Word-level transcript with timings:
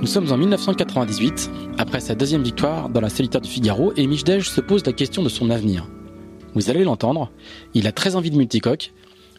Nous 0.00 0.06
sommes 0.06 0.32
en 0.32 0.38
1998, 0.38 1.50
après 1.76 2.00
sa 2.00 2.14
deuxième 2.14 2.42
victoire 2.42 2.88
dans 2.88 3.02
la 3.02 3.10
solitaire 3.10 3.42
du 3.42 3.50
Figaro, 3.50 3.92
et 3.96 4.06
Michdej 4.06 4.48
se 4.48 4.62
pose 4.62 4.84
la 4.86 4.94
question 4.94 5.22
de 5.22 5.28
son 5.28 5.50
avenir. 5.50 5.86
Vous 6.54 6.70
allez 6.70 6.84
l'entendre, 6.84 7.30
il 7.74 7.86
a 7.86 7.92
très 7.92 8.16
envie 8.16 8.30
de 8.30 8.36
multicoque, 8.36 8.94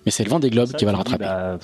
mais 0.06 0.12
c'est 0.12 0.24
le 0.24 0.30
vent 0.30 0.40
des 0.40 0.52
globes 0.52 0.72
qui 0.74 0.86
va 0.86 0.92
le 0.92 0.98
rattraper. 0.98 1.26
Bah, 1.26 1.58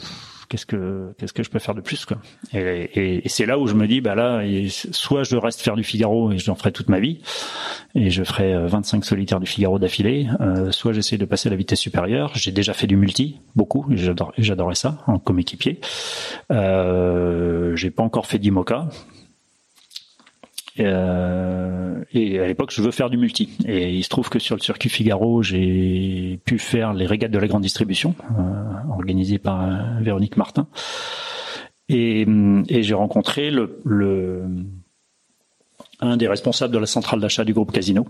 qu'est-ce 0.50 0.66
que 0.66 1.14
qu'est-ce 1.18 1.34
que 1.34 1.44
je 1.44 1.50
peux 1.50 1.60
faire 1.60 1.76
de 1.76 1.82
plus 1.82 2.06
quoi. 2.06 2.18
Et, 2.54 3.22
c'est 3.28 3.46
là 3.46 3.60
où 3.60 3.68
je 3.68 3.74
me 3.74 3.88
dis 3.88 4.02
bah 4.02 4.16
là 4.16 4.44
soit 4.70 5.24
je 5.24 5.36
reste 5.36 5.62
faire 5.62 5.76
du 5.76 5.84
Figaro 5.84 6.32
et 6.32 6.38
j'en 6.38 6.56
ferai 6.56 6.72
toute 6.72 6.90
ma 6.90 7.00
vie 7.00 7.22
et 7.96 8.10
je 8.10 8.24
ferai 8.24 8.68
25 8.68 8.98
euh, 8.98 9.02
solitaires 9.02 9.40
du 9.40 9.48
Figaro 9.48 9.80
d'affilée 9.80 10.28
euh, 10.40 10.72
soit 10.72 10.94
j'essaie 10.94 11.18
de 11.18 11.26
passer 11.26 11.50
à 11.50 11.52
la 11.52 11.58
vitesse 11.58 11.80
supérieure. 11.80 12.32
J'ai 12.36 12.52
déjà 12.52 12.74
fait 12.74 12.88
du 12.88 12.98
multi 12.98 13.40
beaucoup 13.56 13.86
j'adore 13.92 14.34
j'adorais 14.38 14.76
ça 14.76 15.04
en 15.08 15.20
comme 15.20 15.40
équipier 15.40 15.80
euh, 16.52 17.76
j'ai 17.76 17.92
pas 17.92 18.04
encore 18.04 18.28
fait 18.28 18.40
d'IMOCA 18.40 18.90
euh, 20.80 22.04
et 22.14 22.40
à 22.40 22.48
l'époque, 22.48 22.72
je 22.72 22.82
veux 22.82 22.92
faire 22.92 23.10
du 23.10 23.18
multi. 23.18 23.50
Et 23.66 23.94
il 23.94 24.04
se 24.04 24.10
trouve 24.10 24.30
que 24.30 24.40
sur 24.40 24.56
le 24.56 24.62
circuit 24.62 24.90
Figaro, 24.90 25.44
j'ai 25.44 26.40
pu 26.46 26.60
faire 26.60 26.94
les 26.94 27.06
régates 27.06 27.32
de 27.32 27.40
la 27.40 27.48
grande 27.48 27.64
distribution, 27.64 28.16
euh, 28.38 28.92
organisées 28.92 29.40
par 29.40 29.64
euh, 29.64 30.02
Véronique 30.02 30.38
Martin. 30.38 30.68
Et, 31.90 32.28
et 32.68 32.84
j'ai 32.84 32.94
rencontré 32.94 33.50
le, 33.50 33.80
le, 33.86 34.44
un 36.02 36.18
des 36.18 36.28
responsables 36.28 36.74
de 36.74 36.80
la 36.80 36.86
centrale 36.86 37.20
d'achat 37.22 37.46
du 37.46 37.54
groupe 37.54 37.72
Casino, 37.72 38.06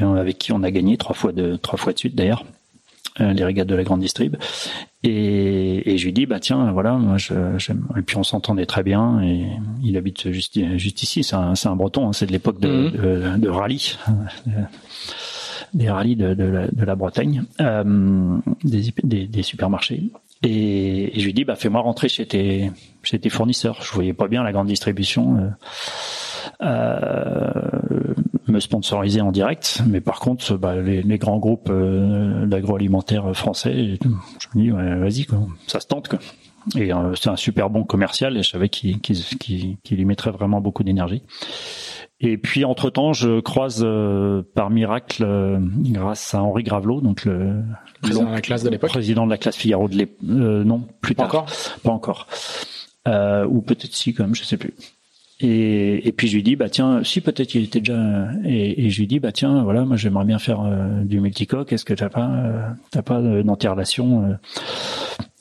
avec 0.00 0.38
qui 0.38 0.52
on 0.52 0.62
a 0.62 0.70
gagné 0.70 0.96
trois 0.96 1.14
fois 1.14 1.32
de 1.32 1.56
trois 1.56 1.78
fois 1.78 1.92
de 1.92 1.98
suite 1.98 2.16
d'ailleurs. 2.16 2.44
Euh, 3.20 3.34
les 3.34 3.44
régates 3.44 3.68
de 3.68 3.74
la 3.74 3.82
grande 3.82 4.00
distrib. 4.00 4.36
Et, 5.02 5.92
et 5.92 5.98
je 5.98 6.04
lui 6.06 6.14
dis 6.14 6.24
bah 6.24 6.40
tiens 6.40 6.72
voilà 6.72 6.94
moi 6.94 7.18
j'aime. 7.18 7.86
Et 7.98 8.00
puis 8.00 8.16
on 8.16 8.22
s'entendait 8.22 8.64
très 8.64 8.82
bien 8.82 9.20
et 9.22 9.44
il 9.82 9.98
habite 9.98 10.30
juste 10.30 10.58
juste 10.78 11.02
ici. 11.02 11.22
C'est 11.22 11.36
un 11.36 11.54
c'est 11.54 11.68
un 11.68 11.76
breton 11.76 12.08
hein, 12.08 12.12
c'est 12.14 12.24
de 12.24 12.32
l'époque 12.32 12.58
de, 12.58 12.68
mhm. 12.68 12.90
de, 12.92 13.36
de, 13.38 13.48
rallye. 13.50 13.98
Des 15.74 15.90
rallyes 15.90 16.16
de, 16.16 16.32
de, 16.32 16.44
la, 16.44 16.68
de 16.68 16.84
la 16.84 16.94
Bretagne. 16.94 17.44
Euh, 17.60 18.38
des, 18.64 18.94
des, 19.02 19.26
des, 19.26 19.42
supermarchés. 19.42 20.04
Et, 20.42 21.16
et, 21.16 21.20
je 21.20 21.24
lui 21.26 21.34
dis 21.34 21.44
bah 21.44 21.56
fais-moi 21.56 21.82
rentrer 21.82 22.08
chez 22.08 22.24
tes 22.24 22.70
chez 23.02 23.18
tes 23.18 23.28
fournisseurs. 23.28 23.82
Je 23.82 23.92
voyais 23.92 24.14
pas 24.14 24.28
bien 24.28 24.42
la 24.42 24.52
grande 24.52 24.68
distribution 24.68 25.36
euh, 25.36 25.48
euh, 26.62 28.14
me 28.48 28.60
sponsoriser 28.60 29.20
en 29.20 29.32
direct, 29.32 29.82
mais 29.86 30.00
par 30.00 30.20
contre, 30.20 30.56
bah, 30.56 30.76
les, 30.76 31.02
les, 31.02 31.18
grands 31.18 31.38
groupes 31.38 31.68
euh, 31.70 32.46
d'agroalimentaire 32.46 33.34
français, 33.36 33.98
je 34.02 34.58
me 34.58 34.62
dis, 34.62 34.70
vas-y, 34.70 35.24
quoi, 35.24 35.38
ça 35.66 35.80
se 35.80 35.86
tente. 35.86 36.08
Quoi. 36.08 36.18
Et 36.76 36.92
euh, 36.92 37.14
c'est 37.14 37.30
un 37.30 37.36
super 37.36 37.70
bon 37.70 37.84
commercial, 37.84 38.36
et 38.36 38.42
je 38.42 38.50
savais 38.50 38.68
qu'il 38.68 39.00
qu'il 39.00 39.76
y 39.90 40.04
mettrait 40.04 40.30
vraiment 40.30 40.60
beaucoup 40.60 40.82
d'énergie. 40.82 41.22
Et 42.20 42.38
puis 42.38 42.64
entre 42.64 42.90
temps, 42.90 43.12
je 43.12 43.40
croise 43.40 43.82
euh, 43.84 44.42
par 44.54 44.70
miracle, 44.70 45.26
grâce 45.60 46.34
à 46.34 46.42
Henri 46.42 46.62
Gravelot, 46.62 47.00
donc 47.00 47.24
le 47.24 47.62
président 48.00 48.24
de 48.24 48.32
la 48.32 48.40
classe 48.40 48.62
de 48.62 48.70
l'époque, 48.70 48.90
président 48.90 49.24
de 49.26 49.30
la 49.30 49.38
classe 49.38 49.56
Figaro 49.56 49.88
de 49.88 49.96
l'époque, 49.96 50.22
non, 50.22 50.86
plus 51.00 51.14
pas 51.14 51.24
tard, 51.24 51.42
encore, 51.42 51.46
pas 51.82 51.90
encore, 51.90 52.26
ou 53.48 53.62
peut-être 53.62 53.94
si 53.94 54.14
quand 54.14 54.24
même, 54.24 54.34
je 54.34 54.44
sais 54.44 54.56
plus. 54.56 54.74
Et, 55.42 56.06
et, 56.06 56.12
puis 56.12 56.28
je 56.28 56.36
lui 56.36 56.42
dis 56.44 56.54
bah 56.54 56.68
tiens 56.68 57.02
si 57.02 57.20
peut-être 57.20 57.48
qu'il 57.48 57.64
était 57.64 57.80
déjà 57.80 58.28
et, 58.44 58.86
et, 58.86 58.90
je 58.90 59.00
lui 59.00 59.08
dis 59.08 59.18
bah 59.18 59.32
tiens 59.32 59.64
voilà 59.64 59.84
moi 59.84 59.96
j'aimerais 59.96 60.24
bien 60.24 60.38
faire 60.38 60.60
euh, 60.60 61.02
du 61.02 61.20
multicoque. 61.20 61.72
Est-ce 61.72 61.84
que 61.84 61.94
t'as 61.94 62.08
pas 62.08 62.28
euh, 62.28 62.68
t'as 62.92 63.02
pas 63.02 63.18
euh, 63.18 63.42
relations 63.42 64.38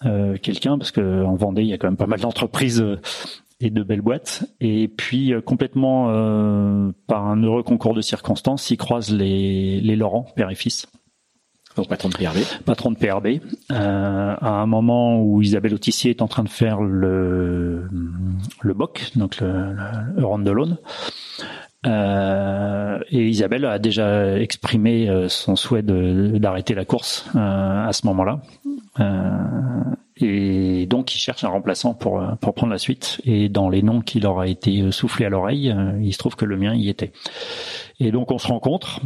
euh, 0.06 0.38
quelqu'un? 0.38 0.80
Parce 0.80 0.92
que 0.92 1.24
en 1.24 1.36
Vendée 1.36 1.62
il 1.62 1.68
y 1.68 1.74
a 1.74 1.78
quand 1.78 1.88
même 1.88 1.98
pas 1.98 2.08
mal 2.08 2.20
d'entreprises 2.20 2.84
et 3.60 3.70
de 3.70 3.84
belles 3.84 4.02
boîtes. 4.02 4.44
Et 4.60 4.88
puis 4.88 5.34
complètement 5.46 6.08
par 7.06 7.28
un 7.28 7.44
heureux 7.44 7.64
concours 7.64 7.94
de 7.94 8.02
circonstances 8.02 8.72
il 8.72 8.78
croise 8.78 9.14
les 9.14 9.82
les 9.82 9.96
Laurent 9.96 10.26
père 10.36 10.50
et 10.50 10.56
fils 10.56 10.88
donc 11.76 11.88
patron 11.88 12.10
de 12.10 12.16
PRB. 12.16 12.38
Patron 12.66 12.92
de 12.92 12.98
PRB. 12.98 13.28
Euh, 13.72 14.36
à 14.40 14.50
un 14.50 14.66
moment 14.66 15.22
où 15.22 15.42
Isabelle 15.42 15.74
Autissier 15.74 16.12
est 16.12 16.22
en 16.22 16.28
train 16.28 16.44
de 16.44 16.50
faire 16.50 16.82
le 16.82 17.88
le 18.62 18.74
BOC, 18.74 19.12
donc 19.16 19.40
le, 19.40 19.74
le, 20.16 20.44
de 20.44 20.52
l'Aune. 20.52 20.78
Euh, 21.88 23.00
et 23.10 23.28
Isabelle 23.28 23.66
a 23.66 23.80
déjà 23.80 24.38
exprimé 24.40 25.10
euh, 25.10 25.30
son 25.30 25.56
souhait 25.56 25.82
d'arrêter 25.82 26.76
la 26.76 26.86
course 26.86 27.26
euh, 27.36 27.88
à 27.88 27.92
ce 27.92 28.06
moment-là. 28.08 28.42
Euh, 29.00 29.84
et 30.18 30.86
donc, 30.86 31.16
il 31.16 31.18
cherche 31.18 31.44
un 31.44 31.50
remplaçant 31.50 31.96
pour, 31.96 32.24
pour 32.40 32.54
prendre 32.54 32.72
la 32.72 32.78
suite. 32.78 33.20
Et 33.24 33.50
dans 33.50 33.70
les 33.70 33.82
noms 33.82 34.02
qui 34.02 34.20
leur 34.20 34.40
a 34.40 34.48
été 34.48 34.92
soufflés 34.92 35.26
à 35.26 35.30
l'oreille, 35.30 35.76
il 36.00 36.14
se 36.14 36.20
trouve 36.20 36.36
que 36.36 36.46
le 36.46 36.58
mien 36.58 36.76
y 36.76 36.90
était. 36.90 37.12
Et 38.00 38.12
donc, 38.12 38.30
on 38.32 38.38
se 38.38 38.48
rencontre. 38.48 39.02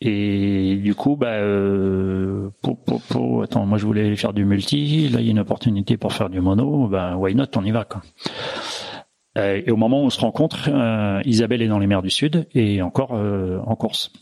Et 0.00 0.76
du 0.76 0.94
coup, 0.94 1.16
bah, 1.16 1.26
euh, 1.26 2.50
pour, 2.62 2.78
pour, 2.84 3.00
pour, 3.02 3.42
attends, 3.42 3.66
moi 3.66 3.78
je 3.78 3.86
voulais 3.86 4.14
faire 4.14 4.32
du 4.32 4.44
multi, 4.44 5.08
là 5.08 5.20
il 5.20 5.26
y 5.26 5.28
a 5.28 5.32
une 5.32 5.40
opportunité 5.40 5.96
pour 5.96 6.12
faire 6.12 6.30
du 6.30 6.40
mono, 6.40 6.86
bah, 6.86 7.16
why 7.16 7.34
not, 7.34 7.46
on 7.56 7.64
y 7.64 7.72
va 7.72 7.84
quoi. 7.84 8.02
Euh, 9.38 9.62
et 9.64 9.70
au 9.70 9.76
moment 9.76 10.02
où 10.02 10.06
on 10.06 10.10
se 10.10 10.20
rencontre, 10.20 10.68
euh, 10.68 11.20
Isabelle 11.24 11.62
est 11.62 11.68
dans 11.68 11.78
les 11.78 11.86
mers 11.86 12.02
du 12.02 12.10
Sud 12.10 12.48
et 12.54 12.82
encore 12.82 13.14
euh, 13.14 13.58
en 13.66 13.76
course. 13.76 14.12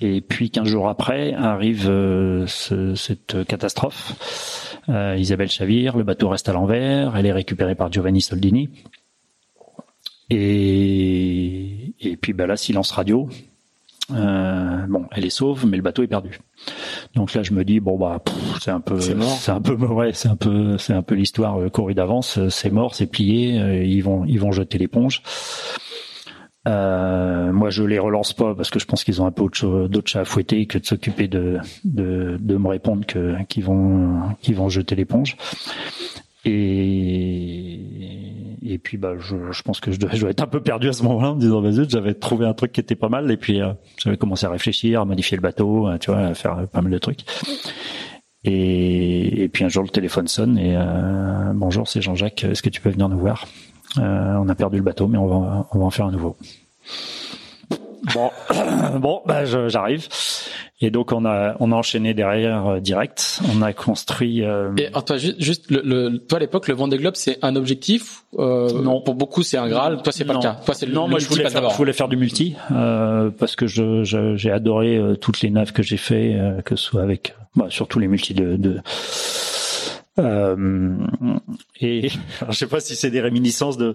Et 0.00 0.20
puis 0.20 0.50
15 0.50 0.66
jours 0.66 0.88
après 0.88 1.32
arrive 1.34 1.84
ce, 1.84 2.94
cette 2.96 3.44
catastrophe. 3.44 4.78
Isabelle 4.88 5.48
chavire, 5.48 5.96
le 5.96 6.02
bateau 6.02 6.28
reste 6.28 6.48
à 6.48 6.52
l'envers, 6.52 7.16
elle 7.16 7.26
est 7.26 7.32
récupérée 7.32 7.76
par 7.76 7.92
Giovanni 7.92 8.20
Soldini. 8.20 8.70
Et, 10.28 11.94
et 12.00 12.16
puis 12.16 12.32
bah 12.32 12.48
là, 12.48 12.56
silence 12.56 12.90
radio. 12.90 13.28
Euh, 14.14 14.86
bon, 14.88 15.06
elle 15.12 15.24
est 15.24 15.30
sauve, 15.30 15.66
mais 15.66 15.76
le 15.76 15.82
bateau 15.82 16.02
est 16.02 16.08
perdu. 16.08 16.38
Donc 17.14 17.34
là, 17.34 17.42
je 17.42 17.52
me 17.52 17.64
dis 17.64 17.80
bon 17.80 17.98
bah 17.98 18.22
c'est 18.60 18.70
un 18.70 18.80
peu, 18.80 19.00
c'est 19.00 19.50
un 19.50 19.60
peu 19.60 19.74
ouais, 19.86 20.12
c'est 20.12 20.28
un 20.28 20.36
peu, 20.36 20.78
c'est 20.78 20.92
un 20.92 21.02
peu 21.02 21.14
l'histoire 21.14 21.60
euh, 21.60 21.68
courue 21.68 21.94
d'avance. 21.94 22.38
Euh, 22.38 22.48
c'est 22.50 22.70
mort, 22.70 22.94
c'est 22.94 23.06
plié. 23.06 23.60
Euh, 23.60 23.84
ils 23.84 24.02
vont, 24.02 24.24
ils 24.24 24.40
vont 24.40 24.52
jeter 24.52 24.78
l'éponge. 24.78 25.22
Moi, 26.64 27.70
je 27.70 27.82
les 27.82 27.98
relance 27.98 28.32
pas 28.32 28.54
parce 28.54 28.70
que 28.70 28.78
je 28.78 28.86
pense 28.86 29.04
qu'ils 29.04 29.20
ont 29.20 29.26
un 29.26 29.32
peu 29.32 29.44
d'autres 29.88 30.08
chats 30.08 30.20
à 30.20 30.24
fouetter 30.24 30.66
que 30.66 30.78
de 30.78 30.86
s'occuper 30.86 31.28
de, 31.28 31.58
de, 31.84 32.38
de 32.40 32.56
me 32.56 32.68
répondre 32.68 33.04
que 33.04 33.36
qu'ils 33.48 33.64
vont, 33.64 34.20
qu'ils 34.40 34.54
vont 34.54 34.68
jeter 34.68 34.94
l'éponge. 34.94 35.36
Et, 36.44 37.80
et 38.64 38.78
puis 38.78 38.96
bah 38.96 39.14
je, 39.18 39.62
pense 39.62 39.80
que 39.80 39.90
je 39.90 39.98
devais, 39.98 40.18
être 40.30 40.42
un 40.42 40.46
peu 40.46 40.60
perdu 40.60 40.88
à 40.88 40.92
ce 40.92 41.02
moment-là 41.04 41.30
en 41.30 41.34
me 41.34 41.40
disant 41.40 41.60
vas-y 41.60 41.88
j'avais 41.88 42.14
trouvé 42.14 42.46
un 42.46 42.54
truc 42.54 42.72
qui 42.72 42.80
était 42.80 42.94
pas 42.94 43.08
mal 43.08 43.30
et 43.30 43.36
puis 43.36 43.60
euh, 43.60 43.72
j'avais 43.98 44.16
commencé 44.16 44.46
à 44.46 44.50
réfléchir, 44.50 45.00
à 45.00 45.04
modifier 45.04 45.36
le 45.36 45.42
bateau, 45.42 45.88
euh, 45.88 45.98
tu 45.98 46.10
vois, 46.10 46.20
à 46.20 46.34
faire 46.34 46.66
pas 46.68 46.82
mal 46.82 46.92
de 46.92 46.98
trucs. 46.98 47.20
Et, 48.44 49.44
et 49.44 49.48
puis 49.48 49.64
un 49.64 49.68
jour 49.68 49.82
le 49.82 49.88
téléphone 49.88 50.28
sonne 50.28 50.58
et 50.58 50.76
euh, 50.76 51.52
bonjour 51.54 51.88
c'est 51.88 52.02
Jean-Jacques, 52.02 52.44
est-ce 52.44 52.62
que 52.62 52.70
tu 52.70 52.80
peux 52.80 52.90
venir 52.90 53.08
nous 53.08 53.18
voir? 53.18 53.46
On 53.96 54.48
a 54.48 54.54
perdu 54.54 54.78
le 54.78 54.82
bateau 54.82 55.06
mais 55.06 55.18
on 55.18 55.26
va 55.26 55.68
on 55.72 55.78
va 55.78 55.84
en 55.84 55.90
faire 55.90 56.06
un 56.06 56.12
nouveau. 56.12 56.36
Bon, 58.14 58.30
bon, 58.98 59.22
bah 59.26 59.44
j'arrive. 59.44 60.08
Et 60.80 60.90
donc 60.90 61.12
on 61.12 61.24
a 61.24 61.54
on 61.60 61.70
a 61.70 61.76
enchaîné 61.76 62.12
derrière 62.12 62.66
euh, 62.66 62.80
direct. 62.80 63.40
On 63.54 63.62
a 63.62 63.72
construit. 63.72 64.42
Euh... 64.42 64.74
Et 64.76 64.90
toi 64.90 65.16
juste, 65.16 65.40
juste 65.40 65.70
le, 65.70 65.80
le, 65.84 66.18
toi 66.18 66.38
à 66.38 66.40
l'époque 66.40 66.66
le 66.66 66.74
Vendée 66.74 66.98
Globe 66.98 67.14
c'est 67.14 67.38
un 67.42 67.54
objectif. 67.54 68.24
Euh, 68.38 68.82
non. 68.82 69.00
Pour 69.00 69.14
beaucoup 69.14 69.44
c'est 69.44 69.56
un 69.56 69.68
Graal? 69.68 70.02
Toi 70.02 70.12
c'est 70.12 70.24
pas 70.24 70.34
le 70.34 70.40
cas. 70.40 70.58
Toi 70.64 70.74
c'est 70.74 70.88
non. 70.88 71.06
moi 71.06 71.20
je 71.20 71.28
voulais 71.28 71.48
faire, 71.48 71.70
je 71.70 71.76
voulais 71.76 71.92
faire 71.92 72.08
du 72.08 72.16
multi 72.16 72.56
euh, 72.72 73.30
parce 73.30 73.54
que 73.54 73.68
je 73.68 74.02
j'ai 74.34 74.50
adoré 74.50 74.96
euh, 74.96 75.14
toutes 75.14 75.40
les 75.40 75.50
naves 75.50 75.72
que 75.72 75.84
j'ai 75.84 75.96
fait, 75.96 76.34
euh, 76.34 76.62
que 76.62 76.74
ce 76.74 76.84
soit 76.84 77.02
avec 77.02 77.36
bah, 77.54 77.66
surtout 77.68 78.00
les 78.00 78.08
multis 78.08 78.34
de, 78.34 78.56
de 78.56 78.80
Euh, 80.18 80.96
et 81.80 82.08
alors, 82.40 82.52
je 82.52 82.58
sais 82.58 82.66
pas 82.66 82.80
si 82.80 82.96
c'est 82.96 83.10
des 83.10 83.22
réminiscences 83.22 83.78
de 83.78 83.94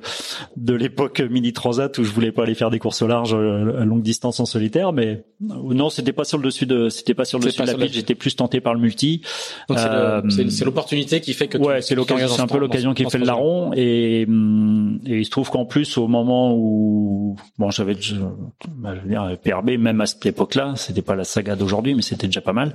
de 0.55 0.73
l'époque 0.73 1.21
mini 1.21 1.53
transat 1.53 1.95
où 1.99 2.03
je 2.03 2.09
voulais 2.11 2.31
pas 2.31 2.41
aller 2.43 2.55
faire 2.55 2.71
des 2.71 2.79
courses 2.79 3.03
au 3.03 3.07
large 3.07 3.35
euh, 3.35 3.79
à 3.79 3.85
longue 3.85 4.01
distance 4.01 4.39
en 4.39 4.45
solitaire, 4.45 4.93
mais 4.93 5.25
non, 5.39 5.91
c'était 5.91 6.13
pas 6.13 6.23
sur 6.23 6.39
le 6.39 6.43
dessus 6.45 6.65
de 6.65 6.89
c'était 6.89 7.13
pas 7.13 7.25
sur 7.25 7.37
le 7.37 7.45
dessus 7.45 7.61
de 7.61 7.67
la 7.67 7.75
piste. 7.75 7.93
J'étais 7.93 8.15
plus 8.15 8.35
tenté 8.35 8.61
par 8.61 8.73
le 8.73 8.79
multi. 8.79 9.21
Donc 9.69 9.77
euh, 9.77 10.21
c'est 10.49 10.65
l'opportunité 10.65 11.21
qui 11.21 11.33
fait 11.33 11.47
que 11.47 11.59
ouais, 11.59 11.83
c'est 11.83 11.93
l'occasion, 11.93 12.27
c'est 12.27 12.41
un 12.41 12.47
peu 12.47 12.57
l'occasion 12.57 12.95
qui 12.95 13.05
fait 13.05 13.19
le 13.19 13.25
larron 13.25 13.71
et 13.75 14.21
et 14.21 15.19
il 15.19 15.25
se 15.25 15.29
trouve 15.29 15.51
qu'en 15.51 15.65
plus 15.65 15.99
au 15.99 16.07
moment 16.07 16.55
où 16.55 17.35
bon 17.59 17.69
j'avais 17.69 17.95
je 17.99 18.15
veux 18.15 19.07
dire 19.07 19.37
PRB 19.43 19.77
même 19.77 20.01
à 20.01 20.07
cette 20.07 20.25
époque-là, 20.25 20.73
c'était 20.77 21.03
pas 21.03 21.15
la 21.15 21.25
saga 21.25 21.55
d'aujourd'hui, 21.55 21.93
mais 21.93 22.01
c'était 22.01 22.27
déjà 22.27 22.41
pas 22.41 22.53
mal. 22.53 22.73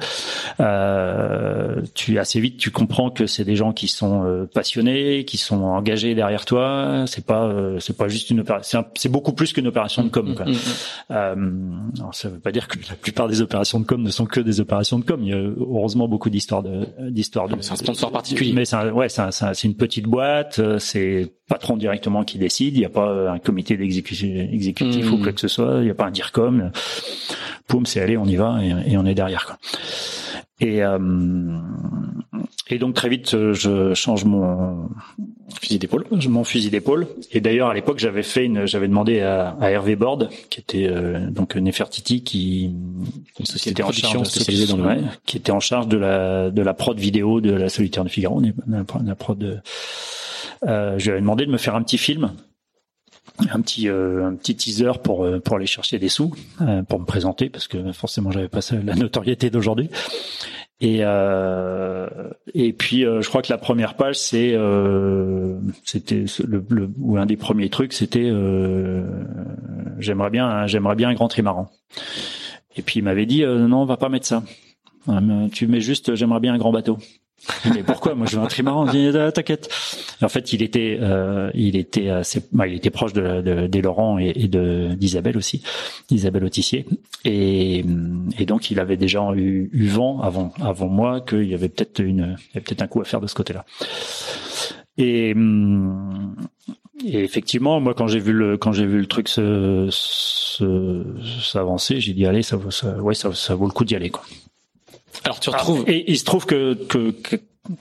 Euh, 0.60 1.82
tu 1.94 2.20
assez 2.20 2.38
vite 2.38 2.56
tu 2.56 2.70
comprends 2.70 3.10
que 3.10 3.26
c'est 3.32 3.44
des 3.44 3.56
gens 3.56 3.72
qui 3.72 3.88
sont 3.88 4.24
euh, 4.24 4.46
passionnés, 4.46 5.24
qui 5.24 5.38
sont 5.38 5.62
engagés 5.62 6.14
derrière 6.14 6.44
toi. 6.44 7.04
C'est 7.06 7.24
pas, 7.24 7.46
euh, 7.46 7.80
c'est 7.80 7.96
pas 7.96 8.08
juste 8.08 8.30
une 8.30 8.40
opération. 8.40 8.84
C'est 8.94 9.08
beaucoup 9.08 9.32
plus 9.32 9.52
qu'une 9.52 9.66
opération 9.66 10.04
de 10.04 10.08
com. 10.08 10.34
Quoi. 10.34 10.46
Mm, 10.46 10.50
mm, 10.50 10.52
mm. 10.52 10.58
Euh, 11.10 11.34
alors 11.98 12.14
ça 12.14 12.28
veut 12.28 12.38
pas 12.38 12.52
dire 12.52 12.68
que 12.68 12.78
la 12.88 12.94
plupart 12.94 13.28
des 13.28 13.40
opérations 13.40 13.80
de 13.80 13.84
com 13.84 14.02
ne 14.02 14.10
sont 14.10 14.26
que 14.26 14.40
des 14.40 14.60
opérations 14.60 14.98
de 14.98 15.04
com. 15.04 15.20
Il 15.22 15.28
y 15.28 15.32
a 15.32 15.38
heureusement 15.38 16.08
beaucoup 16.08 16.30
d'histoires 16.30 16.62
de, 16.62 16.86
d'histoires 17.10 17.48
de. 17.48 17.56
C'est 17.60 17.72
un 17.72 17.76
sponsor 17.76 18.12
particulier. 18.12 18.52
Mais 18.52 18.64
c'est 18.64 18.90
ouais, 18.90 19.08
c'est, 19.08 19.30
c'est 19.30 19.66
une 19.66 19.76
petite 19.76 20.06
boîte. 20.06 20.60
C'est 20.78 21.32
patron 21.48 21.76
directement 21.76 22.24
qui 22.24 22.38
décide. 22.38 22.76
Il 22.76 22.80
n'y 22.80 22.86
a 22.86 22.90
pas 22.90 23.30
un 23.30 23.38
comité 23.38 23.76
d'exécutif 23.76 24.52
exécutif 24.52 25.10
ou 25.10 25.18
quoi 25.18 25.32
que 25.32 25.40
ce 25.40 25.48
soit. 25.48 25.78
Il 25.78 25.84
n'y 25.84 25.90
a 25.90 25.94
pas 25.94 26.06
un 26.06 26.10
DIRCOM. 26.10 26.70
Poum, 27.68 27.86
c'est 27.86 28.00
aller, 28.00 28.16
on 28.16 28.26
y 28.26 28.36
va 28.36 28.58
et, 28.62 28.92
et 28.92 28.96
on 28.96 29.06
est 29.06 29.14
derrière. 29.14 29.46
Quoi. 29.46 29.58
Et, 30.62 30.82
euh, 30.82 30.98
et 32.68 32.78
donc 32.78 32.94
très 32.94 33.08
vite, 33.08 33.34
euh, 33.34 33.52
je 33.52 33.92
change 33.94 34.24
mon 34.24 34.88
fusil 35.60 35.78
d'épaule. 35.78 36.06
Mon 36.28 36.44
fusil 36.44 36.70
d'épaule. 36.70 37.08
Et 37.32 37.40
d'ailleurs, 37.40 37.68
à 37.68 37.74
l'époque, 37.74 37.98
j'avais 37.98 38.22
fait 38.22 38.44
une, 38.44 38.64
j'avais 38.64 38.86
demandé 38.86 39.20
à, 39.20 39.56
à 39.60 39.70
Hervé 39.70 39.96
Bord, 39.96 40.28
qui 40.50 40.60
était 40.60 40.88
euh, 40.88 41.28
donc 41.30 41.56
Nefertiti, 41.56 42.22
qui 42.22 42.74
une 43.40 43.46
société 43.46 43.82
en 43.82 43.90
charge 43.90 44.28
spécialisée 44.28 44.66
dans 44.66 44.76
le 44.76 44.84
ouais, 44.84 45.00
qui 45.26 45.36
était 45.36 45.52
en 45.52 45.60
charge 45.60 45.88
de 45.88 45.98
la 45.98 46.50
de 46.50 46.62
la 46.62 46.74
prod 46.74 46.98
vidéo 46.98 47.40
de 47.40 47.52
la 47.52 47.68
Solitaire 47.68 48.04
de 48.04 48.08
Figaro, 48.08 48.40
la 48.66 49.14
prod 49.16 49.38
de. 49.38 49.58
Euh, 50.64 50.96
je 50.98 51.04
lui 51.06 51.10
avais 51.10 51.20
demandé 51.20 51.44
de 51.44 51.50
me 51.50 51.58
faire 51.58 51.74
un 51.74 51.82
petit 51.82 51.98
film 51.98 52.30
un 53.38 53.60
petit 53.60 53.88
euh, 53.88 54.26
un 54.26 54.34
petit 54.34 54.56
teaser 54.56 54.92
pour 55.02 55.24
euh, 55.24 55.40
pour 55.40 55.56
aller 55.56 55.66
chercher 55.66 55.98
des 55.98 56.08
sous 56.08 56.34
euh, 56.60 56.82
pour 56.82 57.00
me 57.00 57.04
présenter 57.04 57.48
parce 57.48 57.68
que 57.68 57.92
forcément 57.92 58.30
j'avais 58.30 58.48
pas 58.48 58.60
la 58.84 58.94
notoriété 58.94 59.50
d'aujourd'hui. 59.50 59.90
Et 60.80 60.98
et 60.98 62.72
puis 62.72 63.02
je 63.02 63.28
crois 63.28 63.40
que 63.40 63.52
la 63.52 63.58
première 63.58 63.94
page 63.94 64.18
c'est 64.18 64.58
c'était 65.84 66.24
ou 66.98 67.16
un 67.16 67.26
des 67.26 67.36
premiers 67.36 67.68
trucs 67.68 67.92
c'était 67.92 68.32
j'aimerais 69.98 70.30
bien 70.30 70.66
j'aimerais 70.66 70.96
bien 70.96 71.10
un 71.10 71.14
grand 71.14 71.28
trimaran. 71.28 71.70
Et 72.74 72.82
puis 72.82 72.98
il 72.98 73.04
m'avait 73.04 73.26
dit 73.26 73.44
non 73.44 73.82
on 73.82 73.84
va 73.84 73.96
pas 73.96 74.08
mettre 74.08 74.26
ça. 74.26 74.42
Tu 75.52 75.68
mets 75.68 75.80
juste 75.80 76.16
j'aimerais 76.16 76.40
bien 76.40 76.52
un 76.52 76.58
grand 76.58 76.72
bateau 76.72 76.98
mais 77.74 77.82
pourquoi 77.82 78.14
Moi, 78.14 78.26
je 78.30 78.36
veux 78.36 78.42
un 78.42 78.46
trimaran. 78.46 78.86
Ah, 78.86 79.32
t'inquiète. 79.32 79.68
En 80.22 80.28
fait, 80.28 80.52
il 80.52 80.62
était, 80.62 80.98
euh, 81.00 81.50
il 81.54 81.76
était 81.76 82.08
assez, 82.08 82.42
bah, 82.52 82.66
il 82.66 82.74
était 82.74 82.90
proche 82.90 83.12
de, 83.12 83.40
de 83.40 83.66
des 83.66 83.82
Laurent 83.82 84.18
et, 84.18 84.48
de 84.48 84.94
d'Isabelle 84.94 85.36
aussi, 85.36 85.62
d'Isabelle 86.08 86.44
Autissier. 86.44 86.86
Et, 87.24 87.84
et 88.38 88.46
donc, 88.46 88.70
il 88.70 88.80
avait 88.80 88.96
déjà 88.96 89.20
eu, 89.34 89.70
eu 89.72 89.86
vent 89.88 90.20
avant, 90.20 90.52
avant 90.60 90.88
moi 90.88 91.20
qu'il 91.20 91.48
y 91.48 91.54
avait 91.54 91.68
peut-être 91.68 92.00
une, 92.00 92.36
peut-être 92.54 92.82
un 92.82 92.86
coup 92.86 93.00
à 93.00 93.04
faire 93.04 93.20
de 93.20 93.26
ce 93.26 93.34
côté-là. 93.34 93.64
Et, 94.98 95.34
et 97.04 97.24
effectivement, 97.24 97.80
moi, 97.80 97.94
quand 97.94 98.06
j'ai 98.06 98.18
vu 98.18 98.32
le, 98.32 98.56
quand 98.58 98.72
j'ai 98.72 98.86
vu 98.86 99.00
le 99.00 99.06
truc 99.06 99.28
se, 99.28 99.88
se, 99.90 101.04
s'avancer, 101.42 102.00
j'ai 102.00 102.12
dit 102.12 102.26
allez, 102.26 102.42
ça, 102.42 102.58
ça, 102.70 102.96
ouais, 102.98 103.14
ça 103.14 103.54
vaut 103.54 103.66
le 103.66 103.72
coup 103.72 103.84
d'y 103.84 103.96
aller, 103.96 104.10
quoi. 104.10 104.22
Alors 105.24 105.40
tu 105.40 105.50
retrouves. 105.50 105.84
et 105.86 106.10
il 106.10 106.18
se 106.18 106.24
trouve 106.24 106.46
que, 106.46 106.74
que, 106.74 107.14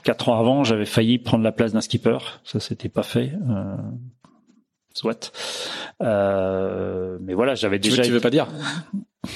quatre 0.03 0.29
ans 0.29 0.39
avant, 0.39 0.63
j'avais 0.63 0.85
failli 0.85 1.17
prendre 1.17 1.43
la 1.43 1.51
place 1.51 1.73
d'un 1.73 1.81
skipper. 1.81 2.17
Ça, 2.43 2.59
c'était 2.59 2.89
pas 2.89 3.03
fait. 3.03 3.33
Euh, 3.49 3.75
soit. 4.93 5.31
Euh, 6.01 7.17
mais 7.21 7.33
voilà, 7.33 7.55
j'avais 7.55 7.79
déjà. 7.79 8.03
tu 8.03 8.11
veux 8.11 8.19
pas 8.19 8.29
dire 8.29 8.47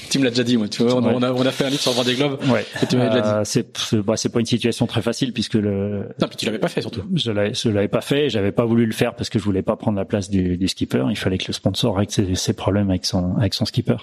tu 0.10 0.18
me 0.18 0.24
l'as 0.24 0.32
déjà 0.32 0.44
dit, 0.44 0.58
moi. 0.58 0.68
Tu 0.68 0.82
vois, 0.82 0.96
on, 0.96 1.22
a, 1.22 1.32
on 1.32 1.46
a 1.46 1.52
fait 1.52 1.66
un 1.66 1.70
livre 1.70 1.82
sur 1.82 1.92
Vendée 1.92 2.16
Globe. 2.16 2.40
Ouais. 2.50 2.66
Et 2.82 2.88
tu. 2.88 2.96
Euh, 2.96 3.44
c'est 3.44 3.94
bah, 3.94 4.18
c'est 4.18 4.30
pas 4.30 4.40
une 4.40 4.46
situation 4.48 4.88
très 4.88 5.04
facile 5.04 5.32
puisque 5.32 5.54
le. 5.54 6.08
Non, 6.20 6.28
puis 6.28 6.38
tu 6.38 6.46
l'avais 6.48 6.58
pas 6.58 6.70
fait 6.70 6.82
surtout. 6.82 7.04
Je 7.14 7.32
l'avais 7.32 7.54
je 7.54 7.70
l'avais 7.70 7.88
pas 7.88 8.02
fait. 8.02 8.30
J'avais 8.30 8.52
pas 8.52 8.66
voulu 8.66 8.88
le 8.88 8.94
faire 8.94 9.16
parce 9.16 9.30
que 9.30 9.38
je 9.38 9.44
voulais 9.44 9.62
pas 9.62 9.76
prendre 9.76 9.98
la 9.98 10.06
place 10.06 10.32
du, 10.32 10.58
du 10.58 10.68
skipper. 10.68 11.06
Il 11.12 11.18
fallait 11.18 11.38
que 11.38 11.46
le 11.48 11.54
sponsor 11.54 11.98
règle 11.98 12.12
ses, 12.12 12.34
ses, 12.34 12.54
problèmes 12.54 12.90
avec 12.90 13.06
son 13.06 13.36
avec 13.38 13.54
son 13.54 13.66
skipper. 13.66 13.98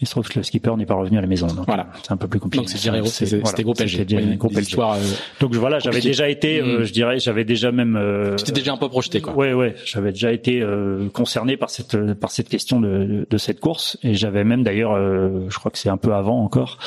Il 0.00 0.06
se 0.06 0.12
trouve 0.12 0.28
que 0.28 0.38
le 0.38 0.44
skipper 0.44 0.76
n'est 0.76 0.86
pas 0.86 0.94
revenu 0.94 1.18
à 1.18 1.20
la 1.20 1.26
maison. 1.26 1.48
Donc 1.48 1.66
voilà. 1.66 1.88
C'est 2.02 2.12
un 2.12 2.16
peu 2.16 2.28
plus 2.28 2.38
compliqué. 2.38 2.62
Donc 2.62 2.70
c'est 2.70 2.76
c'était 2.76 3.40
voilà, 3.40 3.62
groupe 3.62 3.80
LG. 3.80 4.12
Ouais, 4.12 4.36
groupe 4.36 4.56
LG. 4.56 4.78
Euh, 4.78 4.94
donc 5.40 5.54
voilà, 5.54 5.78
j'avais 5.78 6.00
déjà 6.00 6.28
été, 6.28 6.60
euh, 6.60 6.80
mm. 6.80 6.84
je 6.84 6.92
dirais, 6.92 7.18
j'avais 7.18 7.44
déjà 7.44 7.72
même. 7.72 7.96
Euh, 7.96 8.36
tu 8.36 8.44
t'étais 8.44 8.60
déjà 8.60 8.72
un 8.72 8.76
peu 8.76 8.88
projeté 8.88 9.20
quoi. 9.20 9.34
Ouais 9.34 9.52
ouais. 9.52 9.74
J'avais 9.84 10.12
déjà 10.12 10.32
été 10.32 10.60
euh, 10.60 11.08
concerné 11.08 11.56
par 11.56 11.70
cette 11.70 11.96
par 12.14 12.30
cette 12.30 12.48
question 12.48 12.80
de, 12.80 13.26
de, 13.28 13.38
cette 13.38 13.58
course 13.58 13.98
et 14.02 14.14
j'avais 14.14 14.44
même 14.44 14.62
d'ailleurs 14.62 14.75
je 14.80 15.58
crois 15.58 15.70
que 15.70 15.78
c'est 15.78 15.88
un 15.88 15.96
peu 15.96 16.14
avant 16.14 16.42
encore, 16.42 16.78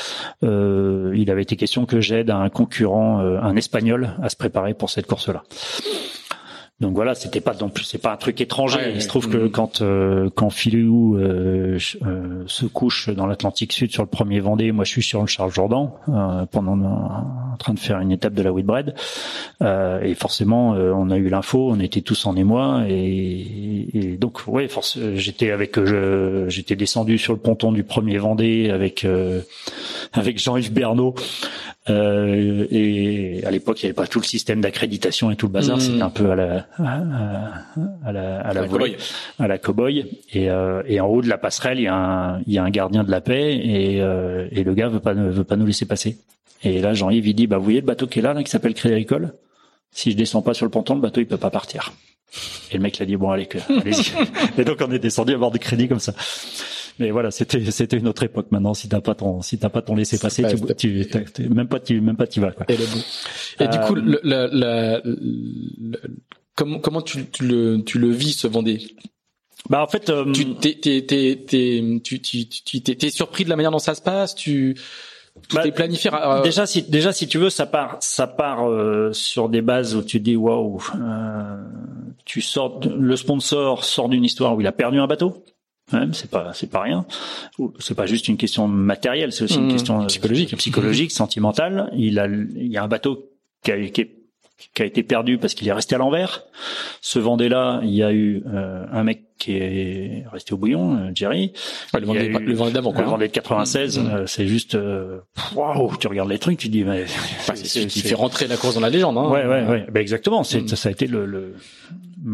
euh, 0.44 1.14
il 1.16 1.30
avait 1.32 1.42
été 1.42 1.56
question 1.56 1.86
que 1.86 2.02
j'aide 2.02 2.30
un 2.30 2.50
concurrent, 2.50 3.22
euh, 3.22 3.40
un 3.42 3.56
espagnol, 3.56 4.12
à 4.22 4.30
se 4.30 4.36
préparer 4.36 4.74
pour 4.74 4.90
cette 4.90 5.08
course-là. 5.08 5.44
Donc 6.80 6.96
voilà, 6.96 7.14
c'était 7.14 7.42
pas 7.42 7.54
non 7.60 7.68
plus, 7.68 7.84
c'est 7.84 7.98
pas 7.98 8.14
un 8.14 8.18
truc 8.18 8.40
étranger. 8.40 8.80
il 8.96 9.02
se 9.02 9.10
trouve 9.10 9.28
que 9.28 9.48
quand 9.48 9.82
euh, 9.82 10.30
quand 10.34 10.50
Filou 10.50 11.18
euh, 11.18 11.78
euh, 12.06 12.44
se 12.48 12.66
couche 12.66 13.10
dans 13.10 13.28
l'Atlantique 13.28 13.74
Sud 13.74 13.92
sur 13.92 14.02
le 14.02 14.08
premier 14.08 14.40
Vendée, 14.40 14.72
moi 14.72 14.86
je 14.86 14.92
suis 14.92 15.04
sur 15.04 15.20
le 15.20 15.28
Charles 15.28 15.52
Jourdan 15.52 15.98
euh, 16.08 16.46
pendant 16.46 16.78
en 16.80 17.58
train 17.58 17.74
de 17.74 17.80
faire 17.80 18.00
une 18.00 18.14
étape 18.14 18.34
de 18.34 18.42
la 18.42 18.54
Whitbread, 18.54 18.96
euh, 19.62 20.02
et 20.02 20.16
forcément 20.16 20.70
on 20.70 21.10
a 21.10 21.18
eu 21.18 21.28
l'info, 21.28 21.70
on 21.70 21.82
était 21.82 22.00
tous 22.00 22.26
en 22.26 22.38
émoi, 22.38 22.86
et, 22.88 23.90
et 23.94 24.18
donc 24.18 24.48
ouais, 24.48 24.70
j'étais 25.16 25.52
avec 25.52 25.78
j'étais 26.48 26.78
descendu 26.78 27.18
sur 27.18 27.34
le 27.34 27.40
ponton 27.40 27.74
du 27.74 27.84
premier 27.84 28.18
Vendée 28.20 28.70
avec 28.70 29.06
avec 30.14 30.42
Jean-Yves 30.42 30.72
Bernot 30.72 31.16
euh, 31.90 32.68
et 32.70 33.42
à 33.46 33.52
l'époque, 33.52 33.82
il 33.82 33.86
n'y 33.86 33.90
avait 33.90 33.96
pas 33.96 34.08
tout 34.08 34.20
le 34.20 34.26
système 34.26 34.62
d'accréditation 34.62 35.32
et 35.32 35.36
tout 35.36 35.48
le 35.48 35.52
bazar. 35.52 35.78
Mmh. 35.78 35.82
C'était 35.82 36.02
un 36.02 36.10
peu 36.10 36.30
à 36.32 36.36
la 36.36 36.68
à, 36.78 38.12
la 38.12 38.40
à 38.42 38.54
la, 38.54 38.62
volée, 38.64 38.98
à 39.40 39.48
la 39.48 39.58
cowboy. 39.58 40.06
Et, 40.34 40.50
euh, 40.50 40.84
et 40.86 41.00
en 41.00 41.08
haut 41.08 41.22
de 41.22 41.30
la 41.30 41.38
passerelle, 41.38 41.80
il 41.80 41.84
y 41.84 41.88
a 41.88 41.96
un 41.96 42.42
il 42.46 42.54
y 42.54 42.58
a 42.58 42.64
un 42.64 42.70
gardien 42.70 43.04
de 43.04 43.12
la 43.12 43.22
paix 43.22 43.56
et 43.56 44.02
euh, 44.02 44.48
et 44.52 44.64
le 44.64 44.74
gars 44.74 44.88
veut 44.88 45.00
pas 45.00 45.14
veut 45.14 45.44
pas 45.44 45.56
nous 45.56 45.66
laisser 45.66 45.86
passer. 45.86 46.18
Et 46.64 46.82
là, 46.82 46.94
Jean-Yves 46.94 47.28
il 47.28 47.34
dit 47.34 47.48
bah 47.48 47.58
vous 47.58 47.64
voyez 47.64 47.82
le 47.82 47.86
bateau 47.86 48.08
qui 48.08 48.20
est 48.20 48.22
là, 48.22 48.34
là 48.34 48.44
qui 48.44 48.52
s'appelle 48.52 48.74
Crédit 48.74 48.96
Agricole? 48.96 49.34
Si 49.92 50.12
je 50.12 50.18
descends 50.18 50.42
pas 50.42 50.54
sur 50.54 50.66
le 50.66 50.72
ponton, 50.72 50.96
le 50.96 51.02
bateau 51.02 51.22
il 51.22 51.28
peut 51.28 51.38
pas 51.38 51.50
partir. 51.50 51.94
Et 52.72 52.76
le 52.76 52.84
mec 52.84 53.00
l'a 53.00 53.06
dit 53.06 53.16
bon 53.16 53.32
allez, 53.32 53.50
allez-y. 53.70 54.12
et 54.62 54.66
donc 54.66 54.78
on 54.86 54.92
est 54.92 55.00
descendu 55.00 55.34
à 55.34 55.38
bord 55.38 55.52
de 55.52 55.58
crédit 55.58 55.88
comme 55.88 56.00
ça. 56.00 56.14
Mais 57.00 57.12
voilà, 57.12 57.32
c'était 57.32 57.72
c'était 57.72 57.98
une 57.98 58.08
autre 58.10 58.24
époque. 58.24 58.48
Maintenant, 58.52 58.74
si 58.74 58.90
t'as 58.90 59.00
pas 59.00 59.16
ton 59.16 59.42
si 59.42 59.58
t'as 59.58 59.70
pas 59.70 59.82
ton 59.82 59.96
laisser 59.96 60.20
passer, 60.20 60.44
tu, 60.78 61.08
tu 61.34 61.50
même 61.50 61.68
pas 61.68 61.80
tu 61.80 62.02
même 62.02 62.18
pas 62.18 62.28
tu 62.28 62.42
vas. 62.42 62.52
Quoi. 62.52 62.66
Et, 62.68 62.74
et 63.64 63.68
du 63.70 63.80
coup, 63.80 63.96
euh, 63.96 64.20
le, 64.24 65.00
le, 65.82 66.00
comment 66.56 66.80
comment 66.80 67.02
tu, 67.02 67.26
tu, 67.28 67.48
le 67.48 67.82
tu 67.86 68.00
le 68.00 68.10
vis 68.10 68.34
ce 68.34 68.48
Vendée? 68.48 68.96
Bah 69.70 69.82
en 69.82 69.88
fait, 69.88 70.10
euh, 70.10 70.30
tu 70.32 70.56
t'es 70.56 70.78
t'es 70.82 71.02
t'es 71.02 72.00
tu 72.04 72.22
tu 72.22 72.48
tu 72.50 72.82
t'es 72.82 73.10
surpris 73.10 73.46
de 73.46 73.50
la 73.50 73.56
manière 73.56 73.72
dont 73.72 73.80
ça 73.80 73.96
se 73.96 74.02
passe? 74.02 74.36
Tu 74.36 74.76
tu 75.48 75.56
bah, 75.56 75.64
t'es 75.64 75.72
planifié. 75.72 76.12
Euh... 76.14 76.42
Déjà 76.42 76.66
si 76.66 76.84
déjà 76.84 77.14
si 77.14 77.30
tu 77.30 77.38
veux, 77.38 77.50
ça 77.50 77.66
part 77.66 77.98
ça 78.02 78.28
part 78.28 78.70
euh, 78.70 79.14
sur 79.14 79.48
des 79.48 79.62
bases 79.62 79.96
où 79.96 80.02
tu 80.02 80.20
dis 80.20 80.36
waouh, 80.36 80.82
tu 82.26 82.42
sors 82.42 82.82
le 82.86 83.16
sponsor 83.16 83.86
sort 83.86 84.10
d'une 84.10 84.26
histoire 84.26 84.56
où 84.56 84.62
il 84.62 84.68
a 84.68 84.74
perdu 84.74 85.00
un 85.00 85.08
bateau 85.08 85.46
c'est 86.14 86.30
pas 86.30 86.52
c'est 86.54 86.70
pas 86.70 86.82
rien. 86.82 87.06
C'est 87.80 87.96
pas 87.96 88.06
juste 88.06 88.28
une 88.28 88.38
question 88.38 88.68
matérielle, 88.68 89.32
c'est 89.32 89.44
aussi 89.44 89.58
une 89.58 89.68
mmh. 89.68 89.72
question 89.72 90.06
psychologique, 90.08 90.56
psychologique, 90.58 91.12
sentimentale. 91.12 91.90
Il 91.96 92.20
a 92.20 92.28
il 92.28 92.68
y 92.68 92.78
a 92.78 92.84
un 92.84 92.88
bateau 92.88 93.30
qui 93.64 93.72
a, 93.72 93.78
qui, 93.90 94.82
a 94.82 94.86
été 94.86 95.04
perdu 95.04 95.38
parce 95.38 95.54
qu'il 95.54 95.68
est 95.68 95.74
resté 95.74 95.96
à 95.96 95.98
l'envers. 95.98 96.44
Ce 97.02 97.20
Vendée-là, 97.20 97.82
il 97.84 97.94
y 97.94 98.04
a 98.04 98.12
eu 98.12 98.44
euh, 98.48 98.86
un 98.92 99.04
mec 99.04 99.24
qui 99.38 99.54
est 99.54 100.26
resté 100.32 100.54
au 100.54 100.58
bouillon, 100.58 100.98
euh, 100.98 101.12
Jerry. 101.14 101.54
le 101.94 102.06
Vendée, 102.06 102.30
le 102.30 102.54
Vendée 102.54 102.74
d'avant, 102.74 102.92
quoi. 102.92 103.04
Le 103.04 103.10
Vendée 103.10 103.28
de 103.28 103.34
96, 103.34 104.00
mmh. 104.00 104.08
euh, 104.08 104.28
c'est 104.28 104.48
juste, 104.48 104.78
waouh, 105.56 105.96
tu 105.98 106.08
regardes 106.08 106.30
les 106.30 106.40
trucs, 106.40 106.58
tu 106.58 106.68
dis, 106.68 106.84
mais 106.84 107.06
c'est 107.56 107.66
ce 107.66 107.88
qui 107.88 108.02
fait 108.02 108.16
rentrer 108.16 108.48
la 108.48 108.58
course 108.58 108.76
dans 108.76 108.82
la 108.82 108.90
légende. 108.90 109.18
Hein. 109.18 109.30
Ouais, 109.30 109.46
ouais, 109.46 109.66
ouais. 109.66 109.86
Ben 109.92 110.02
exactement. 110.02 110.44
C'est, 110.44 110.62
mmh. 110.62 110.68
ça 110.76 110.90
a 110.90 110.92
été 110.92 111.08
le, 111.08 111.26
le 111.26 111.56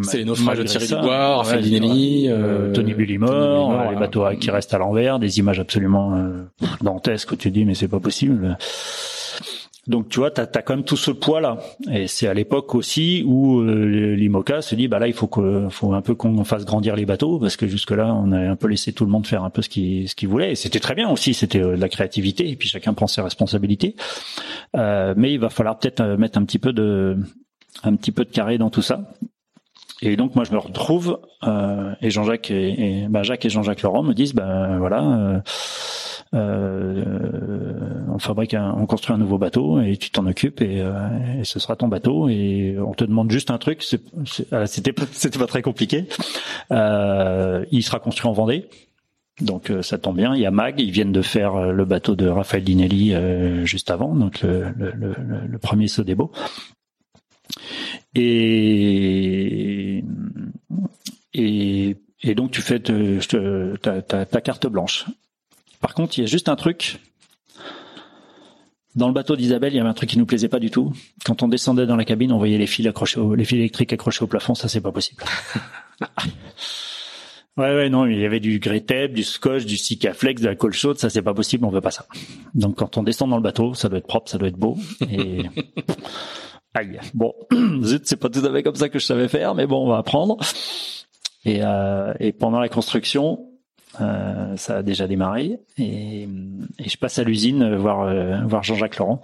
c'est 0.03 0.17
les 0.17 0.25
naufrages 0.25 0.59
de 0.59 0.63
Thierry 0.63 0.87
Raphaël 0.93 1.63
Dinelli, 1.63 2.27
euh, 2.29 2.73
Tony 2.73 2.93
Bullimore, 2.93 3.91
les 3.91 3.97
bateaux 3.97 4.25
qui 4.39 4.51
restent 4.51 4.73
à 4.73 4.77
l'envers, 4.77 5.19
des 5.19 5.39
images 5.39 5.59
absolument 5.59 6.15
euh, 6.15 6.43
dantesques 6.81 7.31
où 7.31 7.35
tu 7.35 7.51
dis 7.51 7.65
mais 7.65 7.75
c'est 7.75 7.87
pas 7.87 7.99
possible. 7.99 8.57
Donc 9.87 10.09
tu 10.09 10.19
vois, 10.19 10.31
tu 10.31 10.41
as, 10.41 10.47
quand 10.47 10.75
même 10.75 10.85
tout 10.85 10.97
ce 10.97 11.11
poids 11.11 11.41
là. 11.41 11.59
Et 11.91 12.07
c'est 12.07 12.27
à 12.27 12.33
l'époque 12.33 12.73
aussi 12.73 13.23
où 13.25 13.59
euh, 13.59 14.15
l'IMOCA 14.15 14.61
se 14.61 14.73
dit 14.73 14.87
bah 14.87 14.97
là 14.97 15.07
il 15.07 15.13
faut 15.13 15.27
que 15.27 15.67
faut 15.69 15.93
un 15.93 16.01
peu 16.01 16.15
qu'on 16.15 16.43
fasse 16.43 16.65
grandir 16.65 16.95
les 16.95 17.05
bateaux 17.05 17.39
parce 17.39 17.55
que 17.55 17.67
jusque 17.67 17.91
là 17.91 18.13
on 18.13 18.31
a 18.31 18.39
un 18.39 18.55
peu 18.55 18.67
laissé 18.67 18.93
tout 18.93 19.05
le 19.05 19.11
monde 19.11 19.27
faire 19.27 19.43
un 19.43 19.51
peu 19.51 19.61
ce 19.61 19.69
qu'il 19.69 20.09
ce 20.09 20.15
qu'il 20.15 20.27
voulait 20.27 20.53
et 20.53 20.55
c'était 20.55 20.79
très 20.79 20.95
bien 20.95 21.09
aussi, 21.09 21.35
c'était 21.35 21.61
euh, 21.61 21.75
de 21.75 21.81
la 21.81 21.89
créativité 21.89 22.49
et 22.49 22.55
puis 22.55 22.67
chacun 22.67 22.93
prend 22.93 23.07
ses 23.07 23.21
responsabilités. 23.21 23.95
Euh, 24.75 25.13
mais 25.15 25.31
il 25.33 25.39
va 25.39 25.49
falloir 25.49 25.77
peut-être 25.77 26.01
euh, 26.01 26.17
mettre 26.17 26.39
un 26.39 26.45
petit 26.45 26.59
peu 26.59 26.73
de 26.73 27.17
un 27.83 27.95
petit 27.95 28.11
peu 28.11 28.25
de 28.25 28.31
carré 28.31 28.57
dans 28.57 28.71
tout 28.71 28.81
ça. 28.81 29.01
Et 30.01 30.15
donc 30.17 30.35
moi 30.35 30.43
je 30.43 30.51
me 30.51 30.57
retrouve 30.57 31.19
euh, 31.43 31.93
et 32.01 32.09
Jean-Jacques 32.09 32.51
et, 32.51 33.03
et 33.03 33.07
bah, 33.07 33.23
Jacques 33.23 33.45
et 33.45 33.49
Jean-Jacques 33.49 33.81
Laurent 33.81 34.03
me 34.03 34.13
disent 34.13 34.33
ben 34.33 34.77
voilà 34.77 35.41
euh, 36.35 37.03
on 38.09 38.19
fabrique, 38.19 38.53
un, 38.53 38.73
on 38.77 38.85
construit 38.85 39.15
un 39.15 39.17
nouveau 39.17 39.37
bateau 39.37 39.79
et 39.79 39.95
tu 39.95 40.09
t'en 40.09 40.25
occupes 40.25 40.61
et, 40.61 40.81
euh, 40.81 41.39
et, 41.39 41.43
ce 41.45 41.59
sera 41.59 41.75
ton 41.75 41.87
bateau 41.87 42.27
et 42.27 42.75
on 42.79 42.93
te 42.93 43.03
demande 43.03 43.31
juste 43.31 43.51
un 43.51 43.57
truc. 43.57 43.83
C'était 43.83 44.93
c'était 45.11 45.39
pas 45.39 45.47
très 45.47 45.61
compliqué. 45.61 46.05
Euh, 46.71 47.65
il 47.71 47.83
sera 47.83 47.99
construit 47.99 48.27
en 48.27 48.33
Vendée. 48.33 48.67
Donc 49.41 49.69
ça 49.81 49.97
tombe 49.97 50.15
bien, 50.15 50.33
il 50.33 50.39
y 50.39 50.45
a 50.45 50.51
Mag, 50.51 50.79
ils 50.79 50.91
viennent 50.91 51.11
de 51.11 51.21
faire 51.21 51.73
le 51.73 51.83
bateau 51.83 52.15
de 52.15 52.25
Raphaël 52.25 52.63
Dinelli 52.63 53.13
juste 53.65 53.91
avant, 53.91 54.15
donc 54.15 54.41
le, 54.41 54.69
le, 54.77 54.91
le, 54.91 55.13
le 55.45 55.57
premier 55.57 55.89
Sodebo. 55.89 56.31
Et, 58.15 60.03
et, 61.33 61.97
et 62.21 62.35
donc 62.35 62.51
tu 62.51 62.61
fais 62.61 62.79
ta, 62.79 64.01
ta, 64.01 64.25
ta, 64.25 64.41
carte 64.41 64.67
blanche. 64.67 65.05
Par 65.81 65.93
contre, 65.93 66.17
il 66.17 66.21
y 66.21 66.23
a 66.23 66.27
juste 66.27 66.49
un 66.49 66.55
truc. 66.55 66.99
Dans 68.95 69.07
le 69.07 69.13
bateau 69.13 69.35
d'Isabelle, 69.35 69.73
il 69.73 69.75
y 69.75 69.79
avait 69.81 69.89
un 69.89 69.93
truc 69.93 70.09
qui 70.09 70.17
nous 70.17 70.25
plaisait 70.25 70.47
pas 70.47 70.59
du 70.59 70.71
tout. 70.71 70.93
Quand 71.25 71.43
on 71.43 71.49
descendait 71.49 71.85
dans 71.85 71.97
la 71.97 72.05
cabine, 72.05 72.31
on 72.31 72.37
voyait 72.37 72.57
les 72.57 72.67
fils 72.67 72.87
accrochés, 72.87 73.19
les 73.35 73.43
fils 73.43 73.57
électriques 73.57 73.91
accrochés 73.91 74.23
au 74.23 74.27
plafond. 74.27 74.55
Ça, 74.55 74.69
c'est 74.69 74.79
pas 74.79 74.93
possible. 74.93 75.21
ouais, 77.57 77.75
ouais, 77.75 77.89
non, 77.89 78.05
il 78.05 78.17
y 78.17 78.25
avait 78.25 78.39
du 78.39 78.59
grey 78.59 79.09
du 79.09 79.25
scotch, 79.25 79.65
du 79.65 79.75
Sikaflex, 79.75 80.41
de 80.41 80.47
la 80.47 80.55
colle 80.55 80.71
chaude. 80.71 80.97
Ça, 80.97 81.09
c'est 81.09 81.21
pas 81.21 81.33
possible. 81.33 81.65
On 81.65 81.69
veut 81.69 81.81
pas 81.81 81.91
ça. 81.91 82.05
Donc, 82.53 82.77
quand 82.77 82.97
on 82.97 83.03
descend 83.03 83.29
dans 83.29 83.35
le 83.35 83.43
bateau, 83.43 83.73
ça 83.73 83.89
doit 83.89 83.97
être 83.97 84.07
propre, 84.07 84.31
ça 84.31 84.37
doit 84.37 84.47
être 84.47 84.55
beau. 84.55 84.77
Et 85.11 85.43
aïe. 86.75 86.99
Bon, 87.13 87.33
zut, 87.83 88.05
c'est 88.05 88.19
pas 88.19 88.29
tout 88.29 88.45
à 88.45 88.51
fait 88.51 88.63
comme 88.63 88.75
ça 88.75 88.89
que 88.89 88.99
je 88.99 89.05
savais 89.05 89.27
faire, 89.27 89.55
mais 89.55 89.67
bon, 89.67 89.85
on 89.85 89.89
va 89.89 89.97
apprendre. 89.97 90.37
Et, 91.45 91.59
euh, 91.63 92.13
et 92.19 92.31
pendant 92.31 92.59
la 92.59 92.69
construction, 92.69 93.47
euh, 94.01 94.55
ça 94.57 94.77
a 94.77 94.83
déjà 94.83 95.07
démarré 95.07 95.59
et, 95.77 96.23
et 96.79 96.89
je 96.89 96.97
passe 96.97 97.17
à 97.17 97.23
l'usine 97.23 97.75
voir 97.75 98.01
euh, 98.01 98.41
voir 98.45 98.63
Jean-Jacques 98.63 98.97
Laurent. 98.97 99.21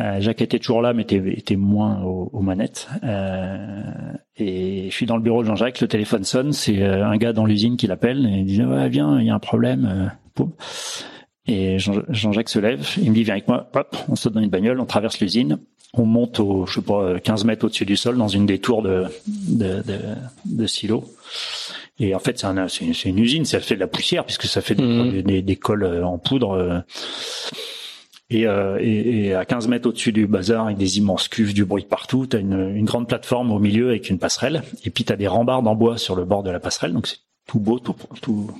Euh, 0.00 0.20
Jacques 0.20 0.42
était 0.42 0.58
toujours 0.58 0.82
là, 0.82 0.92
mais 0.92 1.02
était, 1.02 1.22
était 1.36 1.56
moins 1.56 2.02
aux, 2.02 2.28
aux 2.32 2.40
manettes. 2.40 2.88
Euh, 3.04 3.92
et 4.36 4.88
je 4.90 4.94
suis 4.94 5.06
dans 5.06 5.16
le 5.16 5.22
bureau 5.22 5.42
de 5.42 5.46
Jean-Jacques, 5.46 5.80
le 5.80 5.88
téléphone 5.88 6.24
sonne, 6.24 6.52
c'est 6.52 6.82
euh, 6.82 7.06
un 7.06 7.16
gars 7.16 7.32
dans 7.32 7.46
l'usine 7.46 7.76
qui 7.76 7.86
l'appelle 7.86 8.26
et 8.26 8.38
il 8.40 8.46
dit 8.46 8.64
ouais 8.64 8.88
viens, 8.88 9.20
il 9.20 9.26
y 9.26 9.30
a 9.30 9.34
un 9.34 9.38
problème. 9.38 10.10
Et 11.46 11.78
Jean-Jacques 11.78 12.48
se 12.48 12.58
lève, 12.58 12.84
il 13.00 13.10
me 13.10 13.14
dit 13.14 13.22
viens 13.22 13.34
avec 13.34 13.46
moi, 13.46 13.70
hop, 13.74 13.96
on 14.08 14.16
saute 14.16 14.32
dans 14.32 14.40
une 14.40 14.50
bagnole, 14.50 14.80
on 14.80 14.86
traverse 14.86 15.20
l'usine, 15.20 15.58
on 15.98 16.06
monte 16.06 16.40
au 16.40 16.66
je 16.66 16.74
sais 16.74 16.82
pas 16.82 17.18
15 17.20 17.44
mètres 17.44 17.64
au-dessus 17.66 17.86
du 17.86 17.96
sol 17.96 18.16
dans 18.16 18.28
une 18.28 18.46
des 18.46 18.58
tours 18.58 18.82
de 18.82 19.04
de, 19.26 19.82
de, 19.82 19.98
de 20.44 20.66
silo. 20.66 21.04
Et 22.00 22.14
en 22.14 22.18
fait, 22.18 22.38
c'est 22.38 22.46
un, 22.46 22.66
une, 22.66 22.92
une, 23.04 23.18
usine, 23.18 23.44
ça 23.44 23.60
fait 23.60 23.76
de 23.76 23.80
la 23.80 23.86
poussière 23.86 24.24
puisque 24.24 24.46
ça 24.46 24.60
fait 24.60 24.74
des, 24.74 24.82
mmh. 24.82 25.22
des, 25.22 25.42
des 25.42 25.56
cols 25.56 25.84
euh, 25.84 26.04
en 26.04 26.18
poudre. 26.18 26.52
Euh. 26.52 26.80
Et, 28.30 28.46
euh, 28.46 28.78
et, 28.80 29.26
et, 29.26 29.34
à 29.34 29.44
15 29.44 29.68
mètres 29.68 29.88
au-dessus 29.88 30.10
du 30.10 30.26
bazar, 30.26 30.66
avec 30.66 30.76
des 30.76 30.98
immenses 30.98 31.28
cuves, 31.28 31.54
du 31.54 31.64
bruit 31.64 31.84
partout, 31.84 32.26
tu 32.26 32.36
as 32.36 32.40
une, 32.40 32.74
une, 32.74 32.84
grande 32.84 33.06
plateforme 33.06 33.52
au 33.52 33.60
milieu 33.60 33.90
avec 33.90 34.10
une 34.10 34.18
passerelle. 34.18 34.64
Et 34.84 34.90
puis 34.90 35.04
tu 35.04 35.12
as 35.12 35.16
des 35.16 35.28
rambardes 35.28 35.68
en 35.68 35.76
bois 35.76 35.98
sur 35.98 36.16
le 36.16 36.24
bord 36.24 36.42
de 36.42 36.50
la 36.50 36.58
passerelle, 36.58 36.92
donc 36.92 37.06
c'est 37.06 37.18
tout 37.46 37.60
beau, 37.60 37.78
tout, 37.78 37.94
tout. 38.22 38.50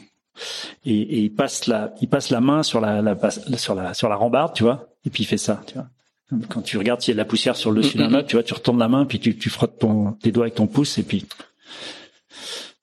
Et, 0.84 0.94
et, 0.94 1.18
il 1.22 1.34
passe 1.34 1.66
la, 1.66 1.92
il 2.00 2.08
passe 2.08 2.30
la 2.30 2.40
main 2.40 2.62
sur 2.62 2.80
la, 2.80 3.02
la, 3.02 3.16
sur 3.56 3.74
la, 3.74 3.94
sur 3.94 4.08
la 4.08 4.16
rambarde, 4.16 4.52
tu 4.54 4.62
vois. 4.62 4.86
Et 5.06 5.10
puis 5.10 5.24
il 5.24 5.26
fait 5.26 5.38
ça, 5.38 5.60
tu 5.66 5.74
vois. 5.74 5.86
Quand 6.48 6.62
tu 6.62 6.78
regardes 6.78 7.00
s'il 7.00 7.12
y 7.12 7.12
a 7.12 7.16
de 7.16 7.18
la 7.18 7.24
poussière 7.24 7.54
sur 7.54 7.70
le 7.70 7.82
dessus 7.82 7.98
d'un 7.98 8.08
meuble, 8.08 8.26
tu 8.26 8.36
vois, 8.36 8.42
tu 8.42 8.54
retournes 8.54 8.78
la 8.78 8.88
main, 8.88 9.04
puis 9.04 9.20
tu, 9.20 9.36
tu 9.36 9.50
frottes 9.50 9.78
ton, 9.78 10.12
tes 10.12 10.32
doigts 10.32 10.44
avec 10.44 10.54
ton 10.54 10.66
pouce, 10.66 10.98
et 10.98 11.02
puis 11.02 11.26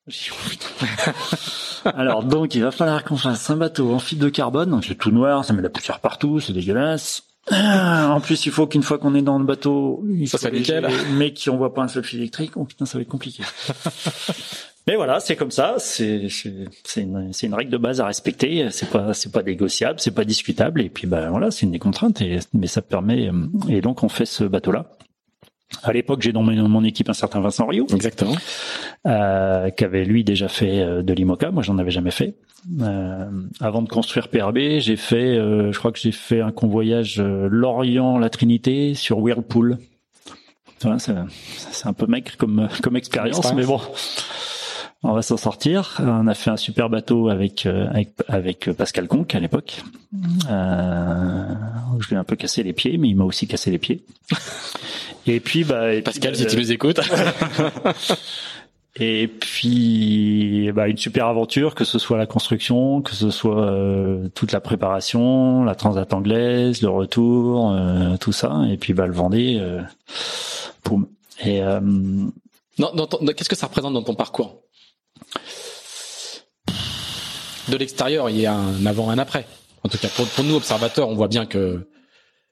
Alors 1.85 2.23
donc 2.23 2.55
il 2.55 2.63
va 2.63 2.71
falloir 2.71 3.03
qu'on 3.03 3.17
fasse 3.17 3.49
un 3.49 3.55
bateau 3.55 3.93
en 3.93 3.99
fibre 3.99 4.23
de 4.23 4.29
carbone, 4.29 4.79
c'est 4.85 4.95
tout 4.95 5.11
noir, 5.11 5.45
ça 5.45 5.53
met 5.53 5.59
de 5.59 5.63
la 5.63 5.69
poussière 5.69 5.99
partout, 5.99 6.39
c'est 6.39 6.53
dégueulasse. 6.53 7.23
En 7.49 8.21
plus, 8.21 8.45
il 8.45 8.51
faut 8.51 8.67
qu'une 8.67 8.83
fois 8.83 8.99
qu'on 8.99 9.15
est 9.15 9.23
dans 9.23 9.39
le 9.39 9.45
bateau, 9.45 10.05
il 10.07 10.29
ça 10.29 10.37
soit 10.37 10.51
nickel. 10.51 10.87
Mais 11.13 11.33
qui 11.33 11.49
on 11.49 11.57
voit 11.57 11.73
pas 11.73 11.81
un 11.81 11.87
seul 11.87 12.03
fil 12.03 12.19
électrique, 12.19 12.51
oh 12.55 12.65
putain, 12.65 12.85
ça 12.85 12.97
va 12.97 13.01
être 13.01 13.07
compliqué. 13.07 13.43
mais 14.87 14.95
voilà, 14.95 15.19
c'est 15.19 15.35
comme 15.35 15.51
ça, 15.51 15.75
c'est 15.77 16.27
une 16.97 17.31
une 17.43 17.53
règle 17.53 17.71
de 17.71 17.77
base 17.77 18.01
à 18.01 18.05
respecter. 18.05 18.69
C'est 18.71 18.89
pas 18.89 19.13
c'est 19.13 19.31
pas 19.31 19.43
négociable, 19.43 19.99
c'est 19.99 20.15
pas 20.15 20.25
discutable. 20.25 20.81
Et 20.81 20.89
puis 20.89 21.07
ben 21.07 21.29
voilà, 21.29 21.51
c'est 21.51 21.65
une 21.65 21.71
des 21.71 21.79
contraintes. 21.79 22.21
Et, 22.21 22.39
mais 22.53 22.67
ça 22.67 22.81
permet. 22.81 23.29
Et 23.69 23.81
donc 23.81 24.03
on 24.03 24.09
fait 24.09 24.25
ce 24.25 24.43
bateau 24.43 24.71
là. 24.71 24.85
À 25.83 25.93
l'époque, 25.93 26.21
j'ai 26.21 26.33
dans 26.33 26.43
mon 26.43 26.83
équipe 26.83 27.09
un 27.09 27.13
certain 27.13 27.39
Vincent 27.39 27.65
Rio. 27.65 27.87
Exactement. 27.93 28.35
Euh, 29.07 29.69
qui 29.69 29.85
avait 29.85 30.03
lui 30.03 30.23
déjà 30.25 30.49
fait 30.49 30.81
euh, 30.81 31.01
de 31.01 31.13
l'IMOCA. 31.13 31.51
Moi, 31.51 31.63
j'en 31.63 31.77
avais 31.77 31.91
jamais 31.91 32.11
fait. 32.11 32.35
Euh, 32.81 33.29
avant 33.59 33.81
de 33.81 33.89
construire 33.89 34.27
PRB, 34.27 34.79
j'ai 34.79 34.95
fait, 34.95 35.37
euh, 35.37 35.71
je 35.71 35.79
crois 35.79 35.91
que 35.91 35.97
j'ai 35.97 36.11
fait 36.11 36.41
un 36.41 36.51
convoyage 36.51 37.19
euh, 37.19 37.47
Lorient-La 37.49 38.29
Trinité 38.29 38.93
sur 38.93 39.19
Whirlpool. 39.19 39.79
Voilà, 40.81 40.99
c'est 40.99 41.87
un 41.87 41.93
peu 41.93 42.07
maigre 42.07 42.31
comme 42.37 42.67
comme 42.81 42.95
expérience, 42.95 43.53
mais 43.53 43.65
bon, 43.65 43.79
on 45.03 45.13
va 45.13 45.21
s'en 45.21 45.37
sortir. 45.37 45.99
On 45.99 46.27
a 46.27 46.33
fait 46.33 46.49
un 46.49 46.57
super 46.57 46.89
bateau 46.89 47.29
avec 47.29 47.65
avec, 47.65 48.09
avec 48.27 48.71
Pascal 48.71 49.07
Conque 49.07 49.33
à 49.35 49.39
l'époque. 49.39 49.83
Euh, 50.49 51.43
je 51.99 52.07
lui 52.09 52.15
ai 52.15 52.19
un 52.19 52.23
peu 52.23 52.35
cassé 52.35 52.63
les 52.63 52.73
pieds, 52.73 52.97
mais 52.97 53.09
il 53.09 53.15
m'a 53.15 53.23
aussi 53.23 53.47
cassé 53.47 53.71
les 53.71 53.77
pieds. 53.77 54.03
Et 55.27 55.39
puis, 55.39 55.63
bah, 55.63 55.93
et 55.93 56.01
Pascal, 56.01 56.35
si 56.35 56.45
tu 56.47 56.57
nous 56.57 56.71
écoutes. 56.71 56.99
et 58.95 59.27
puis, 59.27 60.71
bah, 60.73 60.87
une 60.87 60.97
super 60.97 61.27
aventure, 61.27 61.75
que 61.75 61.83
ce 61.83 61.99
soit 61.99 62.17
la 62.17 62.25
construction, 62.25 63.01
que 63.01 63.13
ce 63.13 63.29
soit 63.29 63.61
euh, 63.61 64.27
toute 64.33 64.51
la 64.51 64.61
préparation, 64.61 65.63
la 65.63 65.75
transat 65.75 66.11
anglaise, 66.13 66.81
le 66.81 66.89
retour, 66.89 67.71
euh, 67.71 68.17
tout 68.17 68.31
ça. 68.31 68.63
Et 68.69 68.77
puis, 68.77 68.93
bah, 68.93 69.05
le 69.05 69.13
Vendée, 69.13 69.57
euh, 69.59 69.81
boum. 70.85 71.07
Et 71.43 71.61
euh, 71.61 71.79
non, 71.81 73.07
qu'est-ce 73.35 73.49
que 73.49 73.55
ça 73.55 73.67
représente 73.67 73.93
dans 73.93 74.03
ton 74.03 74.15
parcours? 74.15 74.60
De 77.71 77.77
l'extérieur, 77.77 78.29
il 78.29 78.39
y 78.39 78.45
a 78.45 78.53
un 78.53 78.85
avant, 78.85 79.09
un 79.09 79.17
après. 79.17 79.45
En 79.83 79.89
tout 79.89 79.97
cas, 79.97 80.09
pour, 80.15 80.27
pour 80.27 80.43
nous 80.43 80.55
observateurs, 80.55 81.09
on 81.09 81.15
voit 81.15 81.27
bien 81.27 81.45
que 81.45 81.87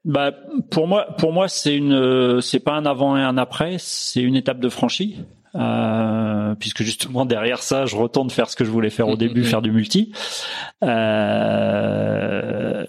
bah 0.06 0.32
pour 0.72 0.88
moi, 0.88 1.08
pour 1.18 1.34
moi 1.34 1.50
c'est 1.50 1.76
une, 1.76 2.42
c'est 2.42 2.62
pas 2.62 2.74
un 2.74 2.86
avant 2.86 3.18
et 3.18 3.22
un 3.22 3.38
après, 3.38 3.76
c'est 3.80 4.22
une 4.22 4.36
étape 4.36 4.60
de 4.60 4.70
franchie. 4.70 5.18
Euh, 5.56 6.54
puisque 6.56 6.84
justement 6.84 7.26
derrière 7.26 7.64
ça, 7.64 7.88
je 7.88 7.96
retourne 7.96 8.30
faire 8.30 8.50
ce 8.50 8.56
que 8.56 8.64
je 8.64 8.70
voulais 8.70 8.92
faire 8.92 9.08
au 9.08 9.18
début, 9.18 9.44
faire 9.44 9.62
du 9.62 9.72
multi. 9.72 10.12
Euh, 10.84 12.86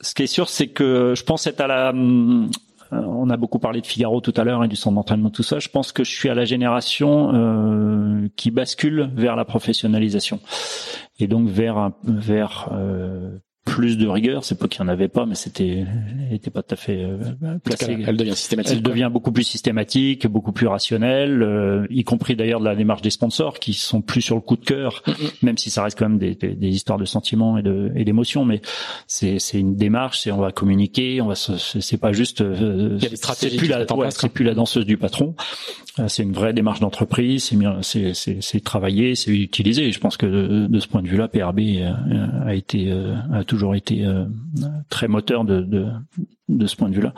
ce 0.00 0.14
qui 0.14 0.22
est 0.22 0.28
sûr, 0.28 0.48
c'est 0.48 0.68
que 0.68 1.14
je 1.14 1.22
pense 1.22 1.46
être 1.46 1.60
à 1.60 1.66
la. 1.66 1.92
Euh, 2.92 3.02
on 3.02 3.30
a 3.30 3.36
beaucoup 3.36 3.58
parlé 3.58 3.80
de 3.80 3.86
Figaro 3.86 4.20
tout 4.20 4.34
à 4.36 4.44
l'heure 4.44 4.64
et 4.64 4.68
du 4.68 4.76
centre 4.76 4.96
d'entraînement, 4.96 5.30
tout 5.30 5.42
ça. 5.42 5.58
Je 5.58 5.68
pense 5.68 5.92
que 5.92 6.04
je 6.04 6.10
suis 6.10 6.28
à 6.28 6.34
la 6.34 6.44
génération 6.44 7.34
euh, 7.34 8.28
qui 8.36 8.50
bascule 8.50 9.10
vers 9.14 9.36
la 9.36 9.44
professionnalisation 9.44 10.40
et 11.18 11.26
donc 11.26 11.48
vers 11.48 11.92
vers 12.04 12.70
euh, 12.72 13.38
plus 13.68 13.98
de 13.98 14.06
rigueur. 14.08 14.44
C'est 14.44 14.58
pas 14.58 14.66
qu'il 14.66 14.82
n'y 14.82 14.88
en 14.88 14.92
avait 14.92 15.08
pas, 15.08 15.26
mais 15.26 15.34
c'était, 15.34 15.84
était 16.32 16.50
pas 16.50 16.62
tout 16.62 16.74
à 16.74 16.76
fait 16.76 17.02
euh, 17.02 17.18
placée. 17.62 17.98
Elle 18.06 18.16
devient 18.16 18.34
systématique. 18.34 18.72
Elle 18.74 18.82
devient 18.82 19.10
beaucoup 19.12 19.30
plus 19.30 19.44
systématique, 19.44 20.26
beaucoup 20.26 20.52
plus 20.52 20.66
rationnelle, 20.66 21.42
euh, 21.42 21.86
y 21.90 22.02
compris 22.02 22.34
d'ailleurs 22.34 22.60
de 22.60 22.64
la 22.64 22.74
démarche 22.74 23.02
des 23.02 23.10
sponsors 23.10 23.58
qui 23.58 23.74
sont 23.74 24.00
plus 24.00 24.22
sur 24.22 24.34
le 24.36 24.40
coup 24.40 24.56
de 24.56 24.64
cœur, 24.64 25.02
même 25.42 25.58
si 25.58 25.70
ça 25.70 25.82
reste 25.82 25.98
quand 25.98 26.08
même 26.08 26.18
des, 26.18 26.34
des, 26.34 26.54
des 26.54 26.68
histoires 26.68 26.98
de 26.98 27.04
sentiments 27.04 27.58
et 27.58 27.62
de 27.62 27.92
et 27.94 28.04
d'émotions. 28.04 28.44
Mais 28.44 28.60
c'est 29.06 29.38
c'est 29.38 29.60
une 29.60 29.76
démarche, 29.76 30.20
c'est 30.20 30.32
on 30.32 30.40
va 30.40 30.50
communiquer, 30.50 31.20
on 31.20 31.26
va 31.26 31.34
c'est 31.34 31.98
pas 31.98 32.12
juste. 32.12 32.40
Euh, 32.40 32.98
c'est 32.98 33.56
plus 33.56 33.68
la 33.68 33.84
c'est 34.10 34.28
plus 34.30 34.44
la 34.44 34.54
danseuse 34.54 34.86
du 34.86 34.96
patron. 34.96 35.34
Euh, 35.98 36.08
c'est 36.08 36.22
une 36.22 36.32
vraie 36.32 36.52
démarche 36.52 36.80
d'entreprise. 36.80 37.52
C'est 37.82 38.64
travaillé, 38.64 39.14
c'est 39.14 39.30
utilisé. 39.30 39.90
je 39.90 40.00
pense 40.00 40.16
que 40.16 40.66
de, 40.66 40.80
ce 40.80 40.88
point 40.88 41.02
de 41.02 41.08
vue-là, 41.08 41.28
PRB 41.28 41.60
a 42.44 42.54
été 42.54 42.92
a 43.32 43.44
toujours 43.44 43.74
été 43.74 44.04
euh, 44.04 44.24
très 44.88 45.08
moteur 45.08 45.44
de, 45.44 45.60
de, 45.60 45.86
de 46.48 46.66
ce 46.66 46.76
point 46.76 46.88
de 46.88 46.94
vue-là. 46.94 47.14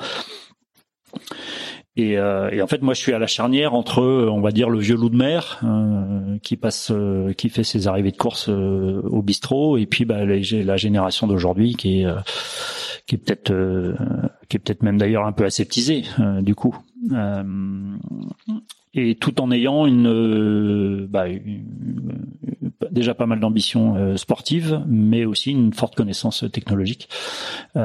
Et, 1.96 2.16
euh, 2.18 2.50
et, 2.50 2.62
en 2.62 2.66
fait, 2.66 2.82
moi, 2.82 2.94
je 2.94 3.00
suis 3.00 3.12
à 3.12 3.18
la 3.18 3.26
charnière 3.26 3.74
entre, 3.74 4.02
on 4.02 4.40
va 4.40 4.52
dire, 4.52 4.70
le 4.70 4.78
vieux 4.78 4.94
loup 4.94 5.10
de 5.10 5.16
mer 5.16 5.60
euh, 5.64 6.38
qui 6.42 6.56
passe, 6.56 6.90
euh, 6.92 7.32
qui 7.32 7.48
fait 7.48 7.64
ses 7.64 7.88
arrivées 7.88 8.12
de 8.12 8.16
course 8.16 8.48
euh, 8.48 9.02
au 9.04 9.22
bistrot, 9.22 9.76
et 9.76 9.86
puis 9.86 10.04
bah, 10.04 10.24
la 10.24 10.76
génération 10.76 11.26
d'aujourd'hui 11.26 11.74
qui 11.74 12.02
est, 12.02 12.06
qui 13.06 13.16
est 13.16 13.18
peut-être 13.18 13.52
qui 14.48 14.56
est 14.56 14.60
peut-être 14.60 14.82
même 14.82 14.98
d'ailleurs 14.98 15.26
un 15.26 15.32
peu 15.32 15.44
aseptisé 15.44 16.04
du 16.40 16.54
coup. 16.54 16.76
Et 18.94 19.14
tout 19.14 19.40
en 19.40 19.50
ayant 19.50 19.86
une, 19.86 21.06
bah, 21.08 21.26
déjà 22.90 23.14
pas 23.14 23.26
mal 23.26 23.40
d'ambition 23.40 24.16
sportive, 24.16 24.82
mais 24.86 25.24
aussi 25.24 25.52
une 25.52 25.72
forte 25.72 25.94
connaissance 25.94 26.44
technologique 26.52 27.08
et, 27.76 27.80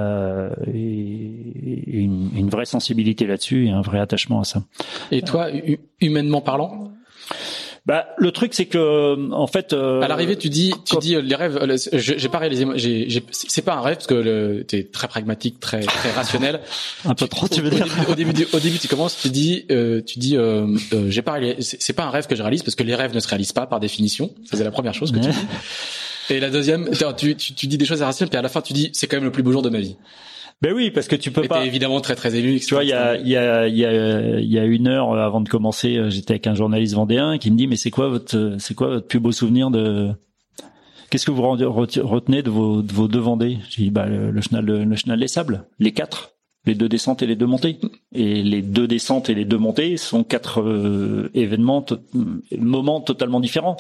une, 2.02 2.30
une, 2.36 2.50
vraie 2.50 2.66
sensibilité 2.66 3.28
là-dessus 3.28 3.68
et 3.68 3.72
un 3.72 3.82
vrai 3.82 4.00
attachement 4.00 4.42
à 4.42 4.44
ça. 4.44 4.64
Et 5.12 5.22
toi, 5.22 5.48
humainement 6.02 6.42
parlant? 6.42 6.92
Bah, 7.86 8.08
le 8.18 8.32
truc 8.32 8.56
c'est 8.56 8.66
que 8.66 9.32
en 9.32 9.46
fait 9.46 9.72
euh, 9.72 10.02
à 10.02 10.08
l'arrivée 10.08 10.36
tu 10.36 10.50
dis 10.50 10.74
tu 10.86 10.98
dis 10.98 11.16
euh, 11.16 11.22
les 11.22 11.36
rêves 11.36 11.56
euh, 11.62 11.78
j'ai 11.94 12.30
pas 12.30 12.40
réalisé 12.40 12.66
j'ai 12.76 13.24
c'est 13.32 13.62
pas 13.62 13.76
un 13.76 13.82
rêve 13.82 13.98
parce 13.98 14.08
que 14.08 14.64
tu 14.68 14.76
es 14.76 14.84
très 14.86 15.08
pragmatique 15.08 15.60
très 15.60 15.82
très 15.82 16.12
rationnel. 16.12 16.62
Un 17.06 17.14
peu 17.14 17.28
trop 17.28 17.48
tu 17.48 17.62
veux 17.62 17.70
dire. 17.70 17.88
au 18.10 18.16
début, 18.16 18.48
au 18.54 18.60
début, 18.60 18.80
tu 18.80 18.88
commences 18.88 19.18
tu 19.22 19.30
dis 19.30 19.66
euh, 19.70 20.02
tu 20.02 20.18
dis 20.18 20.36
euh, 20.36 20.68
j'ai 21.10 21.22
pas 21.22 21.38
c'est 21.60 21.94
pas 21.94 22.06
un 22.06 22.10
rêve 22.10 22.26
que 22.26 22.36
je 22.36 22.42
réalise 22.42 22.64
parce 22.64 22.76
que 22.76 22.84
les 22.84 22.96
rêves 22.96 23.14
ne 23.14 23.20
se 23.20 23.28
réalisent 23.28 23.54
pas 23.54 23.68
par 23.68 23.80
définition. 23.80 24.32
C'est 24.46 24.64
la 24.64 24.72
première 24.72 24.96
chose 24.96 25.12
que 25.12 25.20
tu 25.20 25.30
dis. 25.30 25.38
Et 26.32 26.40
la 26.40 26.50
deuxième 26.50 26.90
tu, 27.18 27.36
tu, 27.36 27.54
tu 27.54 27.68
dis 27.68 27.78
des 27.78 27.86
choses 27.86 28.00
irrationnelles 28.00 28.32
puis 28.32 28.40
à 28.40 28.42
la 28.42 28.50
fin 28.50 28.62
tu 28.62 28.74
dis 28.74 28.90
c'est 28.94 29.06
quand 29.06 29.18
même 29.18 29.26
le 29.26 29.32
plus 29.32 29.44
beau 29.44 29.52
jour 29.52 29.62
de 29.62 29.70
ma 29.70 29.80
vie 29.80 29.96
ben 30.62 30.74
oui, 30.74 30.90
parce 30.90 31.08
que 31.08 31.16
tu 31.16 31.32
peux 31.32 31.44
pas. 31.44 31.66
évidemment 31.66 32.02
très 32.02 32.16
très 32.16 32.36
ému. 32.36 32.60
Tu 32.60 32.74
vois, 32.74 32.84
il 32.84 32.90
y 32.90 32.94
a 32.94 33.18
il 33.18 33.28
y 33.28 33.36
a 33.36 33.68
il 33.68 33.76
y 33.78 33.86
a 33.86 34.40
il 34.40 34.52
y 34.52 34.60
a 34.60 34.66
une 34.66 34.88
heure 34.88 35.14
avant 35.14 35.42
de 35.42 35.50
commencer, 35.50 35.98
euh, 35.98 36.10
j'étais 36.10 36.34
avec 36.34 36.48
un 36.48 36.56
journaliste 36.56 36.96
vendéen 36.96 37.38
qui 37.38 37.52
me 37.52 37.58
dit 37.58 37.68
mais 37.68 37.76
c'est 37.76 37.92
quoi 37.92 38.10
votre 38.10 38.56
c'est 38.60 38.74
quoi 38.74 38.88
votre 38.88 39.08
plus 39.08 39.20
beau 39.20 39.32
souvenir 39.32 39.70
de 39.72 40.12
Qu'est-ce 41.10 41.26
que 41.26 41.32
vous 41.32 41.44
retenez 41.44 42.42
de 42.42 42.50
vos, 42.50 42.82
de 42.82 42.92
vos 42.92 43.08
deux 43.08 43.20
Vendées? 43.20 43.60
J'ai 43.70 43.84
dit 43.84 43.92
bah 43.92 44.08
le, 44.08 44.32
le 44.32 44.42
chenal 44.42 44.66
le 44.66 44.96
chenal 44.96 45.20
des 45.20 45.28
sables, 45.28 45.66
les 45.80 45.92
quatre 45.92 46.35
les 46.66 46.76
deux 46.76 46.90
descentes 46.90 47.22
et 47.22 47.28
les 47.28 47.36
deux 47.36 47.46
montées. 47.46 47.80
Et 48.14 48.44
les 48.44 48.62
deux 48.62 48.88
descentes 48.88 49.30
et 49.30 49.36
les 49.36 49.46
deux 49.46 49.58
montées 49.58 49.98
sont 49.98 50.24
quatre 50.24 50.62
euh, 50.62 51.30
événements, 51.34 51.86
moments 52.58 53.02
totalement 53.02 53.40
différents. 53.40 53.78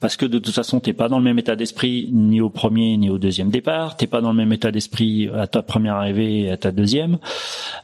Parce 0.00 0.16
que 0.16 0.26
de 0.26 0.38
toute 0.38 0.54
façon, 0.54 0.80
t'es 0.80 0.92
pas 0.92 1.08
dans 1.08 1.18
le 1.18 1.24
même 1.24 1.38
état 1.38 1.56
d'esprit 1.56 2.08
ni 2.12 2.40
au 2.40 2.50
premier 2.50 2.96
ni 2.96 3.10
au 3.10 3.18
deuxième 3.18 3.50
départ. 3.50 3.96
T'es 3.96 4.06
pas 4.06 4.20
dans 4.20 4.30
le 4.30 4.36
même 4.36 4.52
état 4.52 4.70
d'esprit 4.70 5.28
à 5.34 5.46
ta 5.46 5.62
première 5.62 5.96
arrivée 5.96 6.40
et 6.40 6.50
à 6.50 6.56
ta 6.56 6.70
deuxième. 6.70 7.18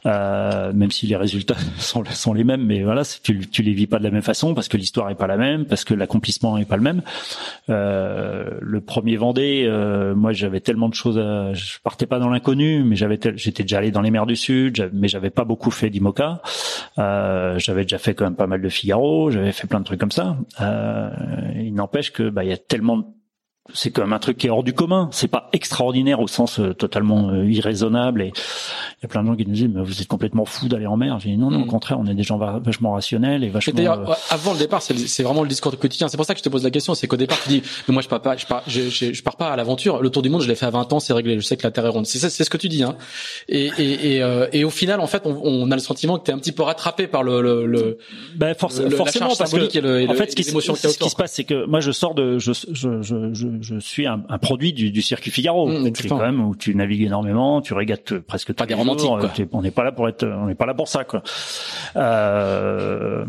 Euh, 0.05 0.73
même 0.73 0.91
si 0.91 1.07
les 1.07 1.15
résultats 1.15 1.55
sont, 1.77 2.33
les 2.33 2.43
mêmes, 2.43 2.63
mais 2.63 2.83
voilà, 2.83 3.03
tu, 3.23 3.47
tu 3.47 3.61
les 3.63 3.73
vis 3.73 3.87
pas 3.87 3.99
de 3.99 4.03
la 4.03 4.11
même 4.11 4.21
façon 4.21 4.53
parce 4.53 4.67
que 4.67 4.77
l'histoire 4.77 5.09
est 5.09 5.15
pas 5.15 5.27
la 5.27 5.37
même, 5.37 5.65
parce 5.65 5.83
que 5.83 5.93
l'accomplissement 5.93 6.57
est 6.57 6.65
pas 6.65 6.77
le 6.77 6.83
même. 6.83 7.01
Euh, 7.69 8.59
le 8.61 8.81
premier 8.81 9.15
Vendée, 9.17 9.65
euh, 9.67 10.15
moi 10.15 10.33
j'avais 10.33 10.59
tellement 10.59 10.89
de 10.89 10.93
choses, 10.93 11.17
à, 11.17 11.53
je 11.53 11.79
partais 11.83 12.05
pas 12.05 12.19
dans 12.19 12.29
l'inconnu, 12.29 12.83
mais 12.83 12.95
j'avais, 12.95 13.19
j'étais 13.35 13.63
déjà 13.63 13.77
allé 13.77 13.91
dans 13.91 14.01
les 14.01 14.11
mers 14.11 14.25
Sud, 14.35 14.89
mais 14.93 15.07
j'avais 15.07 15.29
pas 15.29 15.45
beaucoup 15.45 15.71
fait 15.71 15.89
d'IMOCA. 15.89 16.41
Euh, 16.97 17.57
j'avais 17.57 17.83
déjà 17.83 17.97
fait 17.97 18.13
quand 18.13 18.25
même 18.25 18.35
pas 18.35 18.47
mal 18.47 18.61
de 18.61 18.69
Figaro, 18.69 19.31
j'avais 19.31 19.51
fait 19.51 19.67
plein 19.67 19.79
de 19.79 19.85
trucs 19.85 19.99
comme 19.99 20.11
ça. 20.11 20.37
Euh, 20.61 21.09
il 21.55 21.73
n'empêche 21.73 22.11
que 22.11 22.29
bah 22.29 22.43
il 22.43 22.49
y 22.49 22.53
a 22.53 22.57
tellement 22.57 23.15
c'est 23.73 23.91
quand 23.91 24.01
même 24.01 24.11
un 24.11 24.19
truc 24.19 24.37
qui 24.37 24.47
est 24.47 24.49
hors 24.49 24.63
du 24.63 24.73
commun. 24.73 25.09
C'est 25.13 25.29
pas 25.29 25.49
extraordinaire 25.53 26.19
au 26.19 26.27
sens 26.27 26.59
euh, 26.59 26.73
totalement 26.73 27.29
euh, 27.29 27.45
irraisonnable. 27.49 28.21
Et 28.21 28.27
il 28.27 29.03
y 29.03 29.05
a 29.05 29.07
plein 29.07 29.23
de 29.23 29.27
gens 29.27 29.35
qui 29.35 29.45
nous 29.45 29.53
disent 29.53 29.69
mais 29.73 29.81
vous 29.81 30.01
êtes 30.01 30.07
complètement 30.07 30.43
fou 30.43 30.67
d'aller 30.67 30.85
en 30.85 30.97
mer. 30.97 31.17
J'ai 31.19 31.29
dit 31.29 31.37
non, 31.37 31.49
non, 31.49 31.61
au 31.61 31.65
mm. 31.65 31.67
contraire, 31.67 31.99
on 31.99 32.05
est 32.05 32.13
des 32.13 32.23
gens 32.23 32.37
vachement 32.37 32.91
rationnels 32.91 33.43
et 33.43 33.49
vachement. 33.49 33.73
D'ailleurs, 33.73 34.09
euh, 34.09 34.13
avant 34.29 34.51
le 34.51 34.59
départ, 34.59 34.81
c'est 34.81 35.23
vraiment 35.23 35.43
le 35.43 35.47
discours 35.47 35.77
quotidien. 35.77 36.09
C'est 36.09 36.17
pour 36.17 36.25
ça 36.25 36.33
que 36.33 36.39
je 36.39 36.43
te 36.43 36.49
pose 36.49 36.63
la 36.63 36.71
question. 36.71 36.93
C'est 36.93 37.07
qu'au 37.07 37.15
départ, 37.15 37.41
tu 37.41 37.49
dis 37.49 37.63
mais 37.87 37.93
moi 37.93 38.01
je 38.01 38.09
pars 38.09 38.21
pas, 38.21 38.35
je 38.35 38.45
pars, 38.45 38.63
je, 38.67 38.89
je, 38.89 39.13
je 39.13 39.23
pars 39.23 39.37
pas 39.37 39.49
à 39.49 39.55
l'aventure. 39.55 40.01
Le 40.01 40.09
tour 40.09 40.21
du 40.21 40.29
monde, 40.29 40.41
je 40.41 40.47
l'ai 40.49 40.55
fait 40.55 40.65
à 40.65 40.71
20 40.71 40.91
ans, 40.91 40.99
c'est 40.99 41.13
réglé. 41.13 41.39
Je 41.39 41.45
sais 41.45 41.55
que 41.55 41.63
la 41.63 41.71
Terre 41.71 41.85
est 41.85 41.89
ronde. 41.89 42.05
C'est 42.05 42.29
ce 42.29 42.49
que 42.49 42.57
tu 42.57 42.67
dis. 42.67 42.83
Hein. 42.83 42.95
Et, 43.47 43.71
et, 43.77 44.17
et, 44.17 44.23
et, 44.51 44.63
au 44.65 44.69
final, 44.69 44.99
en 44.99 45.07
fait, 45.07 45.25
on, 45.25 45.39
on 45.41 45.71
a 45.71 45.75
le 45.75 45.81
sentiment 45.81 46.19
que 46.19 46.25
tu 46.25 46.31
es 46.31 46.33
un 46.33 46.39
petit 46.39 46.51
peu 46.51 46.63
rattrapé 46.63 47.07
par 47.07 47.23
le 47.23 47.41
le, 47.41 47.65
le, 47.65 47.97
ben, 48.35 48.53
forcément 48.55 48.89
parce 49.37 49.51
que, 49.51 49.77
et 49.77 49.81
le, 49.81 50.09
en 50.09 50.13
fait, 50.13 50.31
ce 50.31 50.35
qui, 50.35 50.43
ce 50.43 50.97
qui 50.97 51.09
se 51.09 51.15
passe, 51.15 51.33
c'est 51.33 51.43
que 51.45 51.65
moi 51.65 51.79
je 51.79 51.91
sors 51.91 52.13
de 52.13 52.37
je 52.37 52.51
je 52.71 53.01
je, 53.01 53.52
je, 53.61 53.75
je 53.75 53.79
suis 53.79 54.07
un 54.07 54.23
un 54.29 54.37
produit 54.37 54.73
du, 54.73 54.91
du 54.91 55.01
circuit 55.01 55.31
Figaro. 55.31 55.67
Mmh, 55.67 55.91
c'est 55.95 56.07
quand 56.07 56.19
même 56.19 56.43
où 56.43 56.55
tu 56.55 56.75
navigues 56.75 57.03
énormément, 57.03 57.61
tu 57.61 57.73
régates 57.73 58.17
presque 58.19 58.53
pas 58.53 58.65
des 58.65 58.73
romantiques. 58.73 59.09
On 59.51 59.61
n'est 59.61 59.71
pas 59.71 59.83
là 59.83 59.91
pour 59.91 60.07
être, 60.07 60.25
on 60.25 60.47
n'est 60.47 60.55
pas 60.55 60.65
là 60.65 60.73
pour 60.73 60.87
ça 60.87 61.03
quoi. 61.03 61.23
Euh, 61.95 63.25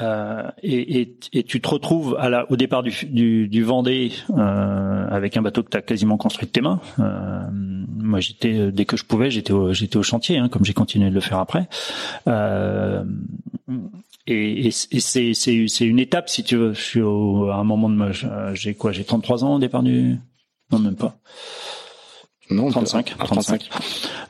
euh, 0.00 0.50
et, 0.62 1.00
et, 1.00 1.16
et, 1.34 1.42
tu 1.42 1.60
te 1.60 1.68
retrouves 1.68 2.16
à 2.18 2.30
la, 2.30 2.50
au 2.50 2.56
départ 2.56 2.82
du, 2.82 2.94
du, 3.04 3.46
du 3.46 3.62
Vendée 3.62 4.10
euh, 4.30 5.06
avec 5.10 5.36
un 5.36 5.42
bateau 5.42 5.62
que 5.62 5.68
tu 5.68 5.76
as 5.76 5.82
quasiment 5.82 6.16
construit 6.16 6.46
de 6.46 6.52
tes 6.52 6.62
mains. 6.62 6.80
Euh, 6.98 7.42
moi, 7.52 8.20
j'étais 8.20 8.72
dès 8.72 8.86
que 8.86 8.96
je 8.96 9.04
pouvais, 9.04 9.30
j'étais 9.30 9.52
au, 9.52 9.74
j'étais 9.74 9.98
au 9.98 10.02
chantier, 10.02 10.38
hein, 10.38 10.48
comme 10.48 10.64
j'ai 10.64 10.72
continué 10.72 11.10
de 11.10 11.14
le 11.14 11.20
faire 11.20 11.38
après. 11.38 11.68
Et, 14.26 14.70
c'est, 14.70 15.34
c'est, 15.34 15.84
une 15.84 15.98
étape, 15.98 16.28
si 16.28 16.44
tu 16.44 16.56
veux. 16.56 16.72
Je 16.74 16.80
suis 16.80 17.00
à 17.00 17.56
un 17.56 17.64
moment 17.64 17.88
de 17.88 17.94
ma, 17.94 18.12
j'ai 18.54 18.74
quoi, 18.74 18.92
j'ai 18.92 19.04
33 19.04 19.44
ans 19.44 19.54
au 19.56 19.58
non 19.58 20.78
même 20.78 20.96
pas. 20.96 21.18
Non, 22.52 22.70
35. 22.70 23.14
35. 23.18 23.68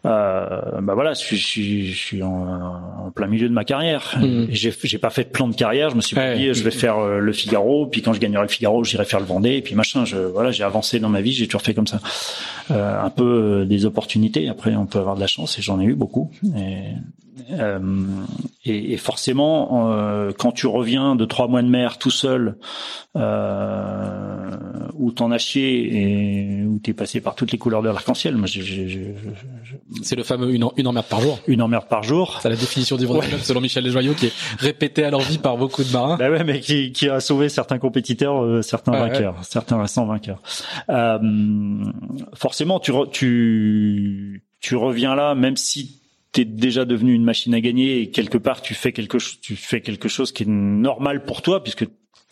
Euh, 0.05 0.81
bah 0.81 0.95
voilà, 0.95 1.13
je 1.13 1.19
suis, 1.35 1.87
je 1.87 1.97
suis 1.97 2.23
en, 2.23 3.11
plein 3.15 3.27
milieu 3.27 3.49
de 3.49 3.55
ma 3.55 3.65
carrière. 3.65 4.17
Mmh. 4.19 4.47
J'ai, 4.51 4.73
j'ai 4.83 4.99
pas 4.99 5.11
fait 5.11 5.25
de 5.25 5.29
plan 5.29 5.49
de 5.49 5.55
carrière. 5.55 5.91
Je 5.91 5.97
me 5.97 6.01
suis 6.01 6.17
dit, 6.17 6.55
je 6.55 6.63
vais 6.65 6.71
faire 6.71 6.99
euh, 6.99 7.19
le 7.19 7.33
Figaro, 7.33 7.87
puis 7.87 8.03
quand 8.03 8.13
je 8.13 8.21
gagnerai 8.21 8.43
le 8.43 8.49
Figaro, 8.49 8.85
j'irai 8.85 9.05
faire 9.05 9.21
le 9.21 9.27
Vendée, 9.27 9.57
et 9.57 9.63
puis 9.63 9.75
machin. 9.75 10.05
Je, 10.05 10.17
voilà, 10.17 10.51
j'ai 10.51 10.65
avancé 10.65 10.99
dans 11.01 11.09
ma 11.09 11.21
vie, 11.21 11.33
j'ai 11.33 11.47
toujours 11.47 11.63
fait 11.63 11.75
comme 11.75 11.87
ça. 11.87 12.01
Euh, 12.71 13.03
un 13.03 13.11
peu 13.11 13.25
euh, 13.63 13.65
des 13.65 13.87
opportunités. 13.87 14.49
Après, 14.49 14.75
on 14.75 14.87
peut 14.87 14.99
avoir 14.99 15.17
de 15.17 15.21
la 15.21 15.27
chance, 15.27 15.59
et 15.59 15.63
j'en 15.63 15.81
ai 15.81 15.85
eu 15.85 15.95
beaucoup. 15.95 16.31
Et, 16.57 16.95
euh, 17.51 18.05
et, 18.65 18.93
et, 18.93 18.97
forcément, 18.97 19.91
euh, 19.91 20.33
quand 20.37 20.53
tu 20.53 20.67
reviens 20.67 21.17
de 21.17 21.25
trois 21.25 21.49
mois 21.49 21.63
de 21.63 21.69
mer 21.69 21.99
tout 21.99 22.11
seul, 22.11 22.57
euh, 23.17 24.32
où 24.95 25.13
t'en 25.13 25.31
as 25.31 25.39
chié 25.39 25.97
et 25.97 26.65
où 26.65 26.79
t'es 26.79 26.93
passé 26.93 27.21
par 27.21 27.35
toutes 27.35 27.53
les 27.53 27.59
couleurs 27.59 27.83
de 27.83 27.89
l'arc-en-ciel, 27.89 28.37
moi, 28.37 28.49
c'est 30.03 30.17
le 30.17 30.23
fameux 30.23 30.55
une, 30.55 30.67
une, 30.77 30.87
emmerde 30.87 31.07
par 31.07 31.21
jour. 31.21 31.41
Une 31.47 31.63
emmerde 31.63 31.89
par 31.89 32.03
jour. 32.03 32.39
C'est 32.43 32.49
la 32.49 32.57
définition 32.57 32.97
du 32.97 33.07
Vendée 33.07 33.27
selon 33.43 33.61
Michel 33.61 33.85
Desjoyaux 33.85 34.15
qui 34.15 34.27
est 34.27 34.33
répétée 34.59 35.05
à 35.05 35.11
leur 35.11 35.21
vie 35.21 35.39
par 35.39 35.57
beaucoup 35.57 35.85
de 35.85 35.93
marins. 35.93 36.17
Bah 36.17 36.31
ouais, 36.31 36.45
mais 36.45 36.61
qui, 36.61 36.93
qui 36.93 37.09
a 37.09 37.21
sauvé 37.21 37.49
certains 37.49 37.79
compétiteurs, 37.79 38.43
euh, 38.43 38.63
certains 38.63 38.93
vainqueurs, 38.93 39.37
certains 39.45 39.81
restants 39.81 40.07
vainqueurs. 40.07 40.43
Euh, 40.89 41.19
forcément, 42.35 42.81
tu, 42.81 42.93
tu 43.13 44.45
tu 44.61 44.77
reviens 44.77 45.15
là, 45.15 45.35
même 45.35 45.57
si 45.57 46.01
t'es 46.31 46.47
déjà 46.47 46.85
devenu 46.87 47.13
une 47.13 47.25
machine 47.25 47.55
à 47.55 47.61
gagner 47.61 48.01
et 48.01 48.11
quelque 48.11 48.39
part 48.39 48.63
tu 48.63 48.73
fais 48.75 48.93
quelque 48.93 49.19
chose, 49.19 49.39
tu 49.41 49.55
fais 49.55 49.83
quelque 49.83 50.09
chose 50.09 50.33
qui 50.33 50.45
est 50.45 50.49
normal 50.49 51.25
pour 51.25 51.43
toi 51.43 51.63
puisque 51.63 51.87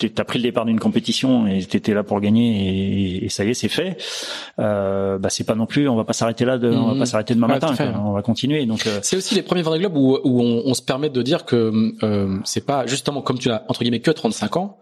t'as 0.07 0.25
pris 0.25 0.39
le 0.39 0.45
départ 0.45 0.65
d'une 0.65 0.81
compétition 0.81 1.47
et 1.47 1.65
t'étais 1.65 1.95
là 1.95 2.03
pour 2.03 2.21
gagner 2.21 3.25
et, 3.25 3.29
ça 3.29 3.45
y 3.45 3.51
est 3.51 3.55
c'est 3.55 3.69
fait 3.69 3.97
euh, 4.59 5.19
bah 5.19 5.31
c'est 5.31 5.45
pas 5.45 5.55
non 5.55 5.67
plus 5.67 5.89
on 5.89 5.97
va 5.97 6.05
pas 6.05 6.13
s'arrêter 6.13 6.45
là 6.45 6.59
de, 6.59 6.71
on 6.71 6.87
va 6.87 6.93
pas 6.93 6.99
mhm. 6.99 7.07
s'arrêter 7.07 7.35
demain 7.35 7.49
matin 7.49 7.75
on 8.05 8.13
va 8.13 8.23
continuer 8.23 8.67
donc 8.67 8.87
euh, 8.87 8.99
c'est 9.03 9.17
aussi 9.17 9.35
les 9.35 9.43
premiers 9.43 9.63
Vendée 9.63 9.79
Globe 9.79 9.97
où, 9.97 10.19
où 10.25 10.43
on, 10.43 10.63
on, 10.67 10.75
se 10.75 10.83
permet 10.83 11.11
de 11.11 11.23
dire 11.23 11.45
que 11.45 11.73
euh, 12.03 12.39
c'est 12.45 12.65
pas 12.65 12.87
justement 12.87 13.23
comme 13.23 13.39
tu 13.39 13.51
as 13.51 13.65
entre 13.69 13.81
guillemets 13.81 14.01
que 14.01 14.11
35 14.11 14.57
ans 14.57 14.79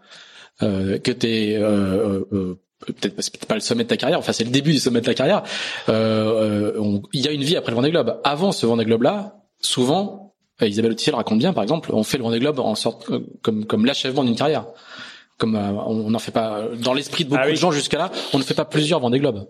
euh, 0.61 0.99
que 0.99 1.11
t'es 1.11 1.55
euh, 1.57 2.25
euh, 2.33 2.59
peut-être 2.85 3.15
peut 3.15 3.47
pas 3.47 3.55
le 3.55 3.61
sommet 3.61 3.83
de 3.83 3.89
ta 3.89 3.97
carrière, 3.97 4.19
enfin 4.19 4.31
c'est 4.31 4.43
le 4.43 4.51
début 4.51 4.71
du 4.71 4.79
sommet 4.79 5.01
de 5.01 5.05
ta 5.05 5.13
carrière. 5.13 5.43
Euh, 5.89 6.73
euh 6.75 6.99
il 7.13 7.21
y 7.21 7.27
a 7.27 7.31
une 7.31 7.43
vie 7.43 7.55
après 7.55 7.71
le 7.71 7.75
Vendée 7.75 7.91
Globe. 7.91 8.19
Avant 8.23 8.51
ce 8.51 8.65
Vendée 8.65 8.85
Globe 8.85 9.03
là, 9.03 9.35
souvent 9.59 10.33
euh, 10.61 10.67
Isabelle 10.67 10.91
Autissier 10.91 11.11
le 11.11 11.17
raconte 11.17 11.39
bien, 11.39 11.53
par 11.53 11.63
exemple, 11.63 11.91
on 11.93 12.03
fait 12.03 12.17
le 12.17 12.23
Vendée 12.23 12.39
Globe 12.39 12.59
en 12.59 12.75
sorte 12.75 13.09
euh, 13.11 13.19
comme 13.41 13.65
comme 13.65 13.85
l'achèvement 13.85 14.23
d'une 14.23 14.35
carrière. 14.35 14.65
Comme 15.39 15.55
on 15.55 16.11
n'en 16.11 16.19
fait 16.19 16.31
pas 16.31 16.63
dans 16.83 16.93
l'esprit 16.93 17.23
de 17.23 17.29
beaucoup 17.29 17.41
ah 17.43 17.49
de 17.49 17.55
gens 17.55 17.71
jusqu'à 17.71 17.97
là, 17.97 18.11
on 18.33 18.37
ne 18.37 18.43
fait 18.43 18.53
pas 18.53 18.65
plusieurs 18.65 18.99
Vendée 18.99 19.19
Globe. 19.19 19.47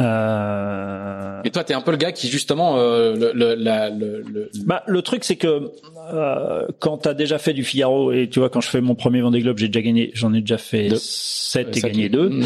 Euh... 0.00 1.40
Et 1.44 1.50
toi, 1.50 1.64
t'es 1.64 1.74
un 1.74 1.80
peu 1.80 1.90
le 1.90 1.96
gars 1.96 2.12
qui 2.12 2.28
justement 2.28 2.76
euh, 2.76 3.14
le, 3.16 3.32
le, 3.32 3.54
la, 3.54 3.88
le, 3.88 4.20
le... 4.20 4.50
Bah, 4.66 4.82
le 4.86 5.02
truc 5.02 5.24
c'est 5.24 5.36
que 5.36 5.72
euh, 6.12 6.66
quand 6.78 6.98
t'as 6.98 7.14
déjà 7.14 7.38
fait 7.38 7.52
du 7.52 7.64
Figaro 7.64 8.12
et 8.12 8.28
tu 8.28 8.38
vois 8.38 8.50
quand 8.50 8.60
je 8.60 8.68
fais 8.68 8.80
mon 8.80 8.94
premier 8.94 9.20
Vendée 9.20 9.40
Globe, 9.40 9.58
j'ai 9.58 9.68
déjà 9.68 9.82
gagné, 9.82 10.10
j'en 10.14 10.32
ai 10.34 10.40
déjà 10.40 10.58
fait 10.58 10.90
7 10.96 11.76
et 11.76 11.80
gagné 11.80 12.08
2 12.08 12.28
mmh. 12.28 12.44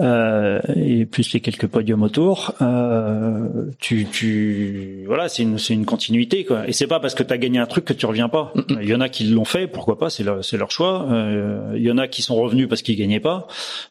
euh, 0.00 0.60
et 0.76 1.06
plus 1.06 1.32
les 1.32 1.40
quelques 1.40 1.66
podiums 1.66 2.02
autour. 2.02 2.54
Euh, 2.62 3.48
tu, 3.78 4.06
tu, 4.10 5.04
voilà, 5.06 5.28
c'est 5.28 5.42
une, 5.42 5.58
c'est 5.58 5.74
une 5.74 5.86
continuité 5.86 6.44
quoi. 6.44 6.68
Et 6.68 6.72
c'est 6.72 6.86
pas 6.86 7.00
parce 7.00 7.14
que 7.14 7.22
t'as 7.22 7.38
gagné 7.38 7.58
un 7.58 7.66
truc 7.66 7.84
que 7.84 7.92
tu 7.92 8.06
reviens 8.06 8.28
pas. 8.28 8.52
Mmh. 8.54 8.62
Il 8.82 8.88
y 8.88 8.94
en 8.94 9.00
a 9.00 9.08
qui 9.08 9.24
l'ont 9.24 9.44
fait, 9.44 9.66
pourquoi 9.66 9.98
pas, 9.98 10.10
c'est 10.10 10.24
leur, 10.24 10.44
c'est 10.44 10.56
leur 10.56 10.70
choix. 10.70 11.06
Euh, 11.10 11.72
il 11.76 11.82
y 11.82 11.90
en 11.90 11.98
a 11.98 12.08
qui 12.08 12.22
sont 12.22 12.36
revenus 12.36 12.68
parce 12.68 12.82
qu'ils 12.82 12.96
gagnaient 12.96 13.20
pas. 13.20 13.46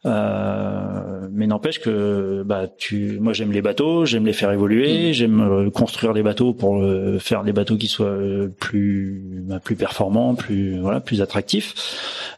Euh, 0.05 1.27
mais 1.31 1.47
n'empêche 1.47 1.79
que 1.79 2.43
bah 2.45 2.67
tu, 2.77 3.17
moi 3.19 3.33
j'aime 3.33 3.51
les 3.51 3.61
bateaux, 3.61 4.05
j'aime 4.05 4.25
les 4.25 4.33
faire 4.33 4.51
évoluer, 4.51 5.09
mmh. 5.09 5.13
j'aime 5.13 5.41
euh, 5.41 5.69
construire 5.69 6.13
des 6.13 6.23
bateaux 6.23 6.53
pour 6.53 6.77
euh, 6.77 7.19
faire 7.19 7.43
des 7.43 7.53
bateaux 7.53 7.77
qui 7.77 7.87
soient 7.87 8.17
plus, 8.59 9.08
bah, 9.11 9.59
plus 9.59 9.75
performants, 9.75 10.35
plus 10.35 10.79
voilà, 10.79 10.99
plus 10.99 11.21
attractifs. 11.21 11.73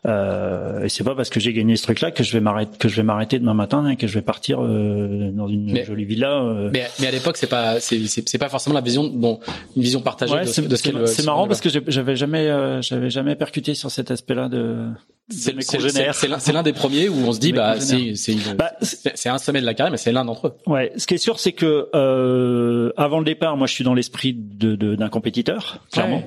Euh, 0.06 0.84
et 0.84 0.90
c'est 0.90 1.04
pas 1.04 1.14
parce 1.14 1.30
que 1.30 1.40
j'ai 1.40 1.54
gagné 1.54 1.76
ce 1.76 1.84
truc-là 1.84 2.12
que 2.12 2.24
je 2.24 2.34
vais 2.34 2.40
m'arrêter 2.40 2.78
que 2.78 2.90
je 2.90 2.96
vais 2.96 3.04
m'arrêter 3.04 3.38
demain 3.38 3.54
matin 3.54 3.88
et 3.88 3.98
que 3.98 4.08
je 4.08 4.16
vais 4.16 4.24
partir 4.24 4.60
euh, 4.62 5.32
dans 5.32 5.48
une 5.48 5.84
jolie 5.84 6.06
villa. 6.06 6.42
Euh. 6.42 6.70
Mais, 6.74 6.88
mais 7.00 7.08
à 7.08 7.12
l'époque, 7.12 7.38
c'est 7.38 7.48
pas 7.48 7.80
c'est 7.80 8.38
pas 8.40 8.50
forcément 8.50 8.74
la 8.74 8.82
vision 8.82 9.08
bon 9.08 9.40
une 9.76 9.84
vision 9.84 10.02
partagée 10.02 10.40
de, 10.40 10.46
ce, 10.46 10.62
de 10.62 10.76
ce 10.76 11.06
C'est 11.06 11.26
marrant 11.26 11.48
parce 11.48 11.62
que 11.62 11.70
j'avais 11.88 12.16
jamais 12.16 12.48
euh, 12.48 12.82
j'avais 12.82 13.10
jamais 13.10 13.36
percuté 13.36 13.76
sur 13.76 13.92
cet 13.92 14.12
aspect-là 14.12 14.50
de 14.50 14.88
c'est 15.30 16.54
l'un 16.54 16.64
des 16.64 16.74
premiers 16.74 17.10
où 17.10 17.16
on 17.26 17.32
se 17.32 17.40
dit 17.40 17.54
bah 17.54 17.80
c'est 17.80 18.14
bah, 18.56 18.72
c'est 18.82 19.30
un 19.30 19.38
sommet 19.38 19.62
de 19.62 19.66
la 19.66 19.74
carrière 19.74 19.92
mais 19.92 19.98
c'est 19.98 20.12
l'un 20.12 20.26
d'entre 20.26 20.48
eux. 20.48 20.54
Ouais, 20.68 20.92
ce 20.98 21.08
qui 21.08 21.14
est 21.14 21.20
sûr 21.20 21.40
c'est 21.40 21.54
que 21.54 21.90
euh, 21.96 22.92
avant 22.98 23.20
le 23.20 23.26
départ, 23.26 23.56
moi 23.58 23.68
je 23.68 23.74
suis 23.74 23.84
dans 23.84 23.94
l'esprit 23.94 24.34
de 24.34 24.76
d'un 24.76 25.10
compétiteur 25.10 25.80
clairement. 25.92 26.24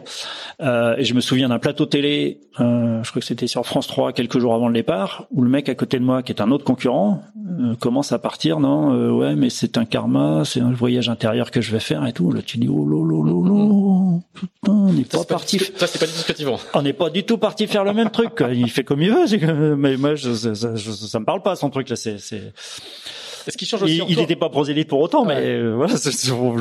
Euh, 0.62 0.96
et 0.96 1.04
je 1.04 1.14
me 1.14 1.20
souviens 1.20 1.48
d'un 1.48 1.58
plateau 1.58 1.86
télé, 1.86 2.40
euh, 2.60 3.02
je 3.02 3.10
crois 3.10 3.20
que 3.20 3.26
c'était 3.26 3.46
sur 3.46 3.66
France 3.66 3.86
3 3.88 4.12
quelques 4.12 4.38
jours 4.38 4.54
avant 4.54 4.68
le 4.68 4.74
départ, 4.74 5.26
où 5.32 5.42
le 5.42 5.50
mec 5.50 5.68
à 5.68 5.74
côté 5.74 5.98
de 5.98 6.04
moi 6.04 6.22
qui 6.22 6.32
est 6.32 6.40
un 6.40 6.50
autre 6.50 6.64
concurrent 6.64 7.22
euh, 7.60 7.74
commence 7.76 8.12
à 8.12 8.18
partir 8.18 8.60
non 8.60 8.94
euh, 8.94 9.10
ouais 9.10 9.34
mais 9.34 9.50
c'est 9.50 9.76
un 9.76 9.84
karma, 9.84 10.42
c'est 10.44 10.60
un 10.60 10.72
voyage 10.72 11.08
intérieur 11.08 11.50
que 11.50 11.60
je 11.60 11.72
vais 11.72 11.80
faire 11.80 12.06
et 12.06 12.12
tout. 12.12 12.32
Là 12.32 12.40
tu 12.42 12.58
dis 12.58 12.68
oh 12.68 12.86
là 12.86 14.22
putain, 14.32 14.72
on 14.72 14.92
n'est 14.92 15.04
pas 15.04 15.24
parti. 15.24 15.58
Ça 15.58 15.86
c'est 15.86 15.98
pas 15.98 16.06
du 16.06 16.12
tout 16.12 16.18
ce 16.18 16.26
que 16.26 16.32
tu 16.32 16.46
On 16.74 16.82
n'est 16.82 16.92
pas 16.92 17.10
du 17.10 17.24
tout 17.24 17.38
parti 17.38 17.66
faire 17.66 17.84
le 17.84 17.92
même 17.92 18.10
truc. 18.10 18.42
Il 18.52 18.70
fait 18.70 18.83
comme 18.84 19.02
il 19.02 19.10
veut. 19.10 19.76
Mais 19.76 19.96
moi, 19.96 20.14
je, 20.14 20.32
ça, 20.32 20.54
ça, 20.54 20.76
ça, 20.76 21.20
me 21.20 21.24
parle 21.24 21.42
pas 21.42 21.56
son 21.56 21.70
truc 21.70 21.88
là. 21.88 21.96
C'est, 21.96 22.18
c'est. 22.18 22.52
Est-ce 23.46 23.58
qu'il 23.58 23.68
change 23.68 23.82
aussi 23.82 24.00
Il 24.08 24.16
n'était 24.16 24.36
pas 24.36 24.48
prosélyte 24.48 24.88
pour 24.88 25.00
autant, 25.00 25.24
mais 25.24 25.36
euh, 25.36 25.74
voilà, 25.74 25.94
on, 26.30 26.56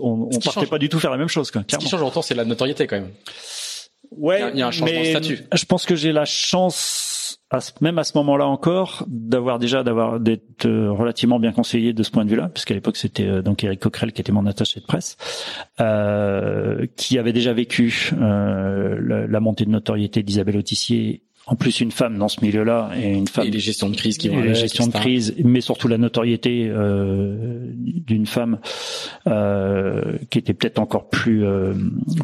on, 0.00 0.28
on 0.32 0.38
partait 0.38 0.66
pas 0.66 0.78
du 0.78 0.88
tout 0.88 1.00
faire 1.00 1.10
la 1.10 1.16
même 1.16 1.28
chose. 1.28 1.50
Quoi, 1.50 1.62
Ce 1.68 1.76
qui 1.76 1.88
change 1.88 2.02
autant, 2.02 2.22
c'est 2.22 2.34
la 2.34 2.44
notoriété 2.44 2.86
quand 2.86 2.96
même. 2.96 3.10
Ouais, 4.10 4.50
il 4.52 4.58
y 4.58 4.62
a, 4.62 4.66
un 4.66 4.70
changement 4.70 5.00
de 5.00 5.04
statut. 5.04 5.40
Je 5.52 5.64
pense 5.64 5.84
que 5.84 5.94
j'ai 5.94 6.12
la 6.12 6.24
chance, 6.24 7.40
à 7.50 7.58
même 7.80 7.98
à 7.98 8.04
ce 8.04 8.16
moment-là 8.16 8.46
encore, 8.46 9.04
d'avoir 9.06 9.58
déjà 9.58 9.82
d'avoir 9.82 10.18
d'être 10.18 10.66
euh, 10.66 10.90
relativement 10.90 11.38
bien 11.38 11.52
conseillé 11.52 11.92
de 11.92 12.02
ce 12.02 12.10
point 12.10 12.24
de 12.24 12.30
vue-là, 12.30 12.48
puisqu'à 12.48 12.74
l'époque 12.74 12.96
c'était 12.96 13.26
euh, 13.26 13.42
donc 13.42 13.64
Eric 13.64 13.80
Coquerel 13.80 14.12
qui 14.12 14.20
était 14.20 14.32
mon 14.32 14.46
attaché 14.46 14.80
de 14.80 14.86
presse, 14.86 15.16
euh, 15.80 16.86
qui 16.96 17.18
avait 17.18 17.34
déjà 17.34 17.52
vécu 17.52 18.12
euh, 18.18 18.98
la, 19.00 19.26
la, 19.26 19.40
montée 19.40 19.66
de 19.66 19.70
notoriété 19.70 20.22
d'Isabelle 20.22 20.56
Autissier 20.56 21.22
en 21.48 21.56
plus 21.56 21.80
une 21.80 21.90
femme 21.90 22.18
dans 22.18 22.28
ce 22.28 22.42
milieu-là 22.42 22.90
et 22.96 23.10
une 23.12 23.26
femme 23.26 23.46
et 23.46 23.50
les 23.50 23.58
gestions 23.58 23.88
de 23.88 23.96
crise 23.96 24.18
qui 24.18 24.28
vont 24.28 24.40
les 24.40 24.54
gestions 24.54 24.86
de 24.86 24.92
crise 24.92 25.34
mais 25.42 25.60
surtout 25.62 25.88
la 25.88 25.96
notoriété 25.96 26.68
euh, 26.68 27.72
d'une 27.74 28.26
femme 28.26 28.58
euh, 29.26 30.18
qui 30.30 30.38
était 30.38 30.52
peut-être 30.52 30.78
encore 30.78 31.08
plus 31.08 31.44
euh, 31.44 31.72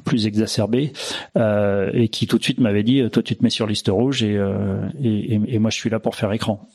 plus 0.04 0.26
exacerbée 0.26 0.92
euh, 1.38 1.90
et 1.94 2.08
qui 2.08 2.26
tout 2.26 2.38
de 2.38 2.44
suite 2.44 2.60
m'avait 2.60 2.82
dit 2.82 3.02
toi 3.10 3.22
tu 3.22 3.34
te 3.34 3.42
mets 3.42 3.50
sur 3.50 3.66
liste 3.66 3.88
rouge 3.88 4.22
et, 4.22 4.37
euh, 4.37 4.76
et, 5.02 5.40
et 5.48 5.58
moi 5.58 5.70
je 5.70 5.76
suis 5.76 5.90
là 5.90 5.98
pour 5.98 6.16
faire 6.16 6.30
écran 6.32 6.68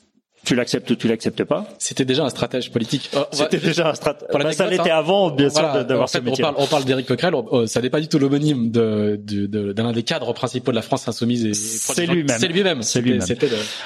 tu 0.45 0.55
l'acceptes 0.55 0.89
ou 0.91 0.95
tu 0.95 1.07
l'acceptes 1.07 1.43
pas. 1.43 1.67
C'était 1.77 2.05
déjà 2.05 2.23
un 2.23 2.29
stratège 2.29 2.71
politique. 2.71 3.09
Oh, 3.15 3.25
C'était 3.31 3.57
déjà 3.57 3.89
un 3.89 3.93
stratège. 3.93 4.29
Bah, 4.31 4.51
ça 4.51 4.67
l'était 4.67 4.91
hein. 4.91 4.97
avant, 4.97 5.29
bien 5.31 5.49
sûr, 5.49 5.85
d'avoir 5.85 6.09
ce 6.09 6.17
métier. 6.19 6.43
On 6.43 6.53
parle, 6.53 6.67
parle 6.67 6.85
d'Éric 6.85 7.07
Coquerel. 7.07 7.33
ça 7.67 7.81
n'est 7.81 7.89
pas 7.89 7.99
du 7.99 8.07
tout 8.07 8.19
l'homonyme 8.19 8.71
de, 8.71 9.19
de, 9.21 9.45
de, 9.45 9.73
d'un 9.73 9.91
des 9.91 10.03
cadres 10.03 10.33
principaux 10.33 10.71
de 10.71 10.75
la 10.75 10.81
France 10.81 11.07
insoumise. 11.07 11.45
Et 11.45 11.53
c'est 11.53 12.05
lui-même. 12.05 12.37
C'est 12.39 12.47
lui-même. 12.47 12.81
C'est 12.81 13.01
lui-même. 13.01 13.21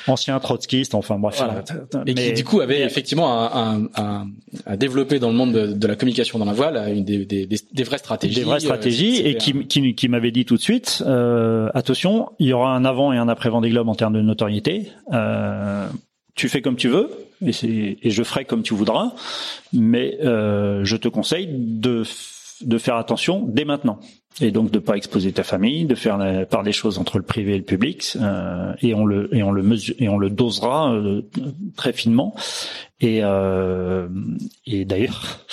Ancien 0.08 0.40
trotskiste. 0.40 0.96
Enfin 0.96 1.18
bref. 1.18 1.38
Voilà. 1.38 1.64
Et 2.06 2.14
qui 2.14 2.34
du 2.34 2.44
coup 2.44 2.62
avait 2.62 2.82
effectivement 2.82 3.54
un, 3.54 3.90
un, 3.96 4.28
un, 4.66 4.78
développé 4.78 5.20
dans 5.20 5.30
le 5.30 5.36
monde 5.36 5.54
de, 5.54 5.74
de, 5.74 5.88
la 5.88 5.96
communication 5.96 6.40
dans 6.40 6.46
la 6.46 6.54
voile, 6.54 6.82
une 6.94 7.04
des, 7.04 7.26
des, 7.26 7.48
des, 7.48 7.84
vraies 7.84 7.98
stratégies. 7.98 8.36
Des 8.36 8.44
vraies 8.44 8.60
stratégies 8.60 9.22
euh, 9.24 9.30
et 9.30 9.38
qui, 9.38 9.66
qui, 9.66 9.96
qui 9.96 10.08
m'avait 10.08 10.32
dit 10.32 10.46
tout 10.46 10.56
de 10.56 10.62
suite, 10.62 11.04
euh, 11.06 11.70
attention, 11.74 12.30
il 12.40 12.48
y 12.48 12.54
aura 12.54 12.76
un 12.76 12.86
avant 12.86 13.14
et 13.14 13.18
un 13.18 13.28
après 13.28 13.50
Vendée 13.50 13.70
Globe 13.70 13.90
en 13.90 13.96
termes 13.96 14.14
de 14.14 14.22
notoriété. 14.22 14.92
Euh, 15.12 15.88
tu 16.36 16.50
fais 16.50 16.62
comme 16.62 16.76
tu 16.76 16.88
veux 16.88 17.10
et, 17.42 18.10
je 18.10 18.24
ferai 18.24 18.46
comme 18.46 18.64
tu 18.64 18.74
voudras, 18.74 19.14
mais 19.74 20.18
euh, 20.22 20.84
je 20.84 20.96
te 20.96 21.08
conseille 21.08 21.48
de 21.50 22.04
faire 22.78 22.96
attention 22.96 23.46
dès 23.46 23.66
maintenant 23.66 24.00
et 24.42 24.52
donc 24.52 24.72
de 24.72 24.80
pas 24.80 24.96
exposer 24.96 25.32
ta 25.32 25.44
famille, 25.44 25.86
de 25.86 25.96
faire 25.96 26.18
la 26.18 26.46
part 26.46 26.64
des 26.64 26.72
choses 26.72 26.98
entre 26.98 27.18
le 27.18 27.24
privé 27.24 27.54
et 27.54 27.58
le 27.58 27.64
public, 27.64 28.18
euh, 28.20 28.74
et 28.82 28.94
on 28.94 29.06
le 29.06 29.34
et 29.36 29.44
on 29.44 29.52
le 29.52 29.64
mesure, 29.64 29.96
et 30.00 30.10
on 30.10 30.18
le 30.18 30.30
dosera 30.30 30.94
euh, 30.94 31.22
très 31.76 31.94
finement. 31.94 32.36
Et 33.02 33.20
euh, 33.24 34.08
et 34.66 34.86
d'ailleurs, 34.86 35.46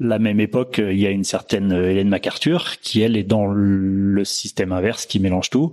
la 0.00 0.20
même 0.20 0.38
époque, 0.38 0.80
il 0.84 0.98
y 0.98 1.06
a 1.06 1.10
une 1.10 1.24
certaine 1.24 1.72
Hélène 1.72 2.08
MacArthur 2.08 2.78
qui 2.80 3.00
elle 3.00 3.16
est 3.16 3.24
dans 3.24 3.46
le 3.46 4.24
système 4.24 4.72
inverse 4.72 5.06
qui 5.06 5.18
mélange 5.18 5.50
tout. 5.50 5.72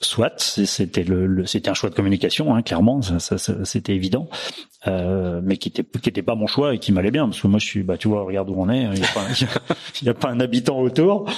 Soit 0.00 0.38
c'était 0.38 1.04
le, 1.04 1.46
c'était 1.46 1.70
un 1.70 1.74
choix 1.74 1.88
de 1.88 1.94
communication, 1.94 2.54
hein, 2.54 2.62
clairement, 2.62 3.00
ça, 3.00 3.38
ça, 3.38 3.64
c'était 3.64 3.94
évident, 3.94 4.28
euh, 4.86 5.40
mais 5.42 5.56
qui 5.56 5.68
était 5.68 5.84
qui 5.84 6.08
était 6.10 6.22
pas 6.22 6.34
mon 6.34 6.46
choix 6.46 6.74
et 6.74 6.78
qui 6.78 6.92
m'allait 6.92 7.10
bien 7.10 7.26
parce 7.26 7.40
que 7.40 7.46
moi 7.46 7.58
je 7.58 7.66
suis, 7.66 7.82
bah 7.82 7.96
tu 7.96 8.08
vois, 8.08 8.24
regarde 8.24 8.50
où 8.50 8.54
on 8.58 8.68
est, 8.68 8.82
il 8.94 8.98
y 8.98 9.04
a 9.04 9.62
y 10.02 10.08
a 10.10 10.14
pas 10.14 10.28
un 10.28 10.40
habitant 10.40 10.78
autour, 10.78 11.30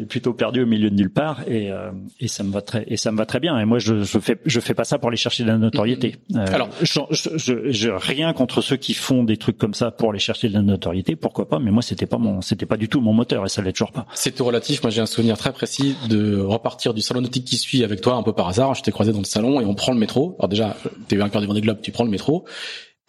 est 0.00 0.06
plutôt 0.06 0.32
perdu 0.32 0.62
au 0.62 0.66
milieu 0.66 0.90
de 0.90 0.94
nulle 0.94 1.10
part 1.10 1.42
et 1.48 1.70
euh, 1.70 1.90
et 2.20 2.28
ça 2.28 2.42
me 2.42 2.52
va 2.52 2.62
très 2.62 2.84
et 2.88 2.96
ça 2.96 3.12
me 3.12 3.16
va 3.16 3.26
très 3.26 3.40
bien 3.40 3.58
et 3.58 3.64
moi 3.64 3.78
je, 3.78 4.02
je 4.02 4.18
fais 4.18 4.38
je 4.44 4.60
fais 4.60 4.74
pas 4.74 4.84
ça 4.84 4.98
pour 4.98 5.08
aller 5.08 5.16
chercher 5.16 5.42
de 5.44 5.48
la 5.48 5.58
notoriété. 5.58 6.16
Euh, 6.34 6.46
Alors 6.52 6.68
je, 6.82 7.00
je, 7.10 7.70
je, 7.70 7.90
rien 7.90 8.32
contre 8.32 8.60
ceux 8.60 8.76
qui 8.76 8.94
font 8.94 9.24
des 9.24 9.36
trucs 9.36 9.58
comme 9.58 9.74
ça 9.74 9.90
pour 9.90 10.10
aller 10.10 10.18
chercher 10.18 10.48
de 10.48 10.54
la 10.54 10.62
notoriété, 10.62 11.16
pourquoi 11.16 11.48
pas, 11.48 11.58
mais 11.58 11.70
moi 11.70 11.82
c'était 11.82 12.06
pas 12.06 12.18
mon 12.18 12.40
c'était 12.40 12.66
pas 12.66 12.76
du 12.76 12.88
tout 12.88 13.00
mon 13.00 13.12
moteur 13.12 13.44
et 13.44 13.48
ça 13.48 13.62
l'est 13.62 13.72
toujours 13.72 13.92
pas. 13.92 14.06
C'est 14.14 14.34
tout 14.34 14.44
relatif. 14.44 14.82
Moi 14.82 14.90
j'ai 14.90 15.00
un 15.00 15.06
souvenir 15.06 15.36
très 15.38 15.52
précis 15.52 15.96
de 16.08 16.38
repartir 16.40 16.94
du 16.94 17.00
salon 17.02 17.20
nautique 17.20 17.44
qui 17.44 17.56
suit 17.56 17.84
avec 17.84 18.00
toi 18.00 18.14
un 18.14 18.22
peu 18.22 18.32
par 18.32 18.48
hasard. 18.48 18.74
Je 18.74 18.82
t'ai 18.82 18.92
croisé 18.92 19.12
dans 19.12 19.18
le 19.18 19.24
salon 19.24 19.60
et 19.60 19.64
on 19.64 19.74
prend 19.74 19.92
le 19.92 19.98
métro. 19.98 20.36
Alors 20.38 20.48
déjà, 20.48 20.76
t'es 21.08 21.16
vainqueur 21.16 21.40
du 21.40 21.46
Vendée 21.46 21.60
Globe, 21.60 21.78
tu 21.82 21.92
prends 21.92 22.04
le 22.04 22.10
métro 22.10 22.44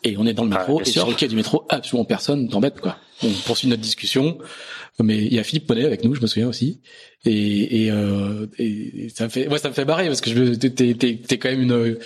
et 0.04 0.16
on 0.18 0.26
est 0.26 0.34
dans 0.34 0.46
le 0.46 0.52
ah, 0.54 0.60
métro 0.60 0.82
et 0.82 0.86
sur 0.86 1.08
le 1.08 1.14
quai 1.14 1.28
du 1.28 1.36
métro, 1.36 1.66
absolument 1.70 2.06
personne 2.06 2.48
t'embête 2.50 2.80
quoi. 2.80 2.98
On 3.24 3.30
poursuit 3.46 3.68
notre 3.68 3.82
discussion, 3.82 4.38
mais 5.00 5.18
il 5.18 5.34
y 5.34 5.40
a 5.40 5.44
Philippe 5.44 5.66
Ponnet 5.66 5.86
avec 5.86 6.04
nous, 6.04 6.14
je 6.14 6.22
me 6.22 6.28
souviens 6.28 6.48
aussi, 6.48 6.82
et, 7.26 7.86
et, 7.86 7.92
euh, 7.92 8.46
et 8.60 9.10
ça 9.14 9.26
me 9.26 9.30
fait, 9.30 9.48
ouais, 9.48 9.58
ça 9.58 9.70
me 9.70 9.74
fait 9.74 9.86
barrer 9.86 10.08
parce 10.08 10.22
que 10.22 10.30
je 10.30 10.54
t'es, 10.54 10.70
t'es, 10.70 10.94
t'es 10.94 11.38
quand 11.38 11.50
même 11.50 11.62
une 11.62 11.98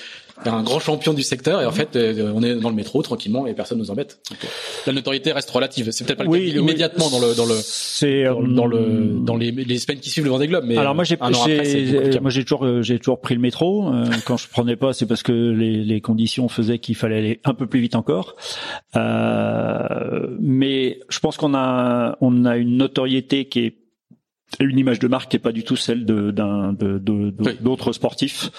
un 0.45 0.63
grand 0.63 0.79
champion 0.79 1.13
du 1.13 1.23
secteur 1.23 1.61
et 1.61 1.65
en 1.65 1.71
fait 1.71 1.95
euh, 1.95 2.31
on 2.35 2.43
est 2.43 2.55
dans 2.55 2.69
le 2.69 2.75
métro 2.75 3.01
tranquillement 3.01 3.47
et 3.47 3.53
personne 3.53 3.77
nous 3.77 3.91
embête. 3.91 4.19
Donc, 4.29 4.39
euh, 4.43 4.47
la 4.87 4.93
notoriété 4.93 5.31
reste 5.31 5.49
relative. 5.49 5.89
C'est 5.91 6.05
peut-être 6.05 6.17
pas 6.17 6.23
le 6.23 6.29
oui, 6.29 6.51
cas 6.51 6.59
immédiatement 6.59 7.09
dans 7.09 7.19
le 7.19 7.35
dans 7.35 7.45
le 7.45 7.55
c'est 7.61 8.25
dans, 8.25 8.41
dans, 8.41 8.65
le 8.65 8.77
euh, 8.77 9.19
dans 9.19 9.37
les, 9.37 9.51
les 9.51 9.79
semaines 9.79 9.99
qui 9.99 10.09
suivent 10.09 10.25
le 10.25 10.31
Vendée 10.31 10.47
Globe. 10.47 10.65
Mais 10.65 10.77
alors 10.77 10.95
moi 10.95 11.03
j'ai 11.03 11.17
moi 11.17 12.29
j'ai 12.29 12.43
toujours 12.43 12.81
j'ai 12.81 12.99
toujours 12.99 13.21
pris 13.21 13.35
le 13.35 13.41
métro. 13.41 13.91
quand 14.25 14.37
je 14.37 14.47
prenais 14.47 14.75
pas 14.75 14.93
c'est 14.93 15.05
parce 15.05 15.23
que 15.23 15.31
les, 15.31 15.83
les 15.83 16.01
conditions 16.01 16.49
faisaient 16.49 16.79
qu'il 16.79 16.95
fallait 16.95 17.17
aller 17.17 17.39
un 17.43 17.53
peu 17.53 17.67
plus 17.67 17.79
vite 17.79 17.95
encore. 17.95 18.35
mais 18.95 20.99
je 21.09 21.19
pense 21.19 21.37
qu'on 21.37 21.53
a 21.53 22.17
on 22.21 22.45
a 22.45 22.57
une 22.57 22.77
notoriété 22.77 23.45
qui 23.45 23.59
est 23.59 23.80
une 24.59 24.77
image 24.77 24.99
de 24.99 25.07
marque 25.07 25.31
qui 25.31 25.37
est 25.37 25.39
pas 25.39 25.51
du 25.51 25.63
tout 25.63 25.75
celle 25.75 26.05
d'un 26.05 26.73
d'autres 26.73 27.93
sportifs. 27.93 28.51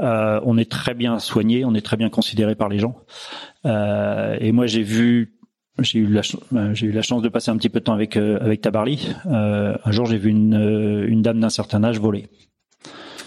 Euh, 0.00 0.40
on 0.44 0.56
est 0.56 0.70
très 0.70 0.94
bien 0.94 1.18
soigné, 1.18 1.64
on 1.64 1.74
est 1.74 1.84
très 1.84 1.96
bien 1.96 2.10
considéré 2.10 2.54
par 2.54 2.68
les 2.68 2.78
gens. 2.78 2.96
Euh, 3.66 4.36
et 4.40 4.52
moi 4.52 4.66
j'ai 4.66 4.82
vu 4.82 5.36
j'ai 5.80 6.00
eu 6.00 6.06
la 6.06 6.22
euh, 6.52 6.74
j'ai 6.74 6.86
eu 6.86 6.92
la 6.92 7.02
chance 7.02 7.22
de 7.22 7.28
passer 7.28 7.50
un 7.50 7.56
petit 7.56 7.68
peu 7.68 7.80
de 7.80 7.84
temps 7.84 7.94
avec 7.94 8.16
euh, 8.16 8.38
avec 8.40 8.60
Tabarly. 8.60 9.08
Euh, 9.26 9.76
un 9.84 9.90
jour 9.92 10.06
j'ai 10.06 10.18
vu 10.18 10.30
une 10.30 10.54
euh, 10.54 11.08
une 11.08 11.22
dame 11.22 11.40
d'un 11.40 11.50
certain 11.50 11.82
âge 11.84 11.98
voler. 11.98 12.28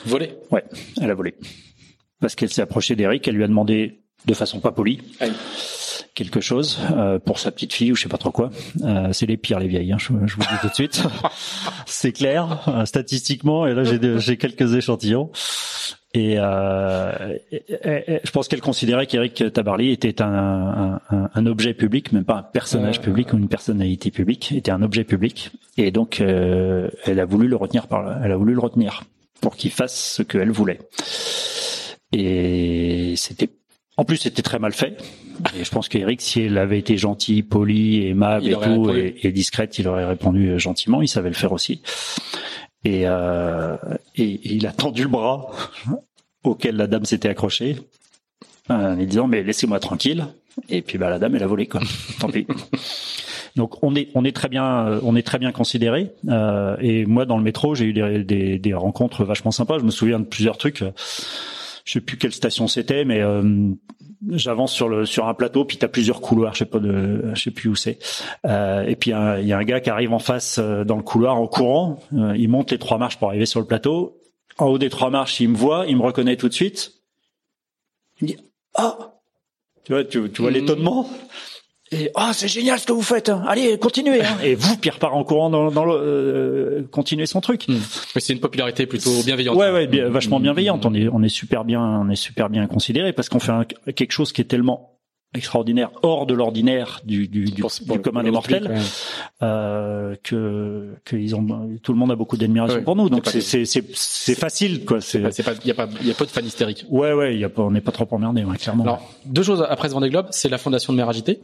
Voler. 0.05 0.33
Ouais, 0.51 0.63
elle 1.01 1.09
a 1.09 1.13
volé 1.13 1.35
parce 2.23 2.35
qu'elle 2.35 2.49
s'est 2.49 2.61
approchée 2.61 2.95
d'Eric, 2.95 3.27
elle 3.27 3.35
lui 3.35 3.43
a 3.43 3.47
demandé 3.47 3.99
de 4.25 4.33
façon 4.33 4.61
pas 4.61 4.71
polie 4.71 5.01
quelque 6.13 6.41
chose 6.41 6.79
euh, 6.91 7.19
pour 7.19 7.39
sa 7.39 7.51
petite 7.51 7.73
fille 7.73 7.91
ou 7.91 7.95
je 7.95 8.03
sais 8.03 8.09
pas 8.09 8.17
trop 8.17 8.31
quoi. 8.31 8.51
Euh, 8.83 9.09
c'est 9.11 9.25
les 9.25 9.37
pires 9.37 9.59
les 9.59 9.67
vieilles, 9.67 9.91
hein, 9.91 9.97
je, 9.99 10.13
vous 10.13 10.25
dis 10.25 10.59
tout 10.61 10.69
de 10.69 10.73
suite. 10.73 11.03
c'est 11.85 12.11
clair, 12.11 12.63
euh, 12.67 12.85
statistiquement, 12.85 13.65
et 13.65 13.73
là 13.73 13.83
j'ai, 13.83 13.99
j'ai 14.19 14.37
quelques 14.37 14.73
échantillons. 14.75 15.31
Et, 16.15 16.35
je 16.35 18.31
pense 18.31 18.47
qu'elle 18.47 18.61
considérait 18.61 19.07
qu'Eric 19.07 19.51
Tabarly 19.51 19.89
était 19.89 20.21
un, 20.21 20.99
un, 21.09 21.29
un, 21.33 21.45
objet 21.47 21.73
public, 21.73 22.11
même 22.11 22.23
pas 22.23 22.35
un 22.35 22.43
personnage 22.43 23.01
public 23.01 23.33
ou 23.33 23.37
une 23.37 23.47
personnalité 23.47 24.11
publique, 24.11 24.51
était 24.51 24.69
un 24.69 24.83
objet 24.83 25.05
public. 25.05 25.49
Et 25.77 25.89
donc 25.89 26.21
elle 26.21 27.19
a 27.19 27.25
voulu 27.25 27.47
le 27.47 27.55
retenir 27.55 27.87
par, 27.87 28.23
elle 28.23 28.31
a 28.31 28.37
voulu 28.37 28.53
le 28.53 28.59
retenir 28.59 29.05
pour 29.41 29.55
qu'il 29.55 29.71
fasse 29.71 30.13
ce 30.17 30.21
qu'elle 30.21 30.51
voulait. 30.51 30.79
Et 32.11 33.15
c'était 33.17 33.49
en 33.97 34.05
plus, 34.05 34.17
c'était 34.17 34.41
très 34.41 34.59
mal 34.59 34.73
fait. 34.73 35.01
Et 35.55 35.63
je 35.63 35.69
pense 35.69 35.87
qu'Eric, 35.87 36.21
si 36.21 36.41
elle 36.41 36.57
avait 36.57 36.79
été 36.79 36.97
gentil, 36.97 37.43
poli, 37.43 38.07
aimable 38.07 38.47
et 38.47 38.53
tout, 38.53 38.91
et, 38.91 39.31
discrète, 39.31 39.77
il 39.77 39.87
aurait 39.87 40.05
répondu 40.05 40.49
euh, 40.49 40.57
gentiment. 40.57 41.01
Il 41.01 41.07
savait 41.07 41.29
le 41.29 41.35
faire 41.35 41.51
aussi. 41.51 41.81
Et, 42.85 43.03
euh, 43.05 43.77
et, 44.15 44.55
il 44.55 44.67
a 44.67 44.71
tendu 44.71 45.03
le 45.03 45.09
bras 45.09 45.51
auquel 46.43 46.75
la 46.75 46.87
dame 46.87 47.05
s'était 47.05 47.29
accrochée, 47.29 47.77
en 48.69 48.95
lui 48.95 49.07
disant 49.07 49.27
mais 49.27 49.43
laissez-moi 49.43 49.79
tranquille. 49.79 50.27
Et 50.69 50.81
puis 50.81 50.97
bah 50.97 51.09
la 51.09 51.17
dame 51.17 51.35
elle 51.35 51.43
a 51.43 51.47
volé 51.47 51.67
quoi. 51.67 51.81
Tant 52.19 52.29
pis. 52.29 52.45
Donc 53.55 53.81
on 53.83 53.95
est 53.95 54.09
on 54.13 54.23
est 54.23 54.35
très 54.35 54.49
bien 54.49 54.87
euh, 54.87 54.99
on 55.03 55.15
est 55.15 55.25
très 55.25 55.39
bien 55.39 55.51
considéré. 55.51 56.11
Euh, 56.27 56.75
et 56.79 57.05
moi 57.05 57.25
dans 57.25 57.37
le 57.37 57.43
métro 57.43 57.73
j'ai 57.73 57.85
eu 57.85 57.93
des, 57.93 58.23
des, 58.23 58.59
des 58.59 58.73
rencontres 58.73 59.23
vachement 59.23 59.51
sympas. 59.51 59.79
Je 59.79 59.85
me 59.85 59.91
souviens 59.91 60.19
de 60.19 60.25
plusieurs 60.25 60.57
trucs 60.57 60.83
je 61.83 61.93
sais 61.93 62.01
plus 62.01 62.17
quelle 62.17 62.31
station 62.31 62.67
c'était, 62.67 63.05
mais 63.05 63.21
j'avance 64.29 64.71
sur 64.71 64.87
le 64.87 65.05
sur 65.05 65.27
un 65.27 65.33
plateau, 65.33 65.65
puis 65.65 65.77
t'as 65.77 65.87
plusieurs 65.89 66.21
couloirs, 66.21 66.53
je 66.53 66.59
sais 66.59 66.65
pas 66.65 66.79
de, 66.79 67.31
je 67.33 67.41
sais 67.41 67.51
plus 67.51 67.69
où 67.69 67.75
c'est. 67.75 67.99
et 68.45 68.95
puis 68.95 69.11
il 69.11 69.47
y 69.47 69.53
a 69.53 69.57
un 69.57 69.63
gars 69.63 69.81
qui 69.81 69.89
arrive 69.89 70.13
en 70.13 70.19
face 70.19 70.59
dans 70.59 70.97
le 70.97 71.03
couloir 71.03 71.35
en 71.35 71.47
courant. 71.47 71.99
il 72.11 72.47
monte 72.47 72.71
les 72.71 72.79
trois 72.79 72.97
marches 72.97 73.17
pour 73.17 73.29
arriver 73.29 73.45
sur 73.45 73.59
le 73.59 73.65
plateau. 73.65 74.19
En 74.57 74.67
haut 74.67 74.77
des 74.77 74.89
trois 74.89 75.09
marches, 75.09 75.39
il 75.39 75.49
me 75.49 75.57
voit, 75.57 75.85
il 75.87 75.97
me 75.97 76.03
reconnaît 76.03 76.37
tout 76.37 76.47
de 76.47 76.53
suite. 76.53 76.93
Il 78.21 78.25
me 78.25 78.27
dit 78.33 78.37
ah, 78.75 79.13
tu 79.83 79.93
vois, 79.93 80.03
tu, 80.03 80.31
tu 80.31 80.41
vois 80.41 80.51
mmh. 80.51 80.53
l'étonnement. 80.53 81.09
Et 81.93 82.09
ah, 82.15 82.31
c'est 82.33 82.47
génial 82.47 82.79
ce 82.79 82.87
que 82.87 82.91
vous 82.91 83.03
faites. 83.03 83.29
Hein. 83.29 83.43
Allez, 83.47 83.77
continuez. 83.77 84.21
Hein. 84.21 84.37
Et 84.43 84.55
vous, 84.55 84.77
Pierre 84.77 84.97
part 84.97 85.15
en 85.15 85.23
courant 85.23 85.49
dans, 85.49 85.69
dans 85.71 85.85
le, 85.85 85.93
euh, 85.93 86.87
continuer 86.91 87.25
son 87.27 87.39
truc. 87.39 87.67
Mmh. 87.67 87.75
c'est 88.17 88.33
une 88.33 88.39
popularité 88.39 88.85
plutôt 88.87 89.11
bienveillante. 89.23 89.55
Ouais, 89.55 89.71
ouais, 89.71 89.87
bien, 89.87 90.09
vachement 90.09 90.39
mmh. 90.39 90.43
bienveillante. 90.43 90.85
On 90.85 90.93
est, 90.93 91.07
on 91.07 91.21
est 91.21 91.29
super 91.29 91.65
bien, 91.65 91.81
on 91.81 92.09
est 92.09 92.15
super 92.15 92.49
bien 92.49 92.65
considéré 92.67 93.13
parce 93.13 93.29
qu'on 93.29 93.39
fait 93.39 93.53
quelque 93.95 94.11
chose 94.11 94.33
qui 94.33 94.41
est 94.41 94.45
tellement 94.45 94.89
extraordinaire, 95.35 95.89
hors 96.03 96.25
de 96.25 96.33
l'ordinaire 96.33 97.01
du, 97.05 97.27
du, 97.27 97.45
du, 97.45 97.63
du 97.63 97.99
commun 98.01 98.23
des 98.23 98.31
mortels, 98.31 98.79
euh, 99.41 100.15
que 100.23 100.93
qu'ils 101.05 101.35
ont 101.35 101.77
tout 101.81 101.91
le 101.91 101.97
monde 101.97 102.11
a 102.11 102.15
beaucoup 102.15 102.37
d'admiration 102.37 102.83
pour 102.83 102.95
nous. 102.95 103.09
Donc 103.09 103.25
c'est 103.25 103.41
c'est 103.41 103.65
c'est 103.65 104.35
facile 104.35 104.85
quoi. 104.85 105.01
C'est 105.01 105.21
pas 105.21 105.53
il 105.63 105.67
y 105.67 105.71
a 105.71 105.73
pas 105.73 105.87
il 106.01 106.07
y 106.07 106.11
a 106.11 106.13
pas 106.13 106.25
de 106.25 106.29
fans 106.29 106.41
hystériques. 106.41 106.85
Ouais 106.89 107.13
ouais, 107.13 107.33
il 107.33 107.39
y 107.39 107.43
a 107.43 107.49
pas 107.49 107.63
on 107.63 107.71
n'est 107.71 107.81
pas 107.81 107.91
trop 107.91 108.07
emmerdé 108.11 108.43
ouais, 108.43 108.57
clairement. 108.57 108.83
Alors 108.83 109.11
deux 109.25 109.43
choses 109.43 109.65
après 109.67 109.89
ce 109.89 109.93
Vendée 109.93 110.09
Globe, 110.09 110.27
c'est 110.29 110.49
la 110.49 110.57
fondation 110.57 110.93
de 110.93 110.97
Mère 110.97 111.09
Agité 111.09 111.41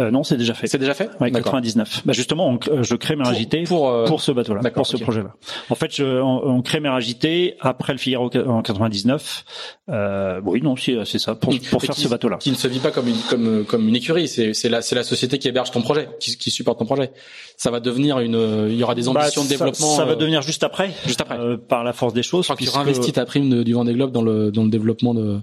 euh, 0.00 0.10
non, 0.10 0.24
c'est 0.24 0.38
déjà 0.38 0.54
fait. 0.54 0.66
C'est 0.66 0.78
déjà 0.78 0.94
fait. 0.94 1.10
Ouais, 1.20 1.30
99. 1.30 2.02
Bah 2.06 2.14
justement, 2.14 2.48
on, 2.48 2.58
euh, 2.70 2.82
je 2.82 2.94
crée 2.94 3.14
Méragité 3.14 3.64
pour, 3.64 3.80
pour, 3.80 3.90
euh, 3.90 4.04
pour 4.06 4.22
ce 4.22 4.32
bateau-là, 4.32 4.70
pour 4.70 4.86
ce 4.86 4.96
projet-là. 4.96 5.34
En 5.68 5.74
fait, 5.74 5.94
je, 5.94 6.04
on, 6.20 6.46
on 6.46 6.62
crée 6.62 6.80
Méragité 6.80 7.56
après 7.60 7.92
le 7.92 7.98
Figaro 7.98 8.30
en 8.46 8.62
99. 8.62 9.44
Euh, 9.90 10.40
oui, 10.46 10.62
non, 10.62 10.76
c'est 10.76 11.18
ça 11.18 11.34
pour, 11.34 11.54
pour 11.70 11.82
faire 11.82 11.94
ce 11.94 12.08
bateau-là. 12.08 12.38
Qui 12.38 12.52
ne 12.52 12.56
se 12.56 12.68
vit 12.68 12.78
pas 12.78 12.90
comme 12.90 13.08
une 13.08 13.20
comme 13.28 13.64
comme 13.66 13.86
une 13.86 13.96
écurie. 13.96 14.28
C'est 14.28 14.54
c'est 14.54 14.70
la 14.70 14.80
c'est 14.80 14.94
la 14.94 15.02
société 15.02 15.38
qui 15.38 15.48
héberge 15.48 15.70
ton 15.70 15.82
projet, 15.82 16.08
qui, 16.20 16.38
qui 16.38 16.50
supporte 16.50 16.78
ton 16.78 16.86
projet. 16.86 17.12
Ça 17.58 17.70
va 17.70 17.78
devenir 17.78 18.18
une. 18.20 18.68
Il 18.70 18.76
y 18.76 18.82
aura 18.82 18.94
des 18.94 19.02
bah, 19.02 19.10
ambitions 19.10 19.44
de 19.44 19.48
développement. 19.50 19.94
Ça 19.94 20.06
va 20.06 20.14
devenir 20.14 20.40
juste 20.40 20.64
après. 20.64 20.92
Juste 21.04 21.20
après. 21.20 21.58
par 21.68 21.84
la 21.84 21.92
force 21.92 22.14
des 22.14 22.22
choses. 22.22 22.44
Je 22.44 22.46
crois 22.46 22.56
que 22.56 22.64
tu 22.64 22.70
réinvestis 22.70 23.12
ta 23.12 23.26
prime 23.26 23.62
du 23.62 23.74
Vendée 23.74 23.92
Globe 23.92 24.12
dans 24.12 24.22
le 24.22 24.50
dans 24.50 24.64
le 24.64 24.70
développement 24.70 25.12
de. 25.12 25.40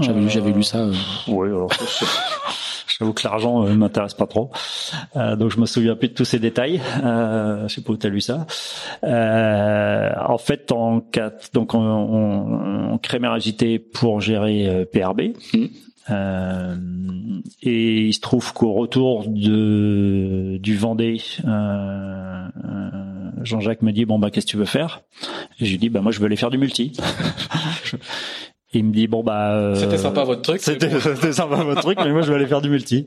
J'avais 0.00 0.28
j'avais 0.28 0.52
lu 0.52 0.62
ça. 0.62 0.86
Oui, 1.28 1.48
alors. 1.48 1.70
J'avoue 2.98 3.12
que 3.12 3.22
l'argent 3.24 3.66
euh, 3.66 3.74
m'intéresse 3.74 4.14
pas 4.14 4.26
trop, 4.26 4.50
euh, 5.16 5.36
donc 5.36 5.50
je 5.50 5.60
me 5.60 5.66
souviens 5.66 5.96
plus 5.96 6.08
de 6.08 6.14
tous 6.14 6.24
ces 6.24 6.38
détails. 6.38 6.80
Euh, 7.04 7.68
je 7.68 7.74
sais 7.74 7.82
pas 7.82 7.92
où 7.92 7.96
tu 7.96 8.06
as 8.06 8.10
lu 8.10 8.20
ça. 8.20 8.46
Euh, 9.04 10.10
en 10.26 10.38
fait, 10.38 10.72
en 10.72 11.00
quatre, 11.00 11.52
donc 11.52 11.74
on, 11.74 11.80
on, 11.80 12.92
on 12.94 12.98
crée 12.98 13.18
Méragité 13.18 13.78
pour 13.78 14.20
gérer 14.20 14.86
PRB. 14.92 15.36
Mmh. 15.52 15.66
Euh, 16.10 16.76
et 17.62 18.06
il 18.06 18.14
se 18.14 18.20
trouve 18.20 18.52
qu'au 18.52 18.72
retour 18.72 19.24
de 19.26 20.58
du 20.58 20.76
Vendée, 20.76 21.20
euh, 21.44 22.48
Jean-Jacques 23.42 23.82
me 23.82 23.92
dit 23.92 24.04
bon 24.04 24.18
bah 24.18 24.30
qu'est-ce 24.30 24.46
que 24.46 24.50
tu 24.50 24.56
veux 24.56 24.66
faire? 24.66 25.02
Et 25.58 25.64
je 25.64 25.70
lui 25.70 25.78
dis 25.78 25.88
bah 25.88 26.00
moi 26.00 26.12
je 26.12 26.20
veux 26.20 26.26
aller 26.26 26.36
faire 26.36 26.50
du 26.50 26.58
multi. 26.58 26.92
il 28.72 28.84
me 28.84 28.92
dit 28.92 29.06
bon 29.06 29.22
bah 29.22 29.52
euh, 29.54 29.74
c'était 29.74 29.98
sympa 29.98 30.24
votre 30.24 30.42
truc 30.42 30.60
c'était 30.62 30.90
sympa 31.32 31.62
votre 31.62 31.82
truc 31.82 31.98
mais 31.98 32.12
moi 32.12 32.22
je 32.22 32.30
vais 32.30 32.36
aller 32.36 32.46
faire 32.46 32.60
du 32.60 32.70
multi. 32.70 33.06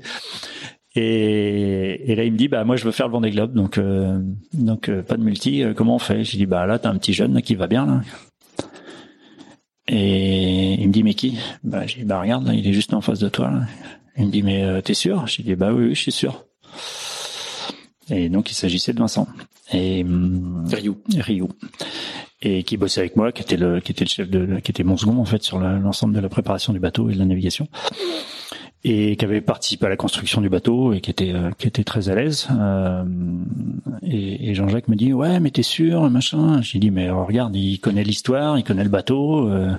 Et, 0.95 2.11
et 2.11 2.15
là 2.15 2.23
il 2.23 2.33
me 2.33 2.37
dit 2.37 2.47
bah 2.47 2.63
moi 2.63 2.75
je 2.75 2.85
veux 2.85 2.91
faire 2.91 3.07
le 3.07 3.11
Vendée 3.11 3.29
Globe 3.29 3.53
donc 3.53 3.77
euh, 3.77 4.19
donc 4.53 4.89
euh, 4.89 5.03
pas 5.03 5.17
de 5.17 5.23
multi 5.23 5.63
comment 5.75 5.95
on 5.95 5.99
fait? 5.99 6.23
J'ai 6.23 6.37
dit 6.37 6.45
bah 6.45 6.65
là 6.65 6.79
t'as 6.79 6.89
un 6.89 6.97
petit 6.97 7.13
jeune 7.13 7.33
là, 7.33 7.41
qui 7.41 7.55
va 7.55 7.67
bien 7.67 7.85
là. 7.85 8.01
Et 9.87 10.75
il 10.75 10.87
me 10.87 10.93
dit 10.93 11.03
mais 11.03 11.13
qui? 11.13 11.39
Bah 11.63 11.85
j'ai 11.85 11.99
dit 11.99 12.05
bah 12.05 12.21
regarde 12.21 12.47
là, 12.47 12.53
il 12.53 12.67
est 12.67 12.73
juste 12.73 12.93
en 12.93 13.01
face 13.01 13.19
de 13.19 13.29
toi 13.29 13.49
là. 13.49 13.61
il 14.17 14.27
me 14.27 14.31
dit 14.31 14.43
mais 14.43 14.81
t'es 14.81 14.93
sûr? 14.93 15.27
J'ai 15.27 15.43
dit 15.43 15.55
bah 15.55 15.71
oui, 15.73 15.87
oui 15.87 15.95
je 15.95 16.01
suis 16.01 16.11
sûr. 16.11 16.45
Et 18.11 18.29
donc 18.29 18.49
il 18.49 18.55
s'agissait 18.55 18.93
de 18.93 18.99
Vincent. 18.99 19.27
Et 19.71 20.03
hum, 20.03 20.65
Ryu. 20.71 20.93
Ryu 21.19 21.45
et 22.41 22.63
qui 22.63 22.77
bossait 22.77 23.01
avec 23.01 23.15
moi, 23.15 23.31
qui 23.31 23.41
était 23.41 23.57
le 23.57 23.79
qui 23.79 23.91
était 23.91 24.05
le 24.05 24.09
chef 24.09 24.29
de 24.29 24.59
qui 24.59 24.71
était 24.71 24.83
mon 24.83 24.97
second 24.97 25.17
en 25.17 25.25
fait 25.25 25.43
sur 25.43 25.59
l'ensemble 25.59 26.15
de 26.15 26.19
la 26.19 26.29
préparation 26.29 26.73
du 26.73 26.79
bateau 26.79 27.09
et 27.09 27.13
de 27.13 27.19
la 27.19 27.25
navigation. 27.25 27.67
Et 28.85 29.17
qui 29.17 29.25
avait 29.25 29.41
participé 29.41 29.87
à 29.87 29.89
la 29.89 29.97
construction 29.97 30.39
du 30.39 30.47
bateau 30.47 30.93
et 30.93 31.01
qui 31.01 31.11
était 31.11 31.33
euh, 31.33 31.51
qui 31.57 31.67
était 31.67 31.83
très 31.83 32.07
à 32.07 32.15
l'aise. 32.15 32.47
Euh, 32.57 33.03
et, 34.03 34.53
Jean-Jacques 34.53 34.87
me 34.87 34.95
dit 34.95 35.11
ouais 35.11 35.41
mais 35.41 35.51
t'es 35.51 35.63
sûr 35.63 36.09
machin. 36.09 36.61
J'ai 36.61 36.79
dit 36.79 36.89
mais 36.89 37.09
regarde 37.09 37.53
il 37.55 37.79
connaît 37.79 38.03
l'histoire 38.03 38.57
il 38.57 38.63
connaît 38.63 38.85
le 38.85 38.89
bateau 38.89 39.49
euh, 39.49 39.73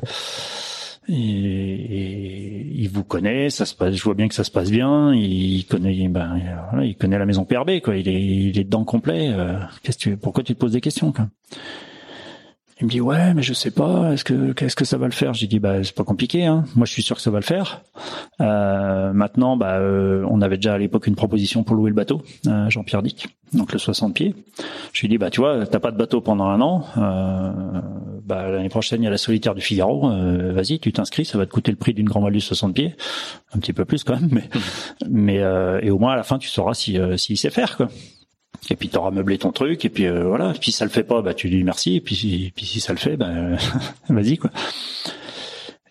et, 1.08 2.66
il 2.74 2.88
vous 2.90 3.04
connaît 3.04 3.48
ça 3.48 3.64
se 3.64 3.74
passe 3.74 3.94
je 3.94 4.02
vois 4.02 4.14
bien 4.14 4.28
que 4.28 4.34
ça 4.34 4.44
se 4.44 4.50
passe 4.50 4.70
bien 4.70 5.14
il 5.14 5.64
connaît 5.64 6.08
ben 6.08 6.38
voilà, 6.70 6.84
il 6.84 6.94
connaît 6.94 7.18
la 7.18 7.26
maison 7.26 7.46
PRB 7.46 7.80
quoi. 7.80 7.96
Il 7.96 8.06
est 8.06 8.22
il 8.22 8.58
est 8.58 8.64
dedans 8.64 8.84
complet 8.84 9.30
euh, 9.32 9.58
qu'est-ce 9.82 9.96
que 9.96 10.02
tu 10.02 10.16
pourquoi 10.18 10.44
tu 10.44 10.54
te 10.54 10.60
poses 10.60 10.72
des 10.72 10.82
questions 10.82 11.10
quoi? 11.10 11.26
Il 12.80 12.86
me 12.86 12.90
dit 12.90 13.00
ouais, 13.00 13.34
mais 13.34 13.42
je 13.42 13.52
sais 13.52 13.70
pas. 13.70 14.12
Est-ce 14.12 14.24
que 14.24 14.52
qu'est-ce 14.52 14.74
que 14.74 14.86
ça 14.86 14.96
va 14.96 15.06
le 15.06 15.12
faire? 15.12 15.34
J'ai 15.34 15.46
dit 15.46 15.58
bah 15.58 15.84
c'est 15.84 15.94
pas 15.94 16.04
compliqué. 16.04 16.46
Hein. 16.46 16.64
Moi 16.76 16.86
je 16.86 16.92
suis 16.92 17.02
sûr 17.02 17.16
que 17.16 17.22
ça 17.22 17.30
va 17.30 17.38
le 17.38 17.44
faire. 17.44 17.82
Euh, 18.40 19.12
maintenant, 19.12 19.56
bah 19.56 19.78
euh, 19.78 20.24
on 20.30 20.40
avait 20.40 20.56
déjà 20.56 20.74
à 20.74 20.78
l'époque 20.78 21.06
une 21.06 21.14
proposition 21.14 21.62
pour 21.62 21.76
louer 21.76 21.90
le 21.90 21.96
bateau, 21.96 22.22
euh, 22.46 22.70
Jean-Pierre 22.70 23.02
Dick, 23.02 23.28
donc 23.52 23.72
le 23.72 23.78
60 23.78 24.14
pieds. 24.14 24.34
Je 24.94 25.00
lui 25.02 25.08
dis 25.08 25.18
bah 25.18 25.28
tu 25.28 25.40
vois, 25.40 25.66
t'as 25.66 25.78
pas 25.78 25.90
de 25.90 25.98
bateau 25.98 26.22
pendant 26.22 26.46
un 26.46 26.60
an. 26.62 26.84
Euh, 26.96 27.52
bah 28.24 28.50
l'année 28.50 28.70
prochaine 28.70 29.02
il 29.02 29.04
y 29.04 29.08
a 29.08 29.10
la 29.10 29.18
solitaire 29.18 29.54
du 29.54 29.60
Figaro. 29.60 30.10
Euh, 30.10 30.52
vas-y, 30.54 30.78
tu 30.78 30.90
t'inscris, 30.90 31.26
ça 31.26 31.36
va 31.36 31.44
te 31.44 31.50
coûter 31.50 31.70
le 31.70 31.76
prix 31.76 31.92
d'une 31.92 32.08
grande 32.08 32.24
value 32.24 32.38
60 32.38 32.74
pieds, 32.74 32.94
un 33.52 33.58
petit 33.58 33.74
peu 33.74 33.84
plus 33.84 34.04
quand 34.04 34.18
même, 34.18 34.30
mais 34.32 34.48
mais 35.10 35.84
et 35.84 35.90
au 35.90 35.98
moins 35.98 36.12
à 36.12 36.16
la 36.16 36.22
fin 36.22 36.38
tu 36.38 36.48
sauras 36.48 36.72
si 36.72 36.98
s'il 37.16 37.36
sait 37.36 37.50
faire 37.50 37.76
quoi 37.76 37.88
et 38.68 38.76
puis 38.76 38.88
t'auras 38.88 39.10
meublé 39.10 39.38
ton 39.38 39.52
truc 39.52 39.84
et 39.84 39.88
puis 39.88 40.06
euh, 40.06 40.24
voilà. 40.24 40.52
Puis 40.52 40.72
si 40.72 40.78
ça 40.78 40.84
le 40.84 40.90
fait 40.90 41.02
pas 41.04 41.22
bah 41.22 41.34
tu 41.34 41.48
dis 41.48 41.64
merci 41.64 41.96
et 41.96 42.00
puis 42.00 42.14
si, 42.14 42.52
puis 42.54 42.66
si 42.66 42.80
ça 42.80 42.92
le 42.92 42.98
fait 42.98 43.16
bah 43.16 43.30
vas-y 44.08 44.36
quoi. 44.36 44.50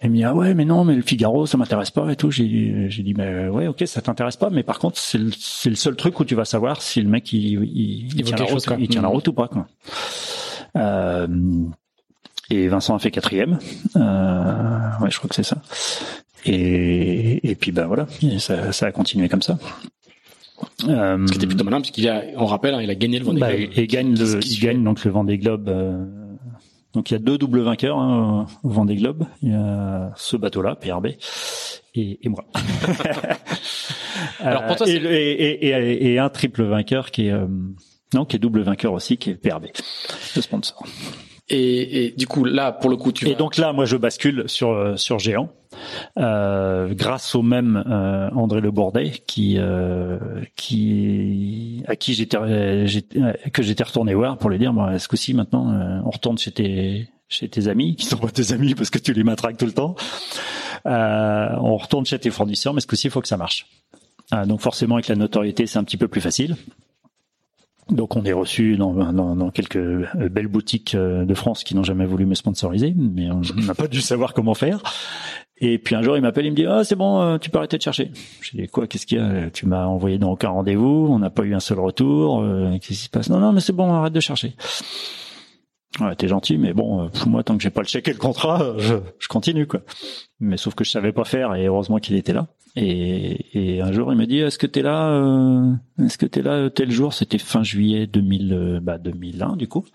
Et 0.01 0.05
il 0.05 0.11
me 0.11 0.15
dit 0.15 0.23
ah 0.23 0.35
ouais 0.35 0.53
mais 0.53 0.65
non 0.65 0.85
mais 0.85 0.95
le 0.95 1.01
Figaro 1.01 1.45
ça 1.45 1.57
m'intéresse 1.57 1.91
pas 1.91 2.09
et 2.11 2.15
tout. 2.15 2.29
J'ai 2.29 2.89
j'ai 2.89 3.03
dit 3.03 3.13
mais 3.15 3.47
ouais 3.47 3.67
ok 3.67 3.83
ça 3.85 4.01
t'intéresse 4.01 4.37
pas 4.37 4.49
mais 4.49 4.63
par 4.63 4.79
contre 4.79 4.97
c'est 4.97 5.17
le, 5.17 5.31
c'est 5.37 5.69
le 5.69 5.75
seul 5.75 5.95
truc 5.95 6.19
où 6.19 6.25
tu 6.25 6.35
vas 6.35 6.45
savoir 6.45 6.81
si 6.81 7.01
le 7.01 7.09
mec 7.09 7.33
il 7.33 7.63
il, 7.63 8.23
tient, 8.23 8.37
la 8.37 8.45
route, 8.45 8.65
il 8.79 8.87
tient 8.87 9.01
la 9.01 9.07
mmh. 9.07 9.11
route 9.11 9.27
ou 9.27 9.33
pas 9.33 9.47
quoi. 9.47 9.67
Euh, 10.75 11.27
et 12.51 12.67
Vincent 12.67 12.95
a 12.95 12.99
fait 12.99 13.11
quatrième. 13.11 13.59
Euh, 13.95 14.89
ouais 15.01 15.09
je 15.09 15.17
crois 15.17 15.27
que 15.27 15.35
c'est 15.35 15.43
ça. 15.43 15.57
Et 16.45 17.49
et 17.49 17.55
puis 17.55 17.71
ben 17.71 17.87
voilà. 17.87 18.07
Ça 18.37 18.71
ça 18.71 18.85
a 18.85 18.91
continué 18.91 19.27
comme 19.27 19.41
ça 19.41 19.57
euh, 20.87 21.27
Ce 21.27 21.31
qui 21.31 21.37
était 21.37 21.47
plutôt 21.47 21.63
malin, 21.63 21.81
puisqu'il 21.81 22.07
a, 22.09 22.23
on 22.35 22.45
rappelle, 22.45 22.73
hein, 22.73 22.81
il 22.81 22.89
a 22.89 22.95
gagné 22.95 23.19
le 23.19 23.25
Vendée 23.25 23.39
bah, 23.39 23.55
Globe. 23.55 23.71
Et, 23.75 23.87
gagne 23.87 24.15
le, 24.15 24.39
il 24.43 24.59
gagne 24.59 24.83
donc 24.83 25.03
le 25.03 25.11
Vendée 25.11 25.37
Globe. 25.37 25.69
Euh, 25.69 26.05
donc 26.93 27.11
il 27.11 27.13
y 27.13 27.15
a 27.15 27.19
deux 27.19 27.37
doubles 27.37 27.61
vainqueurs 27.61 27.99
hein, 27.99 28.47
au 28.63 28.69
Vendée 28.69 28.95
Globe. 28.95 29.25
Il 29.41 29.51
y 29.51 29.53
a 29.53 30.11
ce 30.15 30.37
bateau-là, 30.37 30.75
PRB, 30.75 31.07
et, 31.95 32.19
et 32.21 32.29
moi. 32.29 32.45
Alors 34.39 34.65
pour 34.65 34.75
toi, 34.77 34.87
et, 34.87 34.95
et, 34.95 36.13
et, 36.13 36.19
un 36.19 36.29
triple 36.29 36.63
vainqueur 36.63 37.11
qui 37.11 37.27
est 37.27 37.31
euh, 37.31 37.47
non, 38.13 38.25
qui 38.25 38.35
est 38.37 38.39
double 38.39 38.61
vainqueur 38.61 38.93
aussi, 38.93 39.17
qui 39.17 39.31
est 39.31 39.35
PRB, 39.35 39.67
le 40.35 40.41
sponsor. 40.41 40.83
Et, 41.49 42.05
et, 42.05 42.11
du 42.11 42.27
coup, 42.27 42.43
là, 42.43 42.71
pour 42.71 42.89
le 42.89 42.97
coup, 42.97 43.11
tu. 43.11 43.27
Et 43.27 43.35
donc 43.35 43.57
là, 43.57 43.73
moi, 43.73 43.85
je 43.85 43.97
bascule 43.97 44.43
sur 44.47 44.69
euh, 44.69 44.95
sur 44.97 45.17
Géant, 45.17 45.49
euh, 46.17 46.93
grâce 46.93 47.35
au 47.35 47.41
même 47.41 47.83
euh, 47.87 48.29
André 48.31 48.61
Le 48.61 48.71
Bordet, 48.71 49.11
qui 49.25 49.55
euh, 49.57 50.19
qui 50.55 51.83
à 51.87 51.95
qui 51.95 52.13
j'étais 52.13 52.37
que 53.51 53.63
j'étais 53.63 53.83
retourné 53.83 54.13
voir 54.13 54.37
pour 54.37 54.49
lui 54.49 54.59
dire, 54.59 54.73
bon, 54.73 54.89
est-ce 54.89 55.07
que 55.07 55.17
si 55.17 55.33
maintenant 55.33 56.01
on 56.05 56.09
retourne 56.09 56.37
chez 56.37 56.51
tes 56.51 57.09
chez 57.29 57.49
tes 57.49 57.67
amis, 57.67 57.95
qui 57.95 58.05
sont 58.05 58.17
pas 58.17 58.29
tes 58.29 58.53
amis 58.53 58.75
parce 58.75 58.89
que 58.89 58.99
tu 58.99 59.13
les 59.13 59.23
matraques 59.23 59.57
tout 59.57 59.67
le 59.67 59.73
temps. 59.73 59.95
on 60.85 61.77
retourne 61.77 62.05
chez 62.05 62.19
tes 62.19 62.29
fournisseurs, 62.29 62.73
mais 62.73 62.81
ce 62.81 62.87
coup-ci, 62.87 63.07
il 63.07 63.11
faut 63.11 63.21
que 63.21 63.27
ça 63.27 63.37
marche? 63.37 63.67
donc 64.45 64.61
forcément, 64.61 64.95
avec 64.95 65.07
la 65.07 65.15
notoriété, 65.15 65.65
c'est 65.65 65.79
un 65.79 65.83
petit 65.83 65.97
peu 65.97 66.07
plus 66.07 66.21
facile. 66.21 66.55
Donc 67.91 68.15
on 68.15 68.23
est 68.23 68.33
reçu 68.33 68.77
dans, 68.77 68.93
dans, 68.93 69.35
dans, 69.35 69.49
quelques 69.49 69.77
euh, 69.77 70.29
belles 70.29 70.47
boutiques 70.47 70.93
euh, 70.95 71.25
de 71.25 71.33
France 71.33 71.63
qui 71.63 71.75
n'ont 71.75 71.83
jamais 71.83 72.05
voulu 72.05 72.25
me 72.25 72.35
sponsoriser, 72.35 72.93
mais 72.95 73.31
on 73.31 73.41
n'a 73.65 73.73
pas 73.73 73.87
dû 73.87 74.01
savoir 74.01 74.33
comment 74.33 74.53
faire. 74.53 74.81
Et 75.57 75.77
puis 75.79 75.95
un 75.95 76.01
jour 76.01 76.15
il 76.15 76.21
m'appelle, 76.21 76.45
il 76.45 76.51
me 76.51 76.55
dit 76.55 76.65
ah 76.65 76.83
c'est 76.83 76.95
bon, 76.95 77.21
euh, 77.21 77.37
tu 77.37 77.49
peux 77.49 77.57
arrêter 77.57 77.77
de 77.77 77.81
chercher. 77.81 78.11
Je 78.41 78.57
dis 78.57 78.67
quoi, 78.67 78.87
qu'est-ce 78.87 79.05
qu'il 79.05 79.17
y 79.17 79.21
a? 79.21 79.49
Tu 79.49 79.65
m'as 79.65 79.85
envoyé 79.85 80.17
dans 80.19 80.31
aucun 80.31 80.49
rendez-vous, 80.49 81.07
on 81.09 81.19
n'a 81.19 81.29
pas 81.29 81.43
eu 81.43 81.55
un 81.55 81.59
seul 81.59 81.79
retour. 81.79 82.43
Qu'est-ce 82.73 82.87
qui 82.87 82.95
se 82.95 83.09
passe? 83.09 83.29
Non 83.29 83.39
non 83.39 83.53
mais 83.53 83.61
c'est 83.61 83.73
bon, 83.73 83.91
arrête 83.91 84.13
de 84.13 84.19
chercher. 84.19 84.55
Ouais, 85.99 86.15
t'es 86.15 86.27
gentil, 86.27 86.59
mais 86.59 86.73
bon, 86.73 87.09
pour 87.09 87.27
moi 87.27 87.43
tant 87.43 87.57
que 87.57 87.63
j'ai 87.63 87.71
pas 87.71 87.81
le 87.81 87.87
chèque 87.87 88.07
et 88.07 88.13
le 88.13 88.19
contrat, 88.19 88.75
je, 88.77 88.95
je 89.17 89.27
continue 89.27 89.65
quoi. 89.65 89.81
Mais 90.39 90.57
sauf 90.57 90.75
que 90.75 90.83
je 90.83 90.91
savais 90.91 91.11
pas 91.11 91.25
faire 91.25 91.55
et 91.55 91.65
heureusement 91.65 91.97
qu'il 91.97 92.15
était 92.15 92.33
là. 92.33 92.47
Et, 92.81 93.75
et, 93.75 93.81
un 93.81 93.91
jour, 93.91 94.13
il 94.13 94.17
m'a 94.17 94.25
dit, 94.25 94.37
est-ce 94.37 94.57
que 94.57 94.65
t'es 94.65 94.81
là, 94.81 95.09
euh, 95.09 95.73
est-ce 96.01 96.17
que 96.17 96.25
t'es 96.25 96.41
là 96.41 96.53
euh, 96.53 96.69
tel 96.69 96.91
jour? 96.91 97.13
C'était 97.13 97.37
fin 97.37 97.61
juillet 97.61 98.07
2000, 98.07 98.53
euh, 98.53 98.79
bah 98.81 98.97
2001, 98.97 99.57
du 99.57 99.67
coup. 99.67 99.85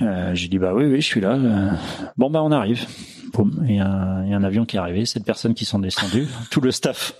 Euh, 0.00 0.34
j'ai 0.34 0.48
dit 0.48 0.58
bah 0.58 0.72
oui 0.74 0.86
oui 0.86 1.00
je 1.00 1.06
suis 1.06 1.20
là. 1.20 1.32
Euh, 1.32 1.70
bon 2.16 2.30
bah 2.30 2.42
on 2.42 2.52
arrive. 2.52 2.86
Boum. 3.32 3.64
Il 3.68 3.76
y, 3.76 3.80
a 3.80 3.86
un, 3.86 4.44
avion 4.44 4.64
qui 4.64 4.76
est 4.76 4.78
arrivé, 4.78 5.04
sept 5.04 5.24
personnes 5.24 5.54
qui 5.54 5.64
sont 5.64 5.78
descendues, 5.78 6.28
tout 6.50 6.60
le 6.60 6.70
staff, 6.70 7.14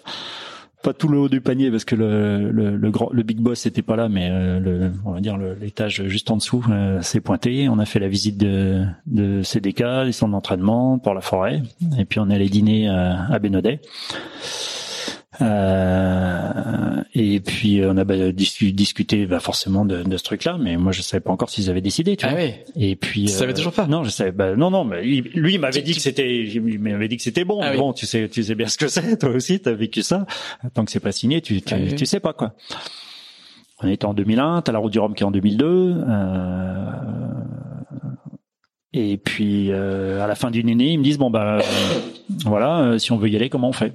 pas 0.83 0.93
tout 0.95 1.09
le 1.09 1.19
haut 1.19 1.29
du 1.29 1.41
panier 1.41 1.71
parce 1.71 1.85
que 1.85 1.95
le 1.95 2.51
le, 2.51 2.91
grand, 2.91 3.11
le 3.13 3.23
big 3.23 3.39
boss 3.39 3.67
était 3.67 3.83
pas 3.83 3.97
là, 3.97 4.09
mais 4.09 4.29
euh, 4.31 4.91
on 5.05 5.13
va 5.13 5.21
dire 5.21 5.37
l'étage 5.39 6.07
juste 6.07 6.31
en 6.31 6.37
dessous 6.37 6.65
euh, 6.71 7.01
s'est 7.03 7.21
pointé. 7.21 7.69
On 7.69 7.79
a 7.79 7.85
fait 7.85 7.99
la 7.99 8.09
visite 8.09 8.39
de 8.39 8.85
de 9.07 9.43
CDK, 9.43 9.83
les 10.05 10.13
centres 10.13 10.33
d'entraînement 10.33 10.99
pour 10.99 11.15
la 11.15 11.21
forêt, 11.21 11.63
et 11.99 12.05
puis 12.05 12.21
on 12.21 12.31
est 12.31 12.35
allé 12.35 12.49
dîner 12.49 12.89
euh, 12.89 13.15
à 13.15 13.39
Bénodet. 13.39 13.81
Euh, 15.41 17.03
et 17.15 17.41
puis 17.41 17.81
on 17.85 17.97
a 17.97 18.05
bah, 18.05 18.15
discu- 18.31 18.73
discuté 18.73 19.27
bah, 19.27 19.41
forcément 19.41 19.85
de, 19.85 20.03
de 20.03 20.17
ce 20.17 20.23
truc-là, 20.23 20.59
mais 20.61 20.77
moi 20.77 20.93
je 20.93 21.03
savais 21.03 21.21
pas 21.21 21.31
encore 21.33 21.51
s'ils 21.51 21.71
avaient 21.71 21.81
décidé. 21.81 22.17
Tu 22.17 22.27
Ah 22.27 22.31
vois. 22.31 22.39
ouais. 22.41 22.65
Et 22.77 22.97
puis 22.97 23.23
Tu 23.25 23.29
savais 23.33 23.55
toujours 23.55 23.73
pas 23.73 23.87
Non, 23.87 24.05
je 24.05 24.11
savais. 24.11 24.33
Bah, 24.33 24.55
non, 24.57 24.71
non, 24.71 24.85
mais 24.85 25.03
lui 25.03 25.55
il 25.55 25.61
m'avait 25.61 25.83
dit 25.83 25.95
que 25.95 26.01
c'était, 26.01 26.45
il 26.45 26.79
m'avait 26.79 27.09
dit 27.09 27.17
que 27.17 27.23
c'était 27.23 27.45
bon. 27.45 27.61
Ah 27.63 27.67
mais 27.71 27.73
oui. 27.73 27.79
Bon, 27.79 27.93
tu 27.93 28.07
sais, 28.07 28.29
tu 28.29 28.43
sais 28.43 28.55
bien 28.55 28.69
ce 28.69 28.79
que 28.79 28.89
c'est. 28.89 29.19
Toi 29.19 29.31
aussi, 29.31 29.61
t'as 29.61 29.73
vécu 29.73 30.03
ça. 30.03 30.27
Tant 30.75 30.85
que 30.85 30.91
c'est 30.91 31.01
pas 31.01 31.13
signé, 31.13 31.41
tu, 31.41 31.61
tu, 31.63 31.75
Ah 31.75 31.79
oui. 31.81 31.95
tu 31.95 32.07
sais 32.07 32.21
pas 32.21 32.33
quoi. 32.33 32.55
On 33.83 33.89
était 33.89 34.05
en 34.05 34.15
2001. 34.15 34.63
T'as 34.63 34.73
la 34.73 34.79
route 34.79 34.93
du 34.93 34.99
Rhum 34.99 35.15
qui 35.15 35.23
est 35.23 35.27
en 35.27 35.31
2002. 35.31 35.67
Euh, 35.67 36.85
et 38.93 39.17
puis 39.19 39.71
euh, 39.71 40.23
à 40.23 40.27
la 40.27 40.35
fin 40.35 40.51
d'une 40.51 40.69
année, 40.69 40.93
ils 40.93 40.99
me 40.99 41.05
disent 41.05 41.19
bon 41.19 41.31
bah 41.31 41.59
euh, 41.59 41.63
voilà, 42.45 42.81
euh, 42.81 42.99
si 42.99 43.13
on 43.13 43.17
veut 43.17 43.29
y 43.29 43.37
aller, 43.37 43.49
comment 43.49 43.69
on 43.69 43.73
fait? 43.73 43.93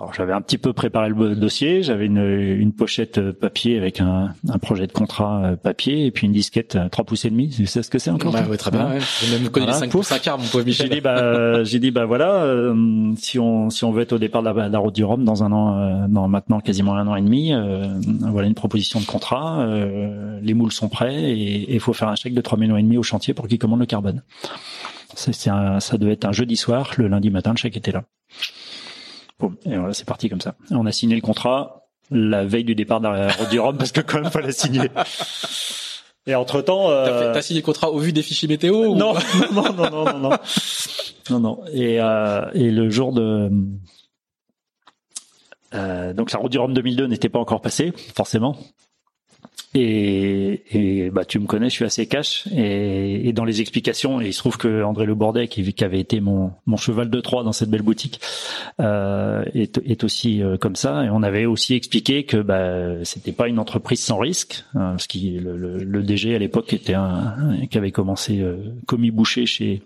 Alors 0.00 0.14
j'avais 0.14 0.32
un 0.32 0.40
petit 0.40 0.56
peu 0.56 0.72
préparé 0.72 1.10
le 1.10 1.36
dossier, 1.36 1.82
j'avais 1.82 2.06
une, 2.06 2.18
une 2.24 2.72
pochette 2.72 3.18
euh, 3.18 3.32
papier 3.34 3.76
avec 3.76 4.00
un, 4.00 4.32
un 4.48 4.58
projet 4.58 4.86
de 4.86 4.92
contrat 4.92 5.42
euh, 5.44 5.56
papier 5.56 6.06
et 6.06 6.10
puis 6.10 6.26
une 6.26 6.32
disquette 6.32 6.76
euh, 6.76 6.88
3 6.88 7.04
pouces 7.04 7.26
et 7.26 7.30
demi. 7.30 7.50
Tu 7.50 7.66
sais 7.66 7.82
ce 7.82 7.90
que 7.90 7.98
c'est 7.98 8.10
encore? 8.10 8.32
Toi 8.32 8.40
ouais, 8.48 8.56
très 8.56 8.70
bien. 8.70 8.88
Ouais. 8.88 8.98
J'ai 9.20 9.30
même 9.38 9.50
connu 9.50 9.66
Voilà, 9.66 9.72
les 9.72 9.78
5 9.80 9.86
pouf. 9.86 9.92
pour 9.92 10.04
5 10.06 10.22
quarts, 10.22 10.38
mon 10.38 10.46
pauvre 10.46 10.64
J'ai 10.66 10.88
dit 10.88 11.00
bah 11.02 11.62
j'ai 11.64 11.78
dit 11.80 11.90
bah 11.90 12.06
voilà 12.06 12.32
euh, 12.44 13.12
si 13.16 13.38
on 13.38 13.68
si 13.68 13.84
on 13.84 13.92
veut 13.92 14.00
être 14.02 14.14
au 14.14 14.18
départ 14.18 14.42
de 14.42 14.48
la, 14.48 14.68
de 14.68 14.72
la 14.72 14.78
route 14.78 14.94
du 14.94 15.04
Rhum 15.04 15.22
dans 15.24 15.44
un 15.44 15.52
an 15.52 15.76
euh, 15.78 16.06
dans 16.08 16.28
maintenant 16.28 16.60
quasiment 16.60 16.94
un 16.96 17.06
an 17.06 17.16
et 17.16 17.22
demi 17.22 17.52
euh, 17.52 17.86
voilà 18.30 18.48
une 18.48 18.54
proposition 18.54 19.00
de 19.00 19.04
contrat 19.04 19.60
euh, 19.60 20.40
les 20.42 20.54
moules 20.54 20.72
sont 20.72 20.88
prêts 20.88 21.14
et 21.30 21.74
il 21.74 21.80
faut 21.80 21.92
faire 21.92 22.08
un 22.08 22.14
chèque 22.16 22.32
de 22.34 22.40
3 22.40 22.58
millions 22.58 22.78
et 22.78 22.82
demi 22.82 22.96
au 22.96 23.02
chantier 23.02 23.34
pour 23.34 23.48
qu'ils 23.48 23.58
commandent 23.58 23.80
le 23.80 23.86
carbone. 23.86 24.22
C'est 25.14 25.50
un- 25.50 25.80
ça 25.80 25.98
devait 25.98 26.12
être 26.12 26.24
un 26.24 26.32
jeudi 26.32 26.56
soir 26.56 26.92
le 26.96 27.08
lundi 27.08 27.28
matin 27.30 27.50
le 27.50 27.56
chèque 27.58 27.76
était 27.76 27.92
là. 27.92 28.04
Et 29.64 29.76
voilà 29.76 29.92
c'est 29.94 30.04
parti 30.06 30.28
comme 30.28 30.40
ça. 30.40 30.54
On 30.70 30.86
a 30.86 30.92
signé 30.92 31.14
le 31.14 31.20
contrat 31.22 31.76
la 32.10 32.44
veille 32.44 32.64
du 32.64 32.74
départ 32.74 33.00
de 33.00 33.06
la 33.08 33.28
route 33.32 33.50
du 33.50 33.60
Rhum 33.60 33.76
parce 33.78 33.92
que 33.92 34.00
quand 34.00 34.20
même 34.20 34.30
fallait 34.32 34.52
signer. 34.52 34.88
Et 36.26 36.34
entre 36.34 36.60
temps 36.60 36.88
T'as 36.88 37.18
fait- 37.18 37.32
t'as 37.32 37.42
signé 37.42 37.60
le 37.60 37.64
contrat 37.64 37.90
au 37.90 37.98
vu 37.98 38.12
des 38.12 38.22
fichiers 38.22 38.48
météo 38.48 38.84
ou- 38.88 38.94
non, 38.96 39.14
non, 39.52 39.72
non, 39.72 39.90
non, 39.90 40.04
non, 40.04 40.18
non, 40.18 40.30
non, 41.30 41.40
non. 41.40 41.60
Et, 41.72 42.00
euh, 42.00 42.42
et 42.52 42.70
le 42.70 42.90
jour 42.90 43.12
de, 43.12 43.50
euh, 45.74 46.12
donc 46.12 46.32
la 46.32 46.38
route 46.38 46.50
du 46.52 46.58
Rhum 46.58 46.74
2002 46.74 47.06
n'était 47.06 47.28
pas 47.28 47.38
encore 47.38 47.60
passée, 47.60 47.92
forcément. 48.14 48.56
Et, 49.72 51.10
bah 51.12 51.24
tu 51.24 51.38
me 51.38 51.46
connais, 51.46 51.66
je 51.68 51.74
suis 51.74 51.84
assez 51.84 52.06
cash. 52.06 52.44
Et, 52.52 53.28
et 53.28 53.32
dans 53.32 53.44
les 53.44 53.60
explications, 53.60 54.20
et 54.20 54.26
il 54.26 54.32
se 54.32 54.40
trouve 54.40 54.56
que 54.58 54.82
André 54.82 55.06
Le 55.06 55.14
Bordet, 55.14 55.46
qui, 55.46 55.72
qui 55.72 55.84
avait 55.84 56.00
été 56.00 56.20
mon, 56.20 56.50
mon 56.66 56.76
cheval 56.76 57.08
de 57.08 57.20
Troie 57.20 57.44
dans 57.44 57.52
cette 57.52 57.70
belle 57.70 57.82
boutique, 57.82 58.20
euh, 58.80 59.44
est, 59.54 59.78
est 59.86 60.02
aussi 60.02 60.42
euh, 60.42 60.56
comme 60.56 60.74
ça. 60.74 61.04
Et 61.04 61.10
on 61.10 61.22
avait 61.22 61.46
aussi 61.46 61.74
expliqué 61.74 62.24
que 62.24 62.38
bah, 62.38 63.04
c'était 63.04 63.30
pas 63.32 63.46
une 63.46 63.60
entreprise 63.60 64.00
sans 64.02 64.18
risque, 64.18 64.64
hein, 64.74 64.90
parce 64.92 65.06
que 65.06 65.18
le, 65.18 65.56
le, 65.56 65.78
le 65.78 66.02
DG 66.02 66.34
à 66.34 66.38
l'époque 66.38 66.72
était 66.72 66.94
un, 66.94 67.34
un- 67.38 67.66
qui 67.66 67.78
avait 67.78 67.92
commencé 67.92 68.40
euh, 68.40 68.56
commis 68.86 69.12
boucher 69.12 69.46
chez 69.46 69.82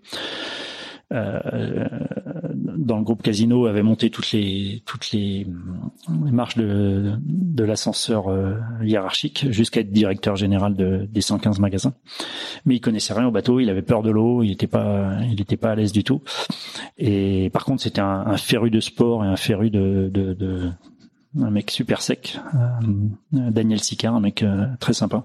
euh, 1.13 1.85
dans 2.85 2.99
le 2.99 3.03
groupe 3.03 3.23
Casino 3.23 3.67
avait 3.67 3.83
monté 3.83 4.11
toutes 4.11 4.33
les 4.33 4.83
toutes 4.87 5.11
les, 5.13 5.47
marches 6.09 6.57
de 6.57 7.15
de 7.25 7.65
l'ascenseur 7.65 8.29
euh, 8.29 8.55
hiérarchique 8.83 9.47
jusqu'à 9.51 9.81
être 9.81 9.91
directeur 9.91 10.37
général 10.37 10.75
de, 10.75 11.09
des 11.11 11.21
115 11.21 11.59
magasins. 11.59 11.95
Mais 12.67 12.77
il 12.77 12.81
connaissait 12.81 13.15
rien 13.15 13.27
au 13.27 13.31
bateau, 13.31 13.61
il 13.61 13.71
avait 13.71 13.83
peur 13.83 14.03
de 14.03 14.11
l'eau, 14.11 14.43
il 14.43 14.53
était 14.53 14.67
pas 14.67 15.19
il 15.31 15.41
était 15.41 15.57
pas 15.57 15.73
à 15.73 15.75
l'aise 15.75 15.93
du 15.93 16.05
tout. 16.05 16.23
Et 16.99 17.51
par 17.51 17.65
contre, 17.65 17.83
c'était 17.83 18.01
un, 18.01 18.25
un 18.27 18.37
féru 18.37 18.71
de 18.71 18.81
sport 18.81 19.25
et 19.25 19.29
un 19.29 19.37
féru 19.37 19.71
de, 19.71 20.11
de, 20.13 20.35
de 20.35 20.71
un 21.43 21.51
mec 21.51 21.71
super 21.71 22.01
sec, 22.01 22.39
euh, 22.55 23.51
Daniel 23.51 23.81
Sicard, 23.81 24.15
un 24.15 24.21
mec 24.21 24.43
euh, 24.43 24.67
très 24.79 24.93
sympa. 24.93 25.25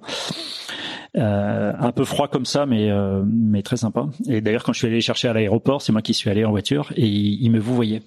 Euh, 1.18 1.74
un 1.78 1.92
peu 1.92 2.06
froid 2.06 2.28
comme 2.28 2.46
ça, 2.46 2.66
mais 2.66 2.92
euh, 2.92 3.24
mais 3.26 3.64
très 3.64 3.78
sympa. 3.78 4.08
Et 4.28 4.42
d'ailleurs, 4.42 4.64
quand 4.64 4.74
je 4.74 4.80
suis 4.80 4.88
allé 4.88 5.02
chercher 5.02 5.28
à 5.28 5.34
l'aéroport, 5.34 5.82
c'est 5.82 5.92
moi 5.92 6.02
qui 6.02 6.14
suis 6.14 6.30
allé 6.30 6.46
en 6.46 6.52
voiture 6.52 6.92
et 6.96 7.06
il, 7.06 7.44
il 7.44 7.50
me 7.50 7.60
vous 7.60 7.76
voyait. 7.76 8.04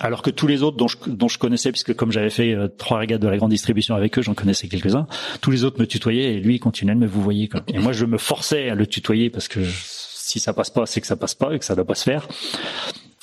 Alors 0.00 0.22
que 0.22 0.30
tous 0.30 0.46
les 0.46 0.62
autres 0.62 0.76
dont 0.76 0.88
je, 0.88 0.96
dont 1.06 1.28
je 1.28 1.38
connaissais, 1.38 1.72
puisque 1.72 1.94
comme 1.94 2.12
j'avais 2.12 2.30
fait 2.30 2.54
euh, 2.54 2.68
trois 2.68 2.98
régates 2.98 3.20
de 3.20 3.28
la 3.28 3.36
grande 3.36 3.50
distribution 3.50 3.94
avec 3.94 4.18
eux, 4.18 4.22
j'en 4.22 4.34
connaissais 4.34 4.68
quelques-uns. 4.68 5.06
Tous 5.40 5.50
les 5.50 5.64
autres 5.64 5.80
me 5.80 5.86
tutoyaient 5.86 6.34
et 6.34 6.40
lui 6.40 6.56
il 6.56 6.58
continuait 6.58 6.94
de 6.94 7.00
me 7.00 7.06
vous. 7.06 7.22
Quoi. 7.22 7.62
Et 7.68 7.78
moi, 7.78 7.92
je 7.92 8.04
me 8.04 8.18
forçais 8.18 8.70
à 8.70 8.74
le 8.74 8.86
tutoyer 8.86 9.30
parce 9.30 9.48
que 9.48 9.60
si 9.64 10.40
ça 10.40 10.52
passe 10.52 10.70
pas, 10.70 10.86
c'est 10.86 11.00
que 11.00 11.06
ça 11.06 11.16
passe 11.16 11.34
pas 11.34 11.54
et 11.54 11.58
que 11.58 11.64
ça 11.64 11.74
doit 11.74 11.86
pas 11.86 11.94
se 11.94 12.04
faire. 12.04 12.28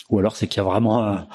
Ou 0.10 0.20
alors 0.20 0.36
c'est 0.36 0.48
qu'il 0.48 0.58
y 0.58 0.66
a 0.66 0.70
vraiment 0.70 1.04
un... 1.04 1.28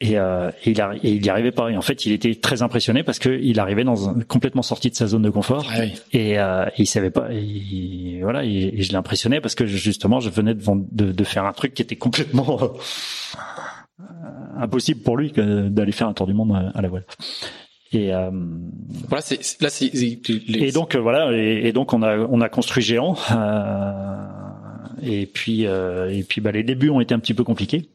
et, 0.00 0.18
euh, 0.18 0.50
et 0.64 0.70
il 0.72 0.80
et 1.02 1.10
il 1.12 1.24
y 1.24 1.28
arrivait 1.30 1.52
pas. 1.52 1.70
Et 1.70 1.76
en 1.76 1.82
fait, 1.82 2.04
il 2.06 2.12
était 2.12 2.34
très 2.34 2.62
impressionné 2.62 3.02
parce 3.02 3.18
que 3.18 3.30
il 3.30 3.58
arrivait 3.60 3.84
dans 3.84 4.10
un, 4.10 4.20
complètement 4.20 4.62
sorti 4.62 4.90
de 4.90 4.94
sa 4.94 5.06
zone 5.06 5.22
de 5.22 5.30
confort. 5.30 5.66
Ah 5.70 5.80
oui. 5.80 5.94
Et, 6.12 6.38
euh, 6.38 6.66
il 6.78 6.86
savait 6.86 7.10
pas. 7.10 7.32
Et, 7.32 7.40
il- 7.42 8.20
voilà. 8.22 8.44
Et, 8.44 8.72
et 8.78 8.82
je 8.82 8.92
l'impressionnais 8.92 9.40
parce 9.40 9.54
que 9.54 9.64
justement, 9.66 10.20
je 10.20 10.28
venais 10.30 10.54
de, 10.54 10.62
de, 10.92 11.12
de 11.12 11.24
faire 11.24 11.44
un 11.46 11.52
truc 11.52 11.72
qui 11.74 11.82
était 11.82 11.96
complètement 11.96 12.58
euh, 12.62 12.68
impossible 14.58 15.00
pour 15.02 15.16
lui 15.16 15.32
que 15.32 15.68
d'aller 15.68 15.92
faire 15.92 16.08
un 16.08 16.12
tour 16.14 16.26
du 16.26 16.34
monde 16.34 16.52
à, 16.54 16.78
à 16.78 16.82
la 16.82 16.88
voile. 16.88 17.04
Et, 17.92 18.12
euh, 18.14 18.30
Voilà, 19.08 19.22
c'est, 19.22 19.38
là, 19.62 19.70
c'est, 19.70 19.92
les- 19.94 20.20
et 20.48 20.72
donc 20.72 20.94
euh, 20.94 21.00
voilà. 21.00 21.32
Et, 21.32 21.68
et 21.68 21.72
donc 21.72 21.92
on 21.92 22.02
a 22.02 22.18
on 22.18 22.40
a 22.40 22.48
construit 22.48 22.82
géant. 22.82 23.16
euh, 23.32 24.26
et 25.02 25.26
puis 25.26 25.66
euh, 25.66 26.10
et 26.10 26.22
puis 26.22 26.40
bah 26.40 26.52
les 26.52 26.62
débuts 26.62 26.90
ont 26.90 27.00
été 27.00 27.14
un 27.14 27.18
petit 27.18 27.34
peu 27.34 27.44
compliqués. 27.44 27.88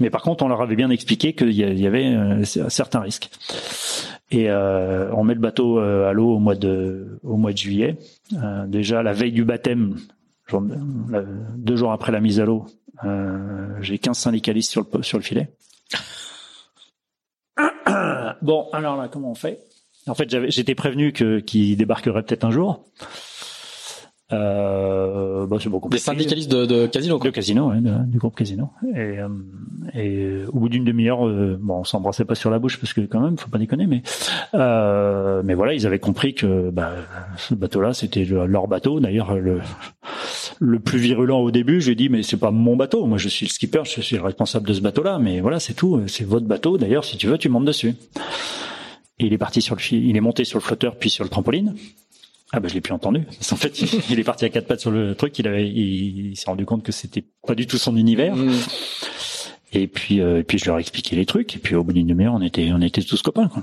Mais 0.00 0.10
par 0.10 0.22
contre, 0.22 0.44
on 0.44 0.48
leur 0.48 0.60
avait 0.60 0.76
bien 0.76 0.90
expliqué 0.90 1.34
qu'il 1.34 1.52
y 1.52 1.86
avait 1.86 2.06
euh, 2.06 2.44
certains 2.44 3.00
risques. 3.00 3.30
Et 4.34 4.50
euh, 4.50 5.12
on 5.12 5.22
met 5.22 5.34
le 5.34 5.40
bateau 5.40 5.78
euh, 5.78 6.10
à 6.10 6.12
l'eau 6.12 6.34
au 6.34 6.38
mois 6.38 6.56
de 6.56 7.20
au 7.22 7.36
mois 7.36 7.52
de 7.52 7.56
juillet. 7.56 7.96
Euh, 8.32 8.66
déjà 8.66 9.02
la 9.02 9.12
veille 9.12 9.30
du 9.30 9.44
baptême, 9.44 9.96
deux 10.50 11.76
jours 11.76 11.92
après 11.92 12.10
la 12.10 12.20
mise 12.20 12.40
à 12.40 12.44
l'eau, 12.44 12.66
j'ai 13.80 13.98
15 13.98 14.18
syndicalistes 14.18 14.72
sur 15.02 15.18
le 15.18 15.22
filet. 15.22 15.52
Bon, 18.42 18.68
alors 18.74 18.96
là, 18.96 19.08
comment 19.08 19.30
on 19.30 19.34
fait? 19.34 19.60
En 20.06 20.14
fait, 20.14 20.28
j'étais 20.50 20.74
prévenu 20.74 21.12
que 21.12 21.40
débarquerait 21.76 22.22
peut-être 22.22 22.44
un 22.44 22.50
jour. 22.50 22.84
Euh, 24.34 25.46
bah, 25.46 25.56
c'est 25.60 25.68
beaucoup 25.68 25.88
des 25.88 25.98
syndicalistes 25.98 26.50
de, 26.50 26.66
de 26.66 26.86
casino. 26.86 27.18
Quoi. 27.18 27.30
de 27.30 27.34
casino, 27.34 27.70
ouais, 27.70 27.80
de- 27.80 28.04
du 28.10 28.18
groupe 28.18 28.34
casino. 28.36 28.70
Et, 28.94 28.98
euh, 29.18 29.28
et 29.94 30.16
euh, 30.24 30.46
au 30.52 30.58
bout 30.60 30.68
d'une 30.68 30.84
demi-heure, 30.84 31.26
euh, 31.26 31.58
bon, 31.60 31.80
on 31.80 31.84
s'embrassait 31.84 32.24
pas 32.24 32.34
sur 32.34 32.50
la 32.50 32.58
bouche 32.58 32.78
parce 32.78 32.92
que 32.92 33.00
quand 33.02 33.20
même, 33.20 33.38
faut 33.38 33.48
pas 33.50 33.58
déconner, 33.58 33.86
mais 33.86 34.02
euh, 34.54 35.42
mais 35.44 35.54
voilà, 35.54 35.74
ils 35.74 35.86
avaient 35.86 35.98
compris 35.98 36.34
que 36.34 36.70
bah, 36.70 36.92
ce 37.36 37.54
bateau-là, 37.54 37.94
c'était 37.94 38.24
le- 38.24 38.46
leur 38.46 38.68
bateau. 38.68 39.00
D'ailleurs, 39.00 39.34
le 39.36 39.60
le 40.60 40.78
plus 40.78 40.98
virulent 40.98 41.40
au 41.40 41.50
début, 41.50 41.80
j'ai 41.80 41.94
dit 41.94 42.08
mais 42.08 42.22
c'est 42.22 42.36
pas 42.36 42.50
mon 42.52 42.76
bateau, 42.76 43.06
moi 43.06 43.18
je 43.18 43.28
suis 43.28 43.46
le 43.46 43.50
skipper, 43.50 43.82
je 43.84 44.00
suis 44.00 44.16
le 44.16 44.22
responsable 44.22 44.68
de 44.68 44.72
ce 44.74 44.80
bateau-là, 44.80 45.18
mais 45.18 45.40
voilà, 45.40 45.58
c'est 45.60 45.74
tout, 45.74 46.02
c'est 46.06 46.24
votre 46.24 46.46
bateau. 46.46 46.78
D'ailleurs, 46.78 47.04
si 47.04 47.16
tu 47.16 47.26
veux, 47.26 47.38
tu 47.38 47.48
montes 47.48 47.64
dessus. 47.64 47.94
Et 49.20 49.26
il 49.26 49.32
est 49.32 49.38
parti 49.38 49.62
sur 49.62 49.74
le 49.76 49.80
fil, 49.80 50.04
il 50.06 50.16
est 50.16 50.20
monté 50.20 50.44
sur 50.44 50.58
le 50.58 50.62
flotteur 50.64 50.96
puis 50.96 51.08
sur 51.10 51.22
le 51.24 51.30
trampoline. 51.30 51.74
Ah 52.52 52.60
bah 52.60 52.68
je 52.68 52.74
l'ai 52.74 52.80
plus 52.80 52.92
entendu. 52.92 53.22
Parce 53.24 53.50
qu'en 53.50 53.56
fait, 53.56 53.80
il, 53.80 53.88
il 54.10 54.18
est 54.18 54.24
parti 54.24 54.44
à 54.44 54.48
quatre 54.48 54.66
pattes 54.66 54.80
sur 54.80 54.90
le 54.90 55.14
truc. 55.14 55.38
Il 55.38 55.48
avait, 55.48 55.68
il, 55.68 56.30
il 56.30 56.36
s'est 56.36 56.50
rendu 56.50 56.66
compte 56.66 56.82
que 56.82 56.92
c'était 56.92 57.24
pas 57.46 57.54
du 57.54 57.66
tout 57.66 57.78
son 57.78 57.96
univers. 57.96 58.36
Mmh. 58.36 58.52
Et 59.74 59.88
puis, 59.88 60.20
euh, 60.20 60.38
et 60.38 60.44
puis 60.44 60.58
je 60.58 60.66
leur 60.66 60.78
ai 60.78 60.80
expliqué 60.80 61.16
les 61.16 61.26
trucs. 61.26 61.56
Et 61.56 61.58
puis 61.58 61.74
au 61.74 61.82
bout 61.82 61.92
d'une 61.92 62.06
demi-heure, 62.06 62.34
on 62.34 62.42
était, 62.42 62.70
on 62.72 62.80
était 62.80 63.02
tous 63.02 63.22
copains. 63.22 63.48
Quoi. 63.48 63.62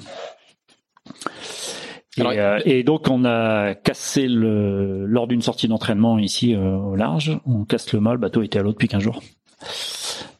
Et, 2.18 2.22
Alors, 2.22 2.34
euh, 2.36 2.60
et 2.66 2.84
donc 2.84 3.08
on 3.10 3.24
a 3.24 3.74
cassé 3.74 4.28
le 4.28 5.06
lors 5.06 5.28
d'une 5.28 5.42
sortie 5.42 5.70
d'entraînement 5.70 6.20
ici 6.20 6.54
euh, 6.54 6.76
au 6.76 6.96
large. 6.96 7.40
On 7.46 7.64
casse 7.64 7.94
le 7.94 8.02
mât. 8.02 8.14
Le 8.14 8.20
bateau 8.20 8.44
était 8.44 8.60
à 8.60 8.62
l'eau 8.62 8.74
depuis 8.74 8.90
15 8.90 9.02
jours. 9.02 9.24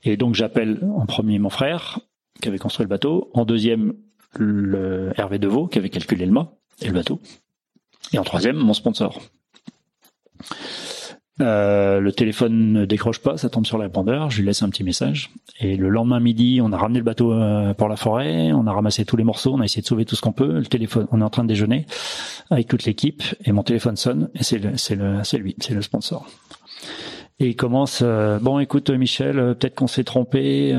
Et 0.04 0.18
donc 0.18 0.36
j'appelle 0.36 0.80
en 0.96 1.06
premier 1.06 1.40
mon 1.40 1.50
frère 1.50 2.00
qui 2.42 2.50
avait 2.50 2.58
construit 2.58 2.84
le 2.84 2.90
bateau. 2.90 3.30
En 3.34 3.46
deuxième 3.46 3.94
le 4.38 5.12
Hervé 5.16 5.40
Deveau 5.40 5.68
qui 5.68 5.78
avait 5.78 5.90
calculé 5.90 6.26
le 6.26 6.32
mât 6.34 6.54
et 6.82 6.88
le 6.88 6.94
bateau. 6.94 7.22
Et 8.14 8.20
en 8.20 8.24
troisième 8.24 8.58
mon 8.58 8.74
sponsor. 8.74 9.22
Euh, 11.40 12.00
le 12.00 12.12
téléphone 12.12 12.72
ne 12.72 12.86
décroche 12.86 13.20
pas, 13.20 13.38
ça 13.38 13.50
tombe 13.50 13.66
sur 13.66 13.78
le 13.78 13.86
répondeur, 13.86 14.30
je 14.30 14.40
lui 14.40 14.46
laisse 14.46 14.62
un 14.62 14.70
petit 14.70 14.84
message. 14.84 15.32
Et 15.60 15.76
le 15.76 15.90
lendemain 15.90 16.20
midi, 16.20 16.60
on 16.62 16.72
a 16.72 16.78
ramené 16.78 17.00
le 17.00 17.06
bateau 17.06 17.34
euh, 17.34 17.74
pour 17.74 17.88
la 17.88 17.96
forêt, 17.96 18.52
on 18.52 18.68
a 18.68 18.72
ramassé 18.72 19.06
tous 19.06 19.18
les 19.18 19.24
morceaux, 19.24 19.54
on 19.54 19.62
a 19.62 19.66
essayé 19.66 19.82
de 19.82 19.88
sauver 19.88 20.06
tout 20.06 20.16
ce 20.16 20.22
qu'on 20.22 20.34
peut. 20.34 20.60
Le 20.60 20.66
téléphone, 20.66 21.08
on 21.12 21.22
est 21.22 21.24
en 21.24 21.30
train 21.30 21.44
de 21.44 21.48
déjeuner 21.48 21.86
avec 22.52 22.68
toute 22.68 22.84
l'équipe, 22.86 23.24
et 23.44 23.52
mon 23.52 23.64
téléphone 23.64 23.96
sonne, 23.96 24.30
et 24.36 24.44
c'est 24.44 24.62
c'est 24.78 25.00
c'est 25.24 25.38
lui, 25.38 25.56
c'est 25.60 25.74
le 25.74 25.82
sponsor. 25.82 26.28
Et 27.40 27.50
il 27.50 27.56
commence, 27.56 28.02
euh, 28.04 28.38
bon, 28.40 28.60
écoute, 28.60 28.92
Michel, 28.92 29.40
euh, 29.40 29.54
peut-être 29.56 29.74
qu'on 29.74 29.88
s'est 29.88 30.04
trompé. 30.04 30.74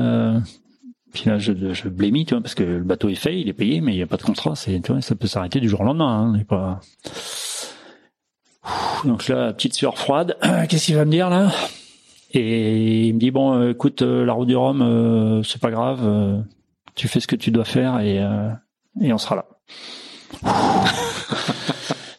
Puis 1.13 1.29
là, 1.29 1.37
je, 1.37 1.53
je 1.53 1.89
blémis, 1.89 2.25
tu 2.25 2.33
vois, 2.33 2.41
parce 2.41 2.55
que 2.55 2.63
le 2.63 2.83
bateau 2.83 3.07
est 3.07 3.15
fait, 3.15 3.39
il 3.39 3.47
est 3.47 3.53
payé, 3.53 3.81
mais 3.81 3.93
il 3.93 3.97
n'y 3.97 4.01
a 4.01 4.07
pas 4.07 4.17
de 4.17 4.23
contrat. 4.23 4.55
C'est, 4.55 4.79
tu 4.81 4.91
vois, 4.91 5.01
ça 5.01 5.15
peut 5.15 5.27
s'arrêter 5.27 5.59
du 5.59 5.69
jour 5.69 5.81
au 5.81 5.83
lendemain. 5.83 6.33
Hein, 6.35 6.43
pas... 6.43 6.79
Donc 9.05 9.27
là, 9.27 9.53
petite 9.53 9.75
sueur 9.75 9.97
froide. 9.97 10.37
Qu'est-ce 10.69 10.87
qu'il 10.87 10.95
va 10.95 11.05
me 11.05 11.11
dire 11.11 11.29
là? 11.29 11.51
Et 12.31 13.05
il 13.07 13.13
me 13.13 13.19
dit 13.19 13.29
bon, 13.29 13.53
euh, 13.53 13.71
écoute, 13.71 14.01
euh, 14.01 14.25
la 14.25 14.33
route 14.33 14.47
du 14.47 14.55
Rhum, 14.55 14.81
euh, 14.81 15.43
c'est 15.43 15.61
pas 15.61 15.69
grave. 15.69 16.43
tu 16.95 17.07
fais 17.07 17.19
ce 17.19 17.27
que 17.27 17.35
tu 17.35 17.51
dois 17.51 17.65
faire 17.65 17.99
et 17.99 18.19
et 19.01 19.13
on 19.13 19.17
sera 19.17 19.35
là. 19.35 19.45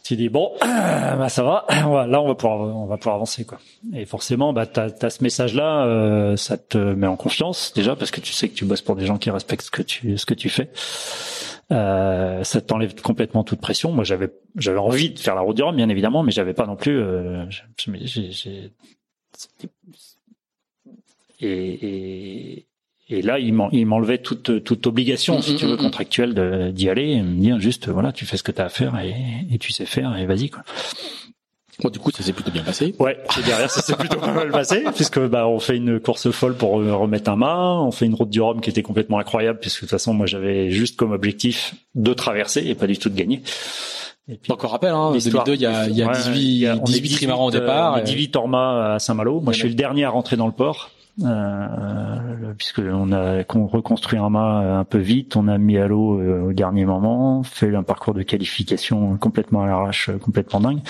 Tu 0.04 0.14
dis 0.16 0.28
bon, 0.28 0.52
bah 0.60 1.28
ça 1.28 1.42
va. 1.42 1.66
Là, 2.06 2.20
on 2.20 2.28
va 2.28 2.34
pouvoir 2.34 2.60
on 2.60 2.86
va 2.86 2.96
pouvoir 2.96 3.16
avancer 3.16 3.44
quoi. 3.44 3.58
Et 3.92 4.04
forcément, 4.04 4.52
bah 4.52 4.66
t'as 4.66 4.90
as 5.02 5.10
ce 5.10 5.22
message 5.22 5.54
là, 5.54 6.36
ça 6.36 6.56
te 6.58 6.78
met 6.78 7.06
en 7.06 7.16
confiance 7.16 7.72
déjà 7.74 7.96
parce 7.96 8.10
que 8.10 8.20
tu 8.20 8.32
sais 8.32 8.48
que 8.48 8.54
tu 8.54 8.64
bosses 8.64 8.82
pour 8.82 8.96
des 8.96 9.06
gens 9.06 9.18
qui 9.18 9.30
respectent 9.30 9.64
ce 9.64 9.70
que 9.70 9.82
tu 9.82 10.16
ce 10.18 10.26
que 10.26 10.34
tu 10.34 10.48
fais. 10.48 10.70
Euh, 11.72 12.44
ça 12.44 12.60
t'enlève 12.60 12.94
complètement 13.00 13.44
toute 13.44 13.60
pression. 13.60 13.92
Moi, 13.92 14.04
j'avais 14.04 14.30
j'avais 14.56 14.78
envie 14.78 15.10
de 15.10 15.18
faire 15.18 15.34
la 15.34 15.40
route 15.40 15.56
du 15.56 15.62
Rhum, 15.62 15.76
bien 15.76 15.88
évidemment, 15.88 16.22
mais 16.22 16.32
j'avais 16.32 16.54
pas 16.54 16.66
non 16.66 16.76
plus. 16.76 16.98
Euh, 16.98 17.46
et, 21.40 21.48
et, 21.48 22.66
et 23.18 23.22
là, 23.22 23.38
il 23.38 23.86
m'enlevait 23.86 24.18
toute 24.18 24.64
toute 24.64 24.86
obligation, 24.86 25.40
si 25.40 25.56
tu 25.56 25.66
veux, 25.66 25.76
contractuelle 25.76 26.72
d'y 26.72 26.88
aller, 26.88 27.10
et 27.12 27.22
me 27.22 27.40
dire 27.40 27.60
juste 27.60 27.88
voilà, 27.88 28.12
tu 28.12 28.26
fais 28.26 28.36
ce 28.36 28.42
que 28.42 28.52
tu 28.52 28.60
as 28.60 28.66
à 28.66 28.68
faire 28.68 28.98
et, 28.98 29.14
et 29.52 29.58
tu 29.58 29.72
sais 29.72 29.86
faire 29.86 30.16
et 30.16 30.26
vas-y 30.26 30.50
quoi. 30.50 30.62
Bon, 31.82 31.90
du 31.90 31.98
coup, 31.98 32.10
ça 32.10 32.22
s'est 32.22 32.32
plutôt 32.32 32.52
bien 32.52 32.62
passé. 32.62 32.94
Ouais, 32.98 33.18
et 33.38 33.42
derrière, 33.42 33.70
ça 33.70 33.82
s'est 33.82 33.96
plutôt 33.96 34.20
mal 34.20 34.50
passé, 34.50 34.84
puisque 34.94 35.18
bah 35.18 35.48
on 35.48 35.58
fait 35.58 35.76
une 35.76 35.98
course 35.98 36.30
folle 36.30 36.54
pour 36.54 36.72
remettre 36.72 37.30
un 37.30 37.36
mât, 37.36 37.80
on 37.80 37.90
fait 37.90 38.06
une 38.06 38.14
route 38.14 38.30
du 38.30 38.40
Rhum 38.40 38.60
qui 38.60 38.70
était 38.70 38.82
complètement 38.82 39.18
incroyable, 39.18 39.58
puisque 39.58 39.78
de 39.78 39.80
toute 39.80 39.90
façon, 39.90 40.14
moi, 40.14 40.26
j'avais 40.26 40.70
juste 40.70 40.96
comme 40.96 41.12
objectif 41.12 41.74
de 41.94 42.12
traverser 42.12 42.64
et 42.66 42.74
pas 42.74 42.86
du 42.86 42.96
tout 42.96 43.08
de 43.08 43.16
gagner. 43.16 43.42
Et 44.28 44.36
puis, 44.36 44.52
encore 44.52 44.70
rappel, 44.70 44.90
hein, 44.90 45.12
2002, 45.12 45.54
il 45.54 45.60
y 45.60 45.66
a, 45.66 45.88
il 45.88 45.96
y 45.96 46.02
a 46.02 46.08
18, 46.08 46.40
il 46.40 46.58
y 46.58 46.66
a, 46.66 46.76
18, 46.76 47.00
18 47.02 47.16
trimarans 47.16 47.46
au 47.46 47.50
départ. 47.50 48.02
18 48.02 48.30
Torma 48.30 48.94
à 48.94 48.98
Saint-Malo. 48.98 49.40
Moi, 49.40 49.52
je 49.52 49.58
suis 49.58 49.68
le 49.68 49.74
dernier 49.74 50.04
à 50.04 50.10
rentrer 50.10 50.36
dans 50.36 50.46
le 50.46 50.52
port. 50.52 50.90
Euh, 51.22 52.54
puisque 52.58 52.80
on 52.80 53.12
a 53.12 53.44
reconstruit 53.48 54.18
un 54.18 54.30
mât 54.30 54.78
un 54.78 54.84
peu 54.84 54.98
vite, 54.98 55.36
on 55.36 55.46
a 55.46 55.58
mis 55.58 55.78
à 55.78 55.86
l'eau 55.86 56.18
euh, 56.18 56.48
au 56.48 56.52
dernier 56.52 56.84
moment, 56.84 57.44
fait 57.44 57.72
un 57.74 57.84
parcours 57.84 58.14
de 58.14 58.22
qualification 58.22 59.16
complètement 59.16 59.62
à 59.62 59.66
l'arrache, 59.66 60.10
complètement 60.20 60.60
dingue 60.60 60.80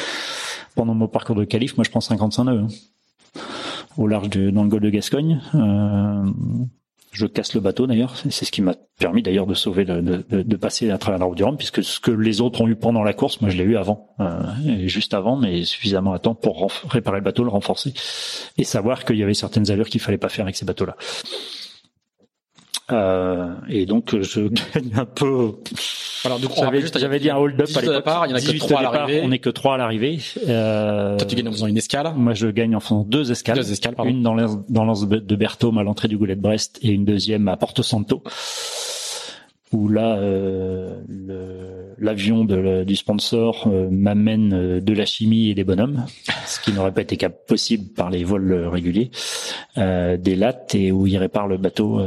pendant 0.74 0.94
mon 0.94 1.08
parcours 1.08 1.36
de 1.36 1.44
qualif, 1.44 1.76
moi 1.76 1.84
je 1.84 1.90
prends 1.90 2.00
55 2.00 2.44
nœuds 2.44 2.66
hein. 2.66 3.40
au 3.96 4.06
large 4.06 4.28
de, 4.30 4.50
dans 4.50 4.64
le 4.64 4.68
golfe 4.68 4.82
de 4.82 4.90
Gascogne. 4.90 5.40
Euh, 5.54 6.24
je 7.14 7.26
casse 7.26 7.54
le 7.54 7.60
bateau 7.60 7.86
d'ailleurs, 7.86 8.16
c'est 8.16 8.44
ce 8.44 8.50
qui 8.50 8.60
m'a 8.60 8.74
permis 8.98 9.22
d'ailleurs 9.22 9.46
de 9.46 9.54
sauver, 9.54 9.84
de, 9.84 10.56
passer 10.56 10.90
à 10.90 10.98
travers 10.98 11.18
la 11.18 11.26
route 11.26 11.36
du 11.36 11.44
Rhum, 11.44 11.56
puisque 11.56 11.82
ce 11.82 12.00
que 12.00 12.10
les 12.10 12.40
autres 12.40 12.60
ont 12.60 12.68
eu 12.68 12.74
pendant 12.74 13.02
la 13.02 13.12
course, 13.12 13.40
moi 13.40 13.50
je 13.50 13.56
l'ai 13.56 13.64
eu 13.64 13.76
avant, 13.76 14.14
euh, 14.20 14.86
juste 14.86 15.14
avant, 15.14 15.36
mais 15.36 15.64
suffisamment 15.64 16.12
à 16.12 16.18
temps 16.18 16.34
pour 16.34 16.70
réparer 16.88 17.18
le 17.18 17.24
bateau, 17.24 17.44
le 17.44 17.50
renforcer, 17.50 17.94
et 18.58 18.64
savoir 18.64 19.04
qu'il 19.04 19.16
y 19.16 19.22
avait 19.22 19.34
certaines 19.34 19.70
allures 19.70 19.88
qu'il 19.88 20.00
fallait 20.00 20.18
pas 20.18 20.28
faire 20.28 20.44
avec 20.44 20.56
ces 20.56 20.64
bateaux-là. 20.64 20.96
Euh, 22.92 23.54
et 23.68 23.86
donc 23.86 24.20
je 24.20 24.40
gagne 24.74 24.92
un 24.96 25.04
peu. 25.04 25.52
Alors 26.24 26.38
du 26.38 26.48
coup, 26.48 26.60
j'avais 26.96 27.18
dit 27.18 27.30
un 27.30 27.36
hold-up 27.36 27.68
à 27.76 27.80
l'époque. 27.80 28.04
Il 28.26 28.30
y 28.30 28.32
en 28.32 28.36
a 28.36 28.40
que 28.40 28.58
trois 28.58 28.80
à 28.80 28.82
l'arrivée. 28.82 29.22
On 29.24 29.32
est 29.32 29.38
que 29.38 29.50
trois 29.50 29.74
à 29.74 29.78
l'arrivée. 29.78 30.18
Euh, 30.48 31.16
Toi, 31.16 31.26
tu 31.26 31.36
gagnes 31.36 31.48
en 31.48 31.52
faisant 31.52 31.66
une 31.66 31.76
escale. 31.76 32.12
Moi, 32.16 32.34
je 32.34 32.48
gagne 32.48 32.76
en 32.76 32.80
faisant 32.80 33.04
deux 33.04 33.30
escales. 33.30 33.56
Deux 33.56 33.72
escales, 33.72 33.94
pardon. 33.94 34.10
Une 34.10 34.22
dans 34.22 34.84
l'anse 34.84 35.06
de 35.08 35.36
Berthaume 35.36 35.78
à 35.78 35.82
l'entrée 35.82 36.08
du 36.08 36.18
Goulet 36.18 36.36
de 36.36 36.40
Brest 36.40 36.78
et 36.82 36.88
une 36.88 37.04
deuxième 37.04 37.48
à 37.48 37.56
Porto 37.56 37.82
Santo 37.82 38.22
où 39.74 39.88
là 39.88 40.16
euh, 40.16 41.94
l'avion 41.98 42.44
du 42.44 42.96
sponsor 42.96 43.66
euh, 43.66 43.88
m'amène 43.90 44.52
euh, 44.52 44.80
de 44.80 44.92
la 44.92 45.04
chimie 45.04 45.50
et 45.50 45.54
des 45.54 45.64
bonhommes, 45.64 46.06
ce 46.46 46.60
qui 46.60 46.72
n'aurait 46.72 46.92
pas 46.92 47.02
été 47.02 47.16
possible 47.46 47.92
par 47.92 48.10
les 48.10 48.24
vols 48.24 48.68
réguliers, 48.68 49.10
des 49.76 50.36
lattes 50.36 50.74
et 50.74 50.92
où 50.92 51.06
il 51.06 51.16
répare 51.18 51.48
le 51.48 51.56
bateau 51.56 52.00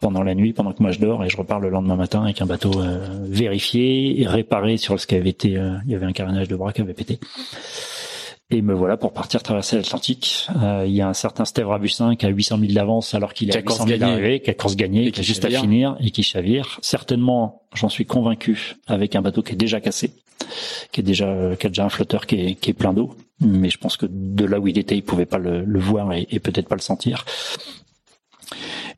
pendant 0.00 0.22
la 0.22 0.34
nuit, 0.34 0.52
pendant 0.52 0.72
que 0.72 0.82
moi 0.82 0.92
je 0.92 1.00
dors 1.00 1.24
et 1.24 1.28
je 1.28 1.36
repars 1.36 1.60
le 1.60 1.70
lendemain 1.70 1.96
matin 1.96 2.22
avec 2.22 2.42
un 2.42 2.46
bateau 2.46 2.72
vérifié 3.22 4.24
réparé 4.26 4.76
sur 4.76 5.00
ce 5.00 5.06
qui 5.06 5.14
avait 5.14 5.30
été, 5.30 5.50
il 5.50 5.90
y 5.90 5.94
avait 5.94 6.06
un 6.06 6.12
carénage 6.12 6.48
de 6.48 6.56
bras 6.56 6.72
qui 6.72 6.82
avait 6.82 6.94
pété. 6.94 7.18
Et 8.48 8.62
me 8.62 8.74
voilà 8.74 8.96
pour 8.96 9.12
partir 9.12 9.42
traverser 9.42 9.76
l'Atlantique. 9.76 10.46
Euh, 10.62 10.84
il 10.86 10.94
y 10.94 11.00
a 11.00 11.08
un 11.08 11.14
certain 11.14 11.44
Steve 11.44 11.66
Rabussin 11.66 12.14
qui 12.14 12.26
a 12.26 12.28
800 12.28 12.58
000 12.60 12.72
d'avance 12.74 13.12
alors 13.14 13.34
qu'il 13.34 13.50
a 13.50 13.60
800 13.60 13.86
000 13.86 13.98
d'arrivée, 13.98 14.40
qui 14.40 14.50
a 14.50 14.54
course 14.54 14.76
gagnée, 14.76 15.10
qui 15.10 15.18
a 15.18 15.22
juste 15.24 15.44
à 15.44 15.50
finir 15.50 15.96
et 16.00 16.12
qui 16.12 16.22
chavire. 16.22 16.78
Certainement, 16.80 17.62
j'en 17.74 17.88
suis 17.88 18.06
convaincu, 18.06 18.76
avec 18.86 19.16
un 19.16 19.22
bateau 19.22 19.42
qui 19.42 19.54
est 19.54 19.56
déjà 19.56 19.80
cassé, 19.80 20.12
qui 20.92 21.00
est 21.00 21.02
déjà, 21.02 21.56
qui 21.58 21.66
a 21.66 21.70
déjà 21.70 21.86
un 21.86 21.88
flotteur 21.88 22.26
qui 22.26 22.36
est, 22.36 22.54
qui 22.54 22.70
est 22.70 22.74
plein 22.74 22.92
d'eau. 22.92 23.16
Mais 23.40 23.68
je 23.68 23.78
pense 23.78 23.96
que 23.96 24.06
de 24.08 24.44
là 24.44 24.60
où 24.60 24.68
il 24.68 24.78
était, 24.78 24.96
il 24.96 25.02
pouvait 25.02 25.26
pas 25.26 25.38
le, 25.38 25.64
le 25.64 25.80
voir 25.80 26.12
et, 26.12 26.28
et 26.30 26.38
peut-être 26.38 26.68
pas 26.68 26.76
le 26.76 26.80
sentir. 26.80 27.24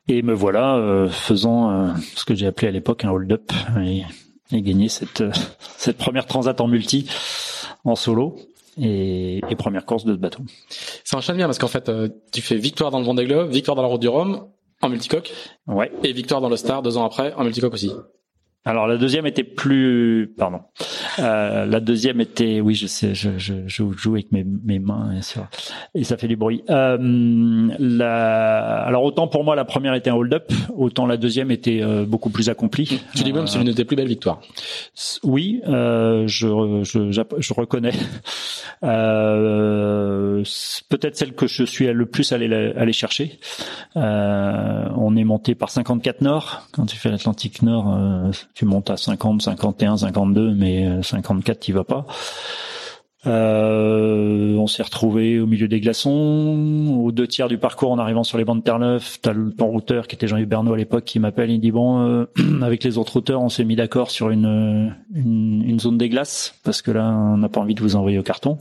Et 0.08 0.20
me 0.22 0.34
voilà 0.34 0.76
euh, 0.76 1.08
faisant 1.08 1.70
euh, 1.70 1.92
ce 2.16 2.26
que 2.26 2.34
j'ai 2.34 2.46
appelé 2.46 2.68
à 2.68 2.70
l'époque 2.70 3.04
un 3.04 3.10
hold-up 3.10 3.50
et, 3.82 4.02
et 4.52 4.62
gagner 4.62 4.88
cette, 4.88 5.22
euh, 5.22 5.32
cette 5.78 5.96
première 5.96 6.26
transat 6.26 6.60
en 6.60 6.66
multi 6.66 7.08
en 7.84 7.94
solo 7.94 8.36
et, 8.78 9.38
et 9.48 9.56
première 9.56 9.84
course 9.84 10.04
de 10.04 10.12
ce 10.12 10.18
bateau. 10.18 10.42
Ça 11.04 11.16
enchaîne 11.16 11.36
bien 11.36 11.46
parce 11.46 11.58
qu'en 11.58 11.68
fait, 11.68 11.88
euh, 11.88 12.08
tu 12.32 12.42
fais 12.42 12.56
victoire 12.56 12.90
dans 12.90 12.98
le 12.98 13.04
Vendée 13.04 13.24
Globe, 13.26 13.50
victoire 13.50 13.74
dans 13.74 13.82
la 13.82 13.88
Route 13.88 14.00
du 14.00 14.08
Rhum 14.08 14.48
en 14.80 14.88
multicoque, 14.88 15.32
ouais, 15.66 15.90
et 16.04 16.12
victoire 16.12 16.40
dans 16.40 16.48
le 16.48 16.56
Star 16.56 16.82
deux 16.82 16.96
ans 16.96 17.04
après 17.04 17.32
en 17.34 17.44
multicoque 17.44 17.74
aussi. 17.74 17.90
Alors 18.64 18.86
la 18.86 18.96
deuxième 18.98 19.26
était 19.26 19.44
plus, 19.44 20.34
pardon. 20.36 20.60
Euh, 21.20 21.64
la 21.64 21.80
deuxième 21.80 22.20
était, 22.20 22.60
oui, 22.60 22.74
je 22.74 22.86
sais, 22.86 23.14
je, 23.14 23.38
je, 23.38 23.54
je 23.66 23.84
joue 23.96 24.14
avec 24.14 24.30
mes, 24.30 24.44
mes 24.44 24.78
mains 24.78 25.14
et 25.94 26.04
ça, 26.04 26.16
fait 26.16 26.28
du 26.28 26.36
bruit. 26.36 26.62
Euh, 26.68 26.98
la, 27.78 28.80
alors 28.80 29.04
autant 29.04 29.28
pour 29.28 29.44
moi 29.44 29.56
la 29.56 29.64
première 29.64 29.94
était 29.94 30.10
un 30.10 30.14
hold-up, 30.14 30.52
autant 30.76 31.06
la 31.06 31.16
deuxième 31.16 31.50
était 31.50 31.80
euh, 31.82 32.04
beaucoup 32.04 32.30
plus 32.30 32.50
accomplie. 32.50 33.00
Tu 33.14 33.22
dis 33.22 33.32
même 33.32 33.46
c'est 33.46 33.58
une 33.58 33.64
de 33.64 33.72
tes 33.72 33.84
plus 33.84 33.96
belles 33.96 34.08
victoires. 34.08 34.40
Oui, 35.22 35.62
euh, 35.66 36.24
je, 36.26 36.82
je, 36.84 37.10
je, 37.10 37.54
reconnais. 37.54 37.94
Euh, 38.84 40.44
peut-être 40.88 41.16
celle 41.16 41.32
que 41.32 41.46
je 41.46 41.64
suis 41.64 41.86
le 41.86 42.06
plus 42.06 42.32
allé 42.32 42.52
aller 42.76 42.92
chercher. 42.92 43.40
on 43.94 45.16
est 45.16 45.24
monté 45.24 45.54
par 45.54 45.70
54 45.70 46.20
Nord 46.20 46.68
quand 46.72 46.86
tu 46.86 46.96
fais 46.96 47.10
l'Atlantique 47.10 47.62
Nord 47.62 47.96
tu 48.58 48.64
montes 48.64 48.90
à 48.90 48.96
50, 48.96 49.42
51, 49.42 49.98
52, 49.98 50.52
mais 50.52 51.00
54 51.00 51.56
euh, 51.56 51.60
tu 51.60 51.72
vas 51.72 51.84
pas. 51.84 52.04
Euh, 53.26 54.54
on 54.54 54.68
s'est 54.68 54.82
retrouvé 54.82 55.40
au 55.40 55.46
milieu 55.46 55.66
des 55.66 55.80
glaçons. 55.80 57.00
Aux 57.02 57.10
deux 57.10 57.26
tiers 57.26 57.48
du 57.48 57.58
parcours, 57.58 57.90
en 57.90 57.98
arrivant 57.98 58.22
sur 58.22 58.38
les 58.38 58.44
bancs 58.44 58.58
de 58.58 58.62
Terre-Neuve, 58.62 59.18
t'as 59.20 59.32
le 59.32 59.52
ton 59.52 59.66
routeur 59.66 60.06
qui 60.06 60.14
était 60.14 60.28
Jean-Yves 60.28 60.46
Bernot 60.46 60.72
à 60.72 60.76
l'époque 60.76 61.04
qui 61.04 61.18
m'appelle. 61.18 61.50
Il 61.50 61.60
dit 61.60 61.72
bon, 61.72 62.00
euh, 62.00 62.26
avec 62.62 62.84
les 62.84 62.96
autres 62.96 63.14
routeurs, 63.14 63.42
on 63.42 63.48
s'est 63.48 63.64
mis 63.64 63.76
d'accord 63.76 64.10
sur 64.10 64.30
une, 64.30 64.94
une, 65.14 65.62
une 65.66 65.80
zone 65.80 65.98
des 65.98 66.08
glaces 66.08 66.54
parce 66.62 66.80
que 66.80 66.90
là, 66.90 67.08
on 67.10 67.38
n'a 67.38 67.48
pas 67.48 67.60
envie 67.60 67.74
de 67.74 67.80
vous 67.80 67.96
envoyer 67.96 68.18
au 68.18 68.22
carton. 68.22 68.58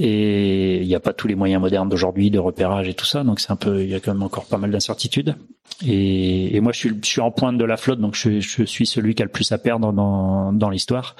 Et 0.00 0.80
il 0.80 0.86
n'y 0.86 0.94
a 0.94 1.00
pas 1.00 1.12
tous 1.12 1.26
les 1.26 1.34
moyens 1.34 1.60
modernes 1.60 1.88
d'aujourd'hui 1.88 2.30
de 2.30 2.38
repérage 2.38 2.88
et 2.88 2.94
tout 2.94 3.04
ça, 3.04 3.24
donc 3.24 3.40
c'est 3.40 3.50
un 3.50 3.56
peu, 3.56 3.82
il 3.82 3.88
y 3.88 3.96
a 3.96 4.00
quand 4.00 4.12
même 4.12 4.22
encore 4.22 4.44
pas 4.44 4.56
mal 4.56 4.70
d'incertitudes. 4.70 5.34
Et, 5.84 6.54
et, 6.56 6.60
moi, 6.60 6.70
je 6.72 6.78
suis, 6.78 6.90
je 7.02 7.08
suis 7.08 7.20
en 7.20 7.32
pointe 7.32 7.58
de 7.58 7.64
la 7.64 7.76
flotte, 7.76 7.98
donc 7.98 8.14
je, 8.14 8.38
je 8.38 8.62
suis 8.62 8.86
celui 8.86 9.16
qui 9.16 9.22
a 9.22 9.24
le 9.24 9.30
plus 9.30 9.50
à 9.50 9.58
perdre 9.58 9.92
dans, 9.92 10.52
dans 10.52 10.70
l'histoire. 10.70 11.16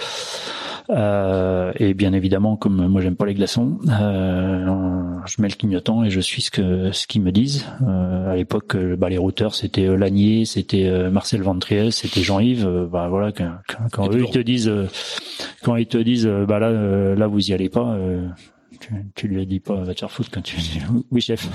Euh, 0.90 1.72
et 1.76 1.92
bien 1.92 2.12
évidemment, 2.12 2.56
comme 2.56 2.86
moi 2.86 3.02
j'aime 3.02 3.16
pas 3.16 3.26
les 3.26 3.34
glaçons, 3.34 3.78
euh, 4.00 5.16
je 5.26 5.42
mets 5.42 5.48
le 5.48 5.54
clignotant 5.54 6.02
et 6.02 6.10
je 6.10 6.20
suis 6.20 6.40
ce 6.40 6.50
que 6.50 6.92
ce 6.92 7.06
qu'ils 7.06 7.22
me 7.22 7.30
disent. 7.30 7.66
Euh, 7.82 8.32
à 8.32 8.36
l'époque, 8.36 8.74
euh, 8.74 8.96
bah, 8.96 9.10
les 9.10 9.18
routeurs 9.18 9.54
c'était 9.54 9.86
euh, 9.86 9.96
Lanier, 9.96 10.46
c'était 10.46 10.86
euh, 10.86 11.10
Marcel 11.10 11.42
Ventriès, 11.42 11.94
c'était 11.94 12.22
Jean-Yves. 12.22 12.88
bah 12.90 13.08
voilà, 13.08 13.32
quand, 13.32 13.50
quand, 13.92 14.10
eux 14.10 14.24
ils 14.26 14.30
te 14.30 14.38
disent, 14.38 14.72
quand 15.62 15.76
ils 15.76 15.86
te 15.86 15.98
disent, 15.98 16.26
bah 16.26 16.58
là, 16.58 16.70
là 17.14 17.26
vous 17.26 17.50
y 17.50 17.52
allez 17.52 17.68
pas 17.68 17.96
tu, 18.80 18.92
tu 19.14 19.28
lui 19.28 19.46
dit 19.46 19.60
pas 19.60 19.82
va 19.82 19.94
te 19.94 20.00
faire 20.00 20.10
foutre 20.10 20.30
quand 20.30 20.42
tu 20.42 20.56
dis 20.56 20.80
oui 21.10 21.20
chef. 21.20 21.48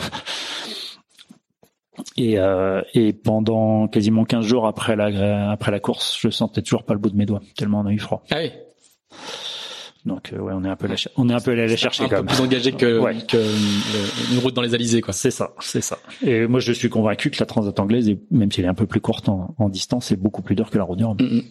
Et, 2.18 2.40
euh, 2.40 2.82
et 2.94 3.14
pendant 3.14 3.88
quasiment 3.88 4.26
15 4.26 4.46
jours 4.46 4.68
après 4.68 4.96
la 4.96 5.52
après 5.52 5.72
la 5.72 5.80
course, 5.80 6.18
je 6.20 6.30
sentais 6.30 6.62
toujours 6.62 6.84
pas 6.84 6.94
le 6.94 7.00
bout 7.00 7.10
de 7.10 7.16
mes 7.16 7.26
doigts 7.26 7.42
tellement 7.56 7.82
on 7.82 7.86
a 7.86 7.92
eu 7.92 8.00
froid. 8.00 8.24
Ah 8.32 8.38
oui. 8.40 8.52
Donc 10.06 10.34
ouais, 10.34 10.52
on 10.54 10.66
est 10.66 10.70
un 10.70 10.76
peu 10.76 10.90
on 11.16 11.30
est 11.30 11.34
un 11.34 11.40
peu 11.40 11.52
allé 11.52 11.66
la 11.66 11.78
chercher 11.78 12.04
un 12.04 12.10
quand 12.10 12.18
peu 12.18 12.26
plus 12.26 12.42
engagé 12.42 12.74
que, 12.74 13.02
une 14.34 14.40
route 14.40 14.54
dans 14.54 14.62
les 14.62 14.74
Alizés 14.74 15.00
quoi. 15.02 15.14
C'est 15.14 15.32
ça, 15.32 15.54
c'est 15.62 15.82
ça. 15.82 15.98
Et 16.22 16.46
moi 16.46 16.60
je 16.60 16.74
suis 16.74 16.90
convaincu 16.90 17.32
que 17.32 17.38
la 17.40 17.46
Transat 17.46 17.80
anglaise, 17.80 18.14
même 18.30 18.52
si 18.52 18.60
elle 18.60 18.66
est 18.66 18.70
un 18.70 18.74
peu 18.74 18.86
plus 18.86 19.00
courte 19.00 19.30
en, 19.30 19.70
distance, 19.70 20.12
est 20.12 20.18
beaucoup 20.18 20.42
plus 20.42 20.56
dure 20.56 20.70
que 20.70 20.78
la 20.78 20.84
route 20.84 20.98
du 20.98 21.06
Rhum. 21.06 21.18
Mm, 21.22 21.38
mm. 21.38 21.44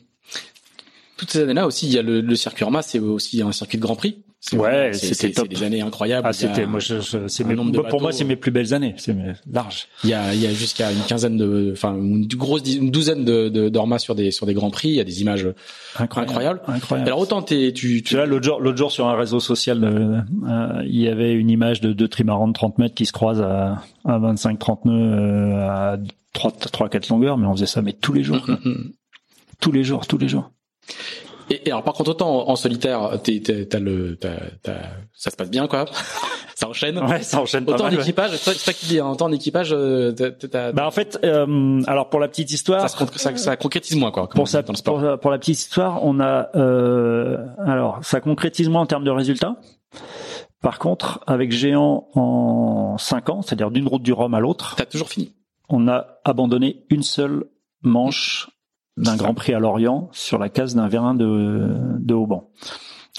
Toutes 1.17 1.31
ces 1.31 1.43
années-là 1.43 1.67
aussi, 1.67 1.87
il 1.87 1.93
y 1.93 1.99
a 1.99 2.03
le, 2.03 2.21
le 2.21 2.37
circuit 2.37 2.65
Orma, 2.65 2.83
c'est 2.83 2.99
aussi 2.99 3.41
un 3.41 3.53
circuit 3.53 3.79
de 3.79 3.83
Grand 3.83 3.97
Prix. 3.97 4.23
Ouais, 4.53 4.93
c'était 4.93 5.31
top. 5.31 5.49
des 5.49 5.63
années 5.63 5.83
incroyables. 5.83 6.27
Ah, 6.29 6.33
c'était, 6.33 6.67
moi, 6.67 6.81
je, 6.81 7.01
c'est 7.29 7.45
mes, 7.45 7.55
pour 7.55 8.01
moi, 8.03 8.11
c'est 8.11 8.25
mes 8.25 8.35
plus 8.35 8.51
belles 8.51 8.75
années. 8.75 8.95
C'est 8.99 9.15
large. 9.51 9.87
Il 10.03 10.11
y 10.11 10.15
a, 10.15 10.35
il 10.35 10.41
y 10.41 10.47
a 10.47 10.53
jusqu'à 10.53 10.91
une 10.91 11.03
quinzaine 11.03 11.37
de, 11.37 11.71
enfin, 11.73 11.95
une 11.95 12.27
grosse, 12.27 12.63
une 12.75 12.91
douzaine 12.91 13.25
de, 13.25 13.49
de 13.49 13.69
d'ormas 13.69 14.01
sur 14.01 14.17
des, 14.17 14.33
sur 14.33 14.45
des 14.47 14.55
grands 14.55 14.71
prix. 14.71 14.89
Il 14.89 14.95
y 14.97 15.01
a 15.01 15.05
des 15.05 15.21
images 15.23 15.47
incroyables. 15.97 16.61
Incroyable. 16.67 17.09
Alors 17.09 17.21
autant 17.21 17.43
t'es, 17.43 17.73
tu, 17.73 18.03
tu. 18.03 18.17
Là, 18.17 18.27
l'autre 18.27 18.45
jour, 18.45 18.61
l'autre 18.61 18.79
jour 18.79 18.91
sur 18.91 19.07
un 19.07 19.17
réseau 19.17 19.39
social, 19.39 19.85
euh, 19.85 20.19
euh, 20.49 20.83
il 20.87 21.01
y 21.01 21.09
avait 21.09 21.33
une 21.35 21.49
image 21.49 21.81
de 21.81 21.93
deux 21.93 22.09
trimarans 22.09 22.49
de 22.49 22.53
30 22.53 22.79
mètres 22.79 22.95
qui 22.97 23.07
se 23.07 23.13
croisent 23.13 23.43
à, 23.43 23.83
à 24.05 24.19
25, 24.19 24.59
30 24.59 24.85
nœuds, 24.87 24.93
euh, 24.93 25.69
à 25.69 25.99
3, 26.33 26.51
3, 26.51 26.89
4 26.89 27.09
longueurs, 27.11 27.39
mais 27.39 27.47
on 27.47 27.53
faisait 27.53 27.67
ça, 27.67 27.81
mais 27.81 27.93
tous 27.93 28.13
les 28.13 28.25
jours. 28.25 28.45
Tous 29.61 29.71
les 29.71 29.85
jours, 29.85 30.09
tous 30.09 30.19
les 30.19 30.27
jours. 30.27 30.51
Et, 31.51 31.71
alors 31.71 31.83
par 31.83 31.95
contre 31.95 32.11
autant 32.11 32.49
en, 32.49 32.57
solitaire, 32.57 33.19
t'as 33.23 33.79
le, 33.79 34.19
ça 35.13 35.31
se 35.31 35.37
passe 35.37 35.51
bien 35.51 35.67
quoi. 35.67 35.87
ça 36.55 36.69
enchaîne. 36.69 36.99
Ouais, 36.99 37.23
ça 37.23 37.41
enchaîne. 37.41 37.65
Autant 37.69 37.87
en 37.87 37.91
équipage, 37.91 38.37
c'est 38.37 38.55
ça 38.55 38.73
qui 38.73 38.87
dit. 38.87 39.01
Hein, 39.01 39.11
autant 39.11 39.27
en 39.27 39.33
équipage, 39.33 39.73
euh, 39.73 40.13
bah 40.75 40.87
en 40.87 40.91
fait, 40.91 41.19
euh, 41.25 41.83
alors 41.87 42.09
pour 42.09 42.21
la 42.21 42.29
petite 42.29 42.51
histoire, 42.51 42.89
ça, 42.89 43.07
ça, 43.17 43.37
ça 43.37 43.57
concrétise 43.57 43.97
moins 43.97 44.11
quoi. 44.11 44.29
Pour, 44.29 44.49
ça, 44.49 44.63
pour, 44.63 45.19
pour, 45.21 45.31
la 45.31 45.39
petite 45.39 45.59
histoire, 45.59 46.05
on 46.05 46.21
a, 46.21 46.49
euh, 46.55 47.39
alors 47.59 47.99
ça 48.03 48.21
concrétise 48.21 48.69
moins 48.69 48.83
en 48.83 48.87
termes 48.87 49.05
de 49.05 49.11
résultats. 49.11 49.57
Par 50.63 50.79
contre, 50.79 51.21
avec 51.27 51.51
Géant 51.51 52.09
en 52.15 52.97
5 52.97 53.31
ans, 53.31 53.43
c'est-à-dire 53.43 53.71
d'une 53.73 53.89
route 53.89 54.03
du 54.03 54.13
Rhum 54.13 54.33
à 54.33 54.41
l'autre, 54.41 54.75
t'as 54.77 54.87
toujours 54.87 55.09
fini. 55.09 55.35
On 55.69 55.89
a 55.89 56.19
abandonné 56.25 56.85
une 56.89 57.03
seule 57.03 57.47
manche 57.83 58.49
d'un 58.97 59.17
Grand 59.17 59.35
Prix 59.35 59.55
à 59.55 59.59
Lorient 59.59 60.09
sur 60.13 60.39
la 60.39 60.49
case 60.49 60.75
d'un 60.75 60.89
vérin 60.89 61.15
de, 61.15 61.69
de. 61.99 62.15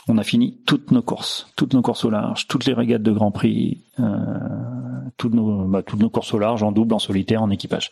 On 0.07 0.17
a 0.17 0.23
fini 0.23 0.59
toutes 0.65 0.91
nos 0.91 1.01
courses, 1.01 1.47
toutes 1.55 1.73
nos 1.73 1.81
courses 1.81 2.03
au 2.03 2.09
large, 2.09 2.47
toutes 2.47 2.65
les 2.65 2.73
régates 2.73 3.03
de 3.03 3.11
Grand 3.11 3.31
Prix, 3.31 3.83
euh, 3.99 4.03
toutes 5.17 5.33
nos 5.33 5.65
bah, 5.65 5.81
toutes 5.81 5.99
nos 5.99 6.09
courses 6.09 6.33
au 6.33 6.39
large 6.39 6.61
en 6.63 6.71
double, 6.71 6.93
en 6.93 6.99
solitaire, 6.99 7.41
en 7.41 7.49
équipage. 7.49 7.91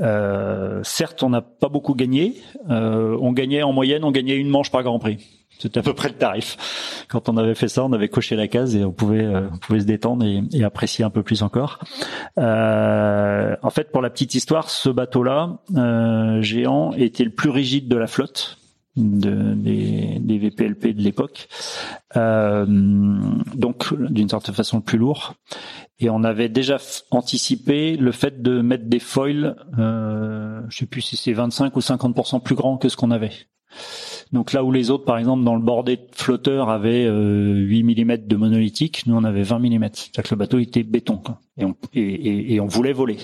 Euh, 0.00 0.80
certes, 0.82 1.22
on 1.22 1.30
n'a 1.30 1.42
pas 1.42 1.68
beaucoup 1.68 1.94
gagné. 1.94 2.40
Euh, 2.70 3.16
on 3.20 3.32
gagnait 3.32 3.62
en 3.62 3.72
moyenne, 3.72 4.04
on 4.04 4.10
gagnait 4.10 4.36
une 4.36 4.48
manche 4.48 4.70
par 4.70 4.82
Grand 4.82 4.98
Prix. 4.98 5.18
C'était 5.58 5.78
à 5.78 5.82
peu 5.82 5.94
près 5.94 6.08
le 6.08 6.14
tarif. 6.14 7.04
Quand 7.08 7.28
on 7.28 7.36
avait 7.36 7.54
fait 7.54 7.68
ça, 7.68 7.84
on 7.84 7.92
avait 7.92 8.08
coché 8.08 8.34
la 8.34 8.48
case 8.48 8.74
et 8.74 8.84
on 8.84 8.92
pouvait, 8.92 9.24
euh, 9.24 9.48
on 9.52 9.58
pouvait 9.58 9.80
se 9.80 9.84
détendre 9.84 10.24
et, 10.24 10.64
apprécier 10.64 11.04
un 11.04 11.10
peu 11.10 11.22
plus 11.22 11.42
encore. 11.42 11.78
Euh, 12.38 13.54
en 13.62 13.70
fait, 13.70 13.92
pour 13.92 14.02
la 14.02 14.10
petite 14.10 14.34
histoire, 14.34 14.70
ce 14.70 14.88
bateau-là, 14.88 15.58
euh, 15.76 16.42
géant, 16.42 16.92
était 16.94 17.24
le 17.24 17.30
plus 17.30 17.50
rigide 17.50 17.88
de 17.88 17.96
la 17.96 18.06
flotte. 18.06 18.58
De, 18.94 19.54
des, 19.54 20.18
des 20.20 20.36
VPLP 20.36 20.88
de 20.88 21.00
l'époque, 21.00 21.48
euh, 22.14 22.66
donc 23.54 23.94
d'une 23.98 24.28
certaine 24.28 24.54
façon 24.54 24.76
le 24.76 24.82
plus 24.82 24.98
lourd. 24.98 25.32
Et 25.98 26.10
on 26.10 26.24
avait 26.24 26.50
déjà 26.50 26.76
anticipé 27.10 27.96
le 27.96 28.12
fait 28.12 28.42
de 28.42 28.60
mettre 28.60 28.84
des 28.84 28.98
foils, 28.98 29.56
euh, 29.78 30.60
je 30.68 30.76
sais 30.76 30.86
plus 30.86 31.00
si 31.00 31.16
c'est 31.16 31.32
25 31.32 31.74
ou 31.74 31.80
50% 31.80 32.42
plus 32.42 32.54
grand 32.54 32.76
que 32.76 32.90
ce 32.90 32.96
qu'on 32.98 33.12
avait. 33.12 33.32
Donc 34.32 34.52
là 34.52 34.64
où 34.64 34.72
les 34.72 34.90
autres, 34.90 35.04
par 35.04 35.18
exemple, 35.18 35.44
dans 35.44 35.54
le 35.54 35.60
bordé 35.60 35.98
flotteur 36.12 36.70
avaient 36.70 37.04
euh, 37.04 37.54
8 37.54 37.82
mm 37.82 38.16
de 38.26 38.36
monolithique, 38.36 39.06
nous 39.06 39.14
on 39.14 39.24
avait 39.24 39.42
20 39.42 39.58
mm. 39.58 39.88
C'est-à-dire 39.92 40.22
que 40.22 40.34
le 40.34 40.38
bateau 40.38 40.58
était 40.58 40.82
béton 40.82 41.20
Et, 41.94 42.58
on, 42.60 42.66
voulait 42.66 42.94
voler. 42.94 43.18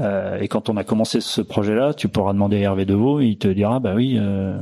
Euh, 0.00 0.40
et 0.40 0.48
quand 0.48 0.68
on 0.68 0.76
a 0.76 0.82
commencé 0.82 1.20
ce 1.20 1.40
projet-là, 1.40 1.94
tu 1.94 2.08
pourras 2.08 2.32
demander 2.32 2.56
à 2.56 2.60
Hervé 2.60 2.84
Deveau, 2.84 3.20
il 3.20 3.36
te 3.38 3.46
dira, 3.46 3.78
bah 3.78 3.92
oui, 3.94 4.16
euh, 4.18 4.58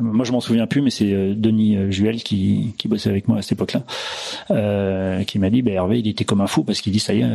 moi 0.00 0.24
je 0.24 0.32
m'en 0.32 0.40
souviens 0.40 0.66
plus, 0.66 0.80
mais 0.80 0.90
c'est 0.90 1.12
euh, 1.12 1.34
Denis 1.36 1.92
Juel 1.92 2.22
qui, 2.22 2.74
qui 2.78 2.88
bossait 2.88 3.10
avec 3.10 3.28
moi 3.28 3.38
à 3.38 3.42
cette 3.42 3.52
époque-là, 3.52 5.24
qui 5.24 5.38
m'a 5.38 5.50
dit, 5.50 5.60
bah 5.60 5.72
Hervé, 5.72 5.98
il 5.98 6.08
était 6.08 6.24
comme 6.24 6.40
un 6.40 6.46
fou 6.46 6.64
parce 6.64 6.80
qu'il 6.80 6.92
dit, 6.92 7.00
ça 7.00 7.12
y 7.12 7.20
est, 7.20 7.26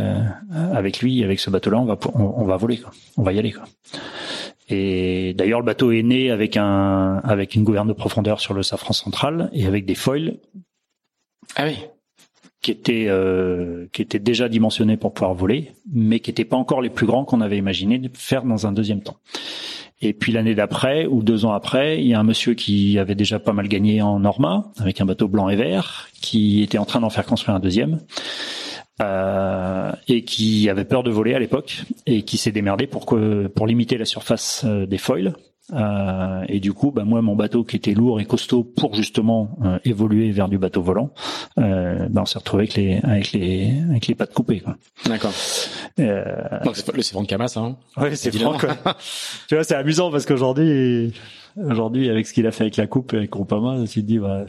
avec 0.73 1.01
lui, 1.01 1.23
avec 1.23 1.39
ce 1.39 1.51
bateau-là, 1.51 1.79
on 1.79 1.85
va, 1.85 1.99
on, 2.15 2.33
on 2.37 2.45
va 2.45 2.57
voler, 2.57 2.79
on 3.17 3.21
va 3.21 3.33
y 3.33 3.37
aller. 3.37 3.53
Et 4.73 5.33
d'ailleurs, 5.35 5.59
le 5.59 5.65
bateau 5.65 5.91
est 5.91 6.01
né 6.01 6.31
avec 6.31 6.57
un 6.57 7.21
avec 7.23 7.53
une 7.53 7.63
gouverne 7.63 7.87
de 7.87 7.93
profondeur 7.93 8.39
sur 8.39 8.53
le 8.53 8.63
safran 8.63 8.93
central 8.93 9.49
et 9.53 9.67
avec 9.67 9.85
des 9.85 9.93
foils. 9.93 10.39
Ah 11.55 11.65
oui. 11.65 11.77
Qui 12.61 12.71
étaient 12.71 13.05
euh, 13.07 13.87
qui 13.91 14.01
étaient 14.01 14.19
déjà 14.19 14.49
dimensionnés 14.49 14.97
pour 14.97 15.13
pouvoir 15.13 15.35
voler, 15.35 15.73
mais 15.93 16.19
qui 16.21 16.31
n'étaient 16.31 16.45
pas 16.45 16.57
encore 16.57 16.81
les 16.81 16.89
plus 16.89 17.05
grands 17.05 17.25
qu'on 17.25 17.41
avait 17.41 17.57
imaginé 17.57 17.99
de 17.99 18.09
faire 18.13 18.43
dans 18.43 18.65
un 18.65 18.71
deuxième 18.71 19.01
temps. 19.01 19.17
Et 20.01 20.13
puis 20.13 20.31
l'année 20.31 20.55
d'après 20.55 21.05
ou 21.05 21.21
deux 21.21 21.45
ans 21.45 21.53
après, 21.53 22.01
il 22.01 22.07
y 22.07 22.13
a 22.13 22.19
un 22.19 22.23
monsieur 22.23 22.55
qui 22.55 22.97
avait 22.97 23.15
déjà 23.15 23.39
pas 23.39 23.53
mal 23.53 23.67
gagné 23.67 24.01
en 24.01 24.19
Norma 24.19 24.71
avec 24.79 25.01
un 25.01 25.05
bateau 25.05 25.27
blanc 25.27 25.49
et 25.49 25.55
vert, 25.55 26.09
qui 26.19 26.63
était 26.63 26.79
en 26.79 26.85
train 26.85 26.99
d'en 26.99 27.09
faire 27.09 27.25
construire 27.25 27.55
un 27.55 27.59
deuxième 27.59 27.99
euh, 29.01 29.91
et 30.07 30.23
qui 30.23 30.69
avait 30.69 30.85
peur 30.85 31.03
de 31.03 31.11
voler 31.11 31.33
à 31.33 31.39
l'époque 31.39 31.83
et 32.05 32.23
qui 32.23 32.37
s'est 32.37 32.51
démerdé 32.51 32.87
pour 32.87 33.05
que 33.05 33.47
pour 33.47 33.67
limiter 33.67 33.97
la 33.97 34.05
surface 34.05 34.63
euh, 34.65 34.85
des 34.85 34.97
foils. 34.97 35.33
Euh, 35.71 36.43
et 36.49 36.59
du 36.59 36.73
coup, 36.73 36.91
bah 36.91 37.05
moi, 37.05 37.21
mon 37.21 37.35
bateau 37.37 37.63
qui 37.63 37.77
était 37.77 37.93
lourd 37.93 38.19
et 38.19 38.25
costaud 38.25 38.63
pour 38.65 38.95
justement 38.95 39.57
euh, 39.63 39.79
évoluer 39.85 40.29
vers 40.31 40.49
du 40.49 40.57
bateau 40.57 40.81
volant, 40.81 41.11
euh, 41.57 42.07
bah 42.09 42.21
on 42.23 42.25
s'est 42.25 42.37
retrouvé 42.37 42.63
avec 42.63 42.75
les 42.75 42.99
avec 43.01 43.31
les 43.31 43.73
avec 43.89 44.07
les 44.07 44.15
pattes 44.15 44.33
coupées. 44.33 44.61
D'accord. 45.05 45.31
Euh, 45.99 46.23
Donc 46.65 46.75
c'est 46.75 46.93
le 46.93 47.01
Franck 47.01 47.27
Camas, 47.27 47.53
hein. 47.55 47.77
Oui, 47.95 48.15
c'est 48.15 48.37
Franck. 48.37 48.65
tu 49.47 49.55
vois, 49.55 49.63
c'est 49.63 49.75
amusant 49.75 50.11
parce 50.11 50.25
qu'aujourd'hui, 50.25 51.13
aujourd'hui, 51.55 52.09
avec 52.09 52.27
ce 52.27 52.33
qu'il 52.33 52.45
a 52.45 52.51
fait 52.51 52.65
avec 52.65 52.75
la 52.77 52.87
coupe 52.87 53.13
et 53.13 53.17
avec 53.17 53.29
Groupama, 53.29 53.85
tu 53.89 54.01
te 54.01 54.05
dis, 54.05 54.19
bah, 54.19 54.45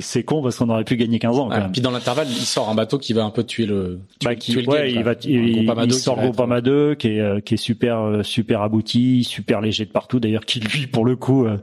c'est 0.00 0.22
con 0.22 0.42
parce 0.42 0.56
qu'on 0.56 0.68
aurait 0.70 0.84
pu 0.84 0.96
gagner 0.96 1.18
15 1.18 1.38
ans. 1.38 1.48
Quand 1.48 1.58
même. 1.58 1.72
Puis 1.72 1.80
dans 1.80 1.90
l'intervalle, 1.90 2.28
il 2.28 2.36
sort 2.36 2.70
un 2.70 2.74
bateau 2.74 2.98
qui 2.98 3.12
va 3.12 3.24
un 3.24 3.30
peu 3.30 3.44
tuer 3.44 3.66
le. 3.66 4.00
Tuer, 4.20 4.36
qui, 4.36 4.52
le 4.52 4.68
ouais, 4.68 4.92
il 4.92 5.02
va. 5.02 5.14
Il, 5.24 5.92
sort 5.92 6.16
Groupama 6.16 6.60
2 6.60 6.94
qui 6.94 7.08
est 7.08 7.20
euh, 7.20 7.40
qui 7.40 7.54
est 7.54 7.58
super 7.58 8.00
euh, 8.00 8.22
super 8.22 8.62
abouti, 8.62 9.24
super 9.24 9.60
léger 9.60 9.84
de 9.84 9.90
partout. 9.90 10.20
D'ailleurs, 10.20 10.46
qui 10.46 10.60
lui 10.60 10.86
pour 10.86 11.04
le 11.04 11.16
coup. 11.16 11.46
Euh, 11.46 11.58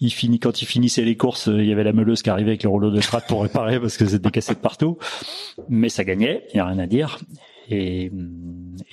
il 0.00 0.10
finit 0.10 0.40
quand 0.40 0.60
il 0.60 0.66
finissait 0.66 1.02
les 1.02 1.16
courses, 1.16 1.46
il 1.46 1.64
y 1.64 1.72
avait 1.72 1.84
la 1.84 1.92
meuleuse 1.92 2.20
qui 2.20 2.28
arrivait 2.28 2.50
avec 2.50 2.64
le 2.64 2.68
rouleau 2.68 2.90
de 2.90 3.00
strat 3.00 3.20
pour 3.22 3.42
réparer 3.42 3.78
parce 3.78 3.96
que 3.96 4.04
c'était 4.04 4.30
cassé 4.30 4.52
de 4.52 4.58
partout. 4.58 4.98
Mais 5.68 5.88
ça 5.88 6.04
gagnait, 6.04 6.46
il 6.52 6.56
y 6.56 6.60
a 6.60 6.66
rien 6.66 6.80
à 6.80 6.86
dire. 6.86 7.20
Et, 7.70 8.12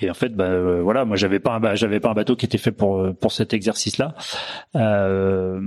et 0.00 0.10
en 0.10 0.14
fait, 0.14 0.34
bah, 0.34 0.44
euh, 0.44 0.80
voilà, 0.82 1.04
moi 1.04 1.16
j'avais 1.16 1.40
pas 1.40 1.56
un, 1.56 1.74
j'avais 1.74 2.00
pas 2.00 2.10
un 2.10 2.14
bateau 2.14 2.36
qui 2.36 2.46
était 2.46 2.58
fait 2.58 2.72
pour 2.72 3.14
pour 3.20 3.32
cet 3.32 3.52
exercice-là. 3.52 4.14
Euh, 4.76 5.60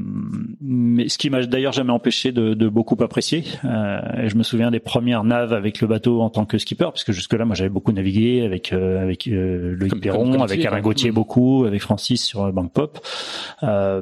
mais 0.61 1.09
ce 1.09 1.17
qui 1.17 1.29
m'a 1.29 1.45
d'ailleurs 1.45 1.73
jamais 1.73 1.91
empêché 1.91 2.31
de, 2.31 2.53
de 2.53 2.69
beaucoup 2.69 2.97
apprécier. 3.03 3.43
Euh, 3.63 3.99
et 4.23 4.29
je 4.29 4.35
me 4.35 4.43
souviens 4.43 4.71
des 4.71 4.79
premières 4.79 5.23
naves 5.23 5.53
avec 5.53 5.81
le 5.81 5.87
bateau 5.87 6.21
en 6.21 6.29
tant 6.29 6.45
que 6.45 6.57
skipper, 6.57 6.85
parce 6.85 7.03
que 7.03 7.13
jusque-là, 7.13 7.45
moi 7.45 7.55
j'avais 7.55 7.69
beaucoup 7.69 7.91
navigué 7.91 8.43
avec 8.43 8.73
euh, 8.73 9.01
avec 9.01 9.27
euh, 9.27 9.75
Loïc 9.77 10.01
Perron, 10.01 10.41
avec 10.41 10.65
Alain 10.65 10.81
Gauthier 10.81 11.11
beaucoup, 11.11 11.65
avec 11.65 11.81
Francis 11.81 12.23
sur 12.23 12.51
Bank 12.51 12.71
Pop. 12.71 12.99
Euh, 13.63 14.01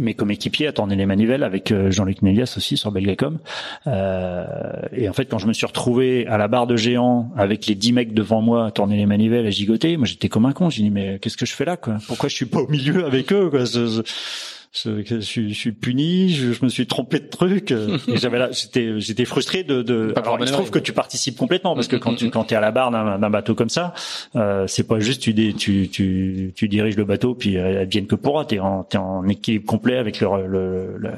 mais 0.00 0.14
comme 0.14 0.30
équipier, 0.30 0.66
à 0.66 0.72
tourner 0.72 0.96
les 0.96 1.06
manivelles 1.06 1.42
avec 1.42 1.72
Jean-Luc 1.90 2.22
Nélias 2.22 2.54
aussi 2.56 2.76
sur 2.76 2.92
Belgacom. 2.92 3.38
et 3.86 5.08
en 5.08 5.12
fait, 5.12 5.26
quand 5.26 5.38
je 5.38 5.46
me 5.46 5.52
suis 5.52 5.66
retrouvé 5.66 6.26
à 6.26 6.38
la 6.38 6.48
barre 6.48 6.66
de 6.66 6.76
géant 6.76 7.30
avec 7.36 7.66
les 7.66 7.71
10 7.74 7.92
mecs 7.92 8.14
devant 8.14 8.40
moi 8.40 8.66
à 8.66 8.70
tourner 8.70 8.96
les 8.96 9.06
manivelles, 9.06 9.46
à 9.46 9.50
gigoter. 9.50 9.96
Moi, 9.96 10.06
j'étais 10.06 10.28
comme 10.28 10.46
un 10.46 10.52
con. 10.52 10.70
J'ai 10.70 10.82
dit, 10.82 10.90
mais 10.90 11.18
qu'est-ce 11.20 11.36
que 11.36 11.46
je 11.46 11.54
fais 11.54 11.64
là, 11.64 11.76
quoi? 11.76 11.98
Pourquoi 12.06 12.28
je 12.28 12.34
suis 12.34 12.46
pas 12.46 12.60
au 12.60 12.68
milieu 12.68 13.04
avec 13.04 13.32
eux, 13.32 13.50
quoi? 13.50 13.64
Je, 13.64 14.02
je, 14.72 15.20
je, 15.20 15.52
suis 15.52 15.72
puni, 15.72 16.30
je, 16.30 16.52
je, 16.52 16.64
me 16.64 16.70
suis 16.70 16.86
trompé 16.86 17.20
de 17.20 17.26
truc. 17.26 17.72
et 17.72 18.16
j'avais 18.16 18.38
là, 18.38 18.48
j'étais, 18.52 18.98
j'étais 19.00 19.26
frustré 19.26 19.64
de. 19.64 19.82
de... 19.82 20.14
Alors, 20.16 20.38
il 20.40 20.48
se 20.48 20.52
trouve 20.52 20.70
que 20.70 20.78
tu 20.78 20.94
participes 20.94 21.36
complètement 21.36 21.74
parce 21.74 21.88
que 21.88 21.96
quand 21.96 22.14
tu, 22.14 22.30
quand 22.30 22.50
es 22.50 22.54
à 22.54 22.60
la 22.60 22.70
barre 22.70 22.90
d'un 22.90 23.30
bateau 23.30 23.54
comme 23.54 23.68
ça, 23.68 23.92
euh, 24.34 24.66
c'est 24.66 24.84
pas 24.84 24.98
juste 24.98 25.20
tu, 25.20 25.34
tu, 25.54 25.88
tu, 25.90 26.52
tu 26.56 26.68
diriges 26.68 26.96
le 26.96 27.04
bateau 27.04 27.34
puis 27.34 27.56
elle 27.56 27.86
vienne 27.86 28.06
que 28.06 28.14
pour 28.14 28.32
T'es 28.46 28.60
en, 28.60 28.86
es 28.90 28.96
en 28.96 29.28
équilibre 29.28 29.66
complet 29.66 29.98
avec 29.98 30.20
le, 30.20 30.46
le, 30.46 31.10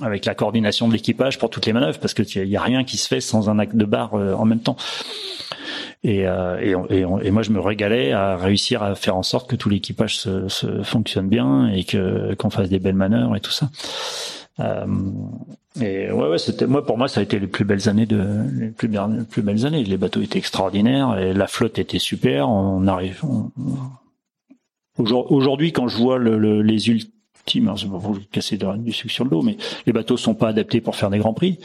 avec 0.00 0.24
la 0.24 0.36
coordination 0.36 0.86
de 0.86 0.92
l'équipage 0.92 1.38
pour 1.38 1.50
toutes 1.50 1.66
les 1.66 1.72
manœuvres 1.72 1.98
parce 1.98 2.14
que 2.14 2.22
il 2.22 2.48
y 2.48 2.56
a 2.56 2.62
rien 2.62 2.84
qui 2.84 2.98
se 2.98 3.08
fait 3.08 3.20
sans 3.20 3.50
un 3.50 3.58
acte 3.58 3.74
de 3.74 3.84
barre 3.84 4.14
euh, 4.14 4.34
en 4.34 4.44
même 4.44 4.60
temps. 4.60 4.76
Et, 6.04 6.26
euh, 6.26 6.58
et, 6.90 7.26
et, 7.26 7.30
moi, 7.30 7.42
je 7.42 7.50
me 7.50 7.60
régalais 7.60 8.12
à 8.12 8.36
réussir 8.36 8.82
à 8.82 8.96
faire 8.96 9.16
en 9.16 9.22
sorte 9.22 9.48
que 9.48 9.54
tout 9.54 9.68
l'équipage 9.68 10.16
se, 10.16 10.48
se, 10.48 10.82
fonctionne 10.82 11.28
bien 11.28 11.68
et 11.68 11.84
que 11.84 12.34
qu'on 12.34 12.50
fasse 12.50 12.68
des 12.68 12.80
belles 12.80 12.96
manœuvres 12.96 13.36
et 13.36 13.40
tout 13.40 13.52
ça. 13.52 13.70
Euh, 14.58 14.84
et 15.80 16.10
ouais, 16.10 16.28
ouais, 16.28 16.38
c'était 16.38 16.66
moi 16.66 16.84
pour 16.84 16.98
moi 16.98 17.08
ça 17.08 17.20
a 17.20 17.22
été 17.22 17.38
les 17.38 17.46
plus 17.46 17.64
belles 17.64 17.88
années 17.88 18.04
de 18.04 18.22
les 18.52 18.68
plus, 18.68 18.88
les 18.88 19.24
plus 19.30 19.42
belles 19.42 19.64
années. 19.64 19.84
Les 19.84 19.96
bateaux 19.96 20.20
étaient 20.20 20.38
extraordinaires 20.38 21.18
et 21.18 21.32
la 21.32 21.46
flotte 21.46 21.78
était 21.78 22.00
super. 22.00 22.48
On 22.48 22.86
arrive. 22.88 23.22
Aujourd'hui, 24.98 25.72
quand 25.72 25.88
je 25.88 25.96
vois 25.96 26.18
le, 26.18 26.62
les 26.62 26.90
petit, 27.44 27.60
mais 27.60 27.70
pour 27.88 28.18
casser 28.30 28.58
du 28.78 28.92
sucre 28.92 29.12
sur 29.12 29.24
le 29.24 29.30
dos, 29.30 29.42
mais 29.42 29.56
les 29.86 29.92
bateaux 29.92 30.16
sont 30.16 30.34
pas 30.34 30.48
adaptés 30.48 30.80
pour 30.80 30.96
faire 30.96 31.10
des 31.10 31.18
grands 31.18 31.34
prix 31.34 31.58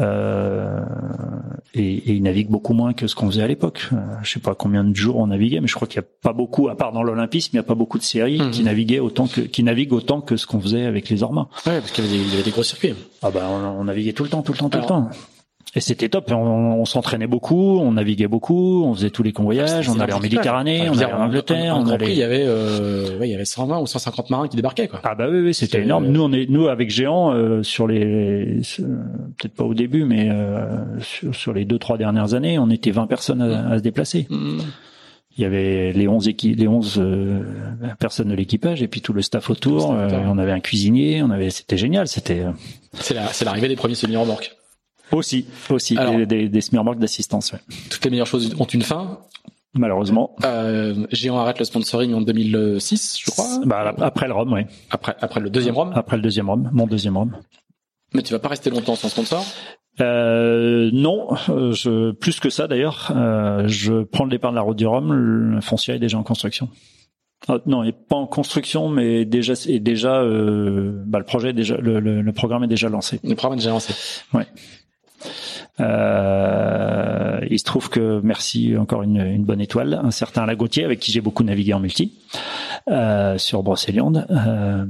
euh, 0.00 0.80
et, 1.74 1.94
et, 1.94 2.12
ils 2.12 2.22
naviguent 2.22 2.50
beaucoup 2.50 2.74
moins 2.74 2.92
que 2.92 3.06
ce 3.06 3.14
qu'on 3.14 3.26
faisait 3.26 3.42
à 3.42 3.46
l'époque. 3.46 3.88
Euh, 3.92 3.96
je 4.22 4.30
sais 4.32 4.40
pas 4.40 4.54
combien 4.54 4.84
de 4.84 4.94
jours 4.94 5.16
on 5.16 5.26
naviguait, 5.26 5.60
mais 5.60 5.66
je 5.66 5.74
crois 5.74 5.88
qu'il 5.88 5.96
y 5.96 6.04
a 6.04 6.06
pas 6.22 6.32
beaucoup, 6.32 6.68
à 6.68 6.76
part 6.76 6.92
dans 6.92 7.02
l'Olympisme, 7.02 7.50
il 7.52 7.56
n'y 7.56 7.60
a 7.60 7.64
pas 7.64 7.74
beaucoup 7.74 7.98
de 7.98 8.02
séries 8.02 8.40
qui 8.52 8.60
mhm. 8.60 8.66
naviguaient 8.66 9.00
autant 9.00 9.26
que 9.26 9.40
qui 9.40 9.62
naviguent 9.62 9.92
autant 9.92 10.20
que 10.20 10.36
ce 10.36 10.46
qu'on 10.46 10.60
faisait 10.60 10.84
avec 10.84 11.08
les 11.08 11.22
Ormas. 11.22 11.48
Ouais, 11.66 11.80
parce 11.80 11.90
qu'il 11.90 12.06
y, 12.06 12.30
y, 12.30 12.34
avait 12.34 12.42
des 12.42 12.50
gros 12.50 12.62
circuits. 12.62 12.94
Ah 13.22 13.30
bah 13.30 13.48
on, 13.50 13.80
on, 13.80 13.84
naviguait 13.84 14.12
tout 14.12 14.24
le 14.24 14.30
temps, 14.30 14.42
tout 14.42 14.52
le 14.52 14.58
temps, 14.58 14.68
tout 14.68 14.78
le 14.78 14.86
temps. 14.86 15.10
Et 15.76 15.80
c'était 15.80 16.08
top. 16.08 16.30
On, 16.30 16.36
on 16.36 16.84
s'entraînait 16.84 17.26
beaucoup, 17.26 17.78
on 17.78 17.92
naviguait 17.92 18.28
beaucoup, 18.28 18.84
on 18.84 18.94
faisait 18.94 19.10
tous 19.10 19.22
les 19.22 19.32
convoyages, 19.32 19.88
on 19.88 19.98
allait 19.98 20.12
en 20.12 20.20
Méditerranée, 20.20 20.88
on 20.88 20.96
allait 20.98 21.12
en 21.12 21.22
Angleterre. 21.22 21.76
on 21.76 21.86
allait... 21.88 22.12
il 22.12 22.18
y 22.18 22.22
avait, 22.22 22.44
euh, 22.46 23.18
ouais, 23.18 23.28
il 23.28 23.32
y 23.32 23.34
avait 23.34 23.44
120 23.44 23.80
ou 23.80 23.86
150 23.86 24.30
marins 24.30 24.48
qui 24.48 24.56
débarquaient, 24.56 24.88
quoi. 24.88 25.00
Ah 25.02 25.14
bah 25.14 25.26
oui, 25.30 25.40
oui, 25.40 25.54
c'était 25.54 25.82
énorme. 25.82 26.06
Nous, 26.06 26.22
on 26.22 26.32
est, 26.32 26.48
nous 26.48 26.68
avec 26.68 26.90
Géant, 26.90 27.32
euh, 27.32 27.62
sur 27.62 27.86
les, 27.88 28.60
peut-être 29.38 29.54
pas 29.54 29.64
au 29.64 29.74
début, 29.74 30.04
mais 30.04 30.28
euh, 30.30 31.00
sur, 31.00 31.34
sur, 31.34 31.52
les 31.52 31.64
deux 31.64 31.78
trois 31.78 31.98
dernières 31.98 32.34
années, 32.34 32.58
on 32.58 32.70
était 32.70 32.92
20 32.92 33.06
personnes 33.06 33.42
à, 33.42 33.70
à 33.70 33.78
se 33.78 33.82
déplacer. 33.82 34.26
Mmh. 34.30 34.60
Il 35.36 35.42
y 35.42 35.44
avait 35.44 35.92
les 35.92 36.06
11 36.06 36.28
équi 36.28 36.54
les 36.54 36.68
11 36.68 36.94
euh, 36.98 37.42
personnes 37.98 38.28
de 38.28 38.34
l'équipage 38.34 38.82
et 38.82 38.88
puis 38.88 39.00
tout 39.00 39.12
le 39.12 39.20
staff 39.20 39.50
autour. 39.50 39.92
Euh, 39.92 40.08
on 40.26 40.38
avait 40.38 40.52
un 40.52 40.60
cuisinier, 40.60 41.22
on 41.24 41.30
avait, 41.30 41.50
c'était 41.50 41.76
génial. 41.76 42.06
C'était. 42.06 42.40
Euh, 42.40 42.52
c'est 42.92 43.14
la, 43.14 43.26
c'est 43.32 43.44
l'arrivée 43.44 43.66
des 43.66 43.74
premiers 43.74 43.96
semi-remorques. 43.96 44.54
Aussi, 45.12 45.46
aussi 45.70 45.96
des, 45.96 46.26
des, 46.26 46.48
des 46.48 46.60
d'assistance. 46.98 47.52
Ouais. 47.52 47.60
Toutes 47.90 48.04
les 48.04 48.10
meilleures 48.10 48.26
choses 48.26 48.54
ont 48.58 48.64
une 48.64 48.82
fin. 48.82 49.20
Malheureusement. 49.74 50.36
Euh, 50.44 51.06
Géant 51.10 51.38
arrête 51.38 51.58
le 51.58 51.64
sponsoring 51.64 52.14
en 52.14 52.20
2006, 52.20 53.18
je 53.20 53.30
crois. 53.30 53.60
Bah, 53.64 53.94
après 54.00 54.28
le 54.28 54.32
Rhum, 54.32 54.52
oui. 54.52 54.62
Après, 54.90 55.16
après 55.20 55.40
le 55.40 55.50
deuxième 55.50 55.76
Rhum. 55.76 55.92
Après 55.94 56.16
le 56.16 56.22
deuxième 56.22 56.48
Rhum, 56.48 56.70
mon 56.72 56.86
deuxième 56.86 57.16
Rhum. 57.16 57.32
Mais 58.12 58.22
tu 58.22 58.32
vas 58.32 58.38
pas 58.38 58.48
rester 58.48 58.70
longtemps 58.70 58.94
sans 58.94 59.08
sponsor? 59.08 59.44
Euh, 60.00 60.90
non, 60.92 61.28
je, 61.48 62.12
plus 62.12 62.38
que 62.40 62.50
ça 62.50 62.68
d'ailleurs. 62.68 63.12
Euh, 63.14 63.66
je 63.66 64.04
prends 64.04 64.24
le 64.24 64.30
départ 64.30 64.52
de 64.52 64.56
la 64.56 64.62
route 64.62 64.76
du 64.76 64.86
Rhum. 64.86 65.12
Le 65.12 65.60
Foncia 65.60 65.94
est 65.96 65.98
déjà 65.98 66.18
en 66.18 66.22
construction. 66.22 66.68
Ah, 67.48 67.58
non, 67.66 67.82
il 67.82 67.86
n'est 67.86 67.92
pas 67.92 68.16
en 68.16 68.26
construction, 68.26 68.88
mais 68.88 69.24
déjà, 69.24 69.52
est 69.52 69.80
déjà, 69.80 70.20
euh, 70.22 71.02
bah, 71.04 71.18
le 71.18 71.24
projet 71.24 71.50
est 71.50 71.52
déjà, 71.52 71.76
le, 71.76 72.00
le, 72.00 72.22
le, 72.22 72.32
programme 72.32 72.64
est 72.64 72.68
déjà 72.68 72.88
lancé. 72.88 73.20
Le 73.22 73.34
programme 73.34 73.58
est 73.58 73.62
déjà 73.62 73.70
lancé. 73.70 73.92
Ouais. 74.32 74.46
Euh, 75.80 77.40
il 77.50 77.58
se 77.58 77.64
trouve 77.64 77.90
que, 77.90 78.20
merci 78.22 78.76
encore 78.76 79.02
une, 79.02 79.20
une 79.20 79.44
bonne 79.44 79.60
étoile, 79.60 80.00
un 80.02 80.10
certain 80.10 80.46
Lagotier 80.46 80.84
avec 80.84 81.00
qui 81.00 81.12
j'ai 81.12 81.20
beaucoup 81.20 81.42
navigué 81.42 81.72
en 81.74 81.80
multi 81.80 82.12
euh, 82.88 83.38
sur 83.38 83.62
Brocéliande. 83.62 84.26
Euh, 84.30 84.84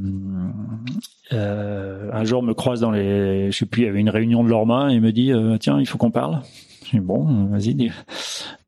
euh, 1.32 2.10
un 2.12 2.24
jour 2.24 2.42
me 2.42 2.54
croise 2.54 2.80
dans 2.80 2.90
les, 2.90 3.50
je 3.50 3.58
sais 3.58 3.66
plus, 3.66 3.82
il 3.82 3.86
y 3.86 3.88
avait 3.88 4.00
une 4.00 4.10
réunion 4.10 4.44
de 4.44 4.48
l'Orma 4.48 4.90
et 4.90 4.94
il 4.94 5.00
me 5.00 5.12
dit 5.12 5.32
euh, 5.32 5.56
tiens 5.58 5.80
il 5.80 5.86
faut 5.86 5.98
qu'on 5.98 6.10
parle. 6.10 6.40
Je 6.86 6.98
dis 6.98 7.00
bon 7.00 7.46
vas-y. 7.46 7.90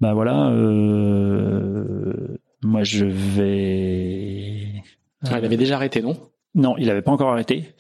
Ben 0.00 0.14
voilà, 0.14 0.48
euh, 0.48 2.38
moi 2.62 2.82
je 2.82 3.04
vais. 3.04 4.82
Ah, 5.28 5.38
il 5.38 5.44
avait 5.44 5.56
déjà 5.56 5.76
arrêté 5.76 6.02
non? 6.02 6.16
Non, 6.54 6.76
il 6.78 6.88
avait 6.88 7.02
pas 7.02 7.12
encore 7.12 7.30
arrêté. 7.30 7.74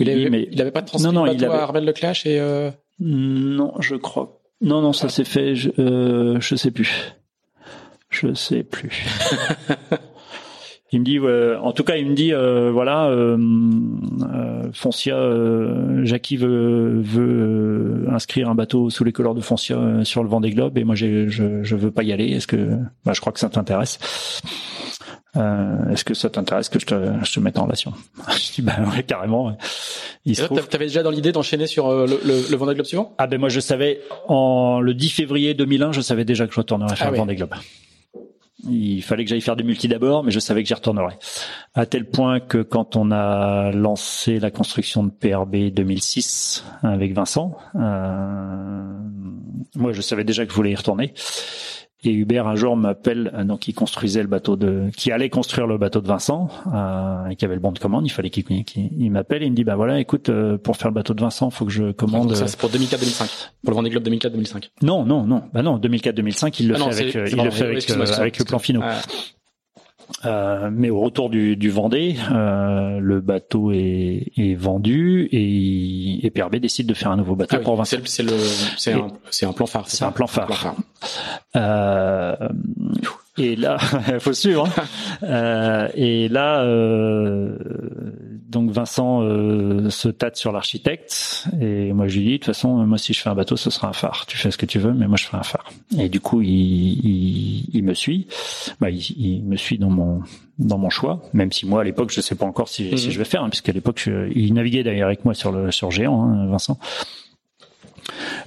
Il, 0.00 0.10
avait, 0.10 0.28
mais 0.28 0.70
pas 0.72 0.82
transmis 0.82 1.06
non, 1.06 1.12
non, 1.12 1.26
il 1.32 1.44
avait... 1.44 1.54
à 1.54 1.62
Armel 1.62 1.88
et. 1.88 2.40
Euh... 2.40 2.70
Non, 2.98 3.74
je 3.80 3.96
crois. 3.96 4.40
Non, 4.60 4.80
non, 4.80 4.92
ça 4.92 5.08
s'est 5.08 5.24
fait. 5.24 5.54
Je, 5.54 5.70
euh, 5.78 6.40
je 6.40 6.56
sais 6.56 6.70
plus. 6.70 7.14
Je 8.08 8.32
sais 8.34 8.62
plus. 8.62 9.04
il 10.92 11.00
me 11.00 11.04
dit, 11.04 11.18
en 11.18 11.72
tout 11.72 11.84
cas, 11.84 11.96
il 11.96 12.08
me 12.08 12.14
dit, 12.14 12.32
euh, 12.32 12.70
voilà, 12.70 13.06
euh, 13.06 13.36
euh 13.36 14.70
Foncia, 14.72 15.16
euh, 15.16 16.04
Jackie 16.04 16.36
veut, 16.36 17.00
veut 17.00 18.06
inscrire 18.10 18.48
un 18.48 18.54
bateau 18.54 18.90
sous 18.90 19.04
les 19.04 19.12
couleurs 19.12 19.34
de 19.34 19.40
Foncia 19.40 20.04
sur 20.04 20.22
le 20.22 20.28
vent 20.28 20.40
des 20.40 20.50
globes, 20.50 20.76
et 20.78 20.84
moi, 20.84 20.94
je, 20.94 21.28
je 21.28 21.76
veux 21.76 21.90
pas 21.90 22.02
y 22.02 22.12
aller. 22.12 22.30
Est-ce 22.32 22.46
que, 22.46 22.78
bah, 23.04 23.12
je 23.14 23.20
crois 23.20 23.32
que 23.32 23.40
ça 23.40 23.48
t'intéresse. 23.48 23.98
Euh, 25.36 25.90
Est-ce 25.90 26.04
que 26.04 26.14
ça 26.14 26.30
t'intéresse 26.30 26.68
que 26.68 26.78
je 26.78 26.86
te, 26.86 26.94
je 27.24 27.32
te 27.32 27.40
mette 27.40 27.58
en 27.58 27.64
relation 27.64 27.92
Je 28.28 28.52
dis 28.54 28.62
bah 28.62 28.76
ouais, 28.94 29.02
carrément. 29.02 29.56
Il 30.24 30.36
T'avais 30.36 30.86
déjà 30.86 31.02
dans 31.02 31.10
l'idée 31.10 31.32
d'enchaîner 31.32 31.66
sur 31.66 31.88
euh, 31.88 32.06
le, 32.06 32.20
le, 32.24 32.50
le 32.50 32.56
Vendée 32.56 32.74
Globe 32.74 32.86
suivant? 32.86 33.14
Ah 33.18 33.26
ben 33.26 33.38
moi 33.38 33.48
je 33.48 33.60
savais 33.60 34.00
en 34.28 34.80
le 34.80 34.94
10 34.94 35.10
février 35.10 35.54
2001, 35.54 35.92
je 35.92 36.00
savais 36.00 36.24
déjà 36.24 36.46
que 36.46 36.54
je 36.54 36.58
retournerais 36.58 36.96
faire 36.96 37.08
ah 37.08 37.10
le 37.10 37.16
Vendée 37.16 37.36
Globe. 37.36 37.54
Il 38.64 39.02
fallait 39.02 39.24
que 39.24 39.30
j'aille 39.30 39.42
faire 39.42 39.56
du 39.56 39.64
multi 39.64 39.86
d'abord, 39.86 40.24
mais 40.24 40.30
je 40.30 40.38
savais 40.38 40.62
que 40.62 40.68
j'y 40.68 40.74
retournerais. 40.74 41.18
À 41.74 41.84
tel 41.84 42.08
point 42.08 42.40
que 42.40 42.62
quand 42.62 42.96
on 42.96 43.10
a 43.10 43.70
lancé 43.72 44.40
la 44.40 44.50
construction 44.50 45.04
de 45.04 45.10
PRB 45.10 45.72
2006 45.74 46.64
avec 46.82 47.12
Vincent, 47.12 47.58
euh, 47.74 48.98
moi 49.74 49.92
je 49.92 50.00
savais 50.00 50.24
déjà 50.24 50.46
que 50.46 50.52
je 50.52 50.56
voulais 50.56 50.70
y 50.70 50.74
retourner. 50.74 51.12
Et 52.06 52.12
Hubert 52.12 52.46
un 52.46 52.54
jour 52.54 52.76
m'appelle, 52.76 53.32
euh, 53.34 53.44
donc 53.44 53.66
il 53.66 53.74
construisait 53.74 54.22
le 54.22 54.28
bateau 54.28 54.56
de, 54.56 54.90
qui 54.96 55.10
allait 55.10 55.28
construire 55.28 55.66
le 55.66 55.76
bateau 55.76 56.00
de 56.00 56.06
Vincent, 56.06 56.48
euh, 56.72 57.28
et 57.28 57.36
qui 57.36 57.44
avait 57.44 57.54
le 57.54 57.60
bon 57.60 57.72
de 57.72 57.78
commande. 57.78 58.06
Il 58.06 58.10
fallait 58.10 58.30
qu'il, 58.30 58.44
il 58.48 59.10
m'appelle 59.10 59.42
et 59.42 59.46
il 59.46 59.50
me 59.50 59.56
dit 59.56 59.64
bah 59.64 59.76
voilà, 59.76 59.98
écoute, 59.98 60.28
euh, 60.28 60.56
pour 60.56 60.76
faire 60.76 60.88
le 60.88 60.94
bateau 60.94 61.14
de 61.14 61.20
Vincent, 61.20 61.50
faut 61.50 61.64
que 61.64 61.72
je 61.72 61.90
commande. 61.92 62.34
ça 62.34 62.46
c'est 62.46 62.58
pour 62.58 62.70
2004-2005, 62.70 63.50
pour 63.62 63.70
le 63.72 63.74
Vendée 63.74 63.90
Globe 63.90 64.04
2004-2005. 64.04 64.70
Non, 64.82 65.04
non, 65.04 65.24
non, 65.24 65.42
bah 65.52 65.62
non, 65.62 65.78
2004-2005, 65.78 66.56
il 66.60 66.68
le 66.68 66.74
ah 66.76 66.90
fait 66.90 67.16
avec, 67.16 67.32
il 67.32 67.42
le 67.42 67.50
fait 67.50 67.64
avec, 67.64 67.90
avec 67.90 68.38
le 68.38 68.44
plan 68.44 68.58
finaux. 68.58 68.82
Ah. 68.84 69.00
Euh, 70.24 70.70
mais 70.72 70.90
au 70.90 71.00
retour 71.00 71.30
du, 71.30 71.56
du 71.56 71.70
Vendée, 71.70 72.16
euh, 72.32 72.98
le 73.00 73.20
bateau 73.20 73.72
est, 73.72 74.32
est 74.36 74.54
vendu 74.54 75.28
et, 75.32 76.24
et, 76.26 76.30
PRB 76.30 76.56
décide 76.56 76.86
de 76.86 76.94
faire 76.94 77.10
un 77.10 77.16
nouveau 77.16 77.34
bateau 77.34 77.56
ah 77.58 77.62
pour 77.62 77.76
Vincent. 77.76 77.98
C'est 78.04 78.22
le, 78.22 78.32
c'est 78.76 78.92
un, 78.92 79.08
un 79.48 79.52
plan 79.52 79.66
phare. 79.66 79.88
C'est 79.88 80.04
un 80.04 80.12
plan 80.12 80.26
phare. 80.26 80.44
Un 80.44 80.46
plan 80.46 80.56
phare. 80.56 80.76
Euh, 81.56 82.48
et 83.38 83.56
là, 83.56 83.78
faut 84.18 84.32
suivre. 84.32 84.66
Hein. 84.66 84.84
euh, 85.24 85.88
et 85.94 86.28
là, 86.28 86.62
euh, 86.62 87.58
donc 88.48 88.70
Vincent 88.70 89.22
euh, 89.22 89.90
se 89.90 90.08
tâte 90.08 90.36
sur 90.36 90.52
l'architecte 90.52 91.46
et 91.60 91.92
moi 91.92 92.06
je 92.06 92.18
lui 92.18 92.24
dis 92.24 92.32
de 92.32 92.36
toute 92.36 92.46
façon, 92.46 92.86
moi 92.86 92.98
si 92.98 93.12
je 93.12 93.20
fais 93.20 93.28
un 93.28 93.34
bateau, 93.34 93.56
ce 93.56 93.70
sera 93.70 93.88
un 93.88 93.92
phare. 93.92 94.24
Tu 94.26 94.36
fais 94.36 94.50
ce 94.50 94.58
que 94.58 94.66
tu 94.66 94.78
veux, 94.78 94.92
mais 94.92 95.08
moi 95.08 95.16
je 95.16 95.24
ferai 95.24 95.38
un 95.38 95.42
phare. 95.42 95.72
Et 95.98 96.08
du 96.08 96.20
coup, 96.20 96.40
il, 96.42 96.50
il, 96.50 97.64
il 97.72 97.84
me 97.84 97.94
suit. 97.94 98.28
Bah, 98.80 98.90
il, 98.90 99.00
il, 99.16 99.44
me 99.44 99.56
suit 99.56 99.78
dans 99.78 99.90
mon 99.90 100.22
dans 100.58 100.78
mon 100.78 100.90
choix, 100.90 101.22
même 101.32 101.52
si 101.52 101.66
moi 101.66 101.80
à 101.82 101.84
l'époque 101.84 102.10
je 102.10 102.20
sais 102.20 102.34
pas 102.34 102.46
encore 102.46 102.68
si, 102.68 102.96
si 102.96 103.06
mhm. 103.06 103.12
je 103.12 103.18
vais 103.18 103.24
faire, 103.24 103.42
hein, 103.42 103.50
puisqu'à 103.50 103.72
l'époque 103.72 104.00
je, 104.02 104.30
il 104.34 104.54
naviguait 104.54 104.84
d'ailleurs 104.84 105.08
avec 105.08 105.24
moi 105.24 105.34
sur 105.34 105.52
le 105.52 105.70
sur 105.70 105.90
Géant, 105.90 106.22
hein, 106.22 106.46
Vincent. 106.46 106.78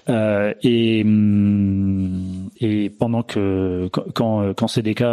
Euh, 0.10 0.54
et, 0.64 1.04
hum, 1.04 2.50
et 2.60 2.90
pendant 2.90 3.24
que 3.24 3.90
quand, 3.92 4.54
quand 4.56 4.68
CDK 4.68 5.04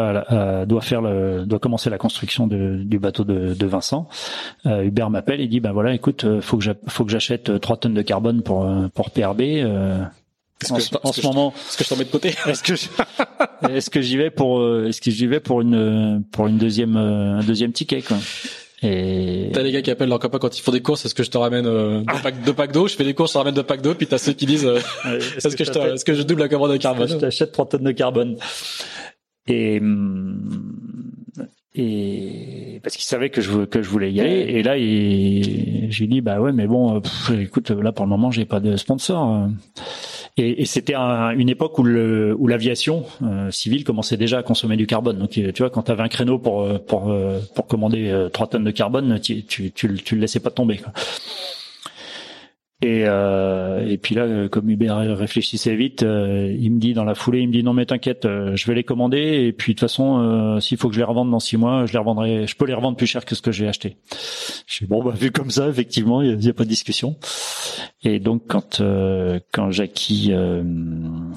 doit 0.67 0.81
faire 0.81 1.03
le, 1.03 1.45
doit 1.45 1.59
commencer 1.59 1.91
la 1.91 1.99
construction 1.99 2.47
de, 2.47 2.83
du 2.85 2.99
bateau 2.99 3.25
de, 3.25 3.55
de 3.55 3.67
Vincent, 3.67 4.09
euh, 4.67 4.83
Hubert 4.83 5.11
m'appelle 5.11 5.41
et 5.41 5.49
dit 5.49 5.61
ben 5.61 5.73
voilà 5.73 5.95
écoute 5.95 6.25
euh, 6.25 6.41
faut 6.41 6.59
que 6.59 6.65
faut 6.89 7.05
que 7.05 7.11
j'achète 7.11 7.61
3 7.61 7.77
tonnes 7.79 7.95
de 7.95 8.03
carbone 8.03 8.43
pour 8.43 8.69
pour 8.95 9.11
PRB. 9.11 9.41
Euh, 9.41 10.03
en, 10.71 11.13
ce 11.13 11.27
moment, 11.27 11.53
est-ce 11.69 11.77
que 11.77 11.85
je 11.85 11.89
t'en 11.91 11.97
mets 11.97 12.05
de 12.05 12.11
côté 12.11 12.35
Est-ce 12.47 12.63
que 12.63 12.73
est-ce 13.71 13.91
que 13.91 14.01
j'y 14.01 14.17
vais 14.17 14.31
pour 14.31 14.65
est-ce 14.85 15.01
que 15.01 15.11
j'y 15.11 15.27
vais 15.27 15.41
pour 15.41 15.61
une 15.61 16.25
pour 16.33 16.47
une 16.47 16.59
deuxième 16.59 16.97
un 16.97 17.43
deuxième 17.43 17.73
ticket 17.73 18.03
quoi? 18.03 18.17
Et... 18.83 19.51
T'as 19.53 19.63
les 19.63 19.73
gars 19.73 19.81
qui 19.81 19.91
appellent 19.91 20.09
leur 20.09 20.19
copain 20.19 20.39
quand 20.39 20.59
ils 20.59 20.61
font 20.61 20.73
des 20.73 20.83
courses, 20.83 21.07
est-ce 21.07 21.15
que 21.15 21.23
je 21.23 21.31
te 21.31 21.39
ramène 21.39 21.67
euh, 21.67 22.03
deux, 22.45 22.53
packs, 22.53 22.73
d'eau? 22.73 22.89
Je 22.89 22.95
fais 22.95 23.05
des 23.05 23.15
courses, 23.15 23.31
je 23.31 23.35
te 23.35 23.39
ramène 23.39 23.55
deux 23.55 23.63
packs 23.63 23.81
d'eau, 23.81 23.95
puis 23.95 24.07
t'as 24.07 24.19
ceux 24.19 24.33
qui 24.33 24.45
disent 24.45 24.67
euh, 24.67 24.79
est-ce 25.37 25.57
que, 25.57 25.65
je 25.65 25.73
est-ce 25.95 26.05
que 26.05 26.15
je 26.15 26.23
double 26.23 26.43
la 26.43 26.49
commande 26.49 26.73
de 26.73 26.77
carbone? 26.77 27.09
Je 27.09 27.17
t'achète 27.17 27.53
3 27.53 27.69
tonnes 27.69 27.85
de 27.85 27.93
carbone? 27.93 28.37
Et 29.47 29.79
hum, 29.79 30.77
et 31.79 32.81
parce 32.83 32.97
qu'il 32.97 33.05
savait 33.05 33.29
que 33.29 33.43
je 33.43 33.65
que 33.67 33.83
je 33.83 33.89
voulais 33.89 34.11
y 34.11 34.21
aller. 34.21 34.47
Et 34.49 34.63
là 34.63 34.79
j'ai 34.79 36.07
dit 36.07 36.21
bah 36.23 36.41
ouais 36.41 36.53
mais 36.53 36.67
bon 36.67 37.03
écoute 37.39 37.71
là 37.71 37.93
pour 37.93 38.07
le 38.07 38.09
moment 38.09 38.31
j'ai 38.31 38.47
pas 38.47 38.61
de 38.61 38.77
sponsor 38.77 39.49
et, 40.37 40.63
et 40.63 40.67
c'était 40.67 40.95
une 40.95 41.49
époque 41.49 41.79
où 41.79 41.83
le 41.83 42.35
où 42.39 42.47
l'aviation 42.47 43.05
euh, 43.23 43.51
civile 43.51 43.85
commençait 43.85 44.17
déjà 44.17 44.39
à 44.39 44.43
consommer 44.43 44.77
du 44.77 44.87
carbone 44.87 45.19
donc 45.19 45.31
tu 45.31 45.53
vois 45.59 45.71
quand 45.71 45.83
tu 45.83 45.93
avais 45.93 46.03
un 46.03 46.09
créneau 46.09 46.39
pour 46.39 46.67
pour 46.85 47.15
pour 47.55 47.67
commander 47.67 48.29
3 48.33 48.47
tonnes 48.49 48.65
de 48.65 48.71
carbone 48.71 49.21
tu 49.21 49.45
tu 49.45 49.71
tu, 49.73 49.95
tu 49.95 50.15
le 50.15 50.21
laissais 50.21 50.41
pas 50.41 50.51
tomber 50.51 50.79
quoi. 50.79 50.93
Et, 52.87 53.03
euh, 53.05 53.85
et 53.85 53.99
puis 53.99 54.15
là, 54.15 54.23
euh, 54.23 54.49
comme 54.49 54.71
Hubert 54.71 54.97
réfléchissait 55.19 55.75
vite, 55.75 56.05
euh, 56.05 56.55
il 56.57 56.71
me 56.71 56.79
dit 56.79 56.95
dans 56.95 57.03
la 57.03 57.17
foulée, 57.17 57.41
il 57.41 57.49
me 57.49 57.53
dit 57.53 57.65
non 57.65 57.73
mais 57.73 57.85
t'inquiète, 57.85 58.27
euh, 58.27 58.55
je 58.55 58.65
vais 58.69 58.77
les 58.77 58.85
commander 58.85 59.19
et 59.19 59.53
puis 59.53 59.75
de 59.75 59.81
toute 59.81 59.89
façon, 59.89 60.61
s'il 60.61 60.79
faut 60.79 60.89
que 60.89 60.95
je 60.95 61.01
les 61.01 61.05
revende 61.05 61.29
dans 61.29 61.41
six 61.41 61.57
mois, 61.57 61.85
je 61.87 61.93
les 61.93 61.99
revendrai, 61.99 62.47
je 62.47 62.55
peux 62.55 62.65
les 62.65 62.75
revendre 62.75 62.97
plus 62.97 63.09
cher 63.09 63.25
que 63.25 63.35
ce 63.35 63.43
que 63.43 63.51
j'ai 63.51 63.67
acheté. 63.67 63.97
Je 64.69 64.73
suis 64.73 64.87
bon, 64.87 65.03
bah 65.03 65.15
vu 65.17 65.33
comme 65.33 65.51
ça, 65.51 65.69
effectivement, 65.69 66.23
il 66.23 66.37
n'y 66.37 66.49
a, 66.49 66.53
pas 66.53 66.63
de 66.63 66.69
discussion. 66.69 67.17
Et 68.05 68.21
donc 68.21 68.43
quand 68.47 68.81
quand 69.53 69.71
Jackie 69.73 70.33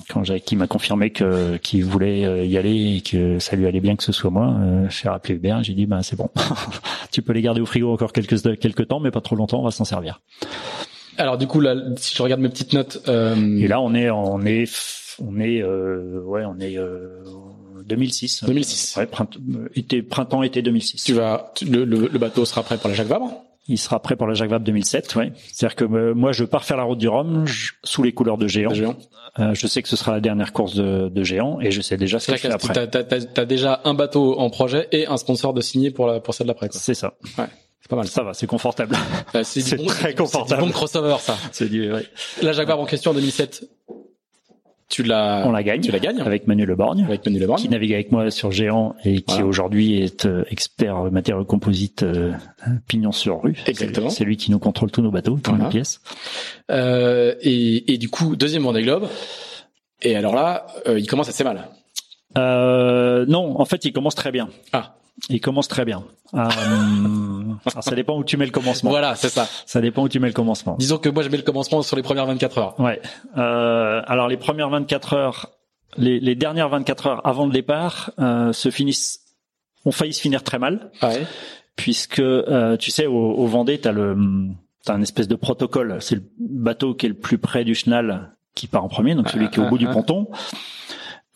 quand 0.07 0.23
Jackie 0.23 0.55
m'a 0.55 0.67
confirmé 0.67 1.09
que 1.09 1.57
qu'il 1.57 1.83
voulait 1.83 2.47
y 2.47 2.57
aller 2.57 2.97
et 2.97 3.01
que 3.01 3.39
ça 3.39 3.55
lui 3.55 3.65
allait 3.65 3.79
bien 3.79 3.95
que 3.95 4.03
ce 4.03 4.11
soit 4.11 4.29
moi, 4.29 4.55
j'ai 4.89 5.09
rappelé 5.09 5.33
Hubert, 5.33 5.63
j'ai 5.63 5.73
dit 5.73 5.87
bah 5.87 6.03
c'est 6.03 6.15
bon, 6.15 6.29
tu 7.11 7.23
peux 7.23 7.33
les 7.33 7.41
garder 7.41 7.59
au 7.59 7.65
frigo 7.65 7.91
encore 7.91 8.13
quelques 8.13 8.59
quelques 8.59 8.87
temps, 8.87 8.99
mais 8.99 9.09
pas 9.09 9.21
trop 9.21 9.35
longtemps, 9.35 9.61
on 9.61 9.63
va 9.63 9.71
s'en 9.71 9.85
servir. 9.85 10.21
Alors 11.19 11.37
du 11.37 11.47
coup 11.47 11.59
là, 11.59 11.75
si 11.97 12.15
je 12.15 12.23
regarde 12.23 12.41
mes 12.41 12.49
petites 12.49 12.73
notes. 12.73 13.03
Euh... 13.07 13.35
Et 13.57 13.67
là, 13.67 13.81
on 13.81 13.93
est, 13.93 14.09
on 14.09 14.41
est, 14.41 14.65
on 15.19 15.39
est, 15.39 15.61
euh, 15.61 16.21
ouais, 16.23 16.43
on 16.45 16.59
est 16.59 16.77
euh, 16.77 17.21
2006. 17.85 18.45
2006. 18.45 18.95
Ouais, 18.97 19.05
printemps, 19.05 19.39
été, 19.75 20.01
printemps, 20.01 20.43
été 20.43 20.61
2006. 20.61 21.03
Tu 21.03 21.13
vas, 21.13 21.51
le, 21.67 21.83
le, 21.83 22.07
le, 22.07 22.19
bateau 22.19 22.45
sera 22.45 22.63
prêt 22.63 22.77
pour 22.77 22.89
la 22.89 22.95
Jacques 22.95 23.07
Vabre? 23.07 23.43
Il 23.67 23.77
sera 23.77 23.99
prêt 23.99 24.15
pour 24.15 24.25
la 24.27 24.33
Jacques 24.33 24.49
Vabre 24.49 24.65
2007, 24.65 25.15
ouais. 25.15 25.31
C'est-à-dire 25.51 25.75
que 25.75 25.83
euh, 25.85 26.13
moi, 26.15 26.31
je 26.31 26.43
pars 26.43 26.63
faire 26.63 26.77
la 26.77 26.83
route 26.83 26.97
du 26.97 27.07
Rhum 27.07 27.45
sous 27.83 28.01
les 28.01 28.13
couleurs 28.13 28.37
de 28.37 28.47
Géant. 28.47 28.73
géant. 28.73 28.95
Euh, 29.37 29.53
je 29.53 29.67
sais 29.67 29.83
que 29.83 29.89
ce 29.89 29.95
sera 29.95 30.11
la 30.11 30.21
dernière 30.21 30.53
course 30.53 30.73
de, 30.73 31.09
de 31.09 31.23
Géant 31.23 31.59
et 31.59 31.69
je 31.69 31.81
sais 31.81 31.97
déjà 31.97 32.19
ce 32.19 32.31
que 32.31 32.37
je 32.37 32.41
fais 32.41 32.51
après. 32.51 32.87
T'as, 32.87 33.01
as, 33.35 33.45
déjà 33.45 33.81
un 33.83 33.93
bateau 33.93 34.39
en 34.39 34.49
projet 34.49 34.87
et 34.91 35.05
un 35.05 35.17
sponsor 35.17 35.53
de 35.53 35.61
signer 35.61 35.91
pour 35.91 36.07
la 36.07 36.19
pour 36.19 36.33
celle 36.33 36.47
d'après. 36.47 36.69
C'est 36.71 36.95
ça. 36.95 37.13
Ouais. 37.37 37.45
Pas 37.89 37.95
mal. 37.95 38.07
Ça 38.07 38.23
va, 38.23 38.33
c'est 38.33 38.47
confortable. 38.47 38.95
Bah, 39.33 39.43
c'est 39.43 39.61
très 39.85 40.13
confortable. 40.15 40.61
C'est 40.61 40.67
bon 40.67 40.71
crossover, 40.71 41.17
ça. 41.19 41.37
C'est 41.51 41.67
du, 41.69 41.91
ouais. 41.91 42.05
La 42.41 42.53
Jaguar 42.53 42.79
en 42.79 42.85
question 42.85 43.11
en 43.11 43.13
2007. 43.15 43.67
Tu 44.87 45.03
l'as. 45.03 45.43
On 45.45 45.51
la 45.51 45.61
gagne. 45.61 45.81
Tu 45.81 45.91
la 45.91 45.99
gagnes. 45.99 46.21
Avec 46.21 46.47
Manu 46.47 46.65
Leborgne. 46.65 47.03
Avec 47.03 47.25
Manu 47.25 47.39
Leborgne. 47.39 47.61
Qui 47.61 47.69
navigue 47.69 47.93
avec 47.93 48.11
moi 48.11 48.31
sur 48.31 48.51
Géant 48.51 48.95
et 49.03 49.21
qui 49.21 49.43
aujourd'hui 49.43 50.01
est 50.01 50.25
euh, 50.25 50.43
expert 50.49 51.11
matière 51.11 51.43
composite 51.45 52.03
euh, 52.03 52.31
pignon 52.87 53.11
sur 53.11 53.43
rue. 53.43 53.57
Exactement. 53.67 54.09
C'est 54.09 54.23
lui 54.23 54.37
qui 54.37 54.49
nous 54.49 54.59
contrôle 54.59 54.89
tous 54.89 55.01
nos 55.01 55.11
bateaux, 55.11 55.39
toutes 55.43 55.59
nos 55.59 55.69
pièces. 55.69 56.01
Euh, 56.71 57.35
et, 57.41 57.93
et 57.93 57.97
du 57.97 58.09
coup, 58.09 58.35
deuxième 58.35 58.63
Vendée 58.63 58.81
Globe. 58.81 59.07
Et 60.01 60.15
alors 60.15 60.33
là, 60.35 60.65
euh, 60.87 60.99
il 60.99 61.07
commence 61.07 61.29
assez 61.29 61.43
mal. 61.43 61.67
Euh, 62.37 63.25
non, 63.27 63.59
en 63.59 63.65
fait, 63.65 63.85
il 63.85 63.93
commence 63.93 64.15
très 64.15 64.31
bien. 64.31 64.49
Ah. 64.73 64.95
Il 65.29 65.41
commence 65.41 65.67
très 65.67 65.85
bien. 65.85 66.03
Euh, 66.33 66.47
ça 67.81 67.95
dépend 67.95 68.17
où 68.17 68.23
tu 68.23 68.37
mets 68.37 68.45
le 68.45 68.51
commencement. 68.51 68.89
Voilà, 68.89 69.15
c'est 69.15 69.29
ça. 69.29 69.47
Ça 69.65 69.81
dépend 69.81 70.03
où 70.03 70.09
tu 70.09 70.19
mets 70.19 70.27
le 70.27 70.33
commencement. 70.33 70.75
Disons 70.77 70.97
que 70.97 71.09
moi 71.09 71.23
je 71.23 71.29
mets 71.29 71.37
le 71.37 71.43
commencement 71.43 71.81
sur 71.81 71.95
les 71.95 72.03
premières 72.03 72.25
24 72.25 72.57
heures. 72.57 72.79
Ouais. 72.79 73.01
Euh, 73.37 74.01
alors 74.05 74.27
les 74.27 74.37
premières 74.37 74.69
24 74.69 75.13
heures, 75.13 75.49
les, 75.97 76.19
les, 76.19 76.35
dernières 76.35 76.69
24 76.69 77.07
heures 77.07 77.27
avant 77.27 77.45
le 77.45 77.51
départ 77.51 78.11
euh, 78.19 78.53
se 78.53 78.69
finissent, 78.69 79.21
ont 79.85 79.91
failli 79.91 80.13
se 80.13 80.21
finir 80.21 80.43
très 80.43 80.59
mal. 80.59 80.91
Ouais. 81.01 81.25
Puisque 81.75 82.19
euh, 82.19 82.77
tu 82.77 82.91
sais, 82.91 83.07
au, 83.07 83.13
au 83.13 83.47
Vendée, 83.47 83.79
t'as 83.79 83.91
le, 83.91 84.15
t'as 84.85 84.93
un 84.93 85.01
espèce 85.01 85.27
de 85.27 85.35
protocole. 85.35 85.97
C'est 86.01 86.15
le 86.15 86.23
bateau 86.37 86.93
qui 86.93 87.07
est 87.07 87.09
le 87.09 87.15
plus 87.15 87.37
près 87.37 87.63
du 87.63 87.75
chenal 87.75 88.35
qui 88.55 88.67
part 88.67 88.83
en 88.83 88.89
premier, 88.89 89.15
donc 89.15 89.29
celui 89.29 89.49
qui 89.49 89.59
est 89.59 89.63
au 89.63 89.67
ah, 89.67 89.69
bout 89.69 89.77
du 89.77 89.85
ah, 89.87 89.91
ah. 89.91 89.93
ponton 89.93 90.27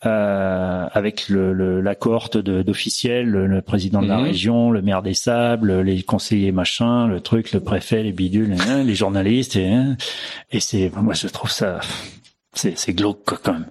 euh, 0.05 0.87
avec 0.91 1.29
le, 1.29 1.53
le, 1.53 1.79
la 1.79 1.95
cohorte 1.95 2.37
d'officiels, 2.37 3.27
le, 3.29 3.47
le, 3.47 3.61
président 3.61 4.01
de 4.01 4.07
la 4.07 4.17
mhm. 4.17 4.23
région, 4.23 4.71
le 4.71 4.81
maire 4.81 5.01
des 5.01 5.13
Sables, 5.13 5.79
les 5.81 6.03
conseillers 6.03 6.51
machin, 6.51 7.07
le 7.07 7.21
truc, 7.21 7.53
le 7.53 7.61
préfet, 7.61 8.03
les 8.03 8.11
bidules, 8.11 8.53
hein, 8.67 8.83
les 8.83 8.95
journalistes, 8.95 9.55
et, 9.55 9.69
hein. 9.69 9.95
et 10.51 10.59
c'est, 10.59 10.91
moi 10.95 11.13
je 11.13 11.27
trouve 11.27 11.49
ça, 11.49 11.79
c'est, 12.53 12.93
glauque 12.93 13.23
quand 13.43 13.53
même. 13.53 13.67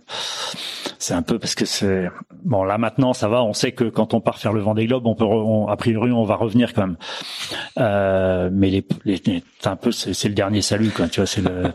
C'est 0.98 1.14
un 1.14 1.22
peu 1.22 1.38
parce 1.38 1.54
que 1.54 1.64
c'est 1.64 2.08
bon 2.44 2.64
là 2.64 2.78
maintenant 2.78 3.12
ça 3.12 3.28
va, 3.28 3.42
on 3.42 3.52
sait 3.52 3.72
que 3.72 3.84
quand 3.84 4.14
on 4.14 4.20
part 4.20 4.38
faire 4.38 4.52
le 4.52 4.60
Vendée 4.60 4.86
Globe, 4.86 5.06
on 5.06 5.14
peut 5.14 5.24
on, 5.24 5.66
a 5.68 5.76
priori 5.76 6.12
on 6.12 6.24
va 6.24 6.36
revenir 6.36 6.72
quand 6.72 6.86
même. 6.86 6.96
Euh, 7.78 8.50
mais 8.52 8.70
les, 8.70 8.86
les, 9.04 9.20
c'est 9.60 9.68
un 9.68 9.76
peu 9.76 9.92
c'est, 9.92 10.28
le 10.28 10.34
dernier 10.34 10.62
salut 10.62 10.90
quoi, 10.90 11.08
tu 11.08 11.20
vois, 11.20 11.26
c'est 11.26 11.42
le 11.42 11.72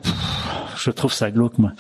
je 0.82 0.92
trouve 0.92 1.14
ça 1.14 1.32
glauque 1.32 1.58
moi. 1.58 1.74